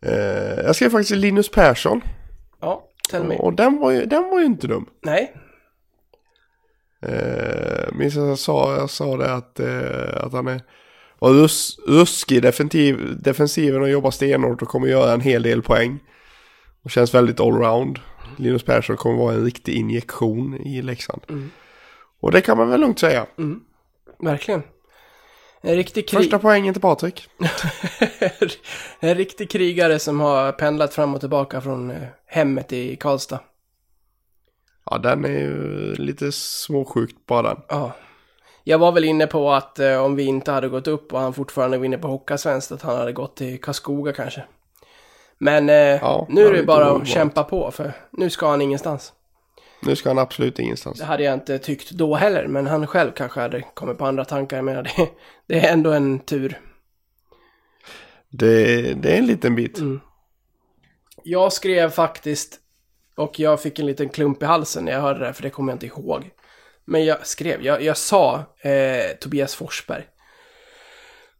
Eh, 0.00 0.60
jag 0.64 0.76
skrev 0.76 0.90
faktiskt 0.90 1.10
Linus 1.10 1.50
Persson. 1.50 2.00
Ja, 2.60 2.88
tell 3.10 3.24
me. 3.24 3.36
Och 3.36 3.52
den 3.52 3.78
var 3.78 3.90
ju, 3.90 4.04
den 4.04 4.22
var 4.30 4.40
ju 4.40 4.46
inte 4.46 4.66
dum. 4.66 4.86
Nej, 5.02 5.34
Eh, 7.06 7.92
minns 7.92 8.14
jag 8.14 8.38
sa, 8.38 8.76
jag 8.76 8.90
sa 8.90 9.16
det 9.16 9.34
att, 9.34 9.60
eh, 9.60 10.24
att 10.24 10.32
han 10.32 10.48
är 10.48 10.60
var 11.18 11.30
rus, 11.30 11.78
ruskig 11.86 12.42
defensiv, 12.42 13.18
defensiven 13.22 13.82
och 13.82 13.88
jobbar 13.88 14.10
stenhårt 14.10 14.62
och 14.62 14.68
kommer 14.68 14.88
göra 14.88 15.12
en 15.12 15.20
hel 15.20 15.42
del 15.42 15.62
poäng. 15.62 15.98
Och 16.82 16.90
känns 16.90 17.14
väldigt 17.14 17.40
allround. 17.40 17.98
Linus 18.38 18.62
Persson 18.64 18.96
kommer 18.96 19.18
vara 19.18 19.34
en 19.34 19.44
riktig 19.44 19.74
injektion 19.74 20.60
i 20.60 20.82
Leksand. 20.82 21.22
Och 22.20 22.32
det 22.32 22.40
kan 22.40 22.56
man 22.58 22.68
väl 22.68 22.80
lugnt 22.80 22.98
säga. 22.98 23.26
verkligen. 24.20 24.62
En 25.66 25.76
riktig 25.76 26.08
krig... 26.08 26.20
Första 26.20 26.38
poängen 26.38 26.74
till 26.74 26.82
Patrik. 26.82 27.28
en 29.00 29.14
riktig 29.14 29.50
krigare 29.50 29.98
som 29.98 30.20
har 30.20 30.52
pendlat 30.52 30.94
fram 30.94 31.14
och 31.14 31.20
tillbaka 31.20 31.60
från 31.60 31.90
eh, 31.90 32.02
hemmet 32.26 32.72
i 32.72 32.96
Karlstad. 32.96 33.40
Ja, 34.90 34.98
den 34.98 35.24
är 35.24 35.28
ju 35.28 35.94
lite 35.94 36.32
småsjukt 36.32 37.26
bara 37.26 37.42
den. 37.42 37.62
Ja. 37.68 37.92
Jag 38.64 38.78
var 38.78 38.92
väl 38.92 39.04
inne 39.04 39.26
på 39.26 39.52
att 39.52 39.78
eh, 39.78 40.04
om 40.04 40.16
vi 40.16 40.22
inte 40.22 40.52
hade 40.52 40.68
gått 40.68 40.88
upp 40.88 41.12
och 41.12 41.20
han 41.20 41.32
fortfarande 41.32 41.78
var 41.78 41.84
inne 41.84 41.98
på 41.98 42.08
Hockeyallsvenskt 42.08 42.72
att 42.72 42.82
han 42.82 42.96
hade 42.96 43.12
gått 43.12 43.36
till 43.36 43.60
Karlskoga 43.60 44.12
kanske. 44.12 44.44
Men 45.38 45.68
eh, 45.68 45.76
Ja, 45.76 46.26
nu 46.30 46.46
är 46.46 46.52
det 46.52 46.62
bara 46.62 46.90
att 46.90 47.08
kämpa 47.08 47.44
på 47.44 47.70
för 47.70 47.92
nu 48.10 48.30
ska 48.30 48.50
han 48.50 48.62
ingenstans. 48.62 49.12
Nu 49.86 49.96
ska 49.96 50.10
han 50.10 50.18
absolut 50.18 50.58
ingenstans. 50.58 50.98
Det 50.98 51.04
hade 51.04 51.22
jag 51.22 51.34
inte 51.34 51.58
tyckt 51.58 51.90
då 51.90 52.14
heller, 52.14 52.46
men 52.46 52.66
han 52.66 52.86
själv 52.86 53.10
kanske 53.10 53.40
hade 53.40 53.62
kommit 53.74 53.98
på 53.98 54.06
andra 54.06 54.24
tankar. 54.24 54.56
Jag 54.56 54.64
menar, 54.64 54.82
det, 54.82 55.08
det 55.46 55.66
är 55.66 55.72
ändå 55.72 55.92
en 55.92 56.18
tur. 56.18 56.60
Det, 58.28 58.76
det 58.94 59.14
är 59.14 59.18
en 59.18 59.26
liten 59.26 59.54
bit. 59.54 59.78
Mm. 59.78 60.00
Jag 61.22 61.52
skrev 61.52 61.90
faktiskt, 61.90 62.60
och 63.16 63.40
jag 63.40 63.62
fick 63.62 63.78
en 63.78 63.86
liten 63.86 64.08
klump 64.08 64.42
i 64.42 64.46
halsen 64.46 64.84
när 64.84 64.92
jag 64.92 65.00
hörde 65.00 65.26
det, 65.26 65.32
för 65.32 65.42
det 65.42 65.50
kommer 65.50 65.72
jag 65.72 65.76
inte 65.76 65.86
ihåg. 65.86 66.30
Men 66.84 67.04
jag 67.04 67.26
skrev, 67.26 67.62
jag, 67.62 67.82
jag 67.82 67.96
sa 67.96 68.44
eh, 68.60 69.16
Tobias 69.20 69.54
Forsberg. 69.54 70.04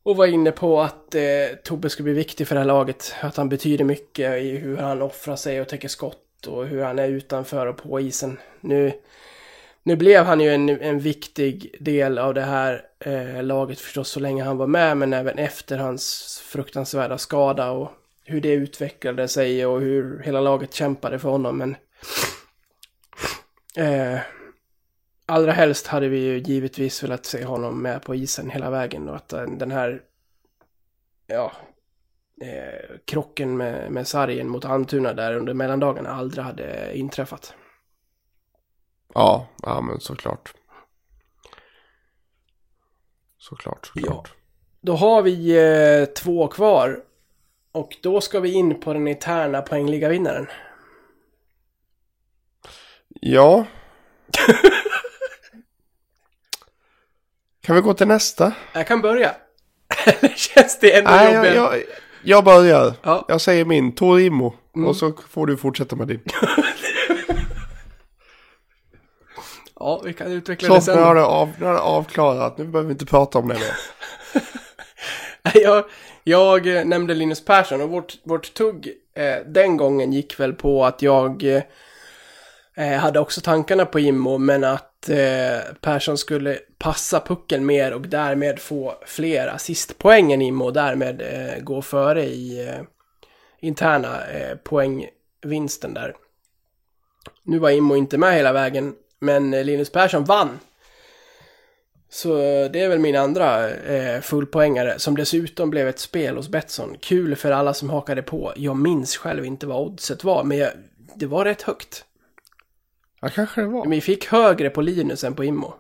Och 0.03 0.16
var 0.16 0.27
inne 0.27 0.51
på 0.51 0.81
att 0.81 1.15
eh, 1.15 1.23
Tobbe 1.65 1.91
skulle 1.91 2.05
bli 2.05 2.12
viktig 2.12 2.49
för 2.49 2.55
det 2.55 2.61
här 2.61 2.66
laget. 2.66 3.15
Att 3.21 3.37
han 3.37 3.49
betyder 3.49 3.85
mycket 3.85 4.43
i 4.43 4.51
hur 4.57 4.77
han 4.77 5.03
offrar 5.03 5.37
sig 5.37 5.61
och 5.61 5.69
täcker 5.69 5.89
skott 5.89 6.23
och 6.47 6.66
hur 6.66 6.83
han 6.83 6.99
är 6.99 7.09
utanför 7.09 7.66
och 7.66 7.77
på 7.77 8.01
isen. 8.01 8.39
Nu, 8.61 8.93
nu 9.83 9.97
blev 9.97 10.25
han 10.25 10.41
ju 10.41 10.55
en, 10.55 10.69
en 10.69 10.99
viktig 10.99 11.77
del 11.81 12.19
av 12.19 12.35
det 12.35 12.43
här 12.43 12.83
eh, 12.99 13.43
laget 13.43 13.81
förstås 13.81 14.09
så 14.09 14.21
länge 14.21 14.45
han 14.45 14.57
var 14.57 14.66
med, 14.66 14.97
men 14.97 15.12
även 15.12 15.39
efter 15.39 15.79
hans 15.79 16.39
fruktansvärda 16.45 17.19
skada 17.19 17.71
och 17.71 17.93
hur 18.25 18.41
det 18.41 18.53
utvecklade 18.53 19.29
sig 19.29 19.66
och 19.66 19.81
hur 19.81 20.23
hela 20.23 20.41
laget 20.41 20.75
kämpade 20.75 21.19
för 21.19 21.29
honom. 21.29 21.59
Men 21.59 21.77
eh, 23.77 24.21
allra 25.27 25.53
helst 25.53 25.87
hade 25.87 26.09
vi 26.09 26.19
ju 26.19 26.39
givetvis 26.39 27.03
velat 27.03 27.27
se 27.27 27.45
honom 27.45 27.83
med 27.83 28.03
på 28.03 28.15
isen 28.15 28.51
hela 28.51 28.71
vägen 28.71 29.09
och 29.09 29.16
att 29.16 29.29
den 29.29 29.71
här 29.71 30.03
ja, 31.27 31.53
eh, 32.40 32.97
krocken 33.05 33.56
med, 33.56 33.93
med 33.93 34.09
sargen 34.09 34.48
mot 34.48 34.65
Almtuna 34.65 35.12
där 35.12 35.36
under 35.36 35.55
mellandagarna 35.55 36.11
aldrig 36.11 36.44
hade 36.44 36.98
inträffat. 36.98 37.55
Ja, 39.15 39.47
ja 39.62 39.81
men 39.81 40.01
såklart. 40.01 40.55
Såklart, 43.39 43.86
såklart. 43.86 44.32
Då 44.81 44.97
har 44.97 45.23
vi 45.23 45.56
eh, 45.56 46.05
två 46.05 46.48
kvar. 46.48 47.05
Och 47.73 47.97
då 48.02 48.20
ska 48.20 48.40
vi 48.40 48.52
in 48.52 48.81
på 48.81 48.93
den 48.93 49.09
eterna 49.09 49.62
poängligavinnaren. 49.62 50.47
Ja. 53.09 53.66
kan 57.61 57.77
vi 57.77 57.82
gå 57.82 57.94
till 57.94 58.09
nästa? 58.09 58.52
Jag 58.73 58.86
kan 58.86 59.01
börja. 59.01 59.35
Eller 60.06 60.35
känns 60.36 60.78
det 60.81 60.89
jag, 60.89 61.55
jag, 61.55 61.82
jag 62.24 62.44
börjar. 62.44 62.94
Ja. 63.02 63.24
Jag 63.28 63.40
säger 63.40 63.64
min, 63.64 63.92
Torimo. 63.94 64.55
Mm. 64.76 64.88
Och 64.88 64.96
så 64.96 65.12
får 65.28 65.46
du 65.46 65.56
fortsätta 65.56 65.96
med 65.96 66.09
din. 66.09 66.20
Ja, 69.80 70.02
vi 70.05 70.12
kan 70.12 70.32
utveckla 70.32 70.68
Så, 70.68 70.74
det 70.74 70.78
nu 70.78 70.82
sen. 70.82 71.02
har, 71.02 71.14
det 71.14 71.24
av, 71.24 71.52
nu 71.59 71.66
har 71.66 71.72
det 71.72 71.80
avklarat. 71.80 72.59
Nu 72.59 72.64
behöver 72.64 72.88
vi 72.88 72.92
inte 72.92 73.06
prata 73.06 73.38
om 73.38 73.48
det 73.48 73.55
mer. 73.55 73.74
Jag, 75.62 75.84
jag 76.24 76.76
eh, 76.76 76.84
nämnde 76.84 77.14
Linus 77.14 77.44
Persson 77.44 77.80
och 77.80 77.90
vårt, 77.90 78.14
vårt 78.24 78.55
tugg 78.55 78.88
eh, 79.16 79.46
den 79.46 79.76
gången 79.76 80.12
gick 80.12 80.40
väl 80.40 80.52
på 80.52 80.84
att 80.84 81.02
jag 81.02 81.42
eh, 82.76 82.98
hade 83.01 83.20
också 83.20 83.40
tankarna 83.40 83.86
på 83.86 84.01
Immo 84.01 84.38
men 84.38 84.64
att 84.64 84.94
eh, 85.09 85.60
Persson 85.81 86.18
skulle 86.18 86.59
passa 86.78 87.20
pucken 87.20 87.66
mer 87.66 87.93
och 87.93 88.09
därmed 88.09 88.59
få 88.59 88.94
fler 89.06 89.47
assistpoäng 89.47 90.32
än 90.32 90.43
Immo 90.43 90.64
och 90.64 90.72
därmed 90.72 91.22
eh, 91.22 91.62
gå 91.62 91.82
före 91.82 92.24
i 92.24 92.68
eh, 92.68 92.82
interna 93.60 94.26
eh, 94.26 94.56
poängvinsten 94.56 95.94
där. 95.94 96.14
Nu 97.43 97.59
var 97.59 97.70
Immo 97.70 97.97
inte 97.97 98.18
med 98.18 98.35
hela 98.35 98.52
vägen 98.52 98.94
men 99.18 99.55
eh, 99.55 99.64
Linus 99.64 99.90
Persson 99.90 100.24
vann. 100.24 100.59
Så 102.09 102.39
eh, 102.39 102.70
det 102.70 102.81
är 102.81 102.89
väl 102.89 102.98
min 102.98 103.16
andra 103.16 103.70
eh, 103.70 104.20
fullpoängare 104.20 104.98
som 104.98 105.16
dessutom 105.16 105.70
blev 105.70 105.89
ett 105.89 105.98
spel 105.98 106.36
hos 106.36 106.48
Betsson. 106.48 106.97
Kul 107.01 107.36
för 107.36 107.52
alla 107.52 107.74
som 107.74 107.90
hakade 107.90 108.22
på. 108.22 108.52
Jag 108.56 108.76
minns 108.76 109.16
själv 109.16 109.44
inte 109.44 109.66
vad 109.66 109.86
oddset 109.86 110.24
var, 110.24 110.44
men 110.44 110.59
jag, 110.59 110.70
det 111.14 111.26
var 111.26 111.44
rätt 111.44 111.62
högt. 111.62 112.05
Ja, 113.24 113.30
kanske 113.30 113.60
det 113.60 113.66
var. 113.66 113.86
Vi 113.86 114.01
fick 114.01 114.26
högre 114.26 114.70
på 114.70 114.80
Linus 114.80 115.24
än 115.24 115.34
på 115.34 115.44
Immo. 115.44 115.74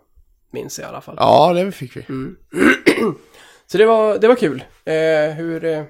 Minns 0.50 0.78
jag 0.78 0.86
i 0.86 0.88
alla 0.88 1.00
fall. 1.00 1.16
Ja, 1.18 1.52
det 1.52 1.72
fick 1.72 1.96
vi. 1.96 2.04
Mm. 2.08 2.36
Så 3.66 3.78
det 3.78 3.86
var, 3.86 4.18
det 4.18 4.28
var 4.28 4.34
kul. 4.34 4.64
Eh, 4.84 5.34
hur, 5.34 5.64
eh, 5.64 5.82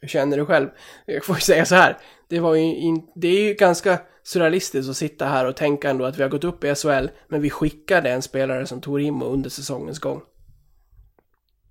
hur 0.00 0.08
känner 0.08 0.36
du 0.36 0.46
själv? 0.46 0.68
Jag 1.06 1.24
får 1.24 1.36
ju 1.36 1.40
säga 1.40 1.64
så 1.64 1.74
här. 1.74 1.98
Det, 2.28 2.40
var 2.40 2.54
ju 2.54 2.62
in, 2.62 3.02
det 3.14 3.28
är 3.28 3.48
ju 3.48 3.54
ganska 3.54 3.98
surrealistiskt 4.24 4.90
att 4.90 4.96
sitta 4.96 5.26
här 5.26 5.46
och 5.46 5.56
tänka 5.56 5.90
ändå 5.90 6.04
att 6.04 6.18
vi 6.18 6.22
har 6.22 6.30
gått 6.30 6.44
upp 6.44 6.64
i 6.64 6.74
SHL, 6.74 7.08
men 7.28 7.40
vi 7.40 7.50
skickade 7.50 8.10
en 8.10 8.22
spelare 8.22 8.66
som 8.66 8.80
tog 8.80 9.00
Immo 9.00 9.24
under 9.24 9.50
säsongens 9.50 9.98
gång. 9.98 10.20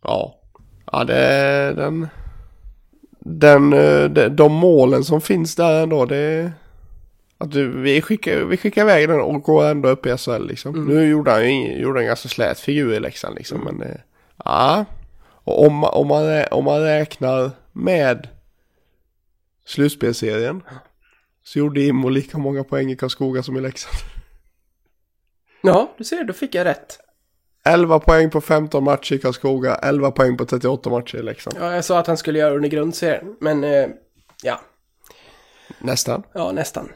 Ja. 0.03 0.39
Ja, 0.91 1.03
det 1.03 1.18
är 1.18 1.73
den... 1.73 2.07
Den, 3.19 3.73
eh, 3.73 4.03
de, 4.03 4.30
de 4.30 4.53
målen 4.53 5.03
som 5.03 5.22
finns 5.22 5.56
där 5.56 5.84
ändå, 5.84 6.06
det. 6.06 6.51
Att 7.41 7.52
du, 7.52 7.82
vi, 7.82 8.02
skickar, 8.02 8.36
vi 8.40 8.57
skickar 8.57 8.82
iväg 8.82 9.10
den 9.10 9.22
och 9.22 9.41
går 9.44 9.66
ändå 9.66 9.90
upp 9.90 10.06
i 10.06 10.18
SHL 10.18 10.45
liksom. 10.48 10.86
Nu 10.86 11.10
gjorde 11.10 11.32
han 11.32 11.56
ju 11.61 11.82
gjorde 11.82 11.99
en 11.99 12.06
ganska 12.06 12.30
slät 12.30 12.60
figur 12.60 12.94
i 12.94 12.99
Leksand 12.99 13.36
liksom, 13.36 13.60
men... 13.64 13.82
eh, 13.82 13.95
Ja. 14.45 14.86
Och 15.44 15.66
om, 15.68 15.84
om, 15.84 16.07
man, 16.07 16.44
om 16.52 16.66
man 16.66 16.82
räknar 16.84 17.52
med 17.72 18.28
slutspelserien 19.66 20.61
så 21.44 21.60
gjorde 21.60 21.82
Immo 21.82 22.10
lika 22.10 22.38
många 22.38 22.64
poäng 22.64 22.91
i 22.91 22.95
Karlskoga 22.95 23.44
som 23.44 23.57
i 23.57 23.61
Leksand. 23.61 23.95
Ja, 25.61 25.94
du 25.98 26.03
ser, 26.03 26.24
då 26.24 26.34
fick 26.34 26.56
jag 26.56 26.66
rätt. 26.66 26.99
11 27.66 27.99
poäng 27.99 28.30
på 28.30 28.41
15 28.41 28.84
matcher 28.84 29.16
i 29.16 29.18
Karlskoga, 29.20 29.76
11 29.76 30.11
poäng 30.11 30.38
på 30.38 30.45
38 30.45 30.90
matcher 30.90 31.16
i 31.18 31.22
Leksand. 31.24 31.56
Ja, 31.60 31.76
jag 31.76 31.86
sa 31.86 31.99
att 31.99 32.07
han 32.07 32.18
skulle 32.18 32.40
göra 32.40 32.56
under 32.56 32.70
grundserien, 32.70 33.36
men 33.40 33.64
eh, 33.64 33.88
ja, 34.44 34.61
Nästan. 35.80 36.24
ja, 36.34 36.52
nästan. 36.52 36.90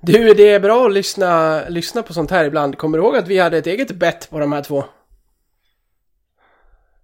Du, 0.00 0.34
det 0.34 0.48
är 0.50 0.60
bra 0.60 0.86
att 0.86 0.92
lyssna, 0.92 1.62
lyssna 1.68 2.02
på 2.02 2.12
sånt 2.12 2.30
här 2.30 2.44
ibland. 2.44 2.78
Kommer 2.78 2.98
du 2.98 3.04
ihåg 3.04 3.16
att 3.16 3.28
vi 3.28 3.38
hade 3.38 3.58
ett 3.58 3.66
eget 3.66 3.90
bett 3.92 4.30
på 4.30 4.38
de 4.38 4.52
här 4.52 4.62
två? 4.62 4.84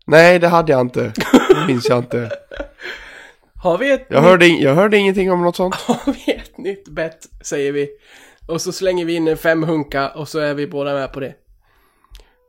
Nej, 0.06 0.38
det 0.38 0.48
hade 0.48 0.72
jag 0.72 0.80
inte. 0.80 1.12
Det 1.48 1.66
minns 1.66 1.88
jag 1.88 1.98
inte. 1.98 2.30
Har 3.62 3.78
vi 3.78 3.90
ett, 3.90 4.06
Jag 4.08 4.22
hörde, 4.22 4.46
ing- 4.46 4.62
jag 4.62 4.74
hörde 4.74 4.96
ingenting 4.96 5.32
om 5.32 5.42
något 5.42 5.56
sånt. 5.56 5.74
har 5.74 6.12
vi 6.26 6.32
ett 6.32 6.58
nytt 6.58 6.88
bett, 6.88 7.28
säger 7.42 7.72
vi. 7.72 7.88
Och 8.48 8.60
så 8.60 8.72
slänger 8.72 9.04
vi 9.04 9.14
in 9.14 9.28
en 9.28 9.36
femhunka 9.36 10.08
och 10.10 10.28
så 10.28 10.38
är 10.38 10.54
vi 10.54 10.66
båda 10.66 10.92
med 10.94 11.12
på 11.12 11.20
det. 11.20 11.34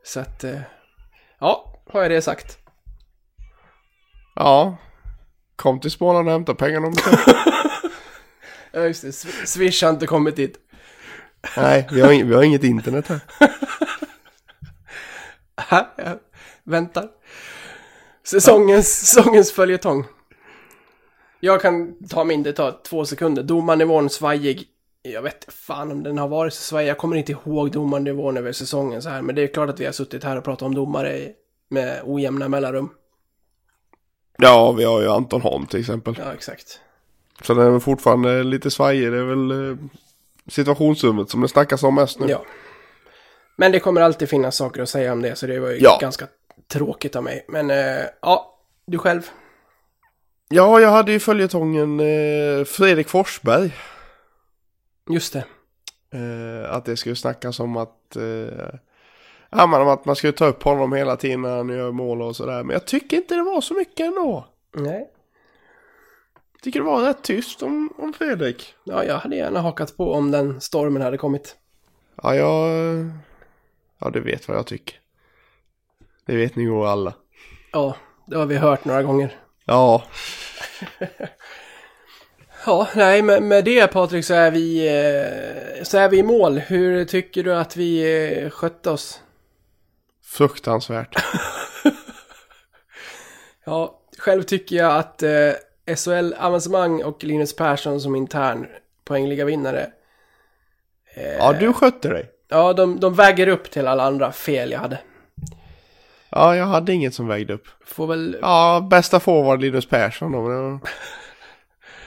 Så 0.04 0.20
att, 0.20 0.44
eh, 0.44 0.58
ja, 1.40 1.80
har 1.92 2.02
jag 2.02 2.10
det 2.10 2.22
sagt. 2.22 2.58
Ja. 4.34 4.76
Kom 5.56 5.80
till 5.80 5.90
Småland 5.90 6.28
och 6.28 6.32
hämta 6.32 6.54
pengarna 6.54 6.86
om 6.86 6.92
du. 6.92 7.00
Ja, 8.76 8.82
just 8.86 9.02
det. 9.02 9.08
Sw- 9.08 9.46
Swish 9.46 9.82
har 9.82 9.90
inte 9.90 10.06
kommit 10.06 10.36
dit. 10.36 10.58
Nej, 11.56 11.88
vi 11.92 12.00
har, 12.00 12.24
vi 12.24 12.34
har 12.34 12.42
inget 12.42 12.64
internet 12.64 13.08
här. 13.08 13.20
Här, 15.56 15.86
jag 15.96 16.18
väntar. 16.64 17.08
Säsongens, 18.26 18.88
säsongens 18.88 19.52
följetong. 19.52 20.04
Jag 21.40 21.62
kan 21.62 22.08
ta 22.08 22.24
min, 22.24 22.42
det 22.42 22.52
tar 22.52 22.80
två 22.88 23.04
sekunder. 23.04 23.42
Domarnivån 23.42 24.10
svajig. 24.10 24.64
Jag 25.02 25.22
vet 25.22 25.52
fan 25.52 25.92
om 25.92 26.02
den 26.02 26.18
har 26.18 26.28
varit 26.28 26.54
så 26.54 26.62
svajig. 26.62 26.90
Jag 26.90 26.98
kommer 26.98 27.16
inte 27.16 27.32
ihåg 27.32 27.70
domarnivån 27.70 28.36
över 28.36 28.52
säsongen 28.52 29.02
så 29.02 29.08
här. 29.08 29.22
Men 29.22 29.34
det 29.34 29.42
är 29.42 29.46
klart 29.46 29.68
att 29.70 29.80
vi 29.80 29.84
har 29.84 29.92
suttit 29.92 30.24
här 30.24 30.36
och 30.36 30.44
pratat 30.44 30.62
om 30.62 30.74
domare 30.74 31.28
med 31.68 32.00
ojämna 32.04 32.48
mellanrum. 32.48 32.90
Ja, 34.38 34.72
vi 34.72 34.84
har 34.84 35.00
ju 35.00 35.08
Anton 35.08 35.40
Holm 35.40 35.66
till 35.66 35.80
exempel. 35.80 36.14
Ja, 36.18 36.32
exakt. 36.32 36.80
Så 37.42 37.54
den 37.54 37.66
är 37.66 37.70
väl 37.70 37.80
fortfarande 37.80 38.42
lite 38.42 38.70
svajig. 38.70 39.12
Det 39.12 39.18
är 39.18 39.22
väl 39.24 39.70
eh, 39.70 39.76
situationsrummet 40.48 41.30
som 41.30 41.40
det 41.40 41.48
snackas 41.48 41.82
om 41.82 41.94
mest 41.94 42.18
nu. 42.18 42.26
Ja. 42.28 42.42
Men 43.56 43.72
det 43.72 43.80
kommer 43.80 44.00
alltid 44.00 44.28
finnas 44.28 44.56
saker 44.56 44.82
att 44.82 44.88
säga 44.88 45.12
om 45.12 45.22
det, 45.22 45.36
så 45.36 45.46
det 45.46 45.60
var 45.60 45.68
ju 45.70 45.78
Ja. 45.80 45.98
ganska 46.00 46.26
tråkigt 46.68 47.16
av 47.16 47.22
mig. 47.24 47.44
Men 47.48 47.70
eh, 47.70 48.04
ja, 48.22 48.58
du 48.86 48.98
själv. 48.98 49.22
Ja, 50.48 50.80
jag 50.80 50.90
hade 50.90 51.12
ju 51.12 51.18
följetongen 51.20 52.00
eh, 52.00 52.64
Fredrik 52.64 53.08
Forsberg. 53.08 53.74
Just 55.10 55.32
det. 55.32 55.44
Eh, 56.12 56.74
att 56.74 56.84
det 56.84 56.96
skulle 56.96 57.16
snackas 57.16 57.60
om 57.60 57.76
att... 57.76 58.16
Eh, 58.16 58.74
ja, 59.50 59.66
men 59.66 59.88
att 59.88 60.04
man 60.04 60.16
skulle 60.16 60.32
ta 60.32 60.46
upp 60.46 60.62
honom 60.62 60.92
hela 60.92 61.16
tiden 61.16 61.42
när 61.42 61.56
han 61.56 61.68
gör 61.68 61.92
mål 61.92 62.22
och 62.22 62.36
sådär. 62.36 62.62
Men 62.62 62.74
jag 62.74 62.86
tycker 62.86 63.16
inte 63.16 63.34
det 63.34 63.42
var 63.42 63.60
så 63.60 63.74
mycket 63.74 64.06
ändå. 64.06 64.46
Nej. 64.76 65.10
Tycker 66.66 66.80
det 66.80 66.86
var 66.86 67.02
rätt 67.02 67.22
tyst 67.22 67.62
om, 67.62 67.92
om 67.98 68.12
Fredrik. 68.12 68.74
Ja, 68.84 69.04
jag 69.04 69.18
hade 69.18 69.36
gärna 69.36 69.60
hakat 69.60 69.96
på 69.96 70.12
om 70.12 70.30
den 70.30 70.60
stormen 70.60 71.02
hade 71.02 71.18
kommit. 71.18 71.56
Ja, 72.22 72.34
jag... 72.34 72.70
Ja, 73.98 74.10
du 74.10 74.20
vet 74.20 74.48
vad 74.48 74.56
jag 74.56 74.66
tycker. 74.66 74.98
Det 76.26 76.36
vet 76.36 76.56
ni 76.56 76.62
ju 76.62 76.86
alla. 76.86 77.14
Ja, 77.72 77.96
det 78.26 78.36
har 78.36 78.46
vi 78.46 78.56
hört 78.56 78.84
några 78.84 79.02
gånger. 79.02 79.36
Ja, 79.64 80.02
Ja, 82.66 82.88
nej, 82.94 83.22
med, 83.22 83.42
med 83.42 83.64
det 83.64 83.86
Patrik 83.86 84.24
så 84.24 84.34
är 84.34 84.50
vi 84.50 84.86
eh, 84.86 85.84
så 85.84 85.98
är 85.98 86.08
vi 86.08 86.18
i 86.18 86.22
mål. 86.22 86.58
Hur 86.58 87.04
tycker 87.04 87.42
du 87.42 87.54
att 87.54 87.76
vi 87.76 88.22
eh, 88.42 88.50
skötte 88.50 88.90
oss? 88.90 89.20
fruktansvärt. 90.24 91.16
Ja, 93.68 94.00
själv 94.18 94.42
tycker 94.42 94.76
jag 94.76 94.96
att 94.96 95.22
eh, 95.22 95.52
SHL-avancemang 95.86 97.02
och 97.04 97.24
Linus 97.24 97.56
Persson 97.56 98.00
som 98.00 98.16
intern 98.16 98.66
poängliga 99.04 99.44
vinnare. 99.44 99.90
Ja, 101.38 101.52
du 101.52 101.72
skötte 101.72 102.08
dig. 102.08 102.30
Ja, 102.48 102.72
de, 102.72 103.00
de 103.00 103.14
väger 103.14 103.48
upp 103.48 103.70
till 103.70 103.86
alla 103.86 104.04
andra 104.04 104.32
fel 104.32 104.70
jag 104.70 104.78
hade. 104.78 104.98
Ja, 106.30 106.56
jag 106.56 106.66
hade 106.66 106.92
inget 106.92 107.14
som 107.14 107.26
vägde 107.26 107.52
upp. 107.52 107.68
Får 107.84 108.06
väl... 108.06 108.38
Ja, 108.40 108.88
bästa 108.90 109.20
forward 109.20 109.60
Linus 109.60 109.86
Persson 109.86 110.32
då. 110.32 110.42
Men 110.42 110.80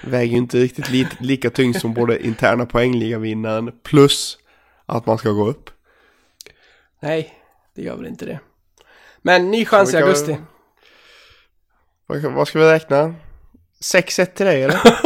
väger 0.11 0.31
ju 0.31 0.37
inte 0.37 0.57
riktigt 0.57 0.89
li 0.89 1.07
lika 1.19 1.49
tungt 1.49 1.81
som 1.81 1.93
både 1.93 2.25
interna 2.25 2.65
poängligavinnaren 2.65 3.71
plus 3.83 4.37
att 4.85 5.05
man 5.05 5.17
ska 5.17 5.29
gå 5.29 5.47
upp. 5.47 5.69
Nej, 6.99 7.33
det 7.75 7.81
gör 7.81 7.95
väl 7.95 8.05
inte 8.05 8.25
det. 8.25 8.39
Men 9.21 9.51
ny 9.51 9.65
chans 9.65 9.93
i 9.93 9.97
augusti. 9.97 10.37
Vad, 12.07 12.21
vad 12.21 12.47
ska 12.47 12.59
vi 12.59 12.65
räkna? 12.65 13.15
6-1 13.83 14.25
till 14.25 14.45
dig 14.45 14.63
eller? 14.63 14.79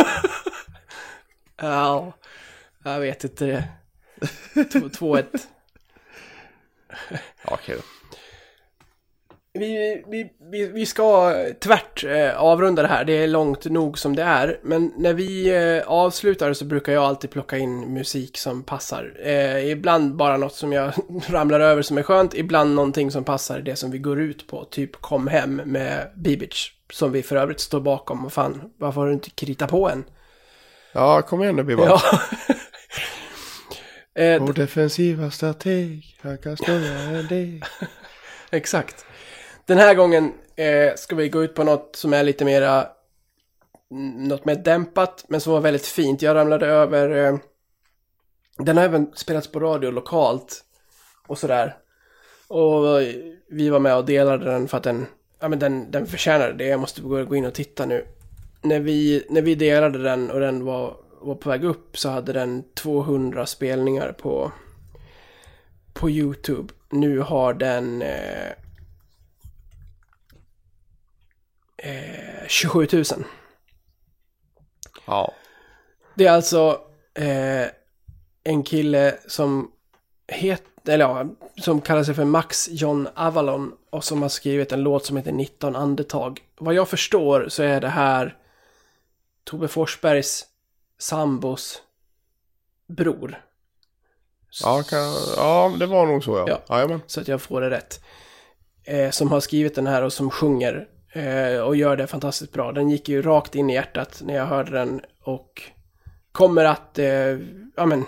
Ja, 1.56 2.14
jag 2.84 3.00
vet 3.00 3.24
inte 3.24 3.46
det. 3.46 3.64
Två- 4.72 5.16
2-1. 5.16 5.26
Ja, 7.10 7.18
Okej 7.44 7.76
då. 7.78 8.03
Vi, 9.60 10.04
vi, 10.08 10.30
vi, 10.52 10.68
vi 10.68 10.86
ska 10.86 11.36
tvärt 11.60 12.04
eh, 12.04 12.44
avrunda 12.44 12.82
det 12.82 12.88
här. 12.88 13.06
Det 13.06 13.14
är 13.14 13.28
långt 13.28 13.66
nog 13.66 14.00
som 14.00 14.16
det 14.16 14.24
är. 14.24 14.60
Men 14.64 14.94
när 14.98 15.14
vi 15.14 15.50
eh, 15.56 15.88
avslutar 15.88 16.54
så 16.54 16.66
brukar 16.66 16.94
jag 16.94 17.04
alltid 17.04 17.30
plocka 17.30 17.58
in 17.58 17.94
musik 17.94 18.38
som 18.38 18.64
passar. 18.64 19.14
Eh, 19.24 19.72
ibland 19.72 20.16
bara 20.16 20.38
något 20.38 20.56
som 20.56 20.74
jag 20.74 20.94
ramlar 21.28 21.60
över 21.60 21.82
som 21.82 21.98
är 21.98 22.04
skönt. 22.04 22.34
Ibland 22.34 22.76
någonting 22.76 23.12
som 23.12 23.24
passar 23.24 23.60
det 23.60 23.76
som 23.76 23.92
vi 23.92 23.98
går 23.98 24.22
ut 24.22 24.48
på. 24.48 24.66
Typ 24.66 24.96
Kom 25.02 25.28
hem 25.28 25.56
med 25.56 26.10
Bibic. 26.16 26.72
Som 26.94 27.12
vi 27.12 27.24
för 27.24 27.36
övrigt 27.36 27.60
står 27.60 27.82
bakom. 27.82 28.26
Och 28.26 28.34
fan, 28.34 28.72
varför 28.78 29.02
har 29.02 29.08
du 29.08 29.14
inte 29.14 29.30
kritat 29.30 29.70
på 29.70 29.90
än? 29.90 30.04
Ja, 30.92 31.22
kom 31.22 31.44
igen 31.44 31.56
nu 31.56 31.64
Bibba. 31.64 31.86
Ja. 31.86 32.02
eh, 34.24 34.42
Vår 34.42 34.54
defensiva 34.54 35.32
strateg, 35.32 36.18
han 36.22 36.38
kan 36.38 36.58
snurra 36.58 37.18
en 37.18 37.28
del. 37.28 37.64
Exakt. 38.52 39.06
Den 39.66 39.78
här 39.78 39.96
gången 39.96 40.34
eh, 40.56 40.96
ska 40.96 41.16
vi 41.16 41.30
gå 41.30 41.44
ut 41.44 41.56
på 41.56 41.64
något 41.64 41.96
som 41.96 42.14
är 42.14 42.24
lite 42.24 42.46
mera 42.46 42.88
något 44.18 44.46
mer 44.46 44.56
dämpat, 44.56 45.26
men 45.28 45.42
som 45.42 45.54
var 45.54 45.62
väldigt 45.62 45.86
fint. 45.86 46.22
Jag 46.22 46.36
ramlade 46.36 46.66
över 46.66 47.10
eh, 47.10 47.38
den 48.58 48.78
har 48.78 48.84
även 48.84 49.12
spelats 49.16 49.48
på 49.48 49.60
radio 49.60 49.92
lokalt 49.92 50.64
och 51.28 51.38
sådär. 51.38 51.78
Och 52.48 53.02
vi 53.50 53.70
var 53.70 53.80
med 53.80 53.96
och 53.96 54.06
delade 54.06 54.46
den 54.46 54.68
för 54.68 54.78
att 54.78 54.84
den, 54.84 55.06
ja 55.40 55.48
men 55.48 55.60
den, 55.60 55.92
den 55.92 56.08
förtjänade 56.08 56.54
det. 56.54 56.68
Jag 56.68 56.80
måste 56.80 57.02
gå 57.02 57.26
gå 57.26 57.36
in 57.36 57.46
och 57.46 57.54
titta 57.54 57.86
nu. 57.86 58.06
När 58.62 58.80
vi, 58.80 59.26
när 59.30 59.42
vi 59.42 59.56
delade 59.56 60.04
den 60.04 60.32
och 60.32 60.40
den 60.40 60.66
var, 60.66 60.96
var 61.22 61.36
på 61.36 61.50
väg 61.50 61.64
upp 61.64 61.98
så 61.98 62.10
hade 62.10 62.34
den 62.34 62.64
200 62.74 63.46
spelningar 63.46 64.12
på, 64.12 64.52
på 65.94 66.10
YouTube. 66.10 66.74
Nu 66.90 67.20
har 67.20 67.54
den 67.54 68.02
eh, 68.02 68.52
eh, 71.84 72.48
27 72.48 72.88
000. 72.92 73.04
Ja. 75.06 75.34
Det 76.16 76.26
är 76.26 76.32
alltså 76.32 76.82
eh, 77.14 77.68
en 78.44 78.64
kille 78.64 79.16
som 79.28 79.72
heter, 80.28 80.94
eller 80.94 81.06
ja, 81.06 81.26
som 81.62 81.82
kallar 81.82 82.04
sig 82.04 82.16
för 82.16 82.26
Max 82.26 82.70
John 82.72 83.08
Avalon 83.16 83.72
och 83.90 84.04
som 84.04 84.22
har 84.22 84.30
skrivit 84.30 84.72
en 84.72 84.82
låt 84.82 85.06
som 85.06 85.18
heter 85.18 85.32
19 85.32 85.76
andetag. 85.76 86.42
Vad 86.58 86.74
jag 86.74 86.90
förstår 86.90 87.50
så 87.50 87.64
är 87.64 87.82
det 87.82 87.90
här 87.90 88.38
Tove 89.44 89.68
Forsbergs 89.68 90.46
sambos 91.00 91.82
bror. 92.88 93.44
Ja, 94.64 94.84
kan, 94.84 95.14
ja, 95.38 95.76
det 95.80 95.86
var 95.86 96.06
nog 96.06 96.24
så 96.24 96.38
ja. 96.38 96.46
Ja. 96.48 96.62
ja. 96.68 96.76
Jajamän. 96.76 97.02
så 97.08 97.22
att 97.22 97.28
jag 97.28 97.42
får 97.42 97.62
det 97.62 97.70
rätt. 97.70 98.04
Eh, 98.84 99.10
som 99.10 99.32
har 99.32 99.40
skrivit 99.40 99.76
den 99.76 99.88
här 99.88 100.02
och 100.02 100.14
som 100.14 100.30
sjunger 100.30 100.88
och 101.64 101.76
gör 101.76 101.98
det 101.98 102.08
fantastiskt 102.08 102.54
bra. 102.54 102.72
Den 102.72 102.90
gick 102.90 103.10
ju 103.10 103.22
rakt 103.22 103.56
in 103.56 103.70
i 103.70 103.74
hjärtat 103.74 104.22
när 104.26 104.36
jag 104.36 104.46
hörde 104.46 104.72
den 104.72 105.02
och 105.24 105.64
kommer 106.34 106.66
att, 106.66 107.00
eh, 107.00 107.40
ja 107.76 107.86
men, 107.86 108.06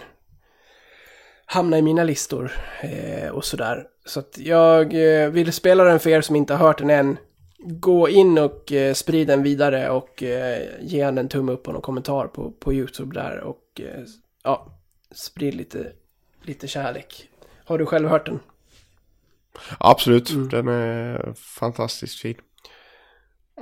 hamna 1.46 1.78
i 1.78 1.82
mina 1.82 2.04
listor 2.04 2.52
eh, 2.82 3.30
och 3.30 3.46
sådär. 3.46 3.88
Så 4.06 4.20
att 4.20 4.38
jag 4.38 4.94
eh, 4.94 5.30
vill 5.30 5.54
spela 5.54 5.84
den 5.84 6.00
för 6.00 6.10
er 6.10 6.22
som 6.22 6.36
inte 6.36 6.54
har 6.54 6.68
hört 6.68 6.78
den 6.78 6.90
än. 6.90 7.18
Gå 7.58 8.10
in 8.10 8.38
och 8.38 8.72
eh, 8.72 8.94
sprid 8.94 9.28
den 9.28 9.44
vidare 9.44 9.90
och 9.90 10.24
eh, 10.24 10.62
ge 10.82 11.06
den 11.06 11.18
en 11.18 11.30
tumme 11.30 11.52
upp 11.52 11.68
och 11.68 11.74
någon 11.74 11.82
kommentar 11.82 12.28
på, 12.28 12.52
på 12.52 12.74
YouTube 12.74 13.20
där 13.20 13.40
och 13.40 13.82
eh, 13.82 14.04
ja, 14.44 14.80
sprid 15.12 15.56
lite, 15.56 15.92
lite 16.42 16.68
kärlek. 16.68 17.30
Har 17.66 17.78
du 17.78 17.86
själv 17.86 18.10
hört 18.10 18.26
den? 18.26 18.40
Absolut, 19.78 20.52
den 20.52 20.68
är 20.68 21.34
fantastiskt 21.34 22.20
fin. 22.20 22.36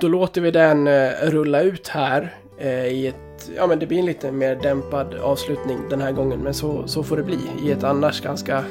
Då 0.00 0.08
låter 0.08 0.40
vi 0.40 0.50
den 0.50 0.86
eh, 0.86 1.10
rulla 1.22 1.60
ut 1.62 1.88
här 1.88 2.34
eh, 2.58 2.86
i 2.86 3.06
ett, 3.06 3.50
ja 3.56 3.66
men 3.66 3.78
det 3.78 3.86
blir 3.86 3.98
en 3.98 4.06
lite 4.06 4.32
mer 4.32 4.56
dämpad 4.56 5.14
avslutning 5.14 5.78
den 5.90 6.00
här 6.00 6.12
gången, 6.12 6.40
men 6.40 6.54
så, 6.54 6.86
så 6.86 7.02
får 7.02 7.16
det 7.16 7.22
bli 7.22 7.38
i 7.62 7.72
ett 7.72 7.84
annars 7.84 8.20
ganska 8.20 8.64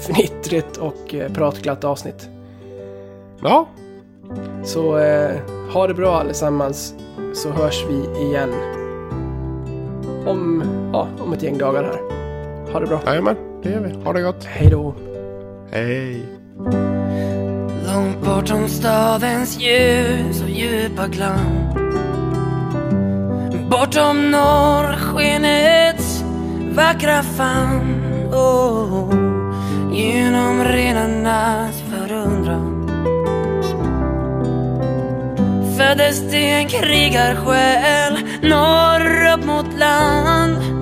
fnittrigt 0.00 0.76
och 0.76 1.14
eh, 1.14 1.32
pratglatt 1.32 1.84
avsnitt. 1.84 2.28
Ja, 3.42 3.68
Så 4.64 4.98
eh, 4.98 5.36
ha 5.72 5.86
det 5.86 5.94
bra 5.94 6.20
allesammans, 6.20 6.94
så 7.34 7.50
hörs 7.50 7.84
vi 7.88 8.20
igen 8.26 8.52
om, 10.26 10.64
ja, 10.92 11.08
om 11.24 11.32
ett 11.32 11.42
gäng 11.42 11.58
dagar 11.58 11.82
här. 11.82 12.00
Ha 12.72 12.80
det 12.80 12.86
bra. 12.86 13.00
jajamän, 13.06 13.36
det 13.62 13.70
gör 13.70 13.80
vi. 13.80 14.04
Ha 14.04 14.12
det 14.12 14.22
gott. 14.22 14.44
Hej 14.44 14.70
då. 14.70 14.94
Hej. 15.70 16.22
Långt 17.94 18.20
bortom 18.20 18.68
stadens 18.68 19.58
ljus 19.58 20.42
och 20.42 20.50
djupa 20.50 21.06
glans 21.06 21.74
Bortom 23.70 24.30
norrskenets 24.30 26.24
vackra 26.70 27.22
famn 27.22 28.04
oh, 28.32 29.14
Genom 29.92 30.64
renarnas 30.64 31.82
förundran. 31.90 32.88
Föddes 35.78 36.30
det 36.30 36.50
en 36.50 36.68
krigarsjäl 36.68 38.18
norr 38.42 39.32
upp 39.34 39.44
mot 39.44 39.78
land. 39.78 40.73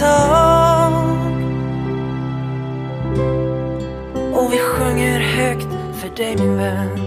Tag. 0.00 0.92
Och 4.34 4.52
vi 4.52 4.58
sjunger 4.58 5.20
högt 5.20 5.68
för 6.00 6.16
dig 6.16 6.36
min 6.36 6.56
vän. 6.56 7.05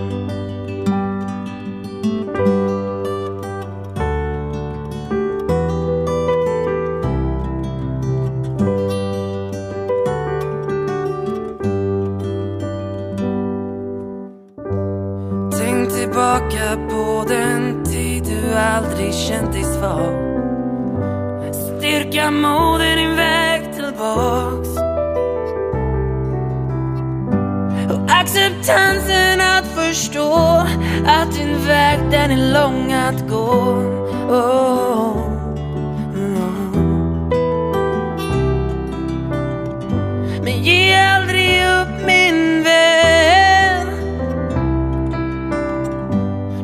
den 32.11 32.31
är 32.31 32.53
lång 32.53 32.94
att 32.94 33.30
gå. 33.30 33.36
Oh, 34.30 35.07
oh. 35.07 35.18
Men 40.44 40.64
ge 40.64 40.95
aldrig 40.95 41.61
upp 41.61 42.06
min 42.06 42.64
vän. 42.64 43.88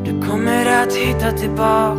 Du 0.04 0.26
kommer 0.28 0.82
att 0.82 0.94
hitta 0.94 1.32
tillbaka. 1.32 1.95